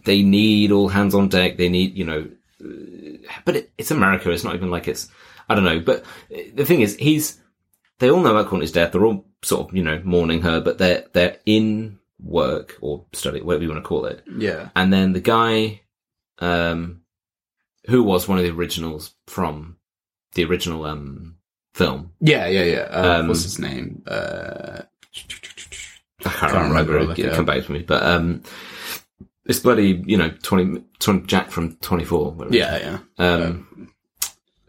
they 0.05 0.21
need 0.23 0.71
all 0.71 0.89
hands 0.89 1.15
on 1.15 1.29
deck. 1.29 1.57
They 1.57 1.69
need 1.69 1.97
you 1.97 2.05
know, 2.05 2.29
but 3.45 3.55
it, 3.55 3.71
it's 3.77 3.91
America. 3.91 4.31
It's 4.31 4.43
not 4.43 4.55
even 4.55 4.69
like 4.71 4.87
it's 4.87 5.09
I 5.47 5.55
don't 5.55 5.63
know. 5.65 5.79
But 5.79 6.03
the 6.29 6.65
thing 6.65 6.81
is, 6.81 6.95
he's 6.97 7.39
they 7.99 8.09
all 8.09 8.21
know 8.21 8.31
about 8.35 8.47
Courtney's 8.47 8.71
death. 8.71 8.91
They're 8.91 9.05
all 9.05 9.25
sort 9.43 9.69
of 9.69 9.75
you 9.75 9.83
know 9.83 10.01
mourning 10.03 10.41
her, 10.41 10.59
but 10.61 10.77
they're 10.77 11.05
they're 11.13 11.37
in 11.45 11.97
work 12.21 12.77
or 12.81 13.05
study, 13.13 13.41
whatever 13.41 13.63
you 13.63 13.69
want 13.69 13.83
to 13.83 13.87
call 13.87 14.05
it. 14.05 14.23
Yeah. 14.37 14.69
And 14.75 14.91
then 14.91 15.13
the 15.13 15.21
guy, 15.21 15.81
um, 16.39 17.01
who 17.87 18.03
was 18.03 18.27
one 18.27 18.37
of 18.37 18.43
the 18.43 18.51
originals 18.51 19.13
from 19.27 19.77
the 20.33 20.43
original 20.45 20.85
um 20.85 21.37
film. 21.73 22.11
Yeah, 22.19 22.47
yeah, 22.47 22.63
yeah. 22.63 22.87
Uh, 22.91 23.19
Um, 23.21 23.27
what's 23.29 23.43
his 23.43 23.57
name? 23.57 24.03
Uh, 24.05 24.81
I 26.25 26.29
can't, 26.29 26.51
Can't 26.51 26.67
remember. 26.69 26.93
remember, 26.93 27.13
It 27.13 27.19
it 27.19 27.33
come 27.33 27.45
back 27.45 27.63
to 27.65 27.71
me, 27.71 27.79
but 27.79 28.03
um, 28.03 28.43
this 29.49 29.59
bloody 29.59 30.03
you 30.05 30.15
know 30.15 30.29
20, 30.43 30.83
20 30.99 31.25
Jack 31.25 31.49
from 31.49 31.75
Twenty 31.77 32.05
Four. 32.05 32.37
yeah, 32.51 32.77
yeah. 32.77 32.99
Um, 33.17 33.91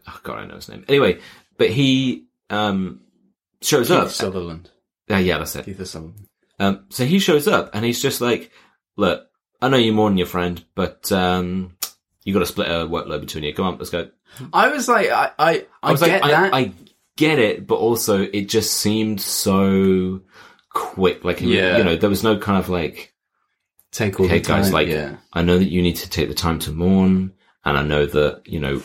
oh 0.07 0.19
god, 0.23 0.39
I 0.39 0.45
know 0.47 0.55
his 0.55 0.69
name. 0.69 0.83
Anyway, 0.87 1.19
but 1.59 1.69
he 1.69 2.25
um 2.49 3.01
shows 3.61 3.91
up. 3.91 4.07
Kiefer 4.07 4.09
Sutherland. 4.09 4.71
Uh, 5.09 5.17
yeah, 5.17 5.37
that's 5.37 5.55
it. 5.55 5.67
Kiefer 5.67 5.85
Sutherland. 5.85 6.27
Um, 6.59 6.85
so 6.89 7.05
he 7.05 7.19
shows 7.19 7.47
up 7.47 7.75
and 7.75 7.85
he's 7.85 8.01
just 8.01 8.21
like, 8.21 8.49
"Look, 8.97 9.27
I 9.61 9.69
know 9.69 9.77
you're 9.77 9.93
more 9.93 10.09
than 10.09 10.17
your 10.17 10.25
friend, 10.25 10.65
but 10.73 11.11
um, 11.11 11.77
you 12.23 12.33
got 12.33 12.39
to 12.39 12.47
split 12.47 12.67
a 12.67 12.87
workload 12.87 13.21
between 13.21 13.43
you. 13.43 13.53
Come 13.53 13.65
on, 13.67 13.77
let's 13.77 13.91
go." 13.91 14.09
I 14.51 14.69
was 14.69 14.87
like, 14.87 15.11
I, 15.11 15.29
I, 15.37 15.65
I, 15.83 15.91
was 15.91 16.01
get 16.01 16.23
like, 16.23 16.31
that. 16.31 16.53
I, 16.55 16.57
I 16.57 16.73
get 17.17 17.37
it, 17.37 17.67
but 17.67 17.75
also 17.75 18.23
it 18.23 18.49
just 18.49 18.73
seemed 18.73 19.21
so 19.21 20.21
quick. 20.69 21.23
Like, 21.23 21.39
Yeah. 21.41 21.77
you 21.77 21.83
know, 21.83 21.95
there 21.97 22.09
was 22.09 22.23
no 22.23 22.39
kind 22.39 22.57
of 22.57 22.67
like, 22.67 23.10
Take 23.91 24.19
all 24.19 24.25
okay, 24.25 24.39
the 24.39 24.45
time. 24.45 24.61
guys, 24.61 24.73
like, 24.73 24.87
yeah. 24.87 25.17
I 25.33 25.41
know 25.41 25.57
that 25.57 25.69
you 25.69 25.81
need 25.81 25.97
to 25.97 26.09
take 26.09 26.29
the 26.29 26.33
time 26.35 26.59
to 26.59 26.71
mourn, 26.71 27.33
and 27.65 27.77
I 27.77 27.83
know 27.83 28.05
that, 28.05 28.41
you 28.45 28.59
know, 28.59 28.77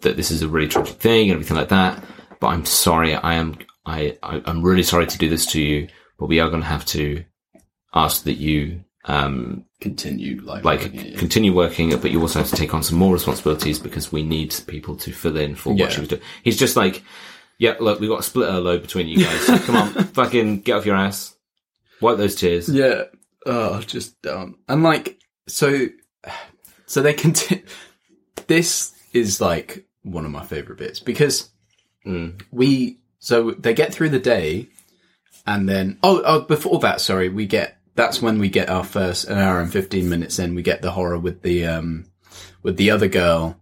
that 0.00 0.16
this 0.16 0.30
is 0.30 0.42
a 0.42 0.48
really 0.48 0.68
tragic 0.68 0.96
thing 0.96 1.24
and 1.30 1.32
everything 1.32 1.56
like 1.56 1.68
that, 1.68 2.02
but 2.40 2.48
I'm 2.48 2.64
sorry, 2.64 3.14
I 3.14 3.34
am, 3.34 3.56
I, 3.86 4.16
I 4.22 4.42
I'm 4.46 4.62
really 4.62 4.82
sorry 4.82 5.06
to 5.06 5.18
do 5.18 5.28
this 5.28 5.46
to 5.52 5.60
you, 5.60 5.88
but 6.18 6.26
we 6.26 6.40
are 6.40 6.48
going 6.48 6.62
to 6.62 6.66
have 6.68 6.84
to 6.86 7.24
ask 7.94 8.24
that 8.24 8.34
you, 8.38 8.82
um, 9.04 9.64
Continue 9.80 10.40
like, 10.42 10.64
like 10.64 10.80
working 10.80 11.16
continue 11.16 11.52
working, 11.52 11.90
but 12.00 12.10
you 12.12 12.20
also 12.20 12.38
have 12.38 12.48
to 12.50 12.56
take 12.56 12.72
on 12.72 12.82
some 12.84 12.98
more 12.98 13.12
responsibilities 13.12 13.78
because 13.80 14.12
we 14.12 14.22
need 14.22 14.54
people 14.68 14.94
to 14.96 15.12
fill 15.12 15.36
in 15.36 15.56
for 15.56 15.72
Yeah. 15.74 15.84
what 15.84 15.92
she 15.92 16.00
was 16.00 16.08
doing. 16.08 16.22
He's 16.44 16.56
just 16.56 16.76
like, 16.76 17.02
yeah, 17.58 17.74
look, 17.80 17.98
we've 17.98 18.08
got 18.08 18.20
a 18.20 18.22
split 18.22 18.48
load 18.48 18.80
between 18.82 19.08
you 19.08 19.24
guys. 19.24 19.40
So 19.46 19.58
come 19.66 19.76
on, 19.76 19.92
fucking 19.92 20.60
get 20.60 20.76
off 20.76 20.86
your 20.86 20.94
ass, 20.96 21.34
wipe 22.00 22.16
those 22.16 22.36
tears. 22.36 22.68
Yeah. 22.68 23.04
Oh, 23.46 23.80
just 23.80 24.20
dumb. 24.22 24.58
And 24.68 24.82
like, 24.82 25.18
so, 25.48 25.88
so 26.86 27.02
they 27.02 27.12
continue. 27.14 27.64
This 28.46 28.94
is 29.12 29.40
like 29.40 29.86
one 30.02 30.24
of 30.24 30.30
my 30.30 30.44
favorite 30.44 30.78
bits 30.78 31.00
because 31.00 31.48
Mm. 32.04 32.42
we, 32.50 32.98
so 33.20 33.52
they 33.52 33.74
get 33.74 33.94
through 33.94 34.08
the 34.08 34.18
day 34.18 34.68
and 35.46 35.68
then, 35.68 35.98
oh, 36.02 36.20
oh, 36.24 36.40
before 36.40 36.80
that, 36.80 37.00
sorry, 37.00 37.28
we 37.28 37.46
get, 37.46 37.78
that's 37.94 38.20
when 38.20 38.40
we 38.40 38.48
get 38.48 38.68
our 38.68 38.82
first, 38.82 39.28
an 39.28 39.38
hour 39.38 39.60
and 39.60 39.70
15 39.72 40.08
minutes 40.08 40.40
in, 40.40 40.56
we 40.56 40.62
get 40.62 40.82
the 40.82 40.90
horror 40.90 41.16
with 41.18 41.42
the, 41.42 41.64
um, 41.66 42.06
with 42.64 42.76
the 42.76 42.90
other 42.90 43.06
girl 43.06 43.56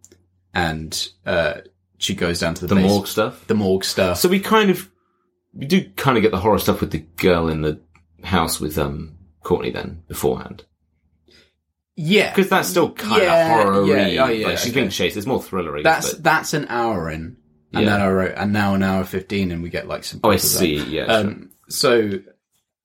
and, 0.54 1.08
uh, 1.26 1.60
she 1.98 2.14
goes 2.14 2.40
down 2.40 2.54
to 2.54 2.66
the, 2.66 2.74
The 2.74 2.80
morgue 2.80 3.06
stuff. 3.06 3.46
the 3.46 3.54
morgue 3.54 3.84
stuff. 3.84 4.18
So 4.18 4.30
we 4.30 4.40
kind 4.40 4.70
of, 4.70 4.90
we 5.52 5.66
do 5.66 5.90
kind 5.96 6.16
of 6.16 6.22
get 6.22 6.30
the 6.32 6.40
horror 6.40 6.58
stuff 6.58 6.80
with 6.80 6.92
the 6.92 7.04
girl 7.16 7.50
in 7.50 7.60
the 7.60 7.78
house 8.24 8.58
with 8.58 8.78
um 8.78 9.18
Courtney 9.42 9.70
then 9.70 10.02
beforehand 10.08 10.64
yeah. 11.96 12.30
because 12.30 12.48
that's 12.48 12.68
still 12.68 12.92
kind 12.92 13.22
Yeah, 13.22 13.58
of 13.60 13.64
horror. 13.64 13.86
yeah, 13.86 14.24
oh, 14.24 14.28
yeah, 14.28 14.46
like 14.48 14.58
she's 14.58 14.70
okay. 14.70 14.80
being 14.80 14.90
chased. 14.90 15.16
It's 15.16 15.26
more 15.26 15.40
thrillery. 15.40 15.82
That's 15.82 16.14
but, 16.14 16.22
that's 16.22 16.54
an 16.54 16.66
hour 16.68 17.10
in, 17.10 17.36
and 17.72 17.84
Yeah. 17.84 17.90
then 17.90 18.00
I 18.00 18.10
wrote, 18.10 18.34
and 18.36 18.52
now 18.52 18.74
an 18.74 18.82
hour 18.82 19.04
fifteen, 19.04 19.50
and 19.52 19.62
we 19.62 19.68
get 19.70 19.86
like 19.86 20.04
some. 20.04 20.20
oh, 20.24 20.30
I 20.30 20.32
clips 20.32 20.54
of 20.54 20.60
that. 20.60 20.66
see. 20.66 20.76
Yeah. 20.96 21.04
sure. 21.06 21.14
Um. 21.14 21.50
So, 21.68 22.20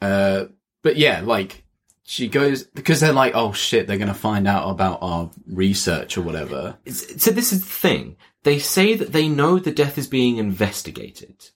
uh, 0.02 0.46
but 0.82 0.98
yeah, 0.98 1.22
like 1.22 1.64
she 2.04 2.28
goes 2.28 2.64
because 2.64 3.00
they're 3.00 3.14
like, 3.14 3.34
oh 3.36 3.52
shit, 3.54 3.88
they're 3.88 3.98
gonna 3.98 4.14
find 4.14 4.48
out 4.48 4.70
about 4.70 5.00
our 5.02 5.32
research 5.48 6.18
or 6.18 6.22
whatever. 6.22 6.78
So 6.88 7.32
this 7.32 7.52
is 7.54 7.62
the 7.62 7.72
thing. 7.72 8.18
They 8.44 8.60
say 8.60 8.94
that 8.96 9.12
they 9.12 9.28
know 9.28 9.58
the 9.58 9.72
death 9.72 9.98
is 9.98 10.08
being 10.08 10.38
investigated. 10.38 11.50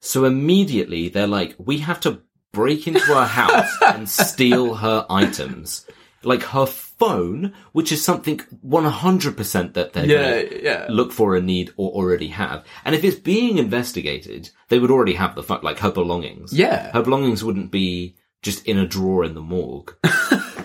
So 0.00 0.24
immediately 0.24 1.08
they're 1.10 1.26
like, 1.26 1.54
we 1.58 1.78
have 1.78 2.00
to 2.00 2.22
break 2.52 2.86
into 2.86 3.00
her 3.00 3.26
house 3.26 3.76
and 3.82 4.08
steal 4.08 4.74
her 4.74 5.06
items. 5.10 5.86
Like 6.24 6.44
her 6.44 6.66
phone, 6.66 7.52
which 7.72 7.90
is 7.90 8.04
something 8.04 8.38
100% 8.64 9.74
that 9.74 9.92
they're 9.92 10.06
gonna 10.06 10.60
yeah. 10.62 10.86
look 10.88 11.10
for 11.10 11.34
a 11.34 11.42
need 11.42 11.72
or 11.76 11.90
already 11.90 12.28
have. 12.28 12.64
And 12.84 12.94
if 12.94 13.02
it's 13.02 13.18
being 13.18 13.58
investigated, 13.58 14.50
they 14.68 14.78
would 14.78 14.92
already 14.92 15.14
have 15.14 15.34
the, 15.34 15.42
like 15.62 15.80
her 15.80 15.90
belongings. 15.90 16.52
Yeah. 16.52 16.92
Her 16.92 17.02
belongings 17.02 17.42
wouldn't 17.42 17.72
be 17.72 18.14
just 18.40 18.64
in 18.66 18.78
a 18.78 18.86
drawer 18.86 19.24
in 19.24 19.34
the 19.34 19.40
morgue. 19.40 19.96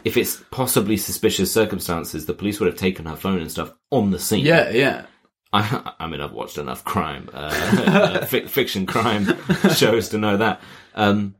if 0.03 0.15
it's 0.15 0.43
possibly 0.51 0.97
suspicious 0.97 1.51
circumstances, 1.51 2.27
the 2.27 2.33
police 2.33 2.59
would 2.59 2.67
have 2.67 2.77
taken 2.77 3.07
her 3.07 3.15
phone 3.15 3.39
and 3.39 3.51
stuff 3.51 3.73
on 3.89 4.11
the 4.11 4.19
scene. 4.19 4.45
Yeah, 4.45 4.69
yeah. 4.69 5.05
I, 5.53 5.93
I 5.99 6.07
mean, 6.07 6.21
I've 6.21 6.33
watched 6.33 6.57
enough 6.57 6.83
crime, 6.83 7.29
uh, 7.33 7.49
fic- 8.27 8.49
fiction 8.49 8.85
crime 8.85 9.25
shows 9.73 10.09
to 10.09 10.17
know 10.17 10.37
that. 10.37 10.61
Um, 10.93 11.35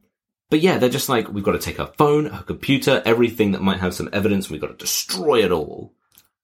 but 0.50 0.60
yeah, 0.62 0.78
they're 0.78 0.90
just 0.90 1.10
like, 1.10 1.30
we've 1.30 1.44
got 1.44 1.54
to 1.54 1.60
take 1.60 1.78
her 1.78 1.92
phone, 1.98 2.26
her 2.28 2.44
computer, 2.44 3.02
everything 3.06 3.52
that 3.52 3.62
might 3.62 3.80
have 3.80 3.94
some 3.94 4.10
evidence. 4.14 4.50
We've 4.50 4.62
got 4.62 4.68
to 4.68 4.74
destroy 4.86 5.44
it 5.44 5.52
all. 5.52 5.94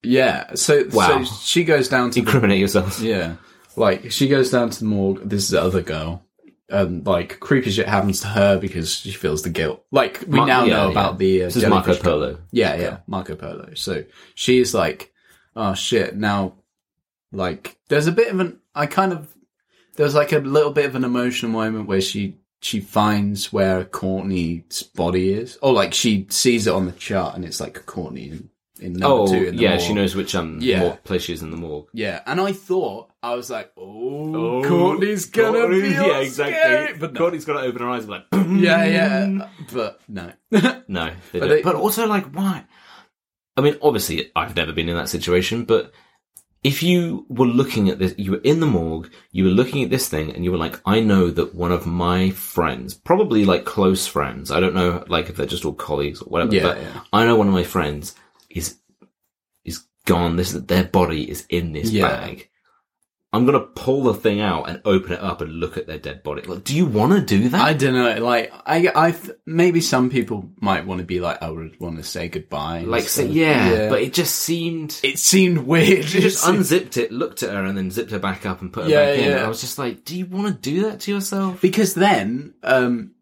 Yeah. 0.01 0.53
So, 0.55 0.83
Wow. 0.91 1.23
so 1.23 1.35
she 1.41 1.63
goes 1.63 1.87
down 1.87 2.09
to 2.11 2.15
the 2.15 2.19
Incriminate 2.25 2.59
yourselves. 2.59 3.01
Yeah. 3.01 3.35
Like, 3.75 4.11
she 4.11 4.27
goes 4.27 4.51
down 4.51 4.69
to 4.69 4.79
the 4.79 4.85
morgue. 4.85 5.21
This 5.27 5.43
is 5.43 5.49
the 5.51 5.61
other 5.61 5.81
girl. 5.81 6.25
And, 6.69 7.05
like, 7.05 7.39
creepy 7.39 7.71
shit 7.71 7.87
happens 7.87 8.21
to 8.21 8.27
her 8.27 8.57
because 8.59 8.93
she 8.93 9.11
feels 9.11 9.43
the 9.43 9.49
guilt. 9.49 9.85
Like, 9.91 10.21
we 10.27 10.37
Mar- 10.39 10.47
now 10.47 10.63
yeah, 10.65 10.73
know 10.77 10.85
yeah. 10.85 10.91
about 10.91 11.17
the 11.17 11.43
uh, 11.43 11.45
This 11.45 11.55
is 11.57 11.65
Marco. 11.67 11.95
Polo. 11.95 12.39
Yeah, 12.51 12.75
yeah. 12.75 12.97
Marco 13.07 13.35
Polo. 13.35 13.73
So, 13.75 14.03
she's 14.35 14.73
like, 14.73 15.11
oh 15.55 15.73
shit, 15.75 16.15
now, 16.15 16.55
like, 17.31 17.77
there's 17.89 18.07
a 18.07 18.11
bit 18.11 18.31
of 18.33 18.39
an, 18.39 18.59
I 18.75 18.85
kind 18.87 19.13
of, 19.13 19.33
there's 19.95 20.15
like 20.15 20.31
a 20.31 20.39
little 20.39 20.71
bit 20.71 20.85
of 20.85 20.95
an 20.95 21.03
emotional 21.03 21.51
moment 21.51 21.87
where 21.87 22.01
she, 22.01 22.37
she 22.63 22.79
finds 22.79 23.51
where 23.53 23.83
Courtney's 23.85 24.83
body 24.83 25.33
is. 25.33 25.57
Or, 25.61 25.73
like, 25.73 25.93
she 25.93 26.25
sees 26.29 26.67
it 26.67 26.73
on 26.73 26.85
the 26.85 26.91
chart 26.93 27.35
and 27.35 27.43
it's 27.45 27.59
like 27.59 27.85
Courtney 27.85 28.29
in, 28.29 28.49
in 28.79 28.93
number 28.93 29.07
Oh, 29.23 29.27
two 29.27 29.33
in 29.33 29.41
the 29.43 29.51
morgue. 29.51 29.61
yeah, 29.61 29.69
morgue. 29.71 29.81
she 29.81 29.93
knows 29.93 30.15
which 30.15 30.33
um 30.35 30.57
Yeah. 30.61 30.79
morgue 30.79 31.03
place 31.03 31.23
she 31.23 31.33
is 31.33 31.41
in 31.41 31.51
the 31.51 31.57
morgue. 31.57 31.87
Yeah, 31.93 32.21
and 32.25 32.39
I 32.41 32.51
thought 32.53 33.11
I 33.21 33.35
was 33.35 33.49
like, 33.49 33.71
"Oh, 33.77 34.35
Oh, 34.35 34.63
Courtney's 34.67 35.25
gonna 35.25 35.59
Courtney- 35.59 35.81
be 35.81 35.89
yeah, 35.91 36.17
exactly. 36.19 36.55
scary," 36.59 36.97
But 36.97 37.13
no. 37.13 37.17
Courtney's 37.19 37.45
got 37.45 37.53
to 37.53 37.67
open 37.67 37.81
her 37.81 37.89
eyes 37.89 38.05
and 38.05 38.07
be 38.07 38.13
like, 38.13 38.63
yeah, 38.63 38.85
yeah, 38.85 39.47
but 39.71 39.99
no. 40.09 40.31
No, 40.87 41.11
But 41.31 41.47
they- 41.49 41.61
but 41.61 41.75
also, 41.75 42.07
like, 42.07 42.25
why? 42.35 42.65
I 43.55 43.61
mean, 43.61 43.77
obviously, 43.81 44.31
I've 44.35 44.55
never 44.55 44.71
been 44.73 44.89
in 44.89 44.95
that 44.97 45.09
situation, 45.09 45.63
but 45.65 45.91
if 46.63 46.81
you 46.81 47.25
were 47.27 47.45
looking 47.45 47.89
at 47.89 47.99
this, 47.99 48.15
you 48.17 48.31
were 48.31 48.41
in 48.43 48.59
the 48.61 48.65
morgue, 48.65 49.11
you 49.31 49.43
were 49.43 49.49
looking 49.49 49.83
at 49.83 49.89
this 49.89 50.07
thing, 50.07 50.31
and 50.33 50.43
you 50.45 50.51
were 50.51 50.57
like, 50.57 50.79
I 50.85 51.01
know 51.01 51.29
that 51.29 51.53
one 51.53 51.71
of 51.71 51.85
my 51.85 52.29
friends, 52.29 52.93
probably 52.93 53.43
like 53.45 53.65
close 53.65 54.07
friends, 54.07 54.49
I 54.49 54.59
don't 54.61 54.73
know, 54.73 55.03
like 55.07 55.29
if 55.29 55.35
they're 55.35 55.45
just 55.45 55.65
all 55.65 55.73
colleagues 55.73 56.21
or 56.21 56.25
whatever, 56.25 56.55
Yeah, 56.55 56.63
but 56.63 56.77
yeah. 56.81 57.01
I 57.11 57.25
know 57.25 57.35
one 57.35 57.47
of 57.47 57.53
my 57.53 57.63
friends 57.63 58.15
is 58.49 58.77
is 59.65 59.83
gone. 60.05 60.37
This 60.37 60.53
their 60.53 60.85
body 60.85 61.29
is 61.29 61.45
in 61.49 61.73
this 61.73 61.91
Yeah. 61.91 62.07
bag. 62.07 62.49
I'm 63.33 63.45
gonna 63.47 63.61
pull 63.61 64.03
the 64.03 64.13
thing 64.13 64.41
out 64.41 64.69
and 64.69 64.79
open 64.85 65.13
it 65.13 65.19
up 65.19 65.41
and 65.41 65.51
look 65.53 65.75
at 65.75 65.87
their 65.87 65.97
dead 65.97 66.21
body. 66.21 66.43
Like, 66.43 66.63
do 66.63 66.75
you 66.75 66.85
want 66.85 67.13
to 67.13 67.21
do 67.21 67.49
that? 67.49 67.59
I 67.61 67.73
don't 67.73 67.93
know. 67.93 68.23
Like, 68.23 68.53
I, 68.65 68.89
I, 68.95 69.15
maybe 69.47 69.81
some 69.81 70.09
people 70.11 70.51
might 70.61 70.85
want 70.85 70.99
to 70.99 71.05
be 71.05 71.19
like, 71.19 71.41
I 71.41 71.49
would 71.49 71.79
want 71.79 71.97
to 71.97 72.03
say 72.03 72.27
goodbye. 72.29 72.81
like, 72.81 73.03
so, 73.03 73.23
stuff. 73.23 73.33
yeah, 73.35 73.89
but 73.89 74.01
it 74.03 74.13
just 74.13 74.35
seemed. 74.35 74.99
it 75.03 75.17
seemed 75.17 75.57
weird. 75.59 76.05
She 76.05 76.19
just 76.19 76.45
unzipped 76.47 76.95
it, 76.97 77.11
looked 77.11 77.41
at 77.41 77.49
her, 77.49 77.63
and 77.65 77.75
then 77.75 77.89
zipped 77.89 78.11
her 78.11 78.19
back 78.19 78.45
up 78.45 78.61
and 78.61 78.71
put 78.71 78.83
her 78.83 78.89
Yeah, 78.91 79.05
back 79.05 79.17
in. 79.19 79.29
yeah. 79.31 79.43
I 79.43 79.47
was 79.47 79.61
just 79.61 79.79
like, 79.79 80.05
do 80.05 80.15
you 80.15 80.27
want 80.27 80.47
to 80.47 80.53
do 80.53 80.83
that 80.89 80.99
to 81.01 81.11
yourself? 81.11 81.59
because 81.59 81.95
then, 81.95 82.53
um, 82.61 83.13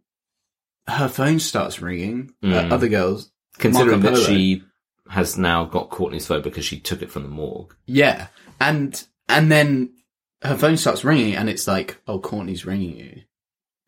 her 0.88 1.08
phone 1.08 1.40
starts 1.40 1.82
ringing. 1.82 2.34
Uh, 2.44 2.48
Mm. 2.48 2.72
other 2.72 2.90
girls, 2.90 3.32
Considering 3.60 4.02
that 4.02 4.18
she 4.18 4.64
has 5.10 5.38
now 5.38 5.64
got 5.66 5.90
Courtney's 5.90 6.26
phone 6.28 6.42
because 6.42 6.66
she 6.66 6.80
took 6.80 7.02
it 7.02 7.12
from 7.12 7.24
the 7.24 7.30
morgue. 7.30 7.74
yeah, 7.86 8.28
and 8.60 9.02
and 9.30 9.50
then 9.52 9.94
her 10.44 10.58
phone 10.58 10.78
starts 10.78 11.04
ringing, 11.04 11.36
and 11.36 11.50
it's 11.50 11.68
like, 11.68 11.98
oh, 12.08 12.20
Courtney's 12.20 12.66
ringing 12.66 12.98
you, 12.98 13.22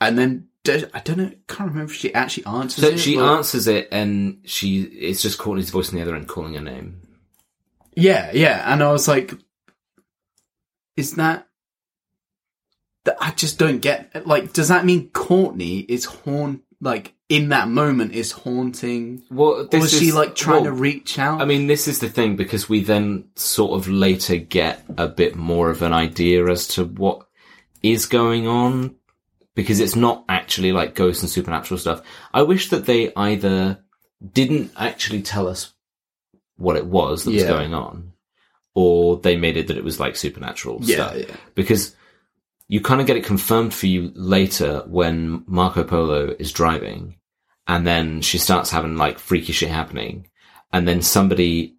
and 0.01 0.17
then 0.17 0.47
I 0.67 0.99
don't 1.03 1.17
know, 1.17 1.31
can't 1.47 1.69
remember 1.71 1.91
if 1.91 1.95
she 1.97 2.13
actually 2.13 2.45
answers 2.45 2.83
So 2.83 2.91
it. 2.91 2.99
she 2.99 3.17
or- 3.17 3.23
answers 3.37 3.67
it, 3.67 3.87
and 3.91 4.39
she 4.45 4.81
it's 4.83 5.21
just 5.21 5.37
Courtney's 5.39 5.69
voice 5.71 5.89
on 5.89 5.95
the 5.95 6.01
other 6.01 6.15
end 6.15 6.27
calling 6.27 6.53
her 6.53 6.61
name. 6.61 7.01
Yeah, 7.95 8.31
yeah, 8.33 8.71
and 8.71 8.81
I 8.83 8.91
was 8.91 9.07
like, 9.07 9.33
is 10.97 11.13
that? 11.15 11.47
that 13.05 13.17
I 13.19 13.31
just 13.31 13.59
don't 13.59 13.79
get. 13.79 14.25
Like, 14.25 14.53
does 14.53 14.69
that 14.69 14.85
mean 14.85 15.09
Courtney 15.09 15.79
is 15.79 16.05
horn, 16.05 16.61
Like 16.79 17.13
in 17.33 17.49
that 17.49 17.67
moment 17.67 18.13
is 18.13 18.31
haunting, 18.31 19.23
Well, 19.31 19.67
or 19.71 19.77
is 19.77 19.97
she 19.97 20.11
like 20.11 20.35
trying 20.35 20.65
well, 20.65 20.75
to 20.75 20.79
reach 20.79 21.17
out? 21.17 21.41
I 21.41 21.45
mean, 21.45 21.65
this 21.65 21.87
is 21.87 21.97
the 21.99 22.07
thing 22.09 22.35
because 22.35 22.69
we 22.69 22.83
then 22.83 23.25
sort 23.35 23.71
of 23.79 23.87
later 23.87 24.35
get 24.37 24.83
a 24.99 25.07
bit 25.07 25.35
more 25.35 25.71
of 25.71 25.81
an 25.81 25.93
idea 25.93 26.45
as 26.45 26.67
to 26.69 26.85
what 26.85 27.25
is 27.81 28.05
going 28.05 28.45
on 28.47 28.95
because 29.55 29.79
it's 29.79 29.95
not 29.95 30.25
actually 30.29 30.71
like 30.71 30.93
ghosts 30.93 31.23
and 31.23 31.29
supernatural 31.29 31.79
stuff. 31.79 32.03
I 32.33 32.43
wish 32.43 32.69
that 32.69 32.85
they 32.85 33.11
either 33.15 33.83
didn't 34.33 34.71
actually 34.77 35.23
tell 35.23 35.47
us 35.47 35.73
what 36.57 36.75
it 36.75 36.85
was 36.85 37.23
that 37.23 37.31
was 37.33 37.43
going 37.45 37.73
on, 37.73 38.13
or 38.75 39.17
they 39.17 39.35
made 39.37 39.57
it 39.57 39.67
that 39.67 39.77
it 39.77 39.83
was 39.83 39.99
like 39.99 40.15
supernatural 40.15 40.77
Yeah, 40.81 40.95
stuff. 41.09 41.17
yeah. 41.17 41.35
Because 41.55 41.95
you 42.67 42.79
kind 42.79 43.01
of 43.01 43.07
get 43.07 43.17
it 43.17 43.25
confirmed 43.25 43.73
for 43.73 43.87
you 43.87 44.11
later 44.15 44.83
when 44.87 45.43
Marco 45.47 45.83
Polo 45.83 46.35
is 46.39 46.51
driving, 46.51 47.17
and 47.67 47.85
then 47.87 48.21
she 48.21 48.37
starts 48.37 48.69
having 48.71 48.97
like 48.97 49.19
freaky 49.19 49.53
shit 49.53 49.69
happening, 49.69 50.27
and 50.71 50.87
then 50.87 51.01
somebody 51.01 51.75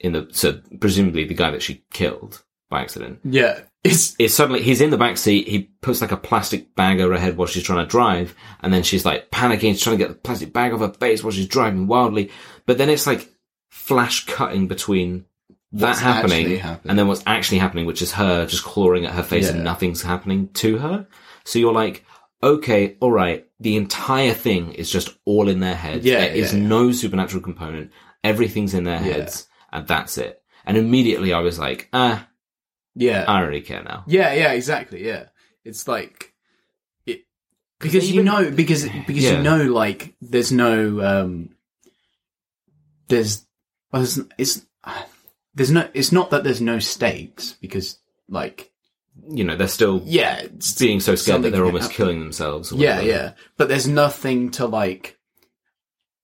in 0.00 0.12
the 0.12 0.28
so 0.30 0.60
presumably 0.80 1.24
the 1.24 1.34
guy 1.34 1.50
that 1.50 1.62
she 1.62 1.82
killed 1.92 2.44
by 2.70 2.80
accident 2.82 3.18
Yeah. 3.24 3.60
It's 3.84 4.14
is 4.18 4.34
suddenly 4.34 4.60
he's 4.62 4.80
in 4.80 4.90
the 4.90 4.98
back 4.98 5.16
seat. 5.16 5.46
He 5.48 5.70
puts 5.80 6.00
like 6.00 6.12
a 6.12 6.16
plastic 6.16 6.74
bag 6.74 7.00
over 7.00 7.14
her 7.14 7.20
head 7.20 7.36
while 7.36 7.46
she's 7.46 7.62
trying 7.62 7.84
to 7.84 7.90
drive, 7.90 8.34
and 8.60 8.72
then 8.74 8.82
she's 8.82 9.04
like 9.04 9.30
panicking, 9.30 9.72
she's 9.72 9.82
trying 9.82 9.96
to 9.98 10.04
get 10.04 10.08
the 10.08 10.18
plastic 10.18 10.52
bag 10.52 10.72
off 10.72 10.80
her 10.80 10.92
face 10.92 11.22
while 11.22 11.30
she's 11.32 11.46
driving 11.48 11.86
wildly. 11.86 12.30
But 12.66 12.76
then 12.78 12.90
it's 12.90 13.06
like 13.06 13.28
flash 13.70 14.26
cutting 14.26 14.66
between 14.66 15.24
that 15.72 15.98
happening 15.98 16.56
happening. 16.58 16.90
and 16.90 16.98
then 16.98 17.06
what's 17.08 17.22
actually 17.26 17.58
happening, 17.58 17.86
which 17.86 18.02
is 18.02 18.12
her 18.12 18.46
just 18.46 18.64
clawing 18.64 19.06
at 19.06 19.12
her 19.14 19.22
face 19.22 19.46
Yeah. 19.48 19.54
and 19.54 19.64
nothing's 19.64 20.02
happening 20.02 20.48
to 20.54 20.78
her. 20.78 21.06
So 21.44 21.58
you're 21.58 21.72
like, 21.72 22.04
okay, 22.42 22.96
all 23.00 23.12
right, 23.12 23.46
the 23.60 23.76
entire 23.76 24.34
thing 24.34 24.72
is 24.74 24.90
just 24.90 25.16
all 25.24 25.48
in 25.48 25.60
their 25.60 25.74
heads. 25.74 26.04
Yeah, 26.04 26.20
there 26.20 26.30
is 26.34 26.52
yeah, 26.52 26.60
yeah. 26.60 26.68
no 26.68 26.92
supernatural 26.92 27.42
component. 27.42 27.90
Everything's 28.24 28.74
in 28.74 28.84
their 28.84 28.96
Yeah. 29.02 29.12
heads, 29.14 29.46
and 29.72 29.86
that's 29.86 30.18
it. 30.18 30.42
And 30.64 30.76
immediately 30.76 31.32
I 31.32 31.40
was 31.40 31.58
like, 31.58 31.88
ah, 31.92 32.28
yeah. 32.94 33.24
I 33.26 33.38
don't 33.40 33.48
really 33.48 33.60
care 33.62 33.82
now. 33.82 34.04
Yeah, 34.06 34.32
yeah, 34.34 34.52
exactly. 34.52 35.06
Yeah, 35.06 35.26
it's 35.64 35.86
like 35.88 36.34
it 37.06 37.22
because 37.80 37.92
they 38.08 38.14
you 38.14 38.22
know 38.22 38.50
because 38.50 38.84
because 39.06 39.24
Yeah. 39.24 39.36
you 39.38 39.42
know 39.42 39.62
like 39.64 40.14
there's 40.20 40.52
no 40.52 41.00
um 41.00 41.50
there's 43.08 43.46
well, 43.92 44.02
there's 44.02 44.20
it's 44.36 44.66
there's 45.54 45.70
no 45.70 45.88
it's 45.94 46.12
not 46.12 46.30
that 46.30 46.44
there's 46.44 46.60
no 46.60 46.78
stakes 46.78 47.52
because 47.60 47.98
like 48.28 48.72
You 49.28 49.44
know, 49.44 49.56
they're 49.56 49.68
still 49.68 50.02
yeah 50.04 50.46
being 50.78 51.00
so 51.00 51.14
scared 51.14 51.42
that 51.42 51.50
they're 51.52 51.64
almost 51.64 51.90
happen. 51.90 51.96
killing 51.96 52.20
themselves. 52.20 52.72
or 52.72 52.76
yeah 52.76 53.00
yeah 53.00 53.32
but 53.56 53.68
there's 53.68 53.86
nothing 53.88 54.50
to 54.52 54.66
like 54.66 55.18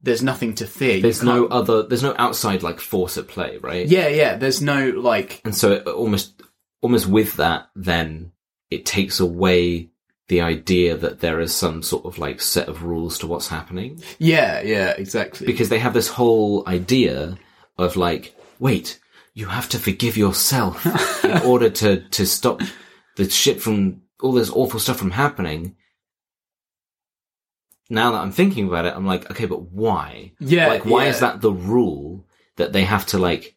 there's 0.05 0.23
nothing 0.23 0.55
to 0.57 0.67
fear. 0.67 1.01
There's 1.01 1.23
no 1.23 1.47
other. 1.47 1.83
There's 1.83 2.03
no 2.03 2.15
outside 2.19 2.63
like 2.63 2.79
force 2.79 3.17
at 3.17 3.27
play, 3.27 3.57
right? 3.59 3.87
yeah 3.87 4.09
yeah 4.09 4.37
there's 4.37 4.61
no 4.61 4.91
like 4.91 5.41
And 5.45 5.55
so 5.55 5.73
it 5.73 5.87
almost, 5.87 6.41
almost 6.83 7.07
with 7.07 7.37
that, 7.37 7.71
then 7.75 8.33
it 8.71 8.85
takes 8.85 9.19
away 9.19 9.89
the 10.29 10.41
idea 10.43 10.97
that 10.97 11.21
there 11.21 11.41
is 11.41 11.55
some 11.55 11.83
sort 11.83 12.05
of 12.07 12.19
like 12.19 12.41
set 12.41 12.69
of 12.69 12.83
rules 12.83 13.19
to 13.19 13.27
what's 13.27 13.49
happening 13.49 14.03
yeah 14.19 14.63
yeah 14.63 14.91
exactly 14.97 15.47
because 15.47 15.69
they 15.69 15.79
have 15.79 15.93
this 15.93 16.09
whole 16.09 16.67
idea 16.67 17.37
of 17.77 17.97
like, 17.97 18.35
wait, 18.59 18.99
you 19.35 19.47
have 19.47 19.69
to 19.71 19.79
forgive 19.79 20.17
yourself 20.17 20.85
in 21.25 21.39
order 21.43 21.69
to 21.71 22.01
to 22.11 22.27
stop 22.27 22.61
the 23.17 23.29
shit 23.29 23.61
from 23.63 24.03
all 24.21 24.33
this 24.33 24.51
awful 24.51 24.81
stuff 24.81 24.99
from 24.99 25.13
happening. 25.13 25.77
Now 27.91 28.13
that 28.13 28.21
I'm 28.21 28.33
thinking 28.33 28.67
about 28.67 28.87
it, 28.87 28.95
I'm 28.97 29.07
like, 29.07 29.31
okay, 29.31 29.47
but 29.47 29.71
why? 29.71 30.33
yeah 30.41 30.69
like 30.69 30.85
why 30.85 31.05
yeah. 31.05 31.11
is 31.11 31.21
that 31.21 31.41
the 31.41 31.53
rule 31.53 32.27
that 32.57 32.73
they 32.73 32.85
have 32.85 33.07
to 33.07 33.19
like 33.19 33.57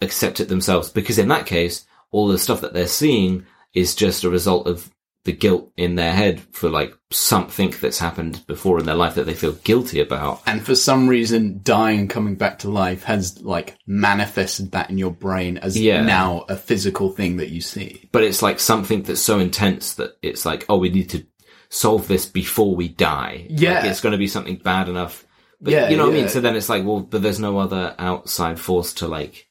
accept 0.00 0.40
it 0.40 0.48
themselves 0.48 0.90
because 0.90 1.18
in 1.18 1.28
that 1.28 1.46
case 1.46 1.84
all 2.10 2.28
the 2.28 2.38
stuff 2.38 2.62
that 2.62 2.72
they're 2.72 2.86
seeing 2.86 3.44
is 3.74 3.94
just 3.94 4.24
a 4.24 4.30
result 4.30 4.66
of 4.66 4.90
the 5.24 5.32
guilt 5.32 5.70
in 5.76 5.96
their 5.96 6.12
head 6.14 6.40
for 6.52 6.70
like 6.70 6.94
something 7.10 7.74
that's 7.80 7.98
happened 7.98 8.42
before 8.46 8.78
in 8.78 8.86
their 8.86 8.94
life 8.94 9.16
that 9.16 9.24
they 9.26 9.34
feel 9.34 9.52
guilty 9.52 10.00
about. 10.00 10.40
And 10.46 10.64
for 10.64 10.74
some 10.74 11.08
reason 11.08 11.60
dying 11.62 12.00
and 12.00 12.10
coming 12.10 12.36
back 12.36 12.60
to 12.60 12.70
life 12.70 13.02
has 13.04 13.40
like 13.42 13.76
manifested 13.86 14.72
that 14.72 14.88
in 14.88 14.96
your 14.96 15.10
brain 15.10 15.58
as 15.58 15.78
Yeah. 15.78 16.02
now 16.02 16.46
a 16.48 16.56
physical 16.56 17.10
thing 17.10 17.36
that 17.36 17.50
you 17.50 17.60
see. 17.60 18.08
But 18.12 18.24
it's 18.24 18.40
like 18.42 18.58
something 18.60 19.02
that's 19.02 19.20
so 19.20 19.38
intense 19.38 19.94
that 19.94 20.16
it's 20.22 20.46
like 20.46 20.64
oh 20.70 20.78
we 20.78 20.88
need 20.90 21.10
to 21.10 21.26
solve 21.68 22.08
this 22.08 22.24
before 22.26 22.74
we 22.74 22.88
die. 22.88 23.46
Yeah. 23.50 23.80
like, 23.80 23.90
it's 23.90 24.00
going 24.00 24.12
to 24.12 24.18
be 24.18 24.26
something 24.26 24.56
bad 24.56 24.88
enough. 24.88 25.26
But 25.60 25.72
Yeah, 25.74 25.90
you 25.90 25.98
know 25.98 26.06
what 26.06 26.14
i 26.14 26.16
mean? 26.20 26.28
so 26.30 26.40
then 26.40 26.56
it's 26.56 26.70
like 26.70 26.84
well 26.86 27.00
but 27.00 27.22
there's 27.22 27.38
no 27.38 27.58
other 27.58 27.94
outside 27.98 28.58
force 28.58 28.94
to 28.94 29.06
like 29.06 29.46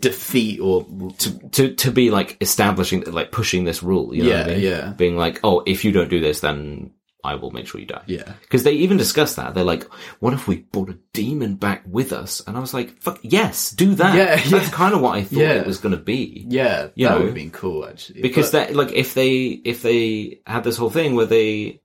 defeat 0.00 0.60
or 0.60 0.86
to 1.18 1.38
to 1.50 1.74
to 1.74 1.90
be 1.90 2.10
like 2.10 2.36
establishing 2.40 3.02
like 3.04 3.30
pushing 3.32 3.64
this 3.64 3.82
rule. 3.82 4.14
You 4.14 4.24
know 4.24 4.30
what 4.30 4.46
I 4.46 4.50
Yeah, 4.50 4.54
mean? 4.56 4.64
yeah. 4.64 4.92
Being 4.96 5.16
like, 5.16 5.40
oh, 5.44 5.62
if 5.66 5.84
you 5.84 5.92
don't 5.92 6.10
do 6.10 6.20
this, 6.20 6.40
then 6.40 6.90
I 7.22 7.36
will 7.36 7.50
make 7.52 7.66
sure 7.66 7.80
you 7.80 7.86
die. 7.86 8.02
yeah 8.06 8.34
Because 8.42 8.64
they 8.64 8.72
even 8.72 8.98
discuss 8.98 9.36
that. 9.36 9.54
They're 9.54 9.64
like, 9.64 9.84
what 10.20 10.34
if 10.34 10.46
we 10.46 10.56
brought 10.58 10.90
a 10.90 10.98
demon 11.14 11.54
back 11.56 11.82
with 11.86 12.12
us? 12.12 12.42
And 12.46 12.54
I 12.54 12.60
was 12.60 12.74
like, 12.74 13.00
fuck 13.00 13.18
yes, 13.22 13.70
do 13.70 13.94
that. 13.94 14.14
Yeah, 14.14 14.36
That's 14.50 14.68
kind 14.68 14.94
of 14.94 15.00
what 15.00 15.16
I 15.16 15.22
thought 15.24 15.38
Yeah. 15.38 15.54
it 15.54 15.66
was 15.66 15.78
going 15.78 15.96
to 15.96 16.02
be. 16.02 16.44
yeah 16.50 16.88
You 16.94 17.06
that 17.08 17.12
know, 17.14 17.18
would 17.20 17.26
have 17.28 17.34
been 17.34 17.50
cool 17.50 17.86
actually 17.88 18.20
Because 18.20 18.50
But- 18.50 18.68
that, 18.68 18.76
like, 18.76 18.92
if 18.92 19.14
they 19.14 19.46
if 19.64 19.80
they 19.80 20.40
had 20.46 20.64
this 20.64 20.76
whole 20.76 20.90
thing 20.90 21.14
where 21.14 21.24
they, 21.24 21.80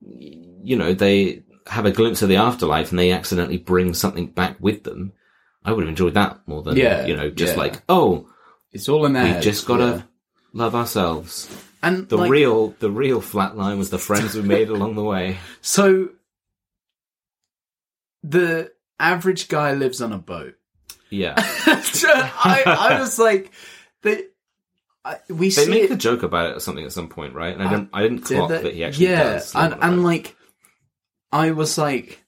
you 0.00 0.76
know, 0.76 0.94
they 0.94 1.42
have 1.66 1.84
a 1.86 1.90
glimpse 1.90 2.22
of 2.22 2.28
the 2.30 2.36
afterlife 2.36 2.90
and 2.90 2.98
they 2.98 3.10
accidentally 3.12 3.58
bring 3.58 3.92
something 3.94 4.26
back 4.28 4.56
with 4.60 4.84
them, 4.84 5.12
I 5.64 5.72
would 5.72 5.82
have 5.82 5.88
enjoyed 5.88 6.14
that 6.14 6.40
more 6.46 6.62
than, 6.62 6.76
Yeah, 6.76 7.04
you 7.06 7.16
know, 7.16 7.30
just 7.30 7.54
yeah. 7.54 7.58
like, 7.60 7.82
oh, 7.88 8.28
it's 8.72 8.88
all 8.88 9.04
in 9.06 9.12
there 9.12 9.34
we 9.36 9.40
just 9.40 9.66
gotta 9.66 10.06
love 10.52 10.74
ourselves. 10.74 11.48
and 11.82 12.08
The 12.08 12.16
like, 12.18 12.30
real, 12.30 12.68
the 12.78 12.90
real 12.90 13.20
flatline 13.20 13.78
was 13.78 13.90
the 13.90 13.98
friends 13.98 14.34
we 14.34 14.42
made 14.42 14.68
along 14.68 14.94
the 14.94 15.04
way. 15.04 15.38
so 15.60 16.10
the 18.22 18.72
average 18.98 19.48
guy 19.48 19.72
lives 19.74 20.00
on 20.02 20.12
a 20.12 20.18
boat 20.18 20.54
Yeah, 21.10 21.34
I, 21.38 22.62
I 22.66 23.00
was 23.00 23.18
like 23.18 23.52
they 24.02 24.24
I, 25.04 25.18
we 25.28 25.50
they 25.50 25.68
make 25.68 25.84
it 25.84 25.90
a 25.92 25.96
joke 25.96 26.22
about 26.22 26.50
it 26.50 26.56
or 26.56 26.60
something 26.60 26.84
at 26.84 26.92
some 26.92 27.08
point, 27.08 27.34
right? 27.34 27.54
And 27.54 27.62
I 27.62 27.66
uh, 27.66 27.70
didn't, 27.70 27.90
I 27.94 28.02
didn't 28.02 28.18
clock 28.22 28.48
they? 28.50 28.62
that 28.62 28.74
he 28.74 28.84
actually 28.84 29.06
yeah, 29.08 29.22
does. 29.34 29.54
and 29.54 29.74
and 29.80 30.04
like, 30.04 30.36
I 31.32 31.52
was 31.52 31.78
like, 31.78 32.22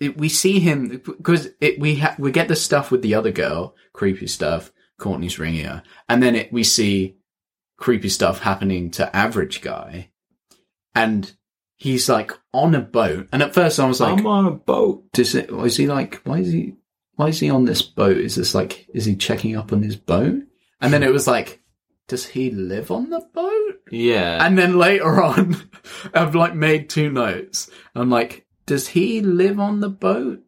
it, 0.00 0.16
we 0.18 0.28
see 0.28 0.58
him 0.60 1.00
because 1.04 1.48
it, 1.60 1.78
we 1.78 1.96
ha- 1.96 2.16
we 2.18 2.30
get 2.32 2.48
the 2.48 2.56
stuff 2.56 2.90
with 2.90 3.02
the 3.02 3.14
other 3.14 3.30
girl, 3.32 3.74
creepy 3.92 4.26
stuff. 4.26 4.72
Courtney's 4.98 5.38
ringing 5.38 5.64
her, 5.66 5.82
and 6.08 6.22
then 6.22 6.34
it, 6.36 6.52
we 6.52 6.62
see 6.64 7.16
creepy 7.76 8.08
stuff 8.08 8.40
happening 8.40 8.90
to 8.92 9.14
average 9.14 9.60
guy, 9.60 10.10
and 10.94 11.32
he's 11.76 12.08
like 12.08 12.32
on 12.52 12.74
a 12.74 12.80
boat. 12.80 13.28
And 13.32 13.42
at 13.42 13.54
first, 13.54 13.80
I 13.80 13.86
was 13.86 14.00
like, 14.00 14.18
I'm 14.18 14.26
on 14.26 14.46
a 14.46 14.50
boat. 14.52 15.10
does 15.12 15.34
it? 15.34 15.50
Is 15.50 15.76
he 15.76 15.86
like? 15.86 16.16
Why 16.24 16.38
is 16.38 16.52
he? 16.52 16.74
Why 17.16 17.28
is 17.28 17.40
he 17.40 17.50
on 17.50 17.64
this 17.64 17.82
boat? 17.82 18.16
Is 18.16 18.36
this 18.36 18.54
like? 18.54 18.86
Is 18.94 19.04
he 19.04 19.16
checking 19.16 19.56
up 19.56 19.72
on 19.72 19.82
his 19.82 19.96
boat? 19.96 20.42
And 20.80 20.92
then 20.92 21.02
it 21.02 21.12
was 21.12 21.26
like, 21.26 21.62
does 22.08 22.26
he 22.26 22.50
live 22.50 22.90
on 22.90 23.08
the 23.10 23.20
boat? 23.32 23.80
Yeah, 23.90 24.44
And 24.44 24.58
then 24.58 24.78
later 24.78 25.22
on, 25.22 25.56
I've 26.14 26.34
like 26.34 26.54
made 26.54 26.88
two 26.90 27.10
notes. 27.10 27.70
I'm 27.94 28.10
like, 28.10 28.43
does 28.66 28.88
he 28.88 29.20
live 29.20 29.58
on 29.60 29.80
the 29.80 29.88
boat? 29.90 30.40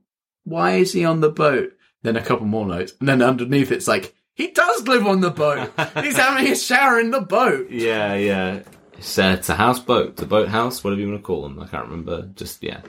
Why 0.45 0.73
is 0.77 0.93
he 0.93 1.05
on 1.05 1.21
the 1.21 1.31
boat? 1.31 1.73
Then 2.03 2.17
a 2.17 2.23
couple 2.23 2.47
more 2.47 2.67
notes. 2.67 2.93
And 3.01 3.09
then 3.09 3.23
underneath 3.23 3.73
it's 3.73 3.89
like, 3.89 4.15
he 4.35 4.49
does 4.53 4.87
live 4.87 5.07
on 5.07 5.21
the 5.21 5.31
boat. 5.31 5.71
He's 6.03 6.17
having 6.17 6.47
a 6.51 6.57
shower 6.57 7.01
in 7.01 7.11
the 7.11 7.21
boat. 7.23 7.71
yeah, 7.71 8.15
yeah. 8.15 8.61
It's, 8.99 9.19
uh, 9.19 9.37
it's 9.39 9.49
a 9.51 9.55
houseboat, 9.55 10.11
it's 10.13 10.23
a 10.23 10.27
boat 10.27 10.49
house, 10.49 10.83
whatever 10.83 11.01
you 11.03 11.09
want 11.09 11.21
to 11.21 11.27
call 11.27 11.43
them. 11.43 11.61
I 11.61 11.67
can't 11.67 11.85
remember. 11.89 12.31
Just 12.35 12.63
yeah. 12.63 12.81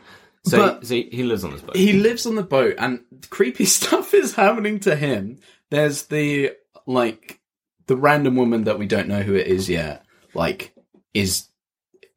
So, 0.46 0.58
But- 0.58 0.86
so 0.86 0.96
he, 0.96 1.10
he 1.12 1.24
lives 1.24 1.44
on 1.44 1.52
this 1.52 1.62
boat. 1.62 1.76
He 1.76 1.94
lives 1.94 2.26
on 2.26 2.36
the 2.36 2.44
boat 2.44 2.76
and 2.78 3.02
creepy 3.30 3.66
stuff 3.78 4.14
is 4.14 4.36
happening 4.36 4.80
to 4.82 4.96
him. 4.96 5.40
There's 5.70 6.04
the, 6.04 6.52
like, 6.86 7.42
the 7.88 7.98
random 7.98 8.36
woman 8.36 8.66
that 8.66 8.80
we 8.80 8.86
don't 8.86 9.08
know 9.10 9.22
who 9.22 9.34
it 9.36 9.48
is 9.48 9.70
yet, 9.70 10.06
like, 10.34 10.74
is, 11.14 11.48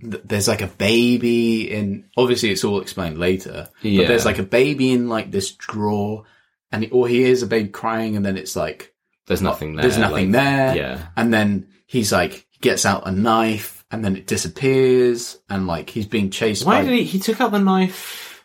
th- 0.03 0.23
there's 0.25 0.49
like 0.49 0.63
a 0.63 0.67
baby 0.67 1.71
in, 1.71 2.09
obviously 2.17 2.51
it's 2.51 2.65
all 2.65 2.81
explained 2.81 3.19
later, 3.19 3.69
Yeah. 3.83 4.03
but 4.03 4.09
there's 4.09 4.25
like 4.25 4.39
a 4.39 4.43
baby 4.45 4.93
in 4.93 5.09
like 5.09 5.31
this 5.31 5.53
drawer 5.53 6.25
and, 6.73 6.89
or 6.93 7.09
he 7.09 7.23
hears 7.23 7.43
a 7.43 7.47
baby 7.47 7.69
crying 7.69 8.17
and 8.17 8.25
then 8.25 8.37
it's 8.37 8.57
like, 8.57 8.95
There's 9.27 9.43
nothing 9.43 9.77
there. 9.77 9.83
there's 9.83 9.99
nothing 9.99 10.33
like- 10.33 10.43
there. 10.45 10.77
Yeah. 10.77 11.07
And 11.17 11.33
then 11.33 11.69
he's 11.87 12.13
like, 12.13 12.47
he 12.51 12.59
gets 12.61 12.87
out 12.87 13.07
a 13.09 13.13
knife 13.13 13.85
and 13.91 14.05
then 14.05 14.17
it 14.17 14.27
disappears 14.27 15.39
and 15.49 15.67
like 15.67 15.91
he's 15.91 16.07
being 16.07 16.31
chased 16.31 16.65
Why 16.65 16.83
by 16.83 16.89
did 16.89 16.99
he? 16.99 17.05
He 17.05 17.19
took 17.19 17.41
out 17.41 17.51
the 17.53 17.59
knife. 17.59 18.45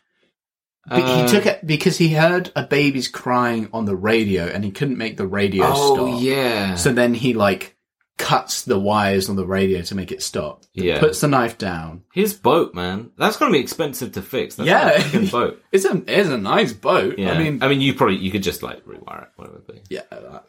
Uh, 0.90 1.24
he 1.26 1.32
took 1.32 1.48
it 1.48 1.66
because 1.66 1.98
he 1.98 2.10
heard 2.14 2.52
a 2.56 2.62
baby's 2.64 3.08
crying 3.08 3.70
on 3.74 3.86
the 3.86 3.96
radio 3.96 4.46
and 4.46 4.64
he 4.64 4.70
couldn't 4.70 5.00
make 5.00 5.18
the 5.18 5.26
radio 5.26 5.66
Oh 5.68 5.96
stop. 6.12 6.22
yeah. 6.22 6.76
So 6.76 6.92
then 6.94 7.16
he 7.16 7.34
like 7.34 7.75
cuts 8.18 8.62
the 8.64 8.80
wires 8.80 9.30
on 9.30 9.36
the 9.36 9.46
radio 9.46 9.82
to 9.82 9.94
make 9.96 10.12
it 10.12 10.24
stop. 10.24 10.64
Yeah. 10.74 11.00
Puts 11.00 11.20
the 11.22 11.28
knife 11.28 11.58
down. 11.58 12.04
His 12.14 12.34
boat, 12.34 12.74
man. 12.74 13.12
That's 13.18 13.36
going 13.38 13.52
to 13.52 13.58
be 13.58 13.62
expensive 13.62 14.14
to 14.14 14.22
fix. 14.22 14.56
That's 14.56 14.68
Yeah. 14.70 15.00
fucking 15.00 15.28
boat. 15.28 15.62
It's 15.72 15.84
a 15.86 16.02
it's 16.08 16.30
a 16.30 16.38
nice 16.38 16.72
boat. 16.72 17.20
Yeah. 17.20 17.34
I 17.34 17.38
mean, 17.38 17.62
I 17.62 17.68
mean, 17.68 17.82
you 17.82 17.94
probably 17.94 18.16
you 18.18 18.32
could 18.32 18.44
just 18.44 18.64
like 18.64 18.86
rewire 18.86 19.24
it, 19.24 19.30
whatever. 19.36 19.58
It 19.58 19.68
be. 19.68 19.82
yeah. 19.96 20.02
I, 20.12 20.40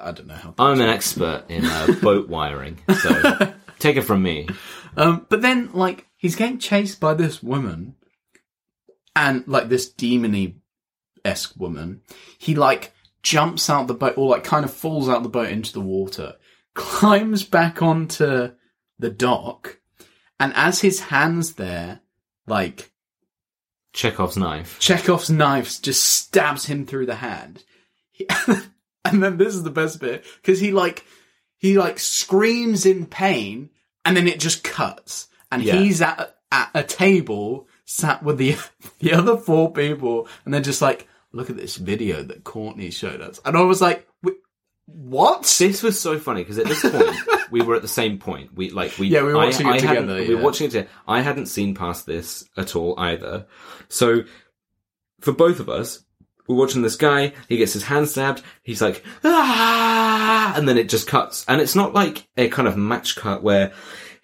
I 0.00 0.12
don't 0.12 0.28
know 0.28 0.34
how. 0.34 0.54
I'm 0.58 0.80
an 0.80 0.88
expert 0.88 1.44
in 1.48 1.64
uh, 1.64 1.88
boat 2.00 2.28
wiring, 2.36 2.78
so 3.00 3.52
Take 3.80 3.96
it 3.96 4.02
from 4.02 4.22
me. 4.22 4.48
Um, 4.96 5.26
but 5.28 5.42
then, 5.42 5.70
like, 5.74 6.06
he's 6.16 6.36
getting 6.36 6.58
chased 6.58 6.98
by 7.00 7.12
this 7.14 7.42
woman, 7.42 7.94
and 9.14 9.46
like 9.46 9.68
this 9.68 9.90
demony 9.92 10.54
esque 11.24 11.54
woman. 11.56 12.02
He 12.38 12.54
like 12.54 12.92
jumps 13.22 13.68
out 13.68 13.86
the 13.86 13.94
boat, 13.94 14.16
or 14.16 14.28
like 14.30 14.44
kind 14.44 14.64
of 14.64 14.72
falls 14.72 15.08
out 15.08 15.22
the 15.22 15.28
boat 15.28 15.48
into 15.50 15.72
the 15.72 15.80
water, 15.80 16.34
climbs 16.76 17.42
back 17.42 17.82
onto 17.82 18.52
the 18.98 19.10
dock, 19.10 19.78
and 20.38 20.52
as 20.54 20.80
his 20.80 21.00
hands 21.00 21.54
there, 21.54 22.00
like 22.46 22.92
Chekhov's 23.92 24.36
knife. 24.36 24.78
Chekhov's 24.78 25.30
knife 25.30 25.80
just 25.82 26.04
stabs 26.04 26.66
him 26.66 26.86
through 26.86 27.06
the 27.06 27.16
hand. 27.16 27.64
He- 28.12 28.28
and 29.04 29.22
then 29.22 29.36
this 29.38 29.54
is 29.54 29.62
the 29.62 29.70
best 29.70 30.00
bit 30.00 30.24
because 30.42 30.60
he 30.60 30.70
like 30.72 31.04
he 31.58 31.78
like 31.78 31.98
screams 31.98 32.84
in 32.86 33.06
pain 33.06 33.70
and 34.04 34.16
then 34.16 34.28
it 34.28 34.38
just 34.40 34.62
cuts 34.64 35.28
and 35.50 35.62
Yeah. 35.62 35.76
he's 35.76 36.02
at 36.02 36.36
at 36.52 36.70
a 36.74 36.82
table 36.82 37.68
sat 37.84 38.22
with 38.22 38.38
the 38.38 38.56
the 39.00 39.12
other 39.12 39.36
four 39.36 39.72
people 39.72 40.28
and 40.44 40.52
they're 40.52 40.60
just 40.60 40.82
like 40.82 41.08
look 41.32 41.50
at 41.50 41.56
this 41.56 41.76
video 41.76 42.22
that 42.22 42.44
Courtney 42.44 42.90
showed 42.90 43.20
us 43.20 43.40
and 43.44 43.56
I 43.56 43.62
was 43.62 43.80
like 43.80 44.06
"Wait, 44.15 44.15
what 44.86 45.42
This 45.58 45.82
was 45.82 46.00
so 46.00 46.18
funny 46.18 46.42
because 46.42 46.58
at 46.58 46.66
this 46.66 46.80
point 46.82 47.16
we 47.50 47.60
were 47.62 47.74
at 47.74 47.82
the 47.82 47.88
same 47.88 48.18
point. 48.18 48.54
We 48.54 48.70
like 48.70 48.96
we 48.98 49.08
Yeah, 49.08 49.22
we 49.22 49.32
were 49.34 49.40
I- 49.40 49.46
watching 49.46 49.66
it 49.66 49.70
I 49.74 49.78
together, 49.78 50.14
We 50.16 50.34
were 50.34 50.42
watching 50.42 50.66
it. 50.68 50.70
together. 50.70 50.88
I 51.08 51.20
hadn't 51.22 51.46
seen 51.46 51.74
past 51.74 52.06
this 52.06 52.44
at 52.56 52.76
all 52.76 52.94
either. 52.98 53.46
So 53.88 54.22
for 55.20 55.32
both 55.32 55.58
of 55.60 55.68
us, 55.68 56.02
we're 56.48 56.56
watching 56.56 56.82
this 56.82 56.94
guy. 56.96 57.32
He 57.48 57.56
gets 57.56 57.72
his 57.72 57.82
hand 57.82 58.08
stabbed. 58.08 58.42
He's 58.62 58.80
like 58.80 59.04
ah, 59.24 60.54
and 60.56 60.68
then 60.68 60.78
it 60.78 60.88
just 60.88 61.08
cuts. 61.08 61.44
And 61.48 61.60
it's 61.60 61.74
not 61.74 61.92
like 61.92 62.28
a 62.36 62.48
kind 62.48 62.68
of 62.68 62.76
match 62.76 63.16
cut 63.16 63.42
where 63.42 63.72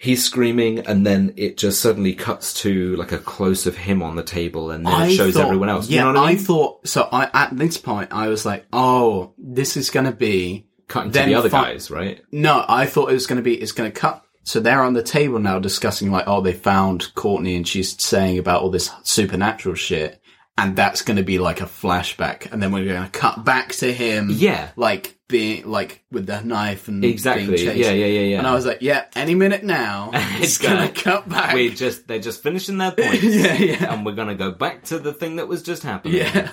he's 0.02 0.24
screaming 0.24 0.80
and 0.80 1.06
then 1.06 1.32
it 1.36 1.56
just 1.56 1.80
suddenly 1.80 2.12
cuts 2.12 2.52
to 2.52 2.96
like 2.96 3.12
a 3.12 3.18
close 3.18 3.66
of 3.66 3.76
him 3.76 4.02
on 4.02 4.16
the 4.16 4.22
table 4.22 4.70
and 4.72 4.84
then 4.84 5.08
it 5.08 5.14
shows 5.14 5.34
thought- 5.34 5.44
everyone 5.46 5.68
else. 5.68 5.88
yeah 5.88 6.06
you 6.06 6.12
know 6.12 6.20
what 6.20 6.28
I 6.28 6.34
mean? 6.34 6.42
thought 6.44 6.86
so 6.88 7.08
I 7.12 7.30
at 7.32 7.56
this 7.56 7.78
point 7.78 8.08
I 8.12 8.26
was 8.28 8.44
like 8.44 8.66
oh 8.72 9.32
this 9.38 9.76
is 9.76 9.90
gonna 9.90 10.12
be 10.12 10.66
Cutting 10.88 11.12
to 11.12 11.22
the 11.24 11.34
other 11.36 11.48
fi- 11.48 11.72
guys, 11.72 11.90
right? 11.90 12.20
No, 12.30 12.64
I 12.68 12.84
thought 12.84 13.08
it 13.10 13.14
was 13.14 13.26
going 13.26 13.38
to 13.38 13.42
be, 13.42 13.54
it's 13.54 13.72
going 13.72 13.90
to 13.90 13.98
cut. 13.98 14.22
So 14.42 14.60
they're 14.60 14.82
on 14.82 14.92
the 14.92 15.02
table 15.02 15.38
now 15.38 15.58
discussing 15.58 16.10
like, 16.10 16.24
oh, 16.26 16.42
they 16.42 16.52
found 16.52 17.14
Courtney 17.14 17.56
and 17.56 17.66
she's 17.66 17.98
saying 18.02 18.38
about 18.38 18.60
all 18.60 18.68
this 18.68 18.90
supernatural 19.02 19.74
shit. 19.74 20.20
And 20.58 20.76
that's 20.76 21.02
going 21.02 21.16
to 21.16 21.22
be 21.22 21.38
like 21.38 21.60
a 21.62 21.66
flashback. 21.66 22.52
And 22.52 22.62
then 22.62 22.72
we're 22.72 22.84
going 22.84 23.02
to 23.02 23.08
cut 23.10 23.42
back 23.44 23.72
to 23.76 23.90
him. 23.92 24.28
Yeah. 24.30 24.70
Like 24.76 25.18
being, 25.28 25.66
like 25.66 26.04
with 26.10 26.26
the 26.26 26.42
knife 26.42 26.88
and 26.88 27.02
Exactly. 27.04 27.46
being 27.46 27.56
chased. 27.58 27.76
Yeah, 27.78 27.90
yeah, 27.92 28.04
yeah, 28.06 28.20
yeah. 28.20 28.38
And 28.38 28.46
I 28.46 28.52
was 28.54 28.66
like, 28.66 28.82
yeah, 28.82 29.06
any 29.16 29.34
minute 29.34 29.64
now, 29.64 30.10
it's, 30.14 30.58
gonna- 30.58 30.88
to 30.88 31.02
cut 31.02 31.26
back. 31.28 31.54
we 31.54 31.70
just 31.70 32.06
they're 32.06 32.18
just 32.18 32.42
finishing 32.42 32.76
their 32.76 32.90
points. 32.92 33.22
yeah, 33.24 33.54
yeah. 33.54 33.94
and 33.94 34.04
we're 34.04 34.14
gonna 34.14 34.34
go 34.34 34.50
back 34.50 34.84
to 34.84 34.98
the 34.98 35.14
thing 35.14 35.36
that 35.36 35.48
was 35.48 35.62
just 35.62 35.82
happening. 35.84 36.18
Yeah. 36.18 36.50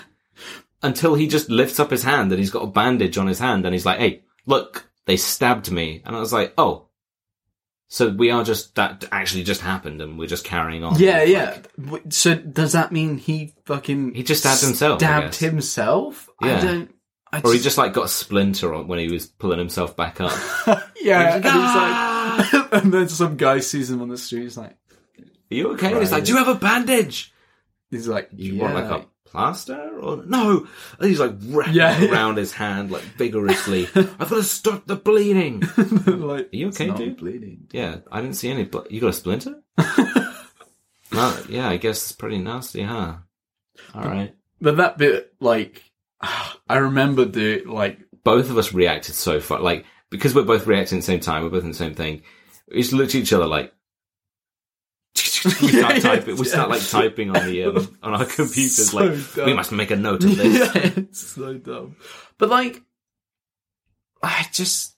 Until 0.82 1.14
he 1.16 1.28
just 1.28 1.50
lifts 1.50 1.78
up 1.80 1.92
his 1.92 2.04
hand 2.04 2.32
and 2.32 2.40
he's 2.40 2.52
got 2.52 2.64
a 2.64 2.68
bandage 2.68 3.18
on 3.18 3.28
his 3.28 3.40
hand 3.40 3.66
and 3.66 3.76
he's 3.76 3.86
like, 3.86 4.00
"Hey, 4.00 4.24
look, 4.46 4.90
they 5.08 5.18
stabbed 5.18 5.70
me." 5.70 6.02
And 6.06 6.16
I 6.16 6.20
was 6.22 6.32
like, 6.32 6.54
"Oh, 6.58 6.88
so 7.90 8.10
we 8.10 8.32
are 8.32 8.44
just 8.44 8.76
that 8.76 9.04
actually 9.12 9.44
just 9.44 9.60
happened 9.62 10.02
and 10.02 10.18
we're 10.18 10.28
just 10.28 10.46
carrying 10.46 10.84
on." 10.84 10.98
Yeah, 11.00 11.24
yeah. 11.24 11.58
So 12.10 12.36
does 12.36 12.72
that 12.72 12.92
mean 12.92 13.18
he 13.18 13.54
fucking 13.66 14.14
He 14.16 14.24
just 14.24 14.42
stabbed 14.42 14.62
himself, 14.62 15.04
I 15.04 15.06
Stabbed 15.06 15.36
himself? 15.36 16.30
I 16.42 16.48
Yeah. 16.48 16.62
don't. 16.62 16.96
I 17.32 17.42
Or 17.42 17.54
he 17.54 17.60
just 17.60 17.78
like 17.78 17.94
got 17.94 18.06
a 18.06 18.10
splinter 18.10 18.74
on 18.74 18.88
when 18.88 18.98
he 18.98 19.08
was 19.10 19.28
pulling 19.28 19.60
himself 19.60 19.96
back 19.96 20.20
up. 20.20 20.32
yeah, 21.02 21.36
and, 21.36 21.44
like, 21.46 21.54
he's 21.54 21.54
like, 21.54 21.94
ah! 21.94 22.68
and 22.72 22.92
then 22.92 23.08
some 23.10 23.38
guy 23.38 23.60
sees 23.60 23.92
him 23.92 24.02
on 24.02 24.08
the 24.10 24.18
street. 24.18 24.44
He's 24.44 24.58
like, 24.58 24.72
Are 25.20 25.56
you 25.56 25.72
okay? 25.74 25.92
And 25.92 26.00
he's 26.00 26.12
like, 26.12 26.24
"Do 26.26 26.32
you 26.32 26.38
have 26.38 26.48
a 26.48 26.56
bandage? 26.56 27.32
he's 27.92 28.08
like, 28.08 28.36
Do 28.36 28.44
you 28.44 28.54
yeah. 28.54 28.62
want 28.64 28.74
like 28.76 29.02
a 29.04 29.06
plaster 29.32 30.00
or 30.02 30.24
no?" 30.26 30.68
And 31.00 31.10
he's 31.10 31.20
like 31.20 31.36
wrapping 31.46 31.76
Yeah, 31.76 31.98
yeah. 32.00 32.12
around 32.12 32.38
his 32.38 32.52
hand 32.54 32.92
like 32.92 33.04
vigorously. 33.18 33.88
I've 33.96 34.18
got 34.18 34.30
to 34.30 34.44
stop 34.44 34.86
the 34.88 34.96
bleeding. 34.96 35.60
like, 35.78 36.46
Are 36.46 36.56
you 36.56 36.68
"It's 36.70 36.80
okay, 36.82 36.92
dude?" 36.92 37.18
Bleeding. 37.18 37.68
Yeah, 37.72 37.98
I 38.12 38.22
didn't 38.22 38.36
see 38.36 38.50
any. 38.50 38.64
But 38.66 38.92
you 38.92 39.02
got 39.02 39.10
a 39.10 39.14
splinter? 39.14 39.62
yeah, 41.50 41.70
I 41.70 41.78
guess 41.78 42.02
it's 42.04 42.12
pretty 42.12 42.38
nasty, 42.40 42.84
huh? 42.84 43.16
All 43.94 44.04
right. 44.04 44.36
But 44.62 44.78
that 44.78 44.98
bit, 44.98 45.34
like, 45.40 45.84
I 46.22 46.78
remember 46.78 47.26
the 47.26 47.64
like, 47.66 48.00
Both 48.24 48.50
of 48.50 48.58
us 48.58 48.74
reacted 48.74 49.16
so 49.16 49.40
far, 49.40 49.60
like 49.60 49.86
because 50.10 50.34
we're 50.36 50.44
both 50.44 50.68
reacting 50.68 50.98
at 50.98 51.02
the 51.02 51.06
same 51.06 51.20
time. 51.20 51.44
We're 51.44 51.50
both 51.50 51.64
in 51.64 51.70
the 51.70 51.76
same 51.76 51.96
thing. 51.96 52.24
We 52.72 52.82
just 52.82 52.94
looked 52.94 53.16
at 53.16 53.22
each 53.22 53.34
other 53.34 53.48
like. 53.48 53.74
we 55.62 55.70
start 55.70 55.74
Yeah, 55.74 55.94
yeah, 55.94 56.00
typing. 56.00 56.38
We 56.38 56.46
start 56.46 56.70
like 56.70 56.88
typing 56.90 57.36
on 57.36 57.46
the 57.46 57.64
um, 57.66 57.98
on 58.04 58.14
our 58.14 58.26
computers. 58.26 58.90
So 58.92 58.98
like 58.98 59.36
dumb. 59.36 59.46
we 59.46 59.54
must 59.54 59.72
make 59.72 59.92
a 59.92 59.96
note 59.96 60.24
of 60.24 60.38
this. 60.38 60.76
yeah, 60.76 60.92
it's 60.98 61.20
so 61.20 61.54
dumb. 61.56 61.96
But 62.38 62.50
like, 62.50 62.82
I 64.22 64.46
just 64.52 64.96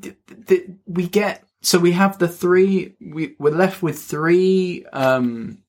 th- 0.00 0.16
th- 0.46 0.70
we 0.86 1.08
get 1.08 1.44
so 1.60 1.78
we 1.78 1.92
have 1.92 2.18
the 2.18 2.28
three. 2.28 2.94
We 3.00 3.36
we're 3.38 3.54
left 3.54 3.82
with 3.82 3.98
three. 3.98 4.84
Um, 4.92 5.62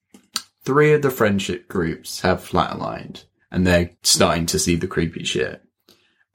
three 0.66 0.94
of 0.94 1.02
the 1.02 1.12
friendship 1.12 1.68
groups 1.68 2.22
have 2.22 2.40
flatlined, 2.40 3.26
and 3.52 3.68
they're 3.68 3.92
starting 4.04 4.46
to 4.48 4.60
see 4.60 4.76
the 4.76 4.88
creepy 4.88 5.24
shit. 5.24 5.62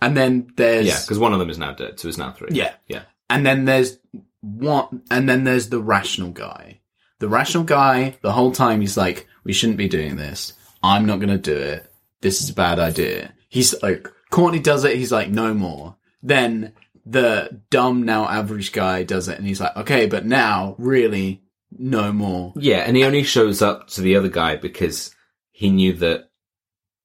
And 0.00 0.16
then 0.16 0.48
there's 0.56 0.86
Yeah, 0.86 0.98
because 1.00 1.18
one 1.18 1.32
of 1.32 1.38
them 1.38 1.50
is 1.50 1.58
now 1.58 1.72
dead, 1.72 1.98
so 1.98 2.08
it's 2.08 2.18
now 2.18 2.32
three. 2.32 2.50
Yeah. 2.52 2.74
yeah. 2.86 3.02
And 3.28 3.44
then 3.44 3.64
there's 3.64 3.98
one, 4.40 5.02
and 5.10 5.28
then 5.28 5.44
there's 5.44 5.70
the 5.70 5.82
rational 5.82 6.30
guy. 6.30 6.80
The 7.18 7.28
rational 7.28 7.64
guy, 7.64 8.16
the 8.22 8.32
whole 8.32 8.52
time 8.52 8.80
he's 8.80 8.96
like, 8.96 9.26
we 9.44 9.52
shouldn't 9.52 9.78
be 9.78 9.88
doing 9.88 10.16
this. 10.16 10.52
I'm 10.82 11.06
not 11.06 11.18
going 11.18 11.28
to 11.30 11.38
do 11.38 11.56
it. 11.56 11.90
This 12.20 12.40
is 12.40 12.50
a 12.50 12.54
bad 12.54 12.78
idea. 12.78 13.34
He's 13.48 13.80
like, 13.82 14.08
Courtney 14.30 14.60
does 14.60 14.84
it. 14.84 14.96
He's 14.96 15.12
like, 15.12 15.28
no 15.28 15.54
more. 15.54 15.96
Then 16.22 16.74
the 17.04 17.60
dumb, 17.70 18.04
now 18.04 18.28
average 18.28 18.72
guy 18.72 19.02
does 19.02 19.28
it. 19.28 19.38
And 19.38 19.46
he's 19.46 19.60
like, 19.60 19.76
okay, 19.76 20.06
but 20.06 20.26
now 20.26 20.74
really 20.78 21.42
no 21.70 22.12
more. 22.12 22.52
Yeah, 22.56 22.78
and 22.78 22.96
he 22.96 23.04
only 23.04 23.22
shows 23.22 23.62
up 23.62 23.88
to 23.88 24.00
the 24.00 24.16
other 24.16 24.28
guy 24.28 24.56
because 24.56 25.14
he 25.50 25.70
knew 25.70 25.94
that 25.94 26.30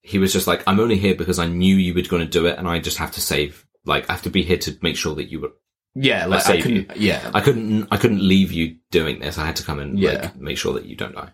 he 0.01 0.19
was 0.19 0.33
just 0.33 0.47
like, 0.47 0.63
I'm 0.67 0.79
only 0.79 0.97
here 0.97 1.15
because 1.15 1.39
I 1.39 1.47
knew 1.47 1.75
you 1.75 1.93
were 1.93 2.01
going 2.01 2.25
to 2.25 2.29
do 2.29 2.45
it, 2.45 2.57
and 2.57 2.67
I 2.67 2.79
just 2.79 2.97
have 2.97 3.11
to 3.13 3.21
save. 3.21 3.65
Like, 3.85 4.09
I 4.09 4.13
have 4.13 4.21
to 4.23 4.29
be 4.29 4.43
here 4.43 4.57
to 4.57 4.77
make 4.81 4.97
sure 4.97 5.15
that 5.15 5.31
you 5.31 5.39
were. 5.41 5.53
Yeah. 5.95 6.25
Like, 6.25 6.47
I 6.47 6.61
couldn't, 6.61 6.97
yeah. 6.97 7.29
I 7.33 7.41
couldn't. 7.41 7.87
I 7.91 7.97
couldn't 7.97 8.27
leave 8.27 8.51
you 8.51 8.77
doing 8.91 9.19
this. 9.19 9.37
I 9.37 9.45
had 9.45 9.55
to 9.57 9.63
come 9.63 9.79
and 9.79 9.97
Yeah. 9.99 10.11
like 10.13 10.35
make 10.37 10.57
sure 10.57 10.73
that 10.73 10.85
you 10.85 10.95
don't 10.95 11.15
die. 11.15 11.29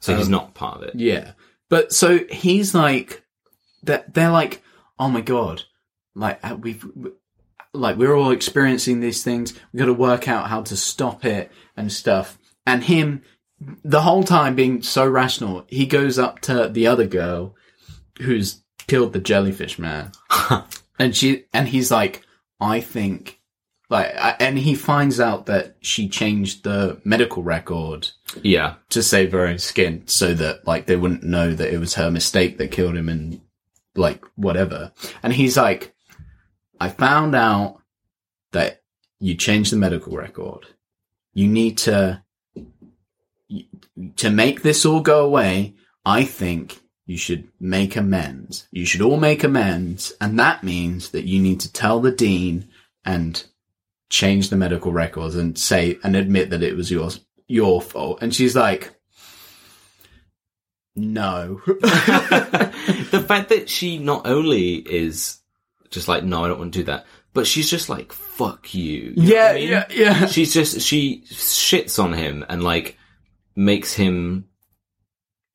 So 0.00 0.16
he's 0.16 0.28
not 0.30 0.54
part 0.54 0.78
of 0.78 0.82
it. 0.84 0.94
Yeah. 0.94 1.32
But 1.68 1.92
so 1.92 2.18
he's 2.30 2.74
like, 2.74 3.22
they're, 3.82 4.04
they're 4.12 4.30
like, 4.30 4.62
oh 4.98 5.08
my 5.08 5.20
god, 5.20 5.62
like 6.14 6.40
uh, 6.42 6.56
we've, 6.58 6.84
like 7.74 7.96
we're 7.96 8.14
all 8.14 8.30
experiencing 8.30 9.00
these 9.00 9.22
things. 9.22 9.52
We've 9.72 9.80
got 9.80 9.86
to 9.86 9.94
work 9.94 10.26
out 10.28 10.48
how 10.48 10.62
to 10.62 10.76
stop 10.76 11.24
it 11.24 11.52
and 11.76 11.92
stuff. 11.92 12.38
And 12.66 12.82
him, 12.82 13.22
the 13.84 14.00
whole 14.02 14.24
time 14.24 14.54
being 14.54 14.82
so 14.82 15.06
rational, 15.06 15.64
he 15.68 15.86
goes 15.86 16.18
up 16.18 16.40
to 16.42 16.68
the 16.68 16.86
other 16.86 17.06
girl 17.06 17.54
who's 18.20 18.62
killed 18.86 19.12
the 19.12 19.20
jellyfish 19.20 19.78
man. 19.78 20.12
and 20.98 21.14
she, 21.14 21.44
and 21.52 21.68
he's 21.68 21.90
like, 21.90 22.22
I 22.58 22.80
think, 22.80 23.39
like, 23.90 24.14
and 24.40 24.56
he 24.56 24.74
finds 24.74 25.18
out 25.20 25.46
that 25.46 25.76
she 25.80 26.08
changed 26.08 26.62
the 26.62 27.00
medical 27.04 27.42
record 27.42 28.08
Yeah, 28.42 28.76
to 28.90 29.02
save 29.02 29.32
her 29.32 29.46
own 29.46 29.58
skin 29.58 30.06
so 30.06 30.32
that 30.34 30.66
like 30.66 30.86
they 30.86 30.96
wouldn't 30.96 31.24
know 31.24 31.52
that 31.52 31.74
it 31.74 31.78
was 31.78 31.94
her 31.94 32.10
mistake 32.10 32.56
that 32.58 32.70
killed 32.70 32.96
him 32.96 33.08
and 33.08 33.40
like 33.96 34.24
whatever. 34.36 34.92
And 35.22 35.32
he's 35.32 35.56
like, 35.56 35.92
I 36.80 36.88
found 36.88 37.34
out 37.34 37.82
that 38.52 38.82
you 39.18 39.34
changed 39.34 39.72
the 39.72 39.76
medical 39.76 40.16
record. 40.16 40.66
You 41.34 41.48
need 41.48 41.76
to, 41.78 42.22
to 44.16 44.30
make 44.30 44.62
this 44.62 44.86
all 44.86 45.00
go 45.00 45.24
away. 45.24 45.74
I 46.04 46.24
think 46.24 46.80
you 47.06 47.16
should 47.16 47.48
make 47.58 47.96
amends. 47.96 48.68
You 48.70 48.86
should 48.86 49.02
all 49.02 49.18
make 49.18 49.42
amends. 49.42 50.12
And 50.20 50.38
that 50.38 50.62
means 50.62 51.10
that 51.10 51.24
you 51.24 51.40
need 51.40 51.60
to 51.60 51.72
tell 51.72 52.00
the 52.00 52.12
dean 52.12 52.68
and 53.04 53.44
change 54.10 54.50
the 54.50 54.56
medical 54.56 54.92
records 54.92 55.36
and 55.36 55.56
say 55.56 55.98
and 56.02 56.14
admit 56.16 56.50
that 56.50 56.62
it 56.62 56.76
was 56.76 56.90
yours 56.90 57.20
your 57.50 57.82
fault. 57.82 58.22
And 58.22 58.34
she's 58.34 58.54
like, 58.54 58.94
no. 60.94 61.60
the 61.66 63.24
fact 63.26 63.48
that 63.48 63.68
she 63.68 63.98
not 63.98 64.26
only 64.26 64.74
is 64.74 65.38
just 65.90 66.06
like, 66.06 66.22
no, 66.22 66.44
I 66.44 66.48
don't 66.48 66.60
want 66.60 66.72
to 66.74 66.78
do 66.78 66.84
that, 66.84 67.06
but 67.34 67.46
she's 67.46 67.68
just 67.68 67.88
like, 67.88 68.12
fuck 68.12 68.72
you. 68.72 69.14
You 69.16 69.34
yeah, 69.34 69.48
I 69.48 69.54
mean? 69.54 69.84
yeah. 69.90 70.26
She's 70.26 70.54
just 70.54 70.80
she 70.80 71.24
shits 71.26 72.02
on 72.02 72.12
him 72.12 72.44
and 72.48 72.62
like 72.62 72.96
makes 73.56 73.92
him 73.92 74.46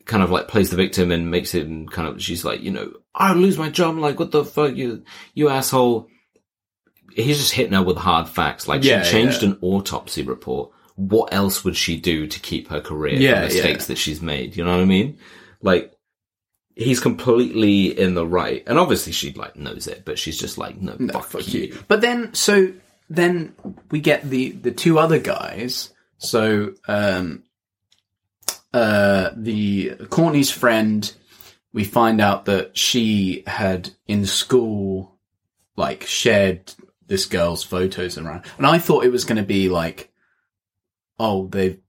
kind 0.03 0.22
of 0.22 0.32
like 0.32 0.49
plays 0.49 0.69
the 0.69 0.76
victim 0.76 1.11
and 1.11 1.32
makes 1.32 1.52
him 1.52 1.88
kind 1.88 2.07
of 2.07 2.22
she's 2.22 2.45
like 2.45 2.61
you 2.61 2.69
know 2.69 2.94
I'll 3.15 3.36
lose 3.36 3.57
my 3.57 3.69
job 3.69 3.98
like 3.98 4.19
what 4.19 4.30
the 4.30 4.45
fuck 4.45 4.76
you 4.76 5.03
you 5.34 5.49
asshole 5.49 6.10
he's 7.15 7.37
just 7.37 7.53
hitting 7.53 7.73
her 7.73 7.83
with 7.83 7.97
hard 7.97 8.27
facts. 8.27 8.67
Like 8.67 8.83
Yeah, 8.83 9.03
she 9.03 9.11
changed 9.11 9.41
yeah. 9.41 9.49
an 9.49 9.57
autopsy 9.61 10.23
report. 10.23 10.71
What 10.95 11.33
else 11.33 11.63
would 11.63 11.75
she 11.75 11.97
do 11.97 12.27
to 12.27 12.39
keep 12.39 12.69
her 12.69 12.79
career 12.81 13.15
Yeah, 13.15 13.33
from 13.35 13.43
mistakes 13.45 13.87
that 13.87 13.97
she's 13.97 14.21
made? 14.21 14.55
You 14.55 14.63
know 14.63 14.71
what 14.71 14.81
I 14.81 14.85
mean? 14.85 15.17
Like 15.61 15.93
he's 16.75 16.99
completely 16.99 17.97
in 17.97 18.13
the 18.13 18.27
right, 18.27 18.63
and 18.67 18.77
obviously 18.77 19.13
she 19.13 19.33
like 19.33 19.55
knows 19.55 19.87
it, 19.87 20.03
but 20.05 20.19
she's 20.19 20.37
just 20.37 20.57
like, 20.57 20.79
no, 20.79 20.95
fuck, 21.11 21.25
fuck 21.25 21.53
you. 21.53 21.61
you. 21.61 21.79
But 21.87 22.01
then, 22.01 22.33
so 22.33 22.73
then 23.09 23.55
we 23.91 23.99
get 24.01 24.29
the 24.29 24.51
the 24.51 24.71
two 24.71 24.99
other 24.99 25.19
guys. 25.19 25.91
So, 26.17 26.73
um, 26.87 27.43
uh, 28.73 29.31
the 29.35 29.95
Courtney's 30.09 30.51
friend, 30.51 31.11
we 31.73 31.83
find 31.83 32.21
out 32.21 32.45
that 32.45 32.77
she 32.77 33.43
had 33.47 33.89
in 34.07 34.25
school, 34.25 35.17
like, 35.75 36.03
shared 36.05 36.73
this 37.07 37.26
girl's 37.26 37.64
photos 37.64 38.18
around, 38.18 38.44
and 38.57 38.65
I 38.65 38.80
thought 38.80 39.06
it 39.06 39.11
was 39.11 39.26
going 39.26 39.38
to 39.38 39.44
be 39.44 39.69
like, 39.69 40.11
oh, 41.19 41.48
they. 41.48 41.80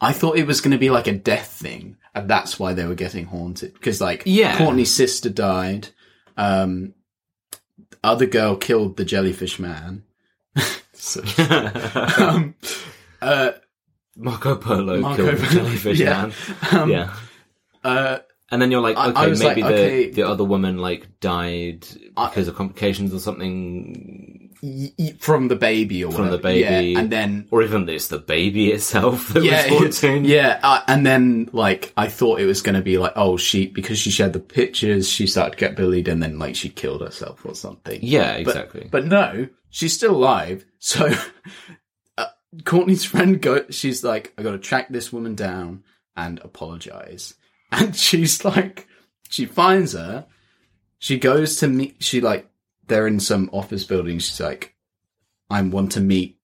I 0.00 0.12
thought 0.12 0.36
it 0.36 0.46
was 0.46 0.60
going 0.60 0.72
to 0.72 0.78
be 0.78 0.90
like 0.90 1.06
a 1.06 1.12
death 1.12 1.48
thing, 1.52 1.96
and 2.14 2.28
that's 2.28 2.58
why 2.58 2.74
they 2.74 2.84
were 2.84 2.94
getting 2.94 3.24
haunted. 3.24 3.72
Because, 3.72 4.00
like, 4.00 4.22
Yeah. 4.26 4.58
Courtney's 4.58 4.90
sister 4.92 5.30
died. 5.30 5.88
Um, 6.36 6.92
other 8.04 8.26
girl 8.26 8.56
killed 8.56 8.96
the 8.98 9.04
jellyfish 9.04 9.58
man. 9.58 10.04
So- 10.98 11.22
um, 12.18 12.54
uh, 13.20 13.52
Marco 14.16 14.56
Polo 14.56 15.00
Marco 15.00 15.24
killed 15.26 15.38
the 15.38 15.46
Polo, 15.46 15.50
jellyfish 15.64 16.00
yeah. 16.00 16.30
man. 16.72 16.82
um, 16.82 16.90
Yeah. 16.90 17.14
uh, 17.84 18.18
And 18.50 18.62
then 18.62 18.70
you're 18.70 18.80
like, 18.80 18.96
okay, 18.96 19.32
maybe 19.32 19.62
like, 19.62 19.74
the 19.74 19.82
okay. 19.84 20.10
the 20.10 20.22
other 20.22 20.42
woman 20.44 20.78
like 20.78 21.20
died 21.20 21.86
I- 22.16 22.28
because 22.28 22.48
of 22.48 22.54
complications 22.54 23.12
or 23.12 23.18
something, 23.18 24.35
y- 24.66 24.92
y- 24.98 25.14
from 25.18 25.48
the 25.48 25.56
baby 25.56 26.04
or 26.04 26.12
From 26.12 26.30
the 26.30 26.38
baby. 26.38 26.60
yeah, 26.90 26.98
and 27.00 27.10
then 27.10 27.46
or 27.50 27.62
even 27.62 27.88
it's 27.88 28.08
the 28.08 28.18
baby 28.18 28.72
itself 28.72 29.28
that 29.28 29.44
yeah, 29.44 29.70
was 29.70 30.00
haunting. 30.00 30.24
yeah, 30.24 30.58
uh, 30.62 30.82
and 30.88 31.06
then 31.06 31.48
like 31.52 31.92
I 31.96 32.08
thought 32.08 32.40
it 32.40 32.46
was 32.46 32.62
going 32.62 32.74
to 32.74 32.82
be 32.82 32.98
like, 32.98 33.12
oh, 33.16 33.36
she 33.36 33.66
because 33.68 33.98
she 33.98 34.10
shared 34.10 34.32
the 34.32 34.40
pictures, 34.40 35.08
she 35.08 35.26
started 35.26 35.52
to 35.52 35.56
get 35.58 35.76
bullied, 35.76 36.08
and 36.08 36.22
then 36.22 36.38
like 36.38 36.56
she 36.56 36.68
killed 36.68 37.00
herself 37.02 37.44
or 37.46 37.54
something. 37.54 38.00
Yeah, 38.02 38.32
But- 38.32 38.40
exactly. 38.40 38.88
But 38.90 39.06
no, 39.06 39.48
she's 39.70 39.94
still 39.94 40.14
alive. 40.16 40.64
So 40.78 41.10
uh, 42.18 42.26
Courtney's 42.64 43.04
friend 43.04 43.40
go. 43.42 43.64
She's 43.70 44.04
like, 44.04 44.32
I 44.38 44.42
got 44.42 44.52
to 44.52 44.58
track 44.58 44.88
this 44.88 45.12
woman 45.12 45.34
down 45.34 45.82
and 46.16 46.38
apologize. 46.44 47.34
And 47.72 47.96
she's 47.96 48.44
like, 48.44 48.86
she 49.28 49.44
finds 49.46 49.94
her. 49.94 50.26
She 51.00 51.18
goes 51.18 51.56
to 51.56 51.66
meet. 51.68 51.96
She 51.98 52.20
like, 52.20 52.48
they're 52.88 53.06
in 53.06 53.20
some 53.20 53.50
office 53.52 53.84
building. 53.84 54.18
She's 54.18 54.40
like, 54.40 54.74
I 55.50 55.62
want 55.62 55.92
to 55.92 56.00
meet 56.00 56.38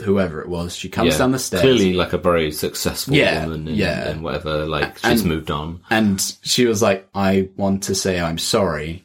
whoever 0.00 0.40
it 0.40 0.48
was. 0.48 0.76
She 0.76 0.88
comes 0.88 1.12
yeah, 1.14 1.18
down 1.18 1.32
the 1.32 1.38
stairs. 1.38 1.60
clearly 1.62 1.92
like 1.92 2.12
a 2.12 2.18
very 2.18 2.52
successful 2.52 3.14
Yeah, 3.14 3.44
woman 3.46 3.68
and, 3.68 3.76
yeah. 3.76 4.08
and 4.08 4.22
whatever. 4.22 4.64
Like 4.66 4.98
And- 5.04 5.18
she's 5.18 5.24
moved 5.24 5.50
on. 5.50 5.80
And 5.90 6.20
she 6.42 6.66
was 6.66 6.80
like, 6.82 7.08
I 7.14 7.48
want 7.56 7.82
to 7.84 7.94
say 7.94 8.20
I'm 8.20 8.38
sorry. 8.38 9.04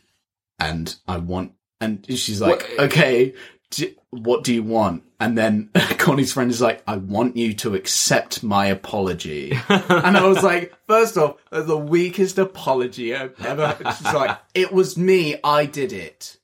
And 0.60 0.96
I 1.08 1.18
want, 1.18 1.54
and 1.82 2.06
she's 2.10 2.40
like, 2.42 2.62
What- 2.78 2.80
okay, 2.92 3.34
d- 3.72 3.96
what 4.12 4.44
do 4.44 4.54
you 4.54 4.62
want? 4.64 5.04
And 5.20 5.38
then 5.38 5.70
Courtney's 5.98 6.32
friend 6.34 6.52
is 6.52 6.62
like, 6.62 6.84
I 6.86 6.98
want 6.98 7.38
you 7.38 7.54
to 7.56 7.74
accept 7.76 8.44
my 8.44 8.68
apology. 8.68 9.52
and 9.70 10.16
I 10.18 10.28
was 10.28 10.44
like, 10.44 10.74
first 10.86 11.18
off, 11.18 11.38
the 11.50 11.78
weakest 11.78 12.38
apology 12.38 13.16
I've 13.16 13.34
ever. 13.44 13.76
She's 13.98 14.14
like, 14.14 14.38
it 14.54 14.72
was 14.72 14.96
me. 14.98 15.38
I 15.44 15.66
did 15.66 15.92
it. 15.92 16.38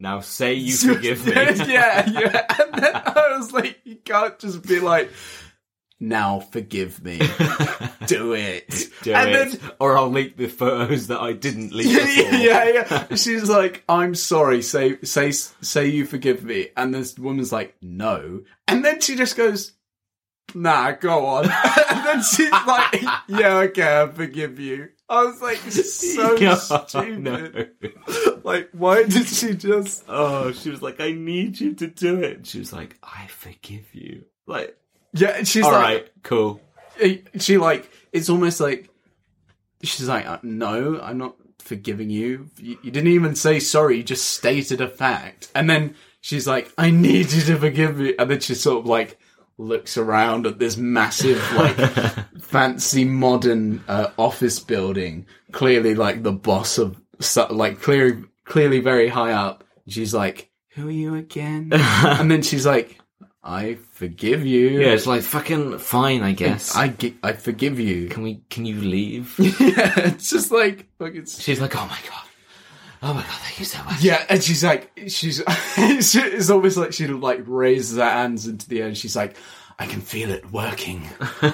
Now 0.00 0.20
say 0.20 0.54
you 0.54 0.72
forgive 0.94 1.24
me. 1.26 1.32
yeah, 1.34 2.08
yeah. 2.10 2.46
And 2.58 2.82
then 2.82 2.94
I 2.94 3.36
was 3.38 3.52
like, 3.52 3.78
you 3.84 3.96
can't 3.96 4.38
just 4.38 4.66
be 4.66 4.80
like, 4.80 5.10
now 6.00 6.40
forgive 6.40 7.04
me. 7.04 7.18
Do 8.06 8.32
it. 8.32 8.88
Do 9.02 9.12
and 9.12 9.30
it, 9.30 9.60
then 9.60 9.70
or 9.78 9.98
I'll 9.98 10.08
leak 10.08 10.38
the 10.38 10.48
photos 10.48 11.08
that 11.08 11.20
I 11.20 11.34
didn't 11.34 11.72
leak. 11.74 11.88
yeah, 11.88 12.38
yeah, 12.38 12.68
yeah. 12.68 13.14
She's 13.14 13.48
like, 13.50 13.84
"I'm 13.86 14.14
sorry. 14.14 14.62
Say, 14.62 14.98
say, 15.02 15.30
say 15.32 15.86
you 15.88 16.06
forgive 16.06 16.42
me." 16.42 16.68
And 16.76 16.94
this 16.94 17.18
woman's 17.18 17.52
like, 17.52 17.76
"No." 17.82 18.40
And 18.66 18.82
then 18.82 19.00
she 19.02 19.14
just 19.14 19.36
goes, 19.36 19.72
"Nah, 20.54 20.92
go 20.92 21.26
on." 21.26 21.44
and 21.44 22.06
then 22.06 22.22
she's 22.22 22.50
like, 22.50 23.02
"Yeah, 23.28 23.58
okay, 23.68 24.00
I 24.00 24.06
forgive 24.08 24.58
you." 24.58 24.88
I 25.10 25.24
was 25.24 25.42
like, 25.42 25.56
so 25.58 26.36
stupid. 26.86 27.18
no. 27.20 27.66
Like, 28.44 28.70
why 28.72 29.02
did 29.04 29.26
she 29.26 29.54
just? 29.54 30.04
Oh, 30.08 30.52
she 30.52 30.70
was 30.70 30.80
like, 30.80 31.00
I 31.00 31.10
need 31.12 31.60
you 31.60 31.74
to 31.74 31.88
do 31.88 32.22
it. 32.22 32.46
She 32.46 32.60
was 32.60 32.72
like, 32.72 32.96
I 33.02 33.26
forgive 33.26 33.92
you. 33.94 34.24
Like, 34.46 34.76
Yeah, 35.12 35.42
she's 35.42 35.64
all 35.64 35.72
like, 35.72 35.82
right, 35.84 36.10
cool. 36.22 36.60
she 37.38 37.58
like, 37.58 37.90
it's 38.12 38.30
almost 38.30 38.60
like 38.60 38.88
she's 39.82 40.08
like, 40.08 40.26
uh, 40.26 40.38
"No, 40.42 41.00
I'm 41.00 41.18
not 41.18 41.36
forgiving 41.58 42.10
you. 42.10 42.48
you. 42.58 42.78
You 42.82 42.90
didn't 42.90 43.12
even 43.12 43.34
say 43.34 43.58
sorry. 43.60 43.96
You 43.98 44.02
just 44.02 44.30
stated 44.30 44.80
a 44.80 44.88
fact." 44.88 45.50
And 45.54 45.68
then 45.68 45.94
she's 46.20 46.46
like, 46.46 46.72
"I 46.78 46.90
need 46.90 47.32
you 47.32 47.42
to 47.42 47.56
forgive 47.58 47.96
me." 47.98 48.14
And 48.18 48.30
then 48.30 48.40
she 48.40 48.54
sort 48.54 48.80
of 48.80 48.86
like 48.86 49.18
looks 49.60 49.96
around 49.96 50.46
at 50.46 50.58
this 50.58 50.76
massive, 50.76 51.40
like, 51.54 51.76
fancy 52.40 53.04
modern 53.04 53.84
uh, 53.86 54.08
office 54.18 54.58
building. 54.58 55.26
Clearly, 55.52 55.94
like 55.94 56.22
the 56.22 56.32
boss 56.32 56.78
of, 56.78 57.00
like, 57.50 57.80
clearly, 57.80 58.24
clearly 58.44 58.80
very 58.80 59.08
high 59.08 59.32
up. 59.32 59.64
She's 59.88 60.14
like, 60.14 60.50
"Who 60.74 60.88
are 60.88 60.92
you 60.92 61.14
again?" 61.16 61.70
and 61.72 62.30
then 62.30 62.42
she's 62.42 62.64
like, 62.64 62.98
"I 63.42 63.74
forgive 63.92 64.46
you." 64.46 64.80
Yeah, 64.80 64.92
it's 64.92 65.06
like 65.06 65.22
fucking 65.22 65.78
fine, 65.78 66.22
I 66.22 66.32
guess. 66.32 66.76
I 66.76 66.88
gi- 66.88 67.18
I 67.22 67.32
forgive 67.32 67.80
you. 67.80 68.08
can 68.08 68.22
we? 68.22 68.42
Can 68.50 68.64
you 68.64 68.80
leave? 68.80 69.34
yeah, 69.38 69.98
it's 69.98 70.30
just 70.30 70.52
like, 70.52 70.86
like 71.00 71.14
it's 71.14 71.40
She's 71.42 71.60
like, 71.60 71.74
oh 71.76 71.86
my 71.86 71.98
god, 72.08 72.24
oh 73.02 73.14
my 73.14 73.22
god, 73.22 73.30
thank 73.30 73.58
you 73.58 73.64
so 73.64 73.82
much. 73.84 74.02
yeah, 74.02 74.24
and 74.28 74.42
she's 74.42 74.64
like, 74.64 74.90
she's 75.08 75.42
it's, 75.76 76.50
almost 76.50 76.76
like 76.76 76.92
she 76.92 77.06
like 77.06 77.42
raises 77.46 77.96
her 77.96 78.04
hands 78.04 78.46
into 78.46 78.68
the 78.68 78.80
air. 78.80 78.88
and 78.88 78.98
She's 78.98 79.16
like, 79.16 79.36
I 79.78 79.86
can 79.86 80.00
feel 80.00 80.30
it 80.30 80.50
working 80.52 81.08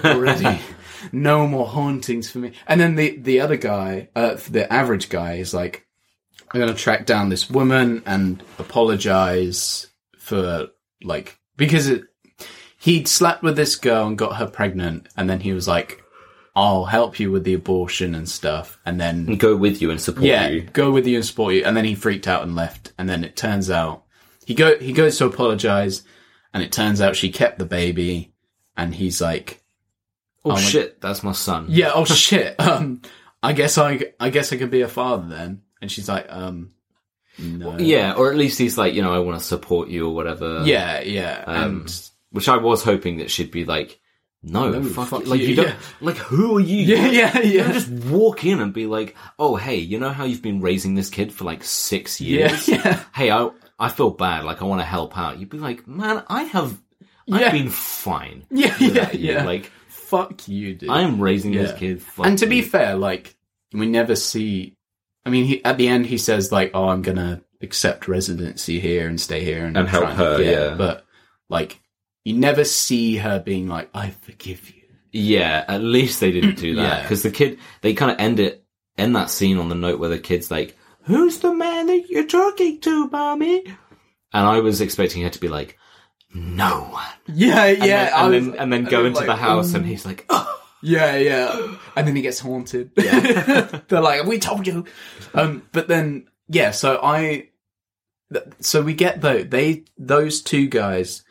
already. 0.04 0.60
no 1.12 1.46
more 1.46 1.66
hauntings 1.66 2.30
for 2.30 2.38
me. 2.38 2.52
And 2.66 2.80
then 2.80 2.96
the 2.96 3.16
the 3.18 3.40
other 3.40 3.56
guy, 3.56 4.08
uh, 4.16 4.36
the 4.50 4.70
average 4.72 5.08
guy, 5.08 5.34
is 5.34 5.54
like, 5.54 5.86
I'm 6.50 6.60
gonna 6.60 6.74
track 6.74 7.06
down 7.06 7.28
this 7.28 7.48
woman 7.48 8.02
and 8.06 8.42
apologize 8.58 9.86
for 10.18 10.68
like 11.02 11.38
because 11.56 11.88
it, 11.88 12.04
he'd 12.78 13.08
slept 13.08 13.42
with 13.42 13.56
this 13.56 13.76
girl 13.76 14.08
and 14.08 14.18
got 14.18 14.36
her 14.36 14.46
pregnant, 14.46 15.08
and 15.16 15.30
then 15.30 15.40
he 15.40 15.52
was 15.52 15.68
like. 15.68 16.02
I'll 16.56 16.86
help 16.86 17.20
you 17.20 17.30
with 17.30 17.44
the 17.44 17.52
abortion 17.54 18.14
and 18.14 18.26
stuff, 18.28 18.78
and 18.86 18.98
then 18.98 19.26
And 19.28 19.38
go 19.38 19.54
with 19.54 19.82
you 19.82 19.90
and 19.90 20.00
support 20.00 20.24
you. 20.24 20.30
yeah, 20.32 20.48
you. 20.48 20.62
go 20.62 20.90
with 20.90 21.06
you 21.06 21.16
and 21.16 21.24
support 21.24 21.52
you. 21.54 21.62
And 21.64 21.76
then 21.76 21.84
he 21.84 21.94
freaked 21.94 22.26
out 22.26 22.42
and 22.42 22.56
left. 22.56 22.92
And 22.98 23.06
then 23.08 23.22
it 23.24 23.36
turns 23.36 23.70
out 23.70 24.04
he 24.46 24.54
go 24.54 24.78
he 24.78 24.92
goes 24.92 25.18
to 25.18 25.26
apologize, 25.26 26.02
and 26.54 26.62
it 26.62 26.72
turns 26.72 27.00
out 27.02 27.14
she 27.14 27.30
kept 27.30 27.58
the 27.58 27.66
baby. 27.66 28.32
And 28.76 28.94
he's 28.94 29.20
like, 29.20 29.62
Oh, 30.44 30.50
my- 30.52 30.60
shit, 30.60 31.00
that's 31.00 31.22
my 31.22 31.32
son. 31.32 31.66
"Yeah, 31.68 31.92
oh 31.94 32.04
shit. 32.28 32.58
Um, 32.58 33.02
I 33.42 33.52
guess 33.52 33.76
I 33.78 34.12
I 34.18 34.30
guess 34.30 34.52
I 34.52 34.56
could 34.56 34.70
be 34.70 34.80
a 34.80 34.88
father 34.88 35.28
then." 35.28 35.62
And 35.82 35.92
she's 35.92 36.08
like, 36.08 36.26
"Um, 36.30 36.70
no." 37.38 37.76
Yeah, 37.78 38.14
or 38.14 38.30
at 38.30 38.38
least 38.38 38.58
he's 38.58 38.78
like, 38.78 38.94
you 38.94 39.02
know, 39.02 39.12
I 39.12 39.18
want 39.18 39.38
to 39.38 39.44
support 39.44 39.88
you 39.88 40.06
or 40.08 40.14
whatever. 40.14 40.62
yeah, 40.64 41.00
yeah. 41.02 41.44
Um, 41.46 41.80
and 41.82 42.00
Which 42.30 42.48
I 42.48 42.56
was 42.56 42.82
hoping 42.82 43.18
that 43.18 43.30
she'd 43.30 43.50
be 43.50 43.64
like, 43.66 44.00
no, 44.46 44.70
No, 44.70 44.82
fuck, 44.84 45.08
fuck 45.08 45.24
you. 45.24 45.26
like 45.30 45.40
you, 45.40 45.48
you 45.48 45.56
don't, 45.56 45.66
yeah. 45.68 45.74
like 46.00 46.16
who 46.16 46.56
are 46.56 46.60
you? 46.60 46.76
yeah, 46.96 47.06
yeah, 47.08 47.38
You 47.40 47.52
yeah. 47.60 47.72
just 47.72 47.90
walk 47.90 48.44
in 48.44 48.60
and 48.60 48.72
be 48.72 48.86
like, 48.86 49.14
oh 49.38 49.56
hey, 49.56 49.76
you 49.76 49.98
know 49.98 50.10
how 50.10 50.24
you've 50.24 50.42
been 50.42 50.60
raising 50.60 50.94
this 50.94 51.10
kid 51.10 51.32
for 51.32 51.44
like 51.44 51.64
six 51.64 52.20
years? 52.20 52.68
yeah, 52.68 53.02
Hey, 53.14 53.30
I 53.30 53.50
I 53.78 53.88
feel 53.90 54.10
bad, 54.10 54.44
like 54.44 54.62
I 54.62 54.64
want 54.64 54.80
to 54.80 54.86
help 54.86 55.18
out. 55.18 55.38
You'd 55.38 55.50
be 55.50 55.58
like, 55.58 55.86
man, 55.86 56.22
I 56.28 56.44
have, 56.44 56.80
Yeah. 57.26 57.36
I've 57.38 57.52
been 57.52 57.68
fine. 57.70 58.46
yeah, 58.50 58.74
yeah, 58.78 59.10
yeah. 59.12 59.44
Like 59.44 59.70
fuck 59.88 60.46
you, 60.48 60.74
dude. 60.74 60.88
I 60.88 61.02
am 61.02 61.20
raising 61.20 61.52
this 61.52 61.72
Yeah. 61.72 61.76
kid. 61.78 62.02
Fuck 62.02 62.26
and 62.26 62.38
to 62.38 62.46
be 62.46 62.62
fair, 62.62 62.94
like 62.96 63.34
we 63.72 63.86
never 63.86 64.14
see. 64.16 64.76
I 65.26 65.30
mean, 65.30 65.44
he, 65.44 65.64
at 65.64 65.76
the 65.76 65.88
end, 65.88 66.06
he 66.06 66.18
says 66.18 66.52
like, 66.52 66.70
"Oh, 66.72 66.88
I'm 66.88 67.02
gonna 67.02 67.42
accept 67.62 68.06
residency 68.06 68.78
here 68.78 69.08
and 69.08 69.20
stay 69.20 69.42
here 69.42 69.64
and, 69.66 69.76
And 69.76 69.88
help 69.88 70.10
her, 70.10 70.40
yeah. 70.40 70.74
But 70.76 71.04
like, 71.48 71.80
you 72.26 72.34
never 72.34 72.64
see 72.64 73.16
her 73.18 73.38
being 73.38 73.68
like, 73.68 73.88
"I 73.94 74.10
forgive 74.10 74.68
you." 74.68 74.82
Yeah, 75.12 75.64
at 75.68 75.80
least 75.82 76.18
they 76.20 76.32
didn't 76.32 76.56
do 76.56 76.74
that 76.76 76.82
Yeah. 76.98 77.02
because 77.02 77.22
the 77.22 77.30
kid 77.30 77.58
they 77.82 77.94
kind 77.94 78.10
of 78.10 78.18
end 78.18 78.40
it 78.40 78.64
end 78.98 79.14
that 79.14 79.30
scene 79.30 79.58
on 79.58 79.68
the 79.68 79.74
note 79.74 80.00
where 80.00 80.08
the 80.08 80.18
kid's 80.18 80.50
like, 80.50 80.76
"Who's 81.02 81.38
the 81.38 81.54
man 81.54 81.86
that 81.86 82.08
you're 82.10 82.26
talking 82.26 82.80
to, 82.80 83.08
mommy?" 83.08 83.62
And 84.32 84.46
I 84.46 84.58
was 84.60 84.80
expecting 84.80 85.22
her 85.22 85.30
to 85.30 85.40
be 85.40 85.48
like, 85.48 85.78
"No 86.34 86.80
one." 86.90 87.04
Yeah, 87.32 87.64
And 87.64 87.78
yeah. 87.78 88.04
then, 88.04 88.12
and, 88.14 88.34
was- 88.34 88.44
then, 88.46 88.54
and 88.60 88.72
then 88.72 88.84
go 88.84 88.98
then, 88.98 89.06
into 89.06 89.18
like, 89.20 89.26
the 89.26 89.36
house, 89.36 89.74
and 89.74 89.86
he's 89.86 90.04
like, 90.04 90.26
"Oh, 90.30 90.62
Yeah, 90.82 91.16
yeah. 91.16 91.76
And 91.96 92.06
then 92.08 92.16
he 92.16 92.22
gets 92.22 92.40
haunted. 92.40 92.90
They're 92.96 94.00
like, 94.00 94.24
"We 94.24 94.38
told 94.40 94.66
you." 94.66 94.84
Um, 95.32 95.62
but 95.72 95.86
then, 95.88 96.26
yeah. 96.48 96.72
So 96.72 96.98
I, 97.02 97.50
so 98.60 98.82
we 98.82 98.94
get 98.94 99.20
though 99.20 99.42
they 99.44 99.84
those 99.96 100.42
two 100.42 100.66
guys 100.68 101.22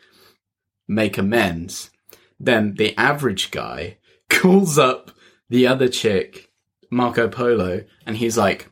make 0.88 1.18
amends. 1.18 1.90
Then 2.38 2.74
the 2.74 2.96
average 2.96 3.50
guy 3.50 3.98
calls 4.30 4.78
up 4.78 5.10
the 5.48 5.66
other 5.66 5.88
chick, 5.88 6.50
Marco 6.90 7.28
Polo, 7.28 7.84
and 8.04 8.16
he's 8.16 8.36
like, 8.36 8.70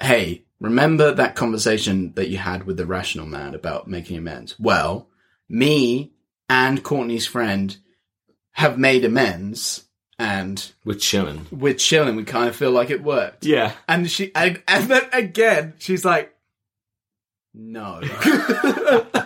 "Hey, 0.00 0.44
remember 0.60 1.12
that 1.12 1.36
conversation 1.36 2.12
that 2.14 2.28
you 2.28 2.38
had 2.38 2.64
with 2.64 2.76
the 2.76 2.86
rational 2.86 3.26
man 3.26 3.54
about 3.54 3.88
making 3.88 4.16
amends? 4.16 4.58
Well, 4.58 5.08
me 5.48 6.12
and 6.48 6.82
Courtney's 6.82 7.26
friend 7.26 7.76
have 8.52 8.78
made 8.78 9.04
amends." 9.04 9.84
And 10.20 10.72
we're 10.84 10.98
chilling. 10.98 11.46
we're 11.52 11.74
chilling. 11.74 12.16
We 12.16 12.24
kind 12.24 12.48
of 12.48 12.56
feel 12.56 12.72
like 12.72 12.90
it 12.90 13.04
worked. 13.04 13.46
Yeah. 13.46 13.74
And 13.88 14.10
she, 14.10 14.34
and, 14.34 14.60
and 14.66 14.90
then 14.90 15.02
again, 15.12 15.74
she's 15.78 16.04
like, 16.04 16.34
no. 17.54 18.00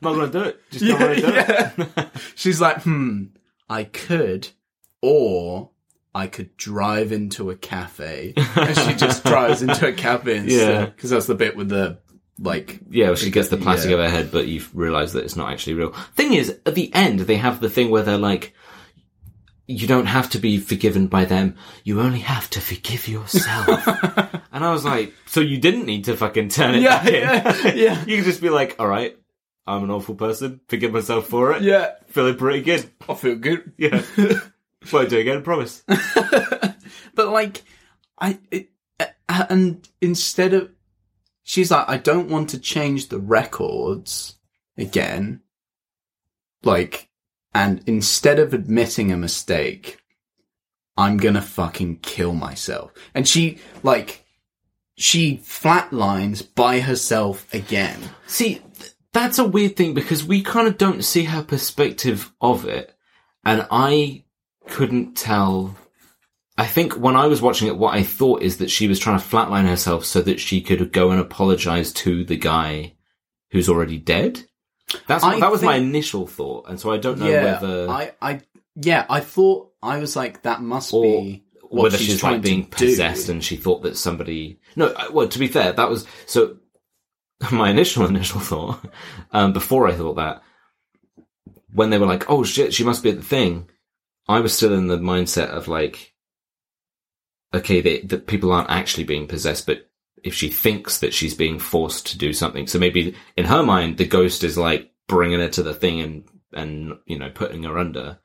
Not 0.00 0.14
gonna 0.14 0.32
do 0.32 0.40
it. 0.42 0.60
Just 0.70 0.84
don't 0.84 0.98
to 0.98 1.20
do 1.20 1.92
it. 1.96 2.08
she's 2.34 2.60
like, 2.60 2.82
hmm, 2.82 3.24
I 3.68 3.84
could, 3.84 4.48
or 5.02 5.70
I 6.14 6.26
could 6.26 6.56
drive 6.56 7.12
into 7.12 7.50
a 7.50 7.56
cafe. 7.56 8.34
And 8.56 8.76
she 8.76 8.94
just 8.94 9.24
drives 9.24 9.62
into 9.62 9.86
a 9.88 9.92
cafe 9.92 10.42
Yeah. 10.46 10.86
Because 10.86 11.10
that's 11.10 11.26
the 11.26 11.34
bit 11.34 11.56
with 11.56 11.68
the, 11.68 11.98
like, 12.38 12.80
Yeah, 12.90 13.06
well, 13.08 13.16
she 13.16 13.30
gets 13.30 13.48
the 13.48 13.56
plastic 13.58 13.90
Yeah. 13.90 13.96
over 13.98 14.04
her 14.04 14.10
head, 14.10 14.30
but 14.32 14.48
you 14.48 14.62
realise 14.74 15.12
that 15.12 15.24
it's 15.24 15.36
not 15.36 15.52
actually 15.52 15.74
real. 15.74 15.92
Thing 16.14 16.32
is, 16.34 16.58
at 16.66 16.74
the 16.74 16.92
end, 16.94 17.20
they 17.20 17.36
have 17.36 17.60
the 17.60 17.70
thing 17.70 17.90
where 17.90 18.02
they're 18.02 18.16
like, 18.18 18.54
you 19.66 19.86
don't 19.86 20.06
have 20.06 20.30
to 20.30 20.38
be 20.40 20.58
forgiven 20.58 21.06
by 21.06 21.24
them. 21.26 21.54
You 21.84 22.00
only 22.00 22.18
have 22.20 22.50
to 22.50 22.60
forgive 22.60 23.06
yourself. 23.06 23.86
and 24.52 24.64
I 24.64 24.72
was 24.72 24.84
like, 24.84 25.14
so 25.26 25.38
you 25.40 25.58
didn't 25.58 25.86
need 25.86 26.06
to 26.06 26.16
fucking 26.16 26.48
turn 26.48 26.74
it 26.74 26.82
Yeah, 26.82 27.04
back 27.04 27.06
in. 27.06 27.14
yeah, 27.14 27.74
yeah. 27.74 28.04
you 28.04 28.16
can 28.16 28.24
just 28.24 28.40
be 28.42 28.48
like, 28.50 28.74
all 28.80 28.88
right, 28.88 29.16
I'm 29.70 29.84
an 29.84 29.90
awful 29.90 30.14
person. 30.14 30.60
Forgive 30.68 30.92
myself 30.92 31.26
for 31.28 31.52
it. 31.52 31.62
yeah, 31.62 31.92
Feeling 32.08 32.36
pretty 32.36 32.62
good. 32.62 32.90
I 33.08 33.14
feel 33.14 33.36
good. 33.36 33.72
Yeah. 33.76 34.02
Won't 34.92 35.10
do 35.10 35.18
it 35.18 35.20
again, 35.20 35.42
promise. 35.42 35.82
but 37.14 37.28
like 37.28 37.62
i 38.18 38.38
it, 38.50 38.70
uh, 38.98 39.44
and 39.48 39.88
instead 40.00 40.52
of 40.54 40.70
she's 41.42 41.70
like 41.70 41.88
i 41.88 41.96
don't 41.96 42.28
want 42.28 42.50
to 42.50 42.58
change 42.58 43.08
the 43.08 43.18
records 43.18 44.36
again 44.76 45.40
like 46.62 47.08
and 47.54 47.82
instead 47.86 48.38
of 48.38 48.52
admitting 48.54 49.10
a 49.12 49.16
mistake 49.16 49.98
i'm 50.96 51.16
gonna 51.16 51.42
fucking 51.42 51.96
kill 51.96 52.34
myself 52.34 52.92
and 53.14 53.26
she 53.26 53.58
like 53.82 54.24
she 54.96 55.38
flatlines 55.38 56.46
by 56.54 56.80
herself 56.80 57.52
again 57.54 57.98
See, 58.26 58.60
that's 59.12 59.38
a 59.38 59.44
weird 59.44 59.76
thing 59.76 59.94
because 59.94 60.24
we 60.24 60.42
kind 60.42 60.68
of 60.68 60.78
don't 60.78 61.04
see 61.04 61.24
her 61.24 61.42
perspective 61.42 62.32
of 62.40 62.64
it. 62.66 62.94
And 63.44 63.66
I 63.70 64.24
couldn't 64.68 65.16
tell. 65.16 65.76
I 66.58 66.66
think 66.66 66.92
when 66.94 67.16
I 67.16 67.26
was 67.26 67.40
watching 67.40 67.68
it, 67.68 67.76
what 67.76 67.94
I 67.94 68.02
thought 68.02 68.42
is 68.42 68.58
that 68.58 68.70
she 68.70 68.86
was 68.86 68.98
trying 68.98 69.18
to 69.18 69.24
flatline 69.24 69.66
herself 69.66 70.04
so 70.04 70.20
that 70.22 70.40
she 70.40 70.60
could 70.60 70.92
go 70.92 71.10
and 71.10 71.20
apologize 71.20 71.92
to 71.94 72.24
the 72.24 72.36
guy 72.36 72.94
who's 73.50 73.68
already 73.68 73.98
dead. 73.98 74.44
That's 75.06 75.24
I 75.24 75.40
that 75.40 75.50
was 75.50 75.62
my 75.62 75.76
initial 75.76 76.26
thought, 76.26 76.68
and 76.68 76.78
so 76.78 76.90
I 76.90 76.98
don't 76.98 77.18
know 77.18 77.28
yeah 77.28 77.60
whether 77.60 77.88
i 77.88 78.12
i 78.20 78.40
yeah 78.76 79.06
i 79.08 79.20
thought 79.20 79.72
i 79.82 79.98
was 79.98 80.16
like 80.16 80.42
that 80.42 80.62
must 80.62 80.92
be 80.92 81.44
what 81.62 81.84
whether 81.84 81.98
she's, 81.98 82.20
trying 82.20 82.34
like 82.34 82.42
being 82.42 82.64
to 82.64 82.76
do. 82.76 82.86
possessed 82.86 83.28
and 83.28 83.44
she 83.44 83.56
thought 83.56 83.82
that 83.82 83.96
somebody 83.96 84.58
no 84.76 84.86
uh, 84.86 85.08
well 85.12 85.28
to 85.28 85.38
be 85.38 85.48
fair 85.48 85.72
that 85.72 85.88
was 85.88 86.06
so 86.26 86.56
my 87.52 87.70
initial 87.70 88.06
initial 88.06 88.40
thought 88.40 88.84
um 89.32 89.52
before 89.52 89.88
i 89.88 89.92
thought 89.92 90.16
that 90.16 90.42
when 91.72 91.90
they 91.90 91.98
were 91.98 92.06
like 92.06 92.28
oh 92.28 92.42
shit 92.44 92.74
she 92.74 92.84
must 92.84 93.02
be 93.02 93.10
at 93.10 93.16
the 93.16 93.22
thing 93.22 93.68
i 94.28 94.40
was 94.40 94.54
still 94.54 94.74
in 94.74 94.88
the 94.88 94.98
mindset 94.98 95.48
of 95.48 95.68
like 95.68 96.12
okay 97.54 97.80
they, 97.80 98.00
that 98.02 98.26
people 98.26 98.52
aren't 98.52 98.70
actually 98.70 99.04
being 99.04 99.26
possessed 99.26 99.66
but 99.66 99.88
if 100.22 100.34
she 100.34 100.50
thinks 100.50 100.98
that 100.98 101.14
she's 101.14 101.34
being 101.34 101.58
forced 101.58 102.06
to 102.08 102.18
do 102.18 102.32
something 102.32 102.66
so 102.66 102.78
maybe 102.78 103.14
in 103.36 103.46
her 103.46 103.62
mind 103.62 103.96
the 103.96 104.06
ghost 104.06 104.44
is 104.44 104.58
like 104.58 104.90
bringing 105.08 105.40
her 105.40 105.48
to 105.48 105.62
the 105.62 105.74
thing 105.74 106.00
and 106.00 106.24
and 106.52 106.92
you 107.06 107.18
know 107.18 107.30
putting 107.30 107.62
her 107.62 107.78
under 107.78 108.18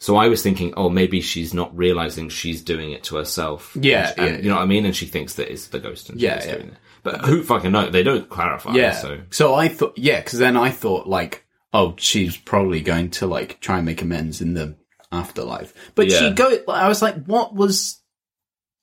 so 0.00 0.16
I 0.16 0.28
was 0.28 0.42
thinking, 0.42 0.74
oh, 0.76 0.90
maybe 0.90 1.22
she's 1.22 1.54
not 1.54 1.74
realizing 1.74 2.28
she's 2.28 2.62
doing 2.62 2.92
it 2.92 3.04
to 3.04 3.16
herself. 3.16 3.74
Yeah, 3.80 4.12
And- 4.18 4.26
yeah, 4.36 4.36
you 4.42 4.48
know 4.50 4.56
what 4.56 4.62
I 4.62 4.66
mean? 4.66 4.84
And 4.84 4.94
she 4.94 5.06
thinks 5.06 5.34
that 5.34 5.50
it's 5.50 5.68
the 5.68 5.78
ghost 5.78 6.10
and 6.10 6.20
Yeah, 6.20 6.44
yeah. 6.44 6.62
But 7.04 7.24
who 7.24 7.42
fucking 7.44 7.70
know? 7.70 7.88
They 7.90 8.02
don't 8.02 8.28
clarify. 8.28 8.72
Yeah. 8.74 8.92
So 8.94 9.20
So 9.30 9.54
I 9.54 9.68
thought, 9.68 9.96
yeah, 9.96 10.18
because 10.20 10.40
then 10.40 10.56
I 10.56 10.70
thought 10.70 11.06
like, 11.06 11.44
oh, 11.72 11.94
she's 11.98 12.36
probably 12.36 12.80
going 12.80 13.10
to 13.10 13.26
like 13.28 13.60
try 13.60 13.76
and 13.76 13.86
make 13.86 14.02
amends 14.02 14.40
in 14.40 14.54
the 14.54 14.74
afterlife. 15.12 15.72
But 15.94 16.08
Yeah. 16.10 16.18
she 16.18 16.30
go. 16.32 16.58
I 16.68 16.88
was 16.88 17.02
like, 17.02 17.24
what 17.26 17.54
was, 17.54 18.00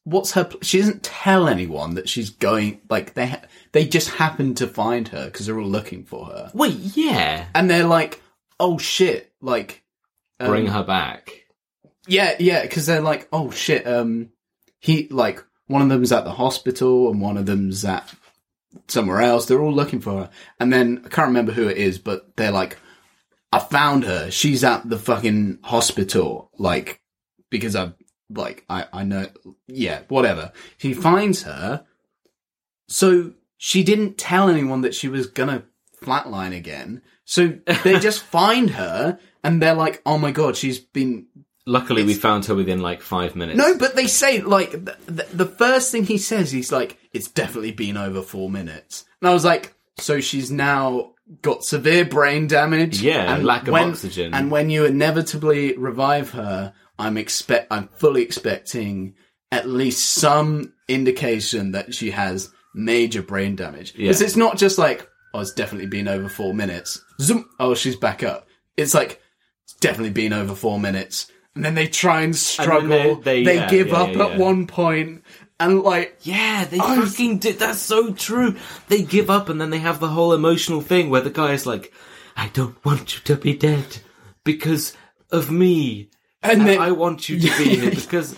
what's 0.04 0.32
her? 0.34 0.46
pl- 0.46 0.60
She 0.62 0.78
doesn't 0.80 1.04
tell 1.04 1.48
anyone 1.48 1.96
that 1.96 2.08
she's 2.08 2.30
going. 2.30 2.80
Like 2.90 3.14
they, 3.16 3.28
ha- 3.28 3.42
they 3.74 3.86
just 3.86 4.10
happen 4.12 4.56
to 4.56 4.68
find 4.68 5.08
her 5.10 5.26
because 5.26 5.46
they're 5.46 5.60
all 5.60 5.68
looking 5.68 6.04
for 6.06 6.26
her, 6.28 6.52
wait, 6.54 6.76
yeah, 6.96 7.48
and 7.56 7.70
they're 7.70 7.86
like, 7.88 8.22
oh 8.60 8.78
shit, 8.78 9.32
like. 9.42 9.84
um, 10.40 10.48
bring 10.50 10.68
her 10.68 10.84
back. 10.84 11.32
Yeah, 12.08 12.36
yeah, 12.40 12.62
because 12.64 12.86
they're 12.86 13.02
like, 13.02 13.28
oh 13.32 13.52
shit, 13.52 13.86
um, 13.88 14.30
he 14.80 15.08
like 15.10 15.44
one 15.72 15.82
of 15.82 15.90
them's 15.90 16.12
at 16.12 16.26
the 16.26 16.34
hospital 16.34 17.10
and 17.10 17.22
one 17.22 17.38
of 17.38 17.46
them's 17.46 17.84
at 17.86 18.14
somewhere 18.88 19.22
else. 19.22 19.46
They're 19.46 19.62
all 19.62 19.74
looking 19.74 20.02
for 20.02 20.12
her, 20.12 20.30
and 20.60 20.72
then 20.72 21.02
I 21.06 21.10
can't 21.10 21.30
remember 21.30 21.52
who 21.52 21.68
it 21.68 21.78
is, 21.78 21.98
but 21.98 22.36
they're 22.36 22.52
like, 22.52 22.78
I 23.52 23.60
found 23.60 24.04
her. 24.04 24.32
She's 24.32 24.64
at 24.64 24.88
the 24.88 24.98
fucking 24.98 25.60
hospital, 25.64 26.52
like 26.58 27.02
because 27.50 27.76
I 27.76 27.94
like 28.30 28.66
I 28.70 28.86
I 28.94 29.04
know, 29.04 29.28
yeah, 29.68 30.02
whatever. 30.08 30.52
He 30.78 30.94
finds 30.94 31.44
her, 31.44 31.86
so 32.88 33.34
she 33.58 33.84
didn't 33.84 34.18
tell 34.18 34.50
anyone 34.50 34.82
that 34.82 34.96
she 34.96 35.08
was 35.08 35.28
gonna 35.28 35.64
flatline 36.02 36.56
again. 36.56 37.02
So 37.26 37.60
they 37.84 38.00
just 38.00 38.22
find 38.22 38.72
her, 38.72 39.20
and 39.44 39.62
they're 39.62 39.76
like, 39.76 40.02
oh 40.06 40.18
my 40.18 40.32
god, 40.32 40.56
she's 40.56 40.80
been 40.80 41.28
Luckily, 41.66 42.04
we 42.04 42.14
found 42.16 42.46
her 42.46 42.56
within 42.56 42.80
like 42.82 43.02
five 43.02 43.36
minutes. 43.36 43.58
no, 43.58 43.78
but 43.78 43.96
they 43.96 44.08
say 44.08 44.42
like 44.42 44.72
the, 44.72 44.98
the, 45.06 45.28
the 45.32 45.46
first 45.46 45.92
thing 45.92 46.04
he 46.06 46.18
says, 46.18 46.52
he's 46.52 46.72
like, 46.72 46.98
"It's 47.14 47.30
definitely 47.30 47.72
been 47.72 47.98
over 47.98 48.22
four 48.22 48.50
minutes," 48.50 49.06
and 49.22 49.30
I 49.30 49.34
was 49.34 49.46
like, 49.46 49.74
"So 50.00 50.20
she's 50.22 50.50
now 50.52 51.14
got 51.44 51.64
severe 51.64 52.04
brain 52.04 52.48
damage, 52.48 53.02
Yeah, 53.02 53.38
lack 53.38 53.68
of 53.68 53.74
when, 53.74 53.92
oxygen. 53.92 54.34
and 54.34 54.50
when 54.52 54.70
you 54.70 54.86
inevitably 54.86 55.78
revive 55.78 56.32
her, 56.32 56.74
I'm 57.00 57.16
expect, 57.18 57.68
I'm 57.72 57.88
fully 57.90 58.22
expecting 58.24 59.14
at 59.52 59.68
least 59.70 60.04
some 60.16 60.74
indication 60.90 61.72
that 61.74 61.94
she 61.94 62.12
has 62.12 62.50
major 62.74 63.22
brain 63.22 63.56
damage 63.56 63.94
because 63.96 64.20
Yeah. 64.20 64.26
it's 64.28 64.36
not 64.36 64.58
just 64.58 64.78
like, 64.78 65.08
oh, 65.34 65.40
it's 65.42 65.54
definitely 65.54 65.88
been 65.88 66.08
over 66.08 66.28
four 66.28 66.54
minutes. 66.54 67.02
Zoom, 67.22 67.48
oh, 67.60 67.76
she's 67.76 67.96
back 67.96 68.24
up. 68.24 68.48
It's 68.78 68.94
like 68.94 69.22
it's 69.64 69.76
definitely 69.76 70.12
been 70.12 70.34
over 70.34 70.56
four 70.56 70.80
minutes." 70.80 71.32
And 71.56 71.66
then 71.66 71.76
they 71.76 71.88
try 71.88 72.22
and 72.22 72.36
struggle. 72.36 73.16
they- 73.16 73.16
they 73.16 73.44
they- 73.44 73.56
yeah, 73.56 73.70
give 73.70 73.88
yeah, 73.90 74.02
up 74.02 74.14
yeah, 74.16 74.26
at 74.28 74.38
one 74.40 74.68
point, 74.68 75.24
and 75.60 75.82
like, 75.82 76.18
Yeah, 76.24 76.66
they 76.66 76.80
I 76.80 76.96
fucking 77.06 77.40
did. 77.40 77.60
That's 77.60 77.80
so 77.80 78.14
true. 78.14 78.56
They 78.88 79.04
give 79.04 79.30
up 79.30 79.50
and 79.50 79.60
then 79.60 79.70
they 79.70 79.80
have 79.80 80.00
the 80.00 80.08
whole 80.08 80.34
emotional 80.34 80.82
thing 80.82 81.10
where 81.10 81.22
the 81.22 81.30
guy 81.30 81.52
is 81.54 81.66
like, 81.66 81.94
I 82.38 82.48
don't 82.54 82.84
want 82.86 83.16
you 83.16 83.22
to 83.26 83.36
be 83.36 83.54
dead 83.54 83.98
because 84.44 84.96
of 85.30 85.52
me. 85.52 86.10
and 86.42 86.62
And 86.62 86.70
then 86.70 86.80
I 86.80 86.92
want 86.92 87.28
you 87.30 87.40
to 87.40 87.58
be 87.58 87.76
here 87.76 87.92
because, 87.92 88.36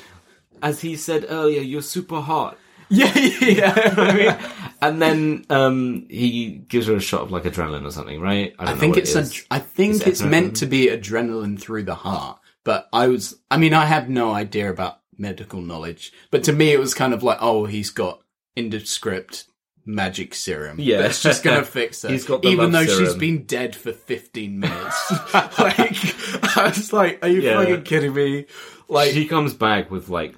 as 0.61 0.81
he 0.81 0.95
said 0.95 1.25
earlier, 1.29 1.61
you're 1.61 1.81
super 1.83 2.19
hot. 2.19 2.57
yeah, 2.89 3.15
yeah. 3.41 3.93
I 3.95 4.13
mean, 4.17 4.35
and 4.81 5.01
then 5.01 5.45
um, 5.49 6.05
he 6.09 6.63
gives 6.67 6.87
her 6.87 6.95
a 6.95 6.99
shot 6.99 7.21
of 7.21 7.31
like 7.31 7.43
adrenaline 7.43 7.85
or 7.85 7.91
something, 7.91 8.19
right? 8.19 8.53
don't 8.57 8.67
I 8.67 8.73
know 8.73 8.79
think 8.79 8.97
it's 8.97 9.15
it 9.15 9.37
a. 9.39 9.43
I 9.53 9.59
think 9.59 9.93
Is 9.93 10.01
it 10.01 10.07
it's 10.07 10.21
meant 10.23 10.57
to 10.57 10.65
be 10.65 10.87
adrenaline 10.87 11.59
through 11.59 11.83
the 11.83 11.95
heart. 11.95 12.39
But 12.65 12.87
I 12.93 13.07
was, 13.07 13.35
I 13.51 13.57
mean, 13.57 13.73
I 13.73 13.85
have 13.85 14.09
no 14.09 14.31
idea 14.31 14.69
about 14.69 14.99
medical 15.17 15.61
knowledge. 15.61 16.13
But 16.31 16.43
to 16.45 16.53
me, 16.53 16.71
it 16.71 16.79
was 16.79 16.93
kind 16.93 17.13
of 17.13 17.21
like, 17.23 17.37
oh, 17.41 17.65
he's 17.65 17.89
got 17.89 18.21
indescript 18.55 19.45
magic 19.85 20.33
serum. 20.33 20.77
Yeah. 20.79 21.01
that's 21.01 21.21
just 21.21 21.43
gonna 21.43 21.63
fix 21.65 22.01
her. 22.03 22.09
He's 22.09 22.23
got 22.25 22.45
even 22.45 22.71
though 22.71 22.85
she's 22.85 23.15
been 23.15 23.43
dead 23.43 23.75
for 23.75 23.91
fifteen 23.91 24.59
minutes. 24.59 25.11
like, 25.33 26.57
I 26.57 26.71
was 26.75 26.93
like, 26.93 27.19
are 27.21 27.27
you 27.27 27.41
Yeah. 27.41 27.59
fucking 27.59 27.83
kidding 27.83 28.13
me? 28.13 28.45
Like, 28.87 29.11
she 29.11 29.27
comes 29.27 29.53
back 29.53 29.91
with 29.91 30.09
like 30.09 30.35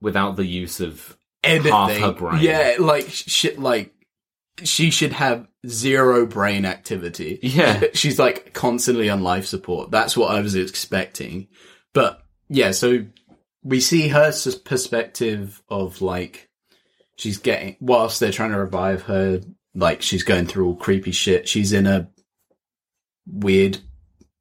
without 0.00 0.36
the 0.36 0.46
use 0.46 0.80
of 0.80 1.16
anything. 1.44 1.72
half 1.72 1.92
her 1.96 2.12
brain. 2.12 2.40
Yeah, 2.42 2.76
like 2.78 3.08
shit. 3.10 3.58
Like 3.58 3.92
she 4.64 4.90
should 4.90 5.12
have 5.12 5.46
zero 5.66 6.26
brain 6.26 6.64
activity. 6.64 7.38
Yeah. 7.42 7.84
she's 7.94 8.18
like 8.18 8.52
constantly 8.52 9.08
on 9.10 9.22
life 9.22 9.46
support. 9.46 9.90
That's 9.90 10.16
what 10.16 10.30
I 10.34 10.40
was 10.40 10.54
expecting. 10.54 11.48
But 11.94 12.22
yeah, 12.48 12.70
so 12.72 13.04
we 13.62 13.80
see 13.80 14.08
her 14.08 14.32
perspective 14.64 15.62
of 15.68 16.00
like 16.02 16.48
she's 17.16 17.38
getting 17.38 17.76
whilst 17.80 18.20
they're 18.20 18.30
trying 18.32 18.52
to 18.52 18.58
revive 18.58 19.02
her. 19.02 19.40
like 19.74 20.02
she's 20.02 20.22
going 20.22 20.46
through 20.46 20.66
all 20.68 20.76
creepy 20.76 21.12
shit. 21.12 21.48
She's 21.48 21.72
in 21.72 21.86
a 21.86 22.08
weird. 23.26 23.78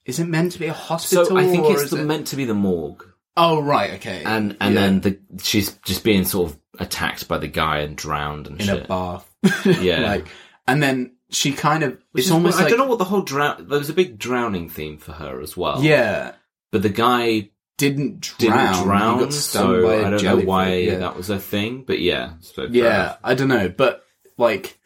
Is 0.06 0.20
it 0.20 0.26
meant 0.26 0.52
to 0.52 0.60
be 0.60 0.68
a 0.68 0.74
hospital? 0.74 1.26
So 1.26 1.38
I 1.38 1.48
think 1.48 1.66
it's 1.68 1.90
the, 1.90 2.02
it- 2.02 2.06
meant 2.06 2.28
to 2.28 2.36
be 2.36 2.46
the 2.46 2.54
morgue, 2.54 3.04
Oh 3.38 3.62
right, 3.62 3.94
okay. 3.96 4.24
and 4.24 4.56
and 4.62 4.76
Yeah. 4.76 4.82
then 4.82 5.02
the 5.02 5.20
she's 5.42 5.74
just 5.86 6.04
being 6.04 6.26
sort 6.26 6.52
of 6.52 6.60
attacked 6.80 7.28
by 7.28 7.38
the 7.40 7.48
guy 7.48 7.80
and 7.80 7.96
drowned 7.98 8.48
and 8.48 8.60
in 8.60 8.68
shit. 8.68 8.86
a 8.86 8.88
bath. 8.88 9.30
Yeah. 9.82 10.02
like, 10.02 10.28
and 10.68 10.82
then 10.84 11.15
she 11.36 11.52
kind 11.54 11.84
of. 11.84 11.92
Which 12.12 12.22
it's 12.22 12.28
is 12.28 12.32
almost 12.32 12.58
weird. 12.58 12.66
like 12.66 12.74
I 12.74 12.78
don't 12.78 12.86
know 12.86 12.90
what 12.90 13.00
the 13.00 13.06
whole 13.06 13.22
drown. 13.22 13.68
There 13.68 13.80
was 13.80 13.90
a 13.90 13.94
big 13.94 14.18
drowning 14.18 14.70
theme 14.70 14.98
for 14.98 15.12
her 15.14 15.42
as 15.42 15.56
well. 15.58 15.84
yeah. 15.84 16.34
but 16.72 16.82
the 16.82 16.90
guy 16.90 17.50
Didn't 17.78 18.22
drown. 18.22 18.38
didn't 18.38 19.20
He 19.20 19.24
got 19.26 19.34
stung 19.34 19.64
so 19.68 19.84
by 19.84 19.94
a 19.96 19.98
I 19.98 20.02
don't 20.04 20.12
know 20.12 20.18
jellyfish. 20.18 20.48
why 20.48 20.74
Yeah. 20.76 20.98
that 21.00 21.16
was 21.18 21.30
a 21.30 21.40
thing. 21.40 21.84
But 21.86 22.00
yeah, 22.00 22.34
so 22.42 22.64
fair 22.68 22.72
Yeah. 22.76 23.16
I 23.24 23.34
don't 23.36 23.48
know, 23.50 23.70
but 23.70 24.04
like, 24.38 24.80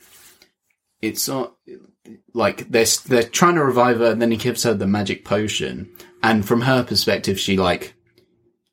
it's 1.02 1.28
not 1.28 1.56
like 2.34 2.70
they're 2.70 2.86
they're 3.08 3.24
trying 3.24 3.56
to 3.56 3.64
revive 3.64 4.00
her, 4.00 4.12
and 4.12 4.22
then 4.22 4.32
he 4.32 4.38
gives 4.38 4.64
her 4.64 4.74
the 4.74 4.88
magic 4.88 5.24
potion, 5.26 5.90
and 6.24 6.46
from 6.48 6.62
her 6.62 6.84
perspective, 6.84 7.40
she 7.40 7.58
like 7.58 7.94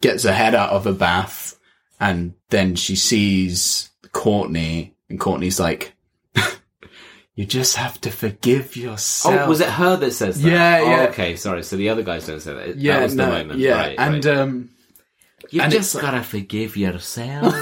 gets 0.00 0.24
her 0.24 0.32
head 0.32 0.54
out 0.54 0.70
of 0.70 0.86
a 0.86 0.92
bath, 0.92 1.58
and 2.00 2.34
then 2.50 2.74
she 2.76 2.96
sees 2.96 3.90
Courtney, 4.12 4.94
and 5.10 5.20
Courtney's 5.20 5.60
like, 5.60 5.94
"You 7.36 7.44
just 7.46 7.76
have 7.76 8.00
to 8.00 8.10
forgive 8.10 8.76
yourself." 8.76 9.34
Oh, 9.42 9.48
was 9.48 9.60
it 9.60 9.68
her 9.68 9.96
that 9.96 10.10
says 10.12 10.42
that? 10.42 10.50
Yeah, 10.50 10.80
Oh, 10.82 10.90
yeah. 10.90 11.02
okay, 11.10 11.36
sorry. 11.36 11.62
So 11.62 11.76
the 11.76 11.90
other 11.90 12.02
guys 12.02 12.26
don't 12.26 12.40
say 12.40 12.52
that. 12.54 12.76
Yeah, 12.76 12.96
that 12.96 13.02
was 13.04 13.14
no, 13.14 13.26
the 13.26 13.30
moment. 13.30 13.60
yeah, 13.60 13.72
right, 13.78 13.96
and 13.98 14.24
right. 14.24 14.36
um. 14.36 14.70
you 15.50 15.60
and 15.62 15.70
just 15.72 16.00
gotta 16.00 16.22
forgive 16.24 16.76
yourself. 16.76 17.54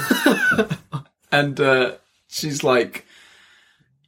and 1.31 1.59
uh, 1.59 1.91
she's 2.27 2.63
like, 2.63 3.05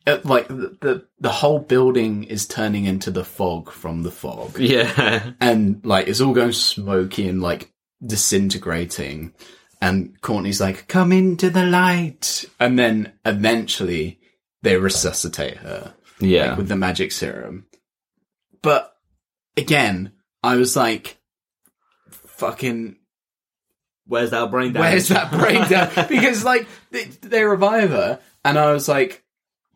uh, 0.07 0.19
like 0.23 0.47
the, 0.47 0.77
the 0.81 1.05
the 1.19 1.31
whole 1.31 1.59
building 1.59 2.23
is 2.23 2.47
turning 2.47 2.85
into 2.85 3.11
the 3.11 3.25
fog 3.25 3.69
from 3.71 4.03
the 4.03 4.11
fog, 4.11 4.57
yeah, 4.59 5.31
and 5.41 5.85
like 5.85 6.07
it's 6.07 6.21
all 6.21 6.33
going 6.33 6.53
smoky 6.53 7.27
and 7.27 7.41
like 7.41 7.71
disintegrating. 8.05 9.33
And 9.79 10.19
Courtney's 10.21 10.59
like, 10.61 10.87
"Come 10.87 11.11
into 11.11 11.49
the 11.51 11.65
light," 11.65 12.45
and 12.59 12.79
then 12.79 13.13
eventually 13.25 14.19
they 14.61 14.77
resuscitate 14.77 15.57
her 15.57 15.93
yeah. 16.19 16.49
like, 16.49 16.57
with 16.57 16.67
the 16.67 16.75
magic 16.75 17.11
serum. 17.11 17.65
But 18.61 18.95
again, 19.55 20.11
I 20.43 20.55
was 20.55 20.75
like, 20.75 21.17
"Fucking 22.09 22.97
Where's 24.07 24.31
that 24.31 24.49
brain 24.51 24.73
damage? 24.73 24.91
Where's 24.91 25.07
that 25.09 25.31
breakdown? 25.31 26.05
because 26.09 26.43
like 26.43 26.67
they, 26.91 27.05
they 27.05 27.43
revive 27.43 27.89
her, 27.89 28.19
and 28.45 28.57
I 28.57 28.71
was 28.71 28.87
like, 28.87 29.23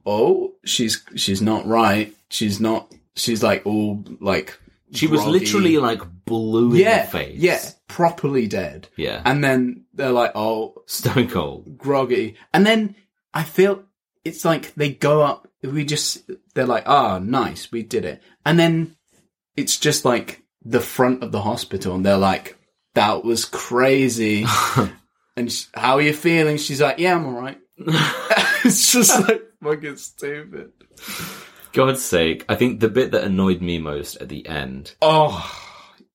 "Oh, 0.06 0.54
she's 0.64 1.04
she's 1.16 1.42
not 1.42 1.66
right. 1.66 2.16
She's 2.30 2.60
not. 2.60 2.94
She's 3.16 3.44
like 3.44 3.66
all 3.66 4.04
like 4.22 4.58
she 4.94 5.08
was 5.08 5.26
literally 5.26 5.78
like 5.78 6.02
blue 6.26 6.72
in 6.72 6.80
yeah, 6.80 7.06
the 7.06 7.12
face. 7.12 7.40
yeah, 7.40 7.60
properly 7.88 8.48
dead." 8.48 8.88
yeah. 8.96 9.22
And 9.26 9.44
then 9.44 9.84
they're 9.94 10.12
like, 10.12 10.32
"Oh, 10.34 10.82
Stone 10.86 11.30
cold. 11.30 11.78
groggy," 11.78 12.38
and 12.54 12.66
then 12.66 12.96
I 13.34 13.44
feel 13.44 13.84
it's 14.24 14.46
like 14.46 14.74
they 14.76 14.90
go 14.92 15.22
up. 15.22 15.48
We 15.64 15.86
just 15.86 16.30
they're 16.54 16.66
like, 16.66 16.88
"Ah, 16.88 17.20
nice, 17.20 17.72
we 17.72 17.84
did 17.84 18.06
it," 18.06 18.22
and 18.46 18.58
then 18.60 18.96
it's 19.56 19.78
just 19.78 20.06
like 20.06 20.44
the 20.64 20.80
front 20.82 21.24
of 21.24 21.32
the 21.32 21.42
hospital, 21.42 21.96
and 21.96 22.06
they're 22.06 22.18
like, 22.18 22.58
"That 22.96 23.24
was 23.24 23.46
crazy." 23.46 24.46
And 25.38 25.50
sh 25.50 25.68
how 25.74 25.96
are 25.96 26.02
you 26.02 26.12
feeling? 26.12 26.58
She's 26.58 26.82
like, 26.82 27.00
yeah, 27.00 27.16
I'm 27.16 27.26
alright. 27.26 27.58
it's 28.66 28.92
just 28.92 29.18
like 29.30 29.42
fucking 29.64 29.96
stupid. 29.96 30.74
God's 31.72 32.04
sake! 32.04 32.44
I 32.50 32.56
think 32.56 32.82
the 32.82 32.90
bit 32.90 33.12
that 33.12 33.24
annoyed 33.24 33.62
me 33.62 33.78
most 33.80 34.18
at 34.18 34.28
the 34.28 34.46
end. 34.46 34.94
Oh, 35.02 35.50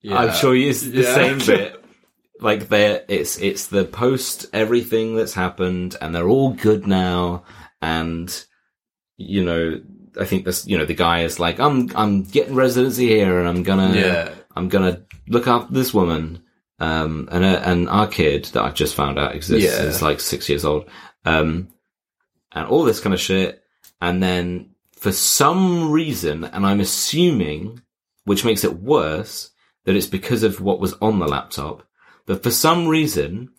yeah. 0.02 0.18
I'm 0.18 0.34
sure 0.34 0.54
it's 0.54 0.82
the 0.82 1.00
Yeah. 1.00 1.14
same 1.14 1.38
bit. 1.38 1.82
Like 2.40 2.68
there, 2.68 3.04
it's 3.08 3.38
it's 3.40 3.68
the 3.68 3.86
post 3.86 4.46
everything 4.52 5.16
that's 5.16 5.32
happened, 5.32 5.96
and 6.02 6.14
they're 6.14 6.28
all 6.28 6.52
good 6.52 6.86
now. 6.86 7.44
And 7.82 8.44
you 9.16 9.44
know, 9.44 9.80
I 10.20 10.24
think 10.24 10.44
this. 10.44 10.66
You 10.66 10.78
know, 10.78 10.84
the 10.86 10.94
guy 10.94 11.22
is 11.22 11.38
like, 11.40 11.58
I'm 11.60 11.90
I'm 11.96 12.22
getting 12.22 12.54
residency 12.54 13.06
here, 13.08 13.38
and 13.38 13.48
I'm 13.48 13.62
gonna 13.62 13.94
Yeah. 13.94 14.34
I'm 14.54 14.68
gonna 14.68 15.02
look 15.28 15.46
after 15.46 15.72
this 15.72 15.92
woman. 15.94 16.42
Um, 16.78 17.28
and 17.32 17.44
uh, 17.44 17.62
and 17.64 17.88
our 17.88 18.06
kid 18.06 18.44
that 18.52 18.62
I've 18.62 18.74
just 18.74 18.94
found 18.94 19.18
out 19.18 19.34
exists 19.34 19.64
Yeah. 19.64 19.82
is 19.84 20.02
like 20.02 20.20
six 20.20 20.48
years 20.48 20.64
old. 20.64 20.88
Um, 21.24 21.68
and 22.52 22.66
all 22.68 22.84
this 22.84 23.00
kind 23.00 23.14
of 23.14 23.20
shit. 23.20 23.62
And 24.00 24.22
then 24.22 24.70
for 24.92 25.10
some 25.12 25.90
reason, 25.90 26.44
and 26.44 26.66
I'm 26.66 26.80
assuming, 26.80 27.80
which 28.24 28.44
makes 28.44 28.62
it 28.64 28.80
worse, 28.80 29.50
that 29.84 29.96
it's 29.96 30.06
because 30.06 30.42
of 30.42 30.60
what 30.60 30.80
was 30.80 30.92
on 31.00 31.18
the 31.18 31.26
laptop. 31.28 31.82
But 32.26 32.42
for 32.42 32.50
some 32.50 32.88
reason, 32.88 33.50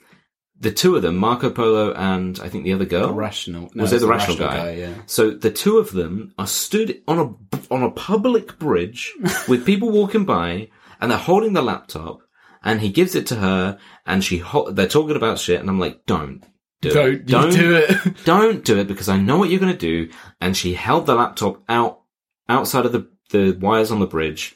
the 0.59 0.71
two 0.71 0.95
of 0.95 1.01
them, 1.01 1.17
Marco 1.17 1.49
Polo 1.49 1.93
and 1.93 2.39
I 2.39 2.49
think 2.49 2.63
the 2.63 2.73
other 2.73 2.85
girl, 2.85 3.13
Rational. 3.13 3.69
No, 3.73 3.83
Was 3.83 3.91
it 3.91 3.97
it's 3.97 4.03
the 4.03 4.09
rational 4.09 4.37
guy? 4.37 4.71
Yeah. 4.73 4.93
so 5.05 5.31
the 5.31 5.51
two 5.51 5.77
of 5.77 5.91
them 5.91 6.33
are 6.37 6.47
stood 6.47 7.01
on 7.07 7.19
a 7.19 7.73
on 7.73 7.83
a 7.83 7.91
public 7.91 8.57
bridge 8.57 9.13
with 9.47 9.65
people 9.65 9.89
walking 9.91 10.25
by, 10.25 10.69
and 10.99 11.11
they're 11.11 11.17
holding 11.17 11.53
the 11.53 11.61
laptop. 11.61 12.21
And 12.63 12.81
he 12.81 12.89
gives 12.89 13.15
it 13.15 13.27
to 13.27 13.35
her, 13.35 13.77
and 14.05 14.23
she 14.23 14.39
ho- 14.39 14.71
they're 14.71 14.87
talking 14.87 15.15
about 15.15 15.39
shit, 15.39 15.59
and 15.61 15.69
I'm 15.69 15.79
like, 15.79 16.05
don't 16.05 16.43
do 16.81 16.89
Don't, 16.91 17.13
it, 17.13 17.29
you 17.29 17.51
do 17.51 17.75
it. 17.75 18.17
don't 18.25 18.65
do 18.65 18.79
it 18.79 18.87
because 18.87 19.09
I 19.09 19.17
know 19.17 19.37
what 19.37 19.49
you're 19.49 19.59
going 19.59 19.71
to 19.71 19.77
do. 19.77 20.11
And 20.41 20.57
she 20.57 20.73
held 20.73 21.05
the 21.05 21.15
laptop 21.15 21.63
out 21.69 22.01
outside 22.49 22.85
of 22.85 22.91
the 22.91 23.07
the 23.31 23.51
wires 23.61 23.91
on 23.91 23.99
the 23.99 24.07
bridge, 24.07 24.55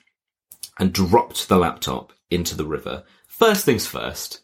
and 0.79 0.91
dropped 0.93 1.47
the 1.47 1.57
laptop 1.57 2.11
into 2.29 2.55
the 2.55 2.65
river. 2.65 3.03
First 3.27 3.65
things 3.65 3.85
first. 3.85 4.41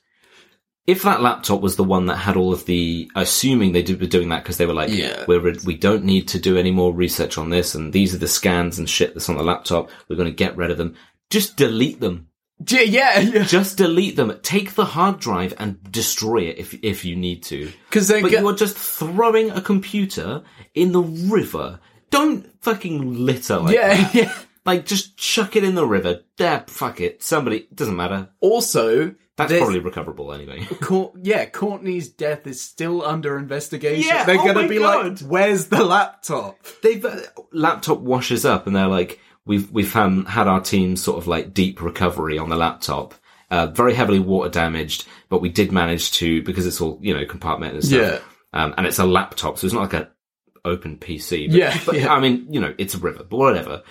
If 0.88 1.03
that 1.03 1.22
laptop 1.22 1.59
was 1.61 1.76
the 1.76 1.84
one 1.84 2.05
that 2.05 2.15
had 2.15 2.38
all 2.38 2.53
of 2.53 2.65
the, 2.65 3.11
assuming 3.14 3.73
they 3.73 3.84
did, 3.84 3.99
were 3.99 4.07
doing 4.07 4.30
that 4.30 4.43
because 4.43 4.55
they 4.57 4.65
were 4.65 4.73
like, 4.73 4.89
Yeah. 4.89 5.26
we're, 5.27 5.53
we 5.65 5.76
don't 5.76 6.05
need 6.05 6.30
to 6.30 6.39
do 6.39 6.57
any 6.57 6.72
more 6.72 6.93
research 6.93 7.38
on 7.38 7.49
this, 7.49 7.76
and 7.76 7.91
these 7.91 8.15
are 8.15 8.19
the 8.19 8.27
scans 8.27 8.80
and 8.80 8.89
shit 8.89 9.14
that's 9.14 9.27
on 9.27 9.35
the 9.35 9.43
laptop. 9.43 9.89
We're 10.07 10.15
going 10.15 10.30
to 10.30 10.34
get 10.35 10.55
rid 10.55 10.72
of 10.72 10.77
them. 10.77 10.95
Just 11.30 11.57
delete 11.57 11.99
them. 11.99 12.30
Yeah, 12.69 12.81
yeah. 13.19 13.43
Just 13.43 13.77
delete 13.77 14.15
them. 14.15 14.39
Take 14.41 14.76
the 14.76 14.85
hard 14.85 15.19
drive 15.19 15.53
and 15.59 15.77
destroy 15.91 16.43
it 16.43 16.57
if 16.57 16.73
if 16.81 17.03
you 17.05 17.15
need 17.15 17.43
to. 17.43 17.72
Because 17.89 18.09
But 18.09 18.31
get, 18.31 18.39
you 18.41 18.47
are 18.47 18.55
just 18.55 18.77
throwing 18.77 19.51
a 19.51 19.61
computer 19.61 20.41
in 20.73 20.93
the 20.93 21.01
river. 21.01 21.80
Don't 22.09 22.47
fucking 22.64 23.26
litter 23.26 23.57
like 23.59 23.76
yeah, 23.76 23.89
that. 23.95 24.15
yeah. 24.15 24.34
Like 24.65 24.85
just 24.85 25.18
chuck 25.18 25.55
it 25.55 25.64
in 25.64 25.76
the 25.76 25.85
river. 25.85 26.22
There, 26.38 26.64
fuck 26.68 26.99
it. 27.01 27.22
Somebody 27.22 27.68
doesn't 27.76 27.95
matter. 27.95 28.30
Also, 28.39 29.14
That's 29.38 29.49
there's- 29.49 29.64
probably 29.64 29.80
recoverable 29.80 30.34
anyway. 30.34 30.65
Cour- 30.81 31.14
yeah, 31.22 31.45
Courtney's 31.45 32.09
death 32.09 32.45
is 32.47 32.59
still 32.59 33.05
under 33.05 33.38
investigation. 33.38 34.09
Yeah, 34.09 34.26
They're 34.26 34.39
oh 34.39 34.45
gonna 34.45 34.68
be 34.68 34.80
God. 34.80 35.22
like, 35.22 35.30
"Where's 35.30 35.68
the 35.68 35.84
laptop?" 35.84 36.57
They've 36.81 37.05
uh, 37.05 37.18
laptop 37.51 37.99
washes 37.99 38.45
up 38.45 38.68
and 38.68 38.76
they're 38.76 38.88
like, 38.88 39.19
we've 39.45 39.72
we've 39.72 39.95
um, 39.95 40.26
had 40.26 40.47
our 40.47 40.59
team 40.59 40.95
sort 40.95 41.18
of 41.19 41.27
like 41.27 41.53
deep 41.53 41.81
recovery 41.81 42.38
on 42.38 42.49
the 42.49 42.55
laptop. 42.57 43.14
Uh, 43.49 43.68
very 43.68 43.93
heavily 43.93 44.19
water 44.19 44.49
damaged, 44.49 45.07
but 45.30 45.41
we 45.41 45.47
did 45.49 45.72
manage 45.72 46.11
to 46.14 46.41
because 46.43 46.65
it's 46.65 46.81
all 46.81 46.97
you 47.01 47.14
know 47.14 47.23
compartmented 47.26 47.73
and 47.76 47.85
stuff. 47.85 48.23
Um, 48.53 48.73
and 48.77 48.85
it's 48.88 48.99
a 48.99 49.05
laptop, 49.05 49.57
so 49.57 49.65
it's 49.68 49.73
not 49.73 49.84
like 49.84 49.93
an 49.93 50.07
open 50.65 50.97
PC. 50.97 51.47
But, 51.47 51.55
Yeah, 51.55 51.80
but 51.85 51.95
yeah. 51.95 52.14
I 52.14 52.19
mean, 52.19 52.51
you 52.51 52.59
know, 52.59 52.73
it's 52.77 52.95
a 52.95 52.97
river, 52.97 53.23
but 53.23 53.38
whatever. 53.38 53.84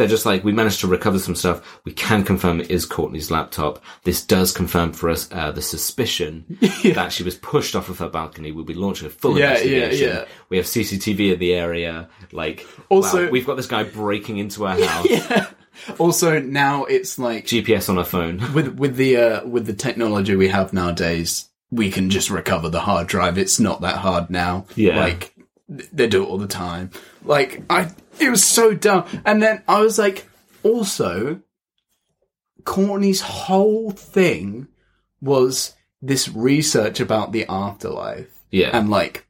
They're 0.00 0.08
just 0.08 0.24
like, 0.24 0.42
we 0.44 0.52
managed 0.52 0.80
to 0.80 0.86
recover 0.86 1.18
some 1.18 1.34
stuff. 1.34 1.78
We 1.84 1.92
can 1.92 2.24
confirm 2.24 2.58
it 2.58 2.70
is 2.70 2.86
Courtney's 2.86 3.30
laptop. 3.30 3.84
This 4.04 4.24
does 4.24 4.50
confirm 4.50 4.94
for 4.94 5.10
us 5.10 5.28
uh, 5.30 5.50
the 5.52 5.60
suspicion 5.60 6.56
that 6.94 7.12
she 7.12 7.22
was 7.22 7.34
pushed 7.34 7.76
off 7.76 7.90
of 7.90 7.98
her 7.98 8.08
balcony. 8.08 8.50
We'll 8.50 8.64
be 8.64 8.72
launching 8.72 9.08
a 9.08 9.10
full 9.10 9.38
Yeah, 9.38 9.58
yeah, 9.58 9.84
investigation. 9.84 10.08
yeah. 10.16 10.24
We 10.48 10.56
have 10.56 10.64
CCTV 10.64 11.34
in 11.34 11.38
the 11.38 11.52
area. 11.52 12.08
Like, 12.32 12.66
Also- 12.88 13.26
wow, 13.26 13.30
we've 13.30 13.44
got 13.44 13.56
this 13.58 13.66
guy 13.66 13.82
breaking 13.82 14.38
into 14.38 14.66
our 14.66 14.80
house. 14.86 15.06
yeah. 15.10 15.50
Also, 15.98 16.38
now 16.40 16.84
it's 16.84 17.18
like 17.18 17.44
GPS 17.44 17.90
on 17.90 17.98
our 17.98 18.04
phone. 18.04 18.38
with 18.54 18.78
with 18.78 18.96
the 18.96 19.16
uh, 19.18 19.46
with 19.46 19.66
the 19.66 19.72
technology 19.74 20.34
we 20.34 20.48
have 20.48 20.72
nowadays, 20.72 21.48
we 21.70 21.90
can 21.90 22.08
just 22.10 22.30
recover 22.30 22.68
the 22.70 22.80
hard 22.80 23.06
drive. 23.06 23.36
It's 23.38 23.60
not 23.60 23.82
that 23.82 23.96
hard 23.96 24.30
now. 24.30 24.64
Yeah. 24.76 24.98
like 24.98 25.34
th- 25.68 25.88
they 25.92 26.06
do 26.06 26.22
it 26.22 26.26
all 26.26 26.38
the 26.38 26.46
time. 26.48 26.90
Like 27.24 27.62
I, 27.70 27.90
it 28.20 28.30
was 28.30 28.44
so 28.44 28.74
dumb. 28.74 29.04
And 29.24 29.42
then 29.42 29.62
I 29.68 29.80
was 29.80 29.98
like, 29.98 30.28
also, 30.62 31.40
Courtney's 32.64 33.20
whole 33.20 33.90
thing 33.90 34.68
was 35.20 35.74
this 36.02 36.28
research 36.28 37.00
about 37.00 37.32
the 37.32 37.46
afterlife 37.48 38.34
Yeah. 38.50 38.70
and 38.76 38.88
like 38.90 39.26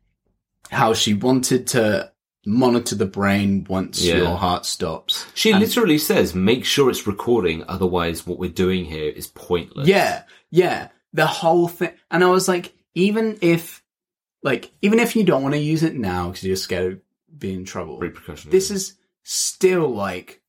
how 0.70 0.94
she 0.94 1.14
wanted 1.14 1.66
to 1.68 2.12
monitor 2.46 2.94
the 2.94 3.06
brain 3.06 3.66
once 3.68 4.00
Yeah. 4.02 4.16
your 4.18 4.36
heart 4.36 4.64
stops. 4.64 5.26
she 5.34 5.50
And- 5.50 5.60
literally 5.60 5.98
says, 5.98 6.34
make 6.34 6.64
sure 6.64 6.88
it's 6.90 7.06
recording, 7.06 7.64
otherwise 7.68 8.26
what 8.26 8.38
we're 8.38 8.50
doing 8.50 8.84
here 8.84 9.10
is 9.10 9.26
pointless. 9.26 9.88
Yeah, 9.88 10.22
yeah, 10.50 10.88
the 11.12 11.26
whole 11.26 11.68
thing. 11.68 11.92
And 12.10 12.24
I 12.24 12.28
was 12.28 12.48
like, 12.48 12.72
even 12.94 13.38
if, 13.42 13.82
like, 14.42 14.70
even 14.80 14.98
if 15.00 15.14
you 15.16 15.22
don't 15.24 15.42
want 15.42 15.54
to 15.54 15.60
use 15.60 15.82
it 15.82 15.94
now 15.96 16.28
because 16.28 16.44
you're 16.44 16.56
scared 16.56 16.92
of 16.94 16.98
be 17.38 17.52
in 17.54 17.64
trouble. 17.64 17.98
repercussions. 17.98 18.50
This 18.52 18.70
is 18.70 18.96
still 19.22 19.88
like, 19.88 20.40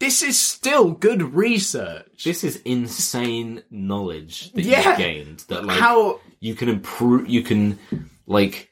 this 0.00 0.22
is 0.22 0.38
still 0.38 0.92
good 0.92 1.34
research. 1.34 2.22
this 2.24 2.44
is 2.44 2.56
insane 2.64 3.62
knowledge 3.70 4.52
that 4.52 4.62
Yeah. 4.64 4.88
you've 4.90 4.98
gained. 4.98 5.38
That 5.48 5.64
like 5.64 5.78
How, 5.78 6.20
you 6.40 6.54
can 6.54 6.68
improve, 6.68 7.28
you 7.28 7.42
can 7.42 7.78
like 8.26 8.68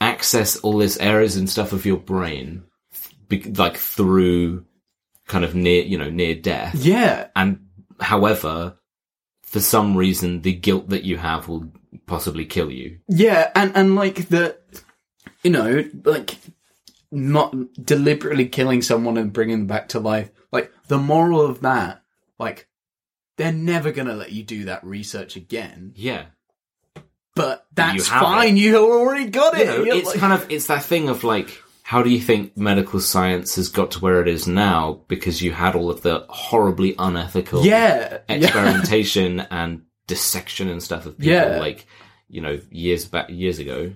access 0.00 0.56
all 0.56 0.78
this 0.78 0.98
areas 0.98 1.36
and 1.36 1.48
stuff 1.48 1.72
of 1.72 1.84
your 1.86 1.96
brain, 1.96 2.64
be, 3.28 3.42
like 3.42 3.76
through 3.76 4.64
kind 5.26 5.44
of 5.44 5.54
near, 5.54 5.82
you 5.84 5.98
know, 5.98 6.10
near 6.10 6.34
death. 6.34 6.74
yeah, 6.74 7.28
And 7.34 7.66
however, 8.00 8.76
for 9.44 9.60
some 9.60 9.96
reason, 9.96 10.42
the 10.42 10.52
guilt 10.52 10.88
that 10.90 11.04
you 11.04 11.16
have 11.18 11.48
will 11.48 11.70
possibly 12.06 12.44
kill 12.46 12.70
you. 12.70 12.98
yeah, 13.08 13.50
and, 13.54 13.76
and 13.76 13.94
like 13.96 14.28
the, 14.28 14.56
you 15.42 15.50
know, 15.50 15.84
like, 16.04 16.36
not 17.12 17.54
deliberately 17.84 18.48
killing 18.48 18.82
someone 18.82 19.16
and 19.18 19.32
bringing 19.32 19.58
them 19.58 19.66
back 19.66 19.88
to 19.90 20.00
life. 20.00 20.30
Like, 20.50 20.72
the 20.88 20.98
moral 20.98 21.40
of 21.42 21.60
that, 21.60 22.02
like, 22.38 22.68
they're 23.36 23.52
never 23.52 23.92
gonna 23.92 24.14
let 24.14 24.32
you 24.32 24.42
do 24.42 24.64
that 24.64 24.84
research 24.84 25.36
again. 25.36 25.92
Yeah. 25.94 26.24
But 27.34 27.66
that's 27.72 28.08
have 28.08 28.20
fine, 28.22 28.56
you 28.56 28.76
already 28.76 29.30
got 29.30 29.58
it. 29.58 29.66
You're 29.66 29.96
it's 29.96 30.08
like- 30.08 30.18
kind 30.18 30.32
of, 30.32 30.50
it's 30.50 30.66
that 30.66 30.84
thing 30.84 31.08
of 31.08 31.24
like, 31.24 31.62
how 31.82 32.02
do 32.02 32.10
you 32.10 32.20
think 32.20 32.56
medical 32.56 33.00
science 33.00 33.56
has 33.56 33.68
got 33.68 33.90
to 33.92 34.00
where 34.00 34.20
it 34.22 34.28
is 34.28 34.46
now? 34.46 35.00
Because 35.08 35.42
you 35.42 35.52
had 35.52 35.74
all 35.74 35.90
of 35.90 36.02
the 36.02 36.24
horribly 36.28 36.94
unethical 36.98 37.64
yeah, 37.64 38.18
yeah. 38.28 38.34
experimentation 38.36 39.40
and 39.50 39.82
dissection 40.06 40.68
and 40.68 40.82
stuff 40.82 41.06
of 41.06 41.16
people 41.18 41.32
Yeah. 41.32 41.58
like 41.58 41.86
you 42.28 42.40
know 42.40 42.60
years 42.70 43.04
back 43.06 43.28
years 43.30 43.58
ago 43.58 43.92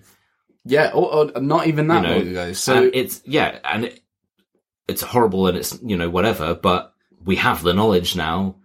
Yeah, 0.68 0.90
or, 0.92 1.30
or 1.36 1.40
not 1.40 1.68
even 1.68 1.86
that 1.88 2.02
you 2.02 2.08
know 2.08 2.16
long 2.18 2.28
ago. 2.28 2.52
So 2.52 2.74
and 2.84 2.90
it's 2.94 3.22
yeah 3.24 3.58
and 3.64 3.84
it, 3.86 4.00
it's 4.88 5.02
horrible 5.02 5.46
and 5.46 5.56
it's 5.56 5.78
you 5.82 5.96
know 5.96 6.10
whatever 6.10 6.54
but 6.54 6.92
we 7.24 7.36
have 7.36 7.62
the 7.62 7.72
knowledge 7.72 8.16
now 8.16 8.56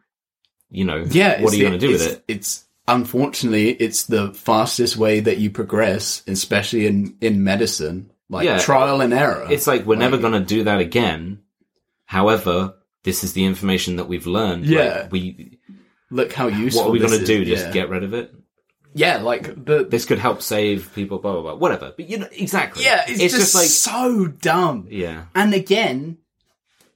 you 0.70 0.84
know 0.86 1.06
yeah, 1.10 1.42
what 1.42 1.54
are 1.54 1.56
you 1.56 1.62
going 1.68 1.80
to 1.80 1.86
do 1.88 1.92
with 1.92 2.02
it 2.08 2.24
It's 2.28 2.66
unfortunately 2.88 3.70
it's 3.72 4.06
the 4.06 4.34
fastest 4.34 4.98
way 4.98 5.20
that 5.20 5.38
you 5.38 5.50
progress, 5.52 6.24
especially 6.28 6.88
in 6.88 7.16
in 7.22 7.44
medicine, 7.44 8.12
like 8.30 8.46
Yeah. 8.46 8.58
trial 8.60 9.02
and 9.02 9.14
error. 9.14 9.48
it's 9.50 9.68
like 9.68 9.86
we're 9.86 9.96
never 9.96 10.18
going 10.18 10.34
to 10.34 10.40
do 10.56 10.64
that 10.66 10.80
again 10.80 11.40
however 12.06 12.76
this 13.04 13.24
is 13.24 13.34
the 13.34 13.46
information 13.46 13.96
that 13.98 14.08
we've 14.08 14.28
learned 14.28 14.64
Like, 14.68 14.74
Yeah. 14.76 15.08
we 15.10 15.60
Look 16.10 16.34
how 16.34 16.48
useful. 16.48 16.84
what 16.84 16.90
are 16.90 16.92
we 16.92 17.00
going 17.00 17.20
to 17.20 17.26
do 17.26 17.46
just 17.46 17.68
yeah. 17.68 17.72
get 17.74 17.90
rid 17.90 18.04
of 18.04 18.14
it 18.14 18.34
yeah, 18.94 19.18
like 19.22 19.66
the 19.66 19.86
this 19.90 20.06
could 20.06 20.20
help 20.20 20.42
save 20.42 20.94
people 20.94 21.20
blah 21.20 21.34
blah 21.34 21.42
blah 21.42 21.56
whatever 21.56 21.94
but 21.96 22.10
you 22.10 22.18
know 22.18 22.28
exactly 22.32 22.84
yeah, 22.84 23.04
it's, 23.08 23.34
just, 23.34 23.56
like 23.56 23.66
so 23.68 24.28
dumb. 24.28 24.88
yeah 24.90 25.26
And 25.36 25.54
again, 25.54 26.18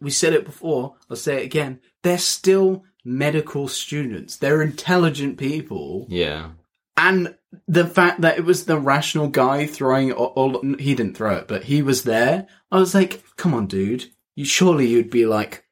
we 0.02 0.12
said 0.12 0.34
it 0.34 0.46
before. 0.46 0.96
I'll 1.10 1.16
say 1.16 1.38
it 1.42 1.46
again. 1.46 1.80
They're 2.04 2.18
still 2.18 2.84
medical 3.04 3.68
students. 3.68 4.36
They're 4.38 4.62
intelligent 4.62 5.38
people. 5.38 6.06
yeah 6.10 6.50
And 6.98 7.36
the 7.68 7.86
fact 7.88 8.22
that 8.22 8.38
it 8.38 8.44
was 8.46 8.66
the 8.66 8.78
rational 8.80 9.28
guy 9.30 9.66
throwing 9.66 10.12
all, 10.12 10.34
all 10.36 10.76
he 10.78 10.96
didn't 10.96 11.16
throw 11.16 11.36
it, 11.38 11.48
but 11.48 11.64
he 11.66 11.82
was 11.82 12.04
there. 12.04 12.48
I 12.72 12.78
was 12.80 12.94
like, 12.94 13.24
come 13.38 13.54
on, 13.54 13.68
dude. 13.68 14.06
You 14.36 14.44
surely 14.44 14.88
you'd 14.88 15.10
be 15.10 15.26
like, 15.26 15.64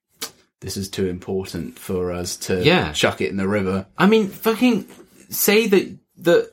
this 0.62 0.78
is 0.78 0.90
too 0.90 1.08
important 1.08 1.78
for 1.78 2.14
us 2.14 2.38
to 2.48 2.64
Yeah. 2.64 2.94
chuck 2.94 3.20
it 3.20 3.30
in 3.30 3.36
the 3.38 3.48
river. 3.48 3.88
I 3.98 4.06
mean, 4.06 4.30
fucking 4.30 4.88
say 5.30 5.68
that 5.68 5.98
that 6.24 6.50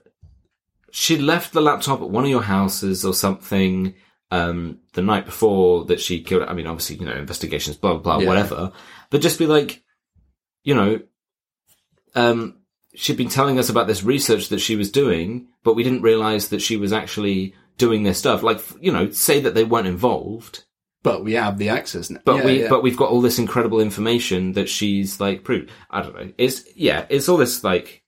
she 0.93 1.17
left 1.19 1.53
the 1.53 1.61
laptop 1.61 2.01
at 2.03 2.11
one 2.11 2.25
of 2.25 2.31
your 2.31 2.43
houses 2.43 3.05
or 3.05 3.15
something 3.15 3.95
um, 4.31 4.79
the 4.95 5.03
night 5.03 5.25
before 5.27 5.85
that 5.87 6.01
she 6.01 6.23
killed. 6.23 6.43
I 6.45 6.53
mean, 6.53 6.67
obviously, 6.67 6.97
you 6.97 7.07
know, 7.07 7.17
investigations, 7.17 7.77
blah 7.77 7.95
blah 7.95 8.01
blah, 8.03 8.19
Yeah. 8.19 8.29
whatever. 8.29 8.73
But 9.11 9.21
just 9.23 9.39
be 9.39 9.47
like, 9.47 9.83
you 10.63 10.75
know, 10.75 11.01
um, 12.15 12.59
she'd 12.95 13.17
been 13.17 13.29
telling 13.29 13.59
us 13.59 13.69
about 13.69 13.87
this 13.87 14.03
research 14.03 14.49
that 14.49 14.61
she 14.61 14.77
was 14.77 14.91
doing, 14.91 15.49
but 15.65 15.75
we 15.75 15.83
didn't 15.83 16.03
realize 16.03 16.49
that 16.49 16.61
she 16.63 16.77
was 16.77 16.93
actually 16.93 17.55
doing 17.79 18.03
this 18.03 18.19
stuff. 18.19 18.43
Like, 18.43 18.61
you 18.81 18.93
know, 18.93 19.11
say 19.11 19.41
that 19.41 19.55
they 19.55 19.65
weren't 19.65 19.87
involved, 19.87 20.65
But 21.03 21.25
we 21.25 21.33
have 21.35 21.57
the 21.59 21.71
access 21.71 22.11
now. 22.11 22.21
but 22.25 22.37
Yeah, 22.39 22.45
we 22.45 22.61
yeah. 22.63 22.69
but 22.69 22.83
we've 22.83 22.97
got 22.97 23.11
all 23.11 23.21
this 23.23 23.39
incredible 23.39 23.81
information 23.81 24.53
that 24.53 24.69
she's 24.69 25.19
like 25.21 25.45
proved. 25.45 25.71
I 25.91 26.03
don't 26.03 26.15
know. 26.15 26.33
It's 26.37 26.65
yeah, 26.77 27.07
it's 27.09 27.29
all 27.29 27.39
this 27.39 27.65
like 27.65 28.00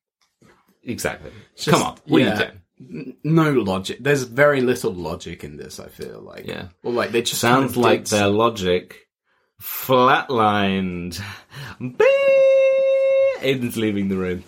exactly. 0.84 1.30
just- 1.56 1.68
Come 1.70 1.82
on, 1.82 1.98
what 2.06 2.22
yeah. 2.22 2.28
are 2.28 2.30
you 2.32 2.38
doing? 2.38 3.16
No 3.22 3.50
logic. 3.52 3.98
There's 4.00 4.24
very 4.24 4.60
little 4.60 4.92
logic 4.92 5.44
in 5.44 5.56
this. 5.56 5.78
I 5.78 5.86
feel 5.88 6.20
like, 6.20 6.46
Yeah. 6.46 6.68
or 6.82 6.92
like 6.92 7.12
they 7.12 7.22
just 7.22 7.40
Sounds 7.40 7.58
kind 7.60 7.70
of 7.70 7.76
like 7.76 8.04
their 8.06 8.26
logic 8.28 9.06
flatlined. 9.60 11.20
Beep! 11.80 11.98
Aiden's 13.42 13.76
leaving 13.76 14.08
the 14.08 14.16
room. 14.16 14.44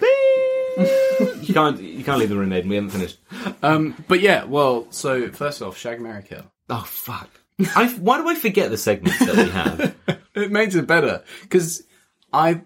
You 1.42 1.54
can't 1.54 1.80
you 1.80 2.02
can't 2.02 2.18
leave 2.18 2.28
the 2.28 2.36
room, 2.36 2.50
Aiden. 2.50 2.68
We 2.68 2.74
haven't 2.74 2.90
finished. 2.90 3.18
Um, 3.62 3.94
but 4.08 4.20
yeah, 4.20 4.44
well, 4.44 4.88
so 4.90 5.28
first 5.30 5.62
off, 5.62 5.76
Shag 5.78 6.00
Marry 6.00 6.22
Kill. 6.24 6.42
Oh 6.68 6.84
fuck! 6.86 7.30
I, 7.76 7.88
why 8.00 8.18
do 8.18 8.28
I 8.28 8.34
forget 8.34 8.70
the 8.70 8.78
segments 8.78 9.18
that 9.24 9.36
we 9.36 9.50
have? 9.50 9.94
It 10.34 10.50
makes 10.50 10.74
it 10.74 10.88
better 10.88 11.22
because 11.42 11.84
I 12.32 12.62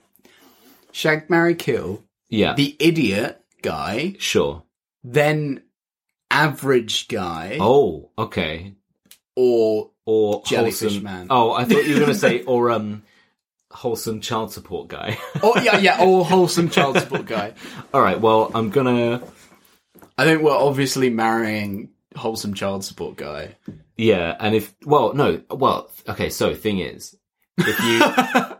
Shag 0.90 1.28
Marry 1.28 1.54
Kill 1.54 2.02
Yeah, 2.30 2.54
the 2.54 2.74
idiot 2.78 3.37
guy, 3.62 4.16
sure. 4.18 4.62
then 5.04 5.62
average 6.30 7.08
guy, 7.08 7.58
Oh, 7.60 8.10
okay. 8.18 8.74
or 9.36 9.90
Or 10.04 10.42
Jellyfish 10.46 10.80
wholesome. 10.80 11.02
man. 11.04 11.26
Oh, 11.30 11.52
I 11.52 11.64
thought 11.64 11.84
you 11.86 11.94
were 11.94 12.00
going 12.00 12.12
to 12.12 12.18
say 12.18 12.42
or 12.44 12.70
um 12.70 13.02
wholesome 13.70 14.20
child 14.20 14.52
support 14.52 14.88
guy. 14.88 15.18
oh 15.42 15.60
yeah, 15.60 15.78
yeah, 15.78 16.02
or 16.04 16.24
wholesome 16.24 16.70
child 16.70 16.98
support 17.00 17.26
guy. 17.26 17.52
All 17.92 18.00
right. 18.00 18.20
Well, 18.20 18.50
I'm 18.54 18.70
gonna. 18.70 19.22
I 20.16 20.24
think 20.24 20.42
we're 20.42 20.52
obviously 20.56 21.10
marrying 21.10 21.90
wholesome 22.16 22.54
child 22.54 22.84
support 22.84 23.16
guy. 23.16 23.56
Yeah, 23.96 24.36
and 24.40 24.54
if 24.54 24.74
well, 24.84 25.14
no, 25.14 25.42
well, 25.50 25.90
okay. 26.08 26.30
So 26.30 26.54
thing 26.54 26.78
is, 26.80 27.16
if 27.58 27.78
you, 27.80 28.56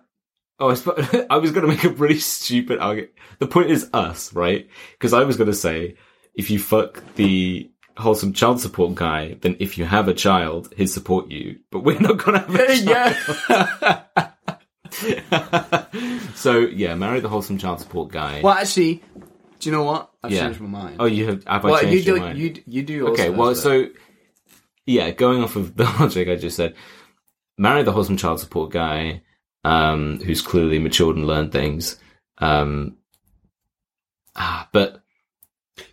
oh, 0.60 0.70
I, 0.70 1.26
I 1.30 1.36
was 1.38 1.50
gonna 1.52 1.66
make 1.68 1.84
a 1.84 1.90
really 1.90 2.18
stupid 2.18 2.78
argument. 2.78 3.12
The 3.38 3.46
point 3.46 3.70
is 3.70 3.88
us, 3.92 4.32
right? 4.32 4.68
Because 4.92 5.12
I 5.12 5.24
was 5.24 5.36
gonna 5.36 5.52
say, 5.54 5.96
if 6.34 6.50
you 6.50 6.58
fuck 6.58 7.02
the 7.16 7.70
wholesome 7.96 8.32
child 8.32 8.60
support 8.60 8.94
guy, 8.94 9.36
then 9.40 9.56
if 9.58 9.76
you 9.78 9.84
have 9.84 10.06
a 10.08 10.14
child, 10.14 10.72
he'd 10.76 10.86
support 10.88 11.30
you. 11.30 11.58
But 11.70 11.80
we're 11.84 11.98
not 12.00 12.18
gonna 12.18 12.38
have 12.40 12.54
a 12.54 12.84
child. 12.84 14.06
yeah. 15.02 15.84
so 16.34 16.58
yeah, 16.60 16.94
marry 16.94 17.20
the 17.20 17.28
wholesome 17.28 17.58
child 17.58 17.80
support 17.80 18.10
guy. 18.10 18.40
well, 18.42 18.54
actually, 18.54 19.02
do 19.60 19.68
you 19.70 19.72
know 19.76 19.84
what? 19.84 20.10
I've 20.22 20.32
Yeah. 20.32 20.44
changed 20.44 20.60
my 20.60 20.68
mind. 20.68 20.96
Oh, 21.00 21.04
you 21.06 21.26
have? 21.26 21.44
Have 21.44 21.64
I 21.64 21.70
well, 21.70 21.82
you 21.84 21.88
changed 21.90 22.04
do. 22.06 22.10
your 22.12 22.20
mind? 22.20 22.38
You 22.38 22.62
you 22.66 22.82
do. 22.82 23.08
Okay, 23.08 23.30
well, 23.30 23.54
so 23.54 23.86
yeah, 24.86 25.10
going 25.10 25.42
off 25.42 25.56
of 25.56 25.76
the 25.76 25.84
logic 25.84 26.28
I 26.28 26.36
just 26.36 26.56
said, 26.56 26.74
marry 27.58 27.82
the 27.82 27.92
wholesome 27.92 28.16
child 28.16 28.40
support 28.40 28.70
guy, 28.70 29.22
um, 29.68 30.18
who's 30.20 30.40
clearly 30.40 30.78
matured 30.78 31.16
and 31.16 31.26
learned 31.26 31.52
things. 31.52 31.98
Um, 32.38 32.96
ah, 34.34 34.66
but 34.72 35.02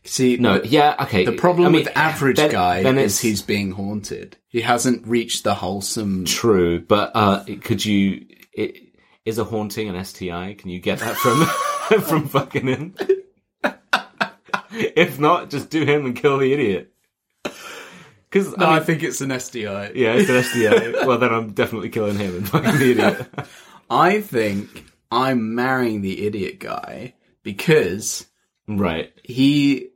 see, 0.05 0.37
no, 0.37 0.61
yeah, 0.63 0.95
okay. 1.01 1.25
The 1.25 1.33
problem 1.33 1.67
I 1.67 1.69
mean, 1.71 1.83
with 1.83 1.97
average 1.97 2.37
then- 2.37 2.51
guy 2.51 2.83
then 2.83 2.97
is 2.97 3.19
he's 3.19 3.41
being 3.41 3.71
haunted. 3.71 4.37
He 4.47 4.61
hasn't 4.61 5.05
reached 5.05 5.43
the 5.43 5.53
wholesome. 5.53 6.23
true, 6.23 6.79
but 6.79 7.11
uh, 7.13 7.43
could 7.61 7.83
you? 7.83 8.25
It, 8.53 8.77
is 9.25 9.39
a 9.39 9.43
haunting 9.43 9.89
an 9.89 10.05
STI? 10.05 10.53
Can 10.53 10.69
you 10.69 10.79
get 10.79 10.99
that 10.99 11.17
from 11.17 11.45
from 12.01 12.27
fucking 12.29 12.67
him? 12.67 12.95
if 14.71 15.19
not, 15.19 15.49
just 15.49 15.69
do 15.69 15.83
him 15.83 16.05
and 16.05 16.15
kill 16.15 16.37
the 16.37 16.53
idiot. 16.53 16.93
Because 18.35 18.57
No, 18.57 18.69
I 18.69 18.81
think 18.81 19.01
it's 19.01 19.21
an 19.21 19.29
SDI. 19.29 19.95
Yeah, 19.95 20.15
it's 20.15 20.29
an 20.29 20.43
SDA. 20.43 21.05
well, 21.07 21.17
then 21.17 21.33
I'm 21.33 21.53
definitely 21.53 21.87
killing 21.87 22.17
him 22.17 22.35
and 22.35 22.49
fucking 22.49 22.77
the 22.77 22.91
idiot. 22.91 23.27
I 23.89 24.19
think 24.19 24.83
I'm 25.09 25.55
marrying 25.55 26.01
the 26.01 26.27
idiot 26.27 26.59
guy 26.59 27.13
because 27.43 28.25
right. 28.67 29.13
he, 29.23 29.91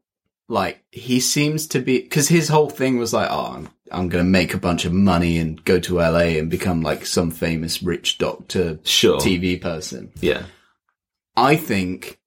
like, 0.48 0.82
he 0.90 1.20
seems 1.20 1.68
to 1.68 1.82
be 1.82 2.00
because 2.00 2.30
his 2.30 2.48
whole 2.48 2.70
thing 2.70 2.98
was 2.98 3.12
like, 3.12 3.28
oh, 3.30 3.56
I'm, 3.56 3.70
I'm 3.92 4.08
going 4.08 4.24
to 4.24 4.30
make 4.30 4.54
a 4.54 4.58
bunch 4.58 4.86
of 4.86 4.94
money 4.94 5.38
and 5.38 5.62
go 5.66 5.78
to 5.82 5.96
LA 5.96 6.38
and 6.40 6.50
become 6.50 6.82
like 6.82 7.06
some 7.06 7.32
famous 7.32 7.84
rich 7.84 8.20
doctor 8.20 8.80
Sure. 8.84 9.20
TV 9.20 9.62
person. 9.62 10.14
Yeah. 10.22 10.44
I 11.36 11.58
think 11.58 12.22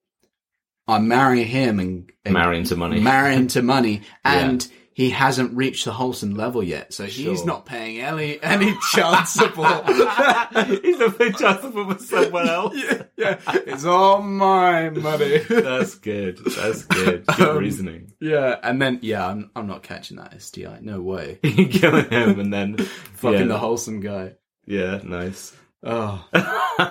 I 0.86 0.98
marry 0.98 1.44
him 1.44 1.80
and, 1.80 2.12
and 2.26 2.34
Marry 2.34 2.58
into 2.58 2.76
money. 2.76 3.00
marry 3.00 3.34
him 3.34 3.46
to 3.48 3.62
money, 3.62 4.02
and 4.26 4.68
he 4.94 5.10
hasn't 5.10 5.56
reached 5.56 5.84
the 5.86 5.92
wholesome 5.92 6.34
level 6.34 6.62
yet, 6.62 6.92
so 6.92 7.04
he's 7.04 7.44
not 7.44 7.64
paying 7.66 8.00
any 8.00 8.42
any 8.42 8.74
child 8.92 9.26
support. 9.28 9.86
He's 10.82 11.00
a 11.00 11.08
bit 11.08 11.36
justifiable 11.38 11.94
for 11.94 11.98
someone 12.02 12.48
else. 12.48 12.76
yeah, 13.16 13.38
it's 13.46 13.84
all 13.84 14.20
my 14.22 14.90
money. 14.90 15.38
That's 15.48 15.94
good. 15.94 16.38
That's 16.44 16.84
good. 16.84 17.24
Good 17.26 17.48
Um, 17.48 17.56
reasoning. 17.58 18.12
yeah, 18.20 18.58
and 18.62 18.80
then 18.82 18.98
yeah, 19.02 19.26
I'm 19.26 19.50
I'm 19.56 19.66
not 19.66 19.82
catching 19.82 20.18
that 20.18 20.40
STI. 20.42 20.78
No 20.82 21.00
way. 21.00 21.38
Killing 21.42 22.10
him 22.10 22.38
and 22.40 22.52
then 22.52 22.76
Fucking 22.76 23.40
yeah, 23.40 23.46
the 23.46 23.58
wholesome 23.58 24.00
guy. 24.00 24.34
Yeah, 24.66 25.00
nice. 25.02 25.54
Oh, 25.82 26.24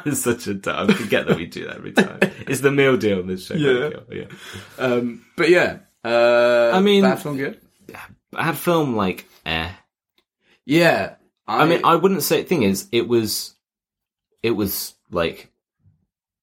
it's 0.05 0.19
such 0.21 0.47
a 0.47 0.55
time. 0.55 0.89
I 0.89 0.93
forget 0.93 1.25
that 1.27 1.37
we 1.37 1.45
do 1.45 1.65
that 1.67 1.77
every 1.77 1.93
time. 1.93 2.19
It's 2.47 2.59
the 2.61 2.71
meal 2.71 2.97
deal 2.97 3.19
in 3.21 3.27
this 3.27 3.45
show. 3.45 3.53
Yeah. 3.53 3.91
yeah. 4.11 4.25
um, 4.77 5.23
but 5.37 5.49
yeah. 5.49 5.77
Uh, 6.03 6.71
I 6.73 6.81
mean- 6.81 7.03
bad 7.03 7.19
film 7.21 7.37
good. 7.37 7.61
Bad 8.31 8.57
film, 8.57 8.95
like 8.95 9.25
eh. 9.45 9.69
Yeah, 10.65 11.15
I 11.47 11.65
mean, 11.65 11.81
I 11.83 11.95
wouldn't 11.95 12.23
say. 12.23 12.43
Thing 12.43 12.63
is, 12.63 12.87
it 12.91 13.07
was, 13.07 13.55
it 14.41 14.51
was 14.51 14.93
like, 15.11 15.51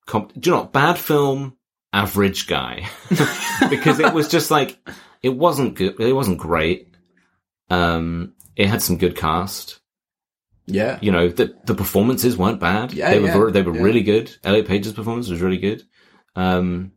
comp- 0.06 0.39
do 0.39 0.51
you 0.51 0.56
know, 0.56 0.62
what? 0.62 0.73
bad 0.73 0.98
film, 0.98 1.56
average 1.93 2.47
guy, 2.47 2.89
because 3.70 4.01
it 4.01 4.12
was 4.12 4.28
just 4.28 4.51
like 4.51 4.78
it 5.23 5.31
wasn't 5.31 5.77
good. 5.77 5.98
It 6.01 6.12
wasn't 6.12 6.39
great. 6.39 6.94
Um, 7.70 8.35
it 8.56 8.66
had 8.66 8.82
some 8.82 8.98
good 8.98 9.16
cast. 9.16 9.81
yeah, 10.66 10.98
You 11.01 11.12
know, 11.12 11.28
the 11.28 11.55
the 11.65 11.74
performances 11.74 12.36
weren't 12.36 12.60
bad. 12.60 12.93
Yeah, 12.93 13.10
they 13.10 13.20
were 13.20 13.47
yeah, 13.48 13.52
they 13.52 13.62
were 13.62 13.74
yeah. 13.74 13.82
really 13.82 14.02
good. 14.02 14.36
Elliot 14.44 14.66
Page's 14.66 14.93
performance 14.93 15.28
was 15.28 15.40
really 15.40 15.59
good. 15.59 15.85
Um, 16.36 16.93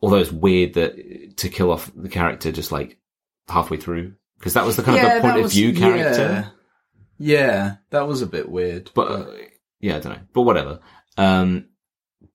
although 0.00 0.16
it's 0.18 0.32
weird 0.32 0.74
that 0.74 1.36
to 1.38 1.48
kill 1.48 1.70
off 1.70 1.90
the 1.94 2.08
character 2.08 2.52
just 2.52 2.72
like 2.72 2.96
halfway 3.48 3.76
through 3.76 4.14
because 4.40 4.54
that 4.54 4.64
was 4.66 4.74
the 4.76 4.82
kind 4.82 4.98
of 5.06 5.14
the 5.14 5.20
point 5.20 5.44
of 5.44 5.50
view 5.52 5.72
character. 5.72 6.50
Yeah. 7.18 7.38
yeah, 7.38 7.76
that 7.90 8.08
was 8.08 8.22
a 8.22 8.26
bit 8.26 8.48
weird. 8.48 8.90
but 8.94 9.08
uh, 9.10 9.26
yeah, 9.80 9.96
I 9.96 10.00
don't 10.00 10.12
know, 10.14 10.22
but 10.32 10.42
whatever. 10.42 10.80
Um, 11.16 11.66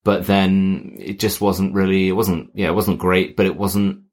but 0.03 0.25
then 0.27 0.95
it 0.99 1.19
just 1.19 1.41
wasn't 1.41 1.73
really, 1.73 2.07
it 2.07 2.13
wasn't, 2.13 2.51
yeah, 2.53 2.67
it 2.67 2.75
wasn't 2.75 2.99
great, 2.99 3.35
but 3.35 3.47
it 3.47 3.55
wasn't, 3.57 4.03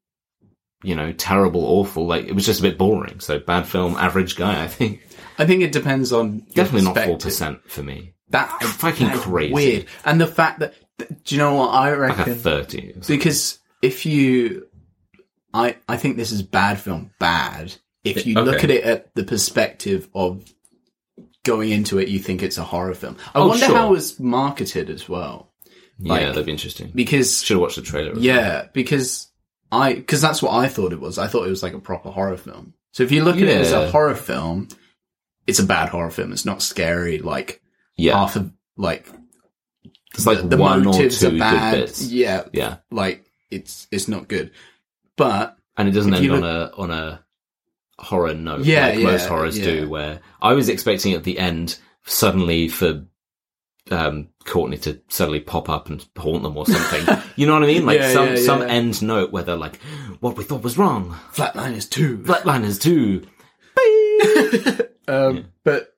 you 0.83 0.95
know, 0.95 1.13
terrible, 1.13 1.63
awful. 1.65 2.07
Like 2.07 2.25
it 2.25 2.33
was 2.33 2.45
just 2.45 2.59
a 2.59 2.63
bit 2.63 2.77
boring. 2.79 3.19
So 3.19 3.39
bad 3.39 3.67
film, 3.67 3.95
average 3.95 4.35
guy. 4.35 4.63
I 4.63 4.67
think 4.67 5.01
I 5.37 5.45
think 5.45 5.61
it 5.61 5.71
depends 5.71 6.11
on 6.11 6.39
definitely 6.53 6.81
not 6.87 6.95
4% 6.95 7.61
for 7.69 7.83
me. 7.83 8.13
That 8.29 8.49
Fucking 8.63 9.07
that 9.07 9.17
crazy. 9.17 9.53
Weird, 9.53 9.85
and 10.05 10.19
the 10.19 10.25
fact 10.27 10.59
that 10.59 10.73
do 11.23 11.35
you 11.35 11.39
know 11.39 11.53
what 11.53 11.69
I 11.69 11.89
Like 11.95 12.17
a 12.17 12.21
reckon? 12.21 12.35
thirty. 12.35 12.93
or 12.95 13.01
because 13.07 13.59
if 13.83 14.05
you, 14.07 14.67
I 15.53 15.75
I 15.87 15.97
think 15.97 16.17
this 16.17 16.31
is 16.31 16.41
bad 16.41 16.79
film 16.79 17.11
bad. 17.19 17.75
If 18.03 18.25
you 18.27 18.35
look 18.35 18.63
at 18.63 18.69
it 18.71 18.83
at 18.83 19.13
the 19.15 19.23
perspective 19.23 20.09
of 20.13 20.43
going 21.45 21.71
into 21.71 21.99
it, 21.99 22.07
you 22.09 22.19
think 22.19 22.41
it's 22.43 22.57
a 22.57 22.63
horror 22.63 22.93
film. 22.93 23.17
I 23.33 23.39
Oh, 23.39 23.47
wonder 23.47 23.65
sure. 23.65 23.75
how 23.75 23.93
it's 23.93 24.19
marketed 24.19 24.89
as 24.89 25.07
well, 25.07 25.51
yeah, 25.99 26.19
that'd 26.29 26.45
be 26.45 26.51
interesting. 26.51 26.91
because 26.93 27.41
Should 27.43 27.55
have 27.55 27.61
watched 27.61 27.75
the 27.77 27.81
trailer. 27.81 28.13
Yeah, 28.17 28.67
because 28.73 29.29
I 29.71 29.93
because 29.93 30.21
that's 30.21 30.41
what 30.41 30.53
I 30.53 30.67
thought 30.67 30.93
it 30.93 30.99
was. 30.99 31.17
I 31.17 31.27
thought 31.27 31.45
it 31.47 31.49
was 31.49 31.63
like 31.63 31.73
a 31.73 31.79
proper 31.79 32.09
horror 32.11 32.37
film. 32.37 32.73
So 32.91 33.03
if 33.03 33.11
you 33.11 33.23
look 33.23 33.37
at 33.37 33.43
it 33.43 33.57
as 33.57 33.71
a 33.71 33.89
horror 33.89 34.15
film, 34.15 34.67
it's 35.47 35.59
a 35.59 35.65
bad 35.65 35.89
horror 35.89 36.11
film. 36.11 36.31
It's 36.31 36.45
not 36.45 36.61
scary. 36.61 37.19
Like 37.19 37.61
yeah, 37.95 38.13
half 38.17 38.35
of 38.35 38.51
like 38.77 39.07
it's 40.13 40.25
like 40.27 40.41
the, 40.41 40.47
the 40.47 40.57
one 40.57 40.81
or 40.81 40.85
motives 40.91 41.19
two 41.21 41.27
are 41.35 41.39
bad. 41.39 41.73
good 41.75 41.85
bits. 41.85 42.03
Yeah, 42.03 42.43
Yeah, 42.53 42.77
like 42.91 43.25
it's 43.49 43.87
it's 43.91 44.07
not 44.07 44.27
good. 44.27 44.51
But 45.15 45.57
and 45.77 45.87
it 45.87 45.91
doesn't 45.91 46.13
end 46.13 46.23
you 46.25 46.35
on 46.35 46.43
a 46.43 46.71
on 46.77 46.91
a 46.91 47.22
horror 47.99 48.33
note 48.33 48.65
Yeah, 48.65 48.87
like 48.87 48.99
yeah, 48.99 49.03
most 49.05 49.27
horrors 49.27 49.57
yeah. 49.57 49.65
do. 49.65 49.89
Where 49.89 50.19
I 50.41 50.53
was 50.53 50.69
expecting 50.69 51.13
at 51.13 51.23
the 51.23 51.39
end 51.39 51.77
suddenly 52.05 52.67
for 52.67 53.05
um, 53.91 54.29
Courtney 54.45 54.77
to 54.79 55.01
suddenly 55.09 55.39
pop 55.41 55.69
up 55.69 55.89
and 55.89 56.05
haunt 56.17 56.43
them 56.43 56.57
or 56.57 56.65
something. 56.65 57.17
you 57.35 57.45
know 57.47 57.53
what 57.53 57.63
I 57.63 57.67
mean? 57.67 57.85
Like 57.85 57.99
Yeah, 57.99 58.13
some 58.13 58.27
yeah, 58.29 58.35
some 58.37 58.61
end 58.61 59.01
note 59.01 59.31
where 59.31 59.43
they're 59.43 59.55
like, 59.55 59.77
"What 60.19 60.37
we 60.37 60.43
thought 60.43 60.63
was 60.63 60.77
wrong." 60.77 61.15
Flatliners 61.33 61.89
two, 61.89 62.19
Flatliners 62.19 62.79
too. 62.81 63.27
um, 65.07 65.45
But 65.63 65.95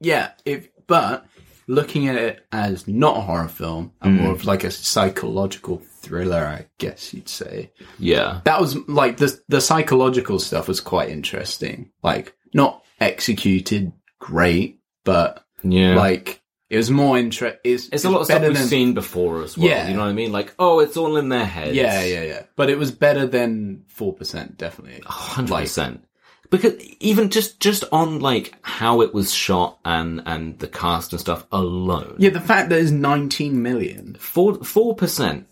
yeah, 0.00 0.32
if 0.44 0.68
but 0.86 1.26
looking 1.70 2.08
at 2.08 2.16
it 2.16 2.44
as 2.50 2.88
not 2.88 3.16
a 3.16 3.20
horror 3.20 3.48
film 3.48 3.92
and 4.02 4.18
Mm. 4.18 4.22
more 4.22 4.32
of 4.32 4.44
like 4.44 4.64
a 4.64 4.70
psychological 4.70 5.80
thriller, 6.00 6.44
I 6.44 6.66
guess 6.78 7.14
you'd 7.14 7.28
say. 7.28 7.70
Yeah, 7.98 8.40
that 8.44 8.60
was 8.60 8.76
like 8.88 9.16
the 9.18 9.38
the 9.48 9.60
psychological 9.60 10.38
stuff 10.40 10.66
was 10.68 10.80
quite 10.80 11.10
interesting. 11.10 11.90
Like 12.02 12.34
not 12.52 12.82
executed 13.00 13.92
great, 14.18 14.80
but 15.04 15.44
yeah. 15.62 15.94
like 15.94 16.42
it 16.68 16.76
was 16.76 16.90
more 16.90 17.18
interest. 17.18 17.58
It's, 17.64 17.88
it's 17.92 18.04
a 18.04 18.10
lot 18.10 18.20
of 18.20 18.26
stuff 18.26 18.42
we've 18.42 18.54
than 18.54 18.66
seen 18.66 18.94
before 18.94 19.42
as 19.42 19.58
well. 19.58 19.68
Yeah. 19.68 19.88
You 19.88 19.94
know 19.94 20.00
what 20.00 20.08
I 20.08 20.12
mean? 20.12 20.30
Like, 20.30 20.54
oh, 20.58 20.78
it's 20.80 20.96
all 20.96 21.16
in 21.16 21.28
their 21.28 21.44
heads. 21.44 21.74
yeah, 21.74 22.04
yeah, 22.04 22.22
yeah. 22.22 22.42
But 22.54 22.70
it 22.70 22.78
was 22.78 22.92
better 22.92 23.26
than 23.26 23.84
four 23.88 24.12
percent, 24.14 24.56
definitely. 24.56 25.02
hundred 25.04 25.56
percent. 25.56 26.04
Because 26.50 26.74
even 26.98 27.30
just 27.30 27.60
just 27.60 27.84
on 27.92 28.18
like 28.20 28.54
how 28.62 29.00
it 29.02 29.14
was 29.14 29.32
shot 29.32 29.78
and 29.84 30.20
and 30.26 30.58
the 30.58 30.66
cast 30.66 31.12
and 31.12 31.20
stuff 31.20 31.46
alone, 31.52 32.16
Yeah, 32.18 32.30
the 32.30 32.40
fact 32.40 32.68
that 32.70 32.80
it's 32.80 32.90
nineteen 32.90 33.62
million. 33.62 34.16
four 34.18 34.54
four 34.64 34.94
percent 34.96 35.46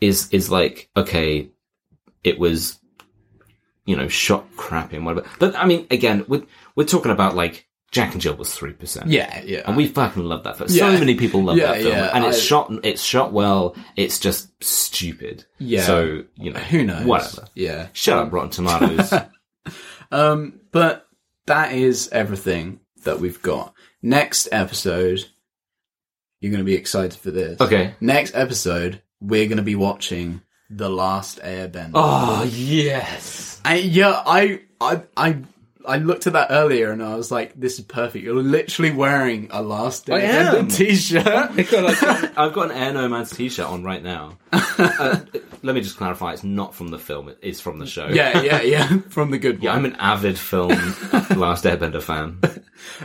is 0.00 0.28
is 0.30 0.50
like 0.50 0.90
okay, 0.96 1.48
it 2.22 2.38
was 2.38 2.78
you 3.86 3.96
know 3.96 4.08
shot 4.08 4.44
crappy 4.56 4.96
and 4.96 5.06
whatever. 5.06 5.26
But 5.38 5.56
I 5.56 5.64
mean, 5.64 5.86
again, 5.90 6.24
we're 6.28 6.42
we're 6.76 6.84
talking 6.84 7.12
about 7.12 7.34
like 7.34 7.66
Jack 7.90 8.12
and 8.12 8.20
Jill 8.20 8.34
was 8.36 8.54
three 8.54 8.72
percent. 8.74 9.08
Yeah, 9.08 9.42
yeah. 9.42 9.62
And 9.66 9.74
we 9.76 9.86
fucking 9.88 10.22
love 10.22 10.44
that 10.44 10.58
film. 10.58 10.68
Yeah. 10.70 10.92
So 10.92 10.98
many 11.00 11.14
people 11.14 11.42
love 11.42 11.56
Yeah, 11.56 11.68
that 11.72 11.80
film, 11.80 11.92
yeah, 11.96 12.10
and 12.14 12.24
it's 12.26 12.36
I- 12.38 12.40
shot. 12.42 12.70
It's 12.84 13.02
shot 13.02 13.32
well. 13.32 13.74
It's 13.96 14.18
just 14.20 14.50
stupid. 14.62 15.46
Yeah. 15.58 15.82
So 15.84 16.24
you 16.36 16.52
know, 16.52 16.60
Who 16.60 16.84
knows? 16.84 17.06
Whatever. 17.06 17.48
Yeah. 17.54 17.88
Shut 17.94 18.18
up, 18.18 18.32
Rotten 18.32 18.50
Tomatoes. 18.50 19.12
Um, 20.10 20.60
but 20.72 21.06
that 21.46 21.72
is 21.72 22.08
everything 22.12 22.80
that 23.04 23.20
we've 23.20 23.40
got. 23.42 23.74
Next 24.02 24.48
episode, 24.52 25.24
you're 26.40 26.50
going 26.50 26.64
to 26.64 26.64
be 26.64 26.74
excited 26.74 27.18
for 27.18 27.30
this. 27.30 27.60
okay. 27.60 27.94
Next 28.00 28.34
episode, 28.34 29.02
we're 29.20 29.46
going 29.46 29.58
to 29.58 29.62
be 29.62 29.76
watching 29.76 30.42
The 30.70 30.88
Last 30.88 31.40
Airbender. 31.40 31.92
Oh 31.94 32.44
yes. 32.44 33.60
I, 33.64 33.76
yeah, 33.76 34.22
I, 34.24 34.62
I, 34.80 35.02
I, 35.16 35.36
I 35.86 35.96
looked 35.96 36.26
at 36.26 36.34
that 36.34 36.48
earlier 36.50 36.90
and 36.90 37.02
I 37.02 37.14
was 37.16 37.30
like, 37.30 37.58
"This 37.58 37.78
is 37.78 37.84
perfect." 37.84 38.24
You're 38.24 38.42
literally 38.42 38.90
wearing 38.90 39.48
a 39.50 39.62
Last 39.62 40.10
I 40.10 40.20
am. 40.20 40.66
Airbender 40.66 40.74
t-shirt. 40.76 41.26
I've 42.38 42.52
got 42.52 42.70
an 42.70 42.76
Air 42.76 42.92
Nomads 42.92 43.34
t-shirt 43.34 43.66
on 43.66 43.82
right 43.82 44.02
now. 44.02 44.38
uh, 44.52 45.20
let 45.62 45.74
me 45.74 45.80
just 45.80 45.96
clarify: 45.96 46.32
it's 46.32 46.44
not 46.44 46.74
from 46.74 46.88
the 46.88 46.98
film; 46.98 47.28
it 47.28 47.38
is 47.42 47.60
from 47.60 47.78
the 47.78 47.86
show. 47.86 48.08
yeah, 48.08 48.42
yeah, 48.42 48.62
yeah, 48.62 48.98
from 49.08 49.30
the 49.30 49.38
good 49.38 49.62
yeah. 49.62 49.70
one. 49.70 49.78
I'm 49.78 49.84
an 49.92 49.96
avid 49.98 50.38
film 50.38 50.70
Last 51.36 51.64
Airbender 51.64 52.02
fan. 52.02 52.40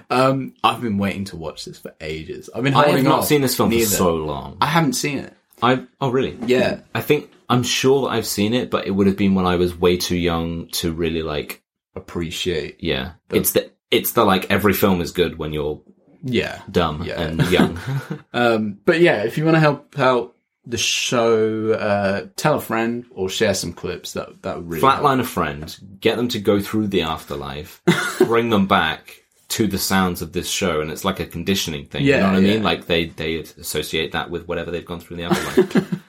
um, 0.10 0.53
I've 0.64 0.81
been 0.81 0.97
waiting 0.97 1.26
to 1.26 1.38
watch 1.38 1.65
this 1.65 1.80
for 1.80 1.93
ages. 2.02 2.49
I've 2.53 2.64
been 2.64 2.73
I 2.73 2.89
have 2.89 3.03
not 3.03 3.26
seen 3.26 3.41
this 3.41 3.56
film 3.56 3.69
Neither. 3.69 3.85
for 3.85 3.95
so 3.95 4.15
long. 4.15 4.57
I 4.61 4.68
haven't 4.68 4.93
seen 4.93 5.19
it. 5.19 5.34
I 5.61 5.85
oh 6.02 6.10
really? 6.10 6.38
Yeah, 6.45 6.80
I 6.93 7.02
think 7.02 7.31
I'm 7.49 7.64
sure 7.64 8.03
that 8.03 8.14
I've 8.15 8.26
seen 8.26 8.53
it, 8.53 8.69
but 8.69 8.88
it 8.88 8.91
would 8.91 9.07
have 9.07 9.18
been 9.18 9.35
when 9.35 9.45
I 9.45 9.56
was 9.56 9.77
way 9.77 9.97
too 9.97 10.18
young 10.18 10.68
to 10.73 10.91
really 10.91 11.23
like. 11.23 11.61
Appreciate. 11.95 12.84
Yeah, 12.84 13.13
it's 13.30 13.51
the 13.51 13.72
it's 13.91 14.11
the 14.13 14.23
like 14.26 14.49
every 14.51 14.73
film 14.73 15.01
is 15.01 15.11
good 15.11 15.38
when 15.38 15.53
you're 15.53 15.81
Yeah. 16.23 16.61
dumb 16.69 17.03
Yeah. 17.03 17.22
and 17.22 17.41
young. 17.49 17.80
Um, 18.34 18.80
but 18.85 18.99
yeah, 18.99 19.23
if 19.23 19.38
you 19.38 19.45
want 19.45 19.55
to 19.55 19.61
help 19.61 19.97
out 19.99 20.35
the 20.67 20.77
show, 20.77 21.72
uh, 21.73 22.27
tell 22.35 22.55
a 22.55 22.61
friend 22.61 23.05
or 23.11 23.30
share 23.30 23.53
some 23.53 23.72
clips. 23.73 24.13
That 24.13 24.41
that 24.41 24.57
would 24.57 24.67
really 24.69 24.81
help. 24.81 25.01
Flatline 25.01 25.19
a 25.19 25.23
friend, 25.23 25.77
get 25.99 26.17
them 26.17 26.27
to 26.30 26.39
go 26.39 26.59
through 26.59 26.88
the 26.88 27.03
afterlife, 27.03 27.81
bring 28.19 28.49
them 28.49 28.65
back 28.67 29.22
to 29.49 29.67
the 29.67 29.77
sounds 29.77 30.22
of 30.23 30.34
this 30.34 30.49
show, 30.49 30.81
and 30.81 30.89
it's 30.89 31.05
like 31.05 31.19
a 31.19 31.26
conditioning 31.26 31.85
thing. 31.85 32.03
you 32.03 32.09
Yeah, 32.11 32.22
know 32.22 32.27
what 32.30 32.38
I 32.38 32.41
mean? 32.41 32.63
Like 32.63 32.88
they 32.88 33.05
they 33.09 33.35
associate 33.38 34.11
that 34.13 34.30
with 34.31 34.47
whatever 34.47 34.72
they've 34.72 34.84
gone 34.85 34.99
through 34.99 35.17
in 35.17 35.23
the 35.23 35.30
afterlife. 35.30 36.01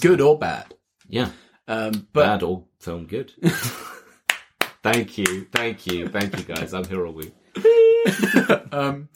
good 0.00 0.20
or 0.22 0.38
bad. 0.38 0.74
yeah, 1.06 1.28
Um, 1.68 2.08
but 2.14 2.24
bad 2.24 2.42
or 2.42 2.64
film 2.80 3.04
good. 3.06 3.32
Thank 4.82 5.18
you, 5.18 5.46
thank 5.52 5.86
you, 5.86 6.08
thank 6.08 6.36
you, 6.36 6.54
guys. 6.54 6.74
I'm 6.74 6.84
here 6.84 7.06
all 7.06 7.12
week. 7.12 7.34
um, 8.72 9.08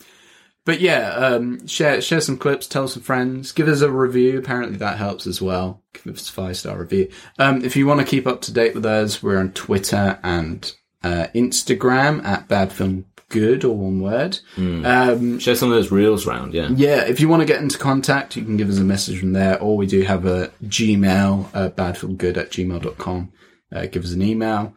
but 0.64 0.80
yeah, 0.80 1.10
um, 1.10 1.66
share 1.66 2.00
share 2.00 2.20
some 2.20 2.38
clips, 2.38 2.66
tell 2.66 2.88
some 2.88 3.02
friends, 3.02 3.52
give 3.52 3.68
us 3.68 3.82
a 3.82 3.90
review. 3.90 4.38
Apparently 4.38 4.78
that 4.78 4.98
helps 4.98 5.26
as 5.26 5.42
well. 5.42 5.82
Give 5.92 6.14
us 6.14 6.28
a 6.28 6.32
five 6.32 6.56
star 6.56 6.78
review. 6.78 7.10
Um, 7.38 7.64
if 7.64 7.76
you 7.76 7.86
want 7.86 8.00
to 8.00 8.06
keep 8.06 8.26
up 8.26 8.40
to 8.42 8.52
date 8.52 8.74
with 8.74 8.86
us, 8.86 9.22
we're 9.22 9.38
on 9.38 9.52
Twitter 9.52 10.18
and 10.22 10.74
uh, 11.02 11.26
Instagram 11.34 12.24
at 12.24 12.48
Bad 12.48 12.72
Film 12.72 13.06
Good, 13.28 13.64
or 13.64 13.76
one 13.76 14.00
word. 14.00 14.38
Um, 14.56 15.38
Share 15.38 15.56
some 15.56 15.70
of 15.70 15.74
those 15.74 15.90
reels 15.90 16.26
around. 16.26 16.54
Yeah, 16.54 16.68
yeah, 16.70 17.04
if 17.04 17.20
you 17.20 17.28
want 17.28 17.40
to 17.40 17.46
get 17.46 17.60
into 17.60 17.78
contact, 17.78 18.36
you 18.36 18.44
can 18.44 18.56
give 18.56 18.68
us 18.68 18.78
a 18.78 18.84
message 18.84 19.18
from 19.18 19.32
there, 19.32 19.60
or 19.60 19.76
we 19.76 19.86
do 19.86 20.02
have 20.02 20.24
a 20.24 20.52
Gmail, 20.62 21.48
uh, 21.52 21.70
badfilmgood 21.70 22.36
at 22.36 22.50
gmail.com. 22.50 23.32
Uh, 23.72 23.86
give 23.86 24.04
us 24.04 24.12
an 24.12 24.22
email. 24.22 24.74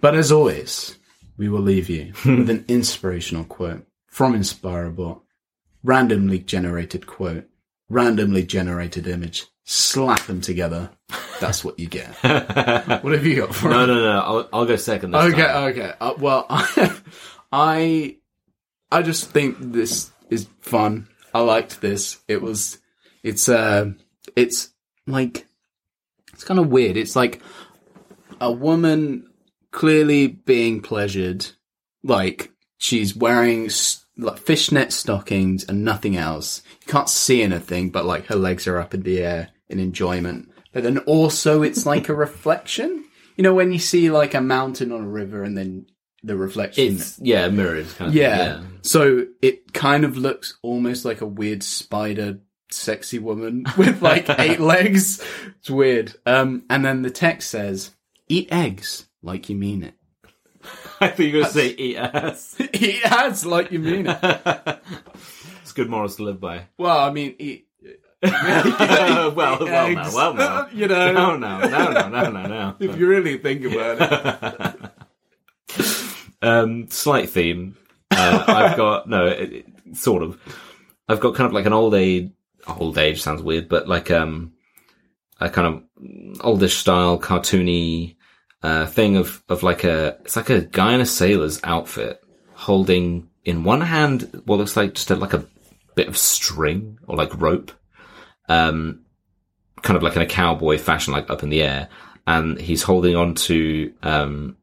But 0.00 0.14
as 0.14 0.30
always, 0.32 0.98
we 1.36 1.48
will 1.48 1.60
leave 1.62 1.88
you 1.88 2.12
with 2.24 2.50
an 2.50 2.64
inspirational 2.68 3.44
quote 3.44 3.86
from 4.06 4.34
InspiroBot. 4.34 5.20
Randomly 5.82 6.40
generated 6.40 7.06
quote, 7.06 7.48
randomly 7.88 8.44
generated 8.44 9.06
image. 9.06 9.44
Slap 9.64 10.20
them 10.26 10.40
together. 10.40 10.90
That's 11.40 11.64
what 11.64 11.78
you 11.78 11.86
get. 11.86 12.08
what 12.22 13.12
have 13.12 13.24
you 13.26 13.36
got 13.36 13.54
for 13.54 13.68
No, 13.68 13.80
us? 13.80 13.86
no, 13.88 13.94
no. 13.94 14.18
I'll, 14.20 14.48
I'll 14.52 14.66
go 14.66 14.76
second 14.76 15.12
this 15.12 15.22
Okay, 15.32 15.42
time. 15.42 15.64
okay. 15.70 15.92
Uh, 16.00 16.14
well, 16.18 16.46
I, 17.52 18.16
I 18.90 19.02
just 19.02 19.30
think 19.30 19.56
this 19.60 20.10
is 20.30 20.48
fun. 20.60 21.08
I 21.34 21.40
liked 21.40 21.80
this. 21.80 22.18
It 22.28 22.42
was, 22.42 22.78
it's, 23.22 23.48
uh, 23.48 23.92
it's 24.34 24.70
like, 25.06 25.46
it's 26.32 26.44
kind 26.44 26.58
of 26.60 26.68
weird. 26.68 26.96
It's 26.96 27.14
like 27.16 27.42
a 28.40 28.50
woman 28.50 29.30
clearly 29.76 30.26
being 30.26 30.80
pleasured, 30.80 31.46
like 32.02 32.50
she's 32.78 33.14
wearing 33.14 33.70
like 34.16 34.38
fishnet 34.38 34.90
stockings 34.90 35.64
and 35.64 35.84
nothing 35.84 36.16
else. 36.16 36.62
You 36.80 36.90
can't 36.90 37.10
see 37.10 37.42
anything, 37.42 37.90
but 37.90 38.06
like 38.06 38.24
her 38.26 38.36
legs 38.36 38.66
are 38.66 38.78
up 38.78 38.94
in 38.94 39.02
the 39.02 39.18
air 39.18 39.50
in 39.68 39.78
enjoyment. 39.78 40.50
But 40.72 40.82
then 40.82 40.96
also 41.00 41.62
it's 41.62 41.84
like 41.84 42.08
a 42.08 42.14
reflection. 42.26 43.04
You 43.36 43.42
know, 43.42 43.52
when 43.52 43.70
you 43.70 43.78
see 43.78 44.10
like 44.10 44.32
a 44.32 44.40
mountain 44.40 44.92
on 44.92 45.02
a 45.02 45.08
river 45.08 45.44
and 45.44 45.58
then 45.58 45.86
the 46.22 46.36
reflection. 46.36 46.94
It's 46.94 47.18
yeah, 47.20 47.46
mirrored 47.48 47.86
kind 47.96 48.08
of 48.08 48.14
yeah. 48.14 48.60
thing. 48.60 48.78
So 48.80 49.26
it 49.42 49.74
kind 49.74 50.04
of 50.04 50.16
looks 50.16 50.56
almost 50.62 51.04
like 51.04 51.20
a 51.20 51.26
weird 51.26 51.62
spider 51.62 52.38
sexy 52.70 53.18
woman 53.18 53.66
with 53.76 54.00
like 54.00 54.30
eight 54.40 54.60
legs. 54.74 55.22
It's 55.58 55.68
weird. 55.68 56.14
Um, 56.24 56.64
and 56.70 56.82
then 56.82 57.02
the 57.02 57.10
text 57.10 57.50
says, 57.50 57.90
eat 58.26 58.48
eggs 58.50 59.06
like 59.26 59.48
you 59.50 59.56
mean 59.56 59.82
it. 59.82 59.94
I 61.00 61.08
think 61.08 61.32
you're 61.32 61.42
going 61.42 61.52
to 61.52 61.58
say 61.58 61.68
eat 61.68 61.96
ass. 61.96 62.56
eat 62.72 63.04
eggs 63.04 63.44
like 63.44 63.70
you 63.72 63.78
mean 63.78 64.06
it. 64.06 64.18
it's 65.62 65.72
good 65.72 65.90
morals 65.90 66.16
to 66.16 66.22
live 66.24 66.40
by. 66.40 66.68
Well, 66.78 66.98
I 66.98 67.10
mean, 67.12 67.34
eat. 67.38 67.68
well, 68.22 69.32
well, 69.34 69.60
now, 69.66 70.10
well, 70.14 70.34
now. 70.34 70.68
you 70.72 70.88
know, 70.88 71.12
No, 71.12 71.36
no, 71.36 71.58
no, 71.60 71.92
no, 71.92 72.08
no, 72.08 72.30
no, 72.30 72.46
no. 72.46 72.74
if 72.80 72.96
you 72.98 73.06
really 73.06 73.36
think 73.38 73.64
about 73.64 74.90
it. 75.78 75.86
um, 76.42 76.88
slight 76.88 77.28
theme. 77.30 77.76
Uh, 78.10 78.44
I've 78.46 78.76
got 78.76 79.08
no, 79.08 79.26
it, 79.26 79.52
it- 79.52 79.66
sort 79.96 80.22
of. 80.22 80.40
I've 81.08 81.20
got 81.20 81.34
kind 81.34 81.46
of 81.46 81.52
like 81.52 81.66
an 81.66 81.72
old 81.72 81.94
age. 81.94 82.30
Old 82.66 82.98
age 82.98 83.22
sounds 83.22 83.42
weird, 83.42 83.68
but 83.68 83.86
like 83.86 84.10
um, 84.10 84.52
a 85.40 85.48
kind 85.48 85.68
of 85.76 86.40
oldish 86.40 86.76
style 86.78 87.16
cartoony 87.18 88.15
uh, 88.66 88.84
thing 88.84 89.16
of 89.16 89.44
of 89.48 89.62
like 89.62 89.84
a 89.84 90.18
it's 90.22 90.34
like 90.34 90.50
a 90.50 90.60
guy 90.60 90.92
in 90.92 91.00
a 91.00 91.06
sailor's 91.06 91.60
outfit 91.62 92.20
holding 92.54 93.28
in 93.44 93.62
one 93.62 93.80
hand 93.80 94.42
what 94.44 94.58
looks 94.58 94.76
like 94.76 94.94
just 94.94 95.12
a, 95.12 95.14
like 95.14 95.34
a 95.34 95.46
bit 95.94 96.08
of 96.08 96.18
string 96.18 96.98
or 97.06 97.14
like 97.14 97.40
rope, 97.40 97.70
um, 98.48 99.04
kind 99.82 99.96
of 99.96 100.02
like 100.02 100.16
in 100.16 100.22
a 100.22 100.26
cowboy 100.26 100.78
fashion, 100.78 101.12
like 101.12 101.30
up 101.30 101.44
in 101.44 101.48
the 101.48 101.62
air, 101.62 101.88
and 102.26 102.60
he's 102.60 102.82
holding 102.82 103.14
on 103.14 103.36
to 103.36 103.94
um 104.02 104.56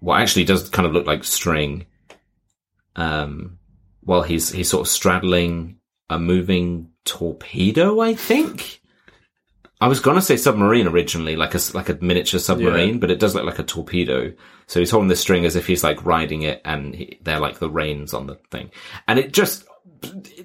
what 0.00 0.18
actually 0.22 0.44
does 0.44 0.70
kind 0.70 0.86
of 0.86 0.94
look 0.94 1.06
like 1.06 1.22
string. 1.22 1.84
Um, 2.96 3.58
well, 4.02 4.22
he's 4.22 4.50
he's 4.50 4.70
sort 4.70 4.86
of 4.86 4.90
straddling 4.90 5.80
a 6.08 6.18
moving 6.18 6.92
torpedo, 7.04 8.00
I 8.00 8.14
think. 8.14 8.80
I 9.80 9.88
was 9.88 10.00
gonna 10.00 10.22
say 10.22 10.36
submarine 10.36 10.86
originally, 10.86 11.36
like 11.36 11.54
a 11.54 11.60
like 11.74 11.88
a 11.88 11.98
miniature 12.00 12.40
submarine, 12.40 12.94
Yeah. 12.94 12.98
but 13.00 13.10
it 13.10 13.18
does 13.20 13.34
look 13.34 13.44
like 13.44 13.58
a 13.58 13.62
torpedo. 13.62 14.32
So 14.66 14.80
he's 14.80 14.90
holding 14.90 15.08
the 15.08 15.16
string 15.16 15.44
as 15.44 15.54
if 15.56 15.66
he's 15.66 15.84
like 15.84 16.04
riding 16.04 16.42
it, 16.42 16.62
and 16.64 16.94
he, 16.94 17.18
they're 17.22 17.40
like 17.40 17.58
the 17.58 17.68
reins 17.70 18.14
on 18.14 18.26
the 18.26 18.36
thing, 18.50 18.70
and 19.06 19.18
it 19.18 19.32
just 19.32 19.64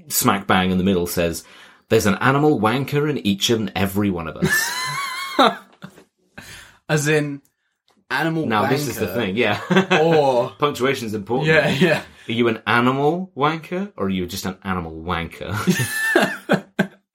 smack 0.09 0.47
bang 0.47 0.71
in 0.71 0.77
the 0.77 0.83
middle 0.83 1.07
says, 1.07 1.43
"There's 1.89 2.05
an 2.07 2.15
animal 2.15 2.59
wanker 2.59 3.09
in 3.09 3.25
each 3.25 3.49
and 3.49 3.71
every 3.75 4.09
one 4.09 4.27
of 4.27 4.35
us." 4.37 4.71
As 6.89 7.07
in, 7.07 7.41
animal 8.09 8.45
now 8.45 8.65
this 8.67 8.85
is 8.87 8.97
the 8.97 9.07
thing, 9.07 9.37
yeah. 9.37 9.61
Or, 10.03 10.49
Punctuation 10.59 11.07
is 11.07 11.13
important. 11.13 11.47
yeah, 11.47 11.69
yeah. 11.69 12.03
Are 12.27 12.31
you 12.33 12.49
an 12.49 12.61
animal 12.67 13.31
wanker 13.35 13.93
or 13.95 14.07
are 14.07 14.09
you 14.09 14.25
just 14.27 14.45
an 14.45 14.57
animal 14.63 15.01
wanker? 15.01 15.55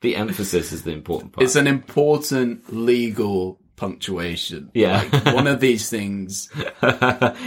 The 0.01 0.16
emphasis 0.16 0.73
is 0.73 0.82
the 0.82 0.93
important 0.93 1.32
part. 1.32 1.44
It's 1.44 1.56
an 1.56 1.66
important 1.66 2.73
legal 2.73 3.60
punctuation. 3.77 4.70
Yeah. 4.74 5.09
Like, 5.12 5.35
one 5.35 5.47
of 5.47 5.60
these 5.60 5.89
things. 5.89 6.51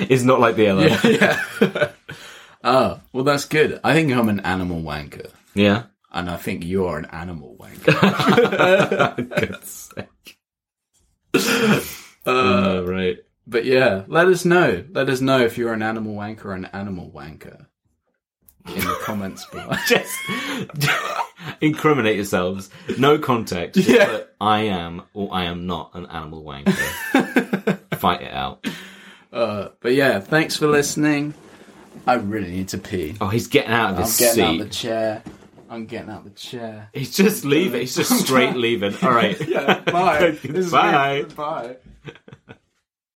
is 0.09 0.23
not 0.23 0.39
like 0.39 0.55
the 0.55 0.69
other. 0.69 0.87
Yeah. 0.87 1.43
yeah. 1.61 1.91
oh, 2.63 3.01
well, 3.13 3.23
that's 3.23 3.45
good. 3.45 3.79
I 3.83 3.93
think 3.93 4.11
I'm 4.11 4.29
an 4.29 4.39
animal 4.41 4.81
wanker. 4.81 5.31
Yeah. 5.53 5.83
And 6.11 6.29
I 6.29 6.37
think 6.37 6.65
you're 6.65 6.97
an 6.97 7.05
animal 7.05 7.55
wanker. 7.59 7.93
Sake. 9.63 10.37
Uh, 12.25 12.83
right. 12.85 13.17
but 13.47 13.65
yeah, 13.65 14.03
let 14.07 14.27
us 14.27 14.43
know. 14.43 14.83
Let 14.91 15.09
us 15.09 15.21
know 15.21 15.39
if 15.39 15.57
you're 15.57 15.73
an 15.73 15.83
animal 15.83 16.15
wanker 16.15 16.45
or 16.45 16.53
an 16.53 16.65
animal 16.65 17.11
wanker 17.15 17.67
in 18.75 18.81
the 18.85 18.97
comments 19.03 19.45
below. 19.45 19.71
Just 19.87 20.13
incriminate 21.61 22.15
yourselves. 22.15 22.69
No 22.97 23.17
context. 23.17 23.75
Just 23.75 23.89
Yeah. 23.89 24.21
I 24.41 24.61
am 24.61 25.03
or 25.13 25.29
I 25.33 25.45
am 25.45 25.65
not 25.67 25.91
an 25.93 26.05
animal 26.07 26.43
wanker. 26.43 27.79
Fight 27.97 28.21
it 28.21 28.31
out. 28.33 28.65
Uh, 29.31 29.69
but 29.81 29.93
yeah, 29.93 30.19
thanks 30.19 30.55
for 30.55 30.67
listening. 30.67 31.33
I 32.07 32.15
really 32.15 32.49
need 32.49 32.69
to 32.69 32.77
pee. 32.77 33.15
Oh, 33.21 33.27
he's 33.27 33.47
getting 33.47 33.71
out 33.71 33.91
of 33.91 33.95
I'm 33.97 34.03
his 34.03 34.17
getting 34.17 34.43
out 34.43 34.51
seat. 34.53 34.63
the 34.63 34.69
chair. 34.69 35.23
I'm 35.69 35.85
getting 35.85 36.09
out 36.09 36.23
the 36.23 36.29
chair. 36.31 36.89
He's 36.93 37.15
just 37.15 37.45
leaving. 37.45 37.81
He's 37.81 37.95
just 37.95 38.11
straight 38.25 38.55
leaving. 38.55 38.95
All 39.03 39.11
right. 39.11 39.39
Yeah, 39.47 39.81
bye. 39.81 40.31
This 40.41 40.65
is 40.65 40.71
Bye. 40.71 41.25
Bye. 41.35 41.75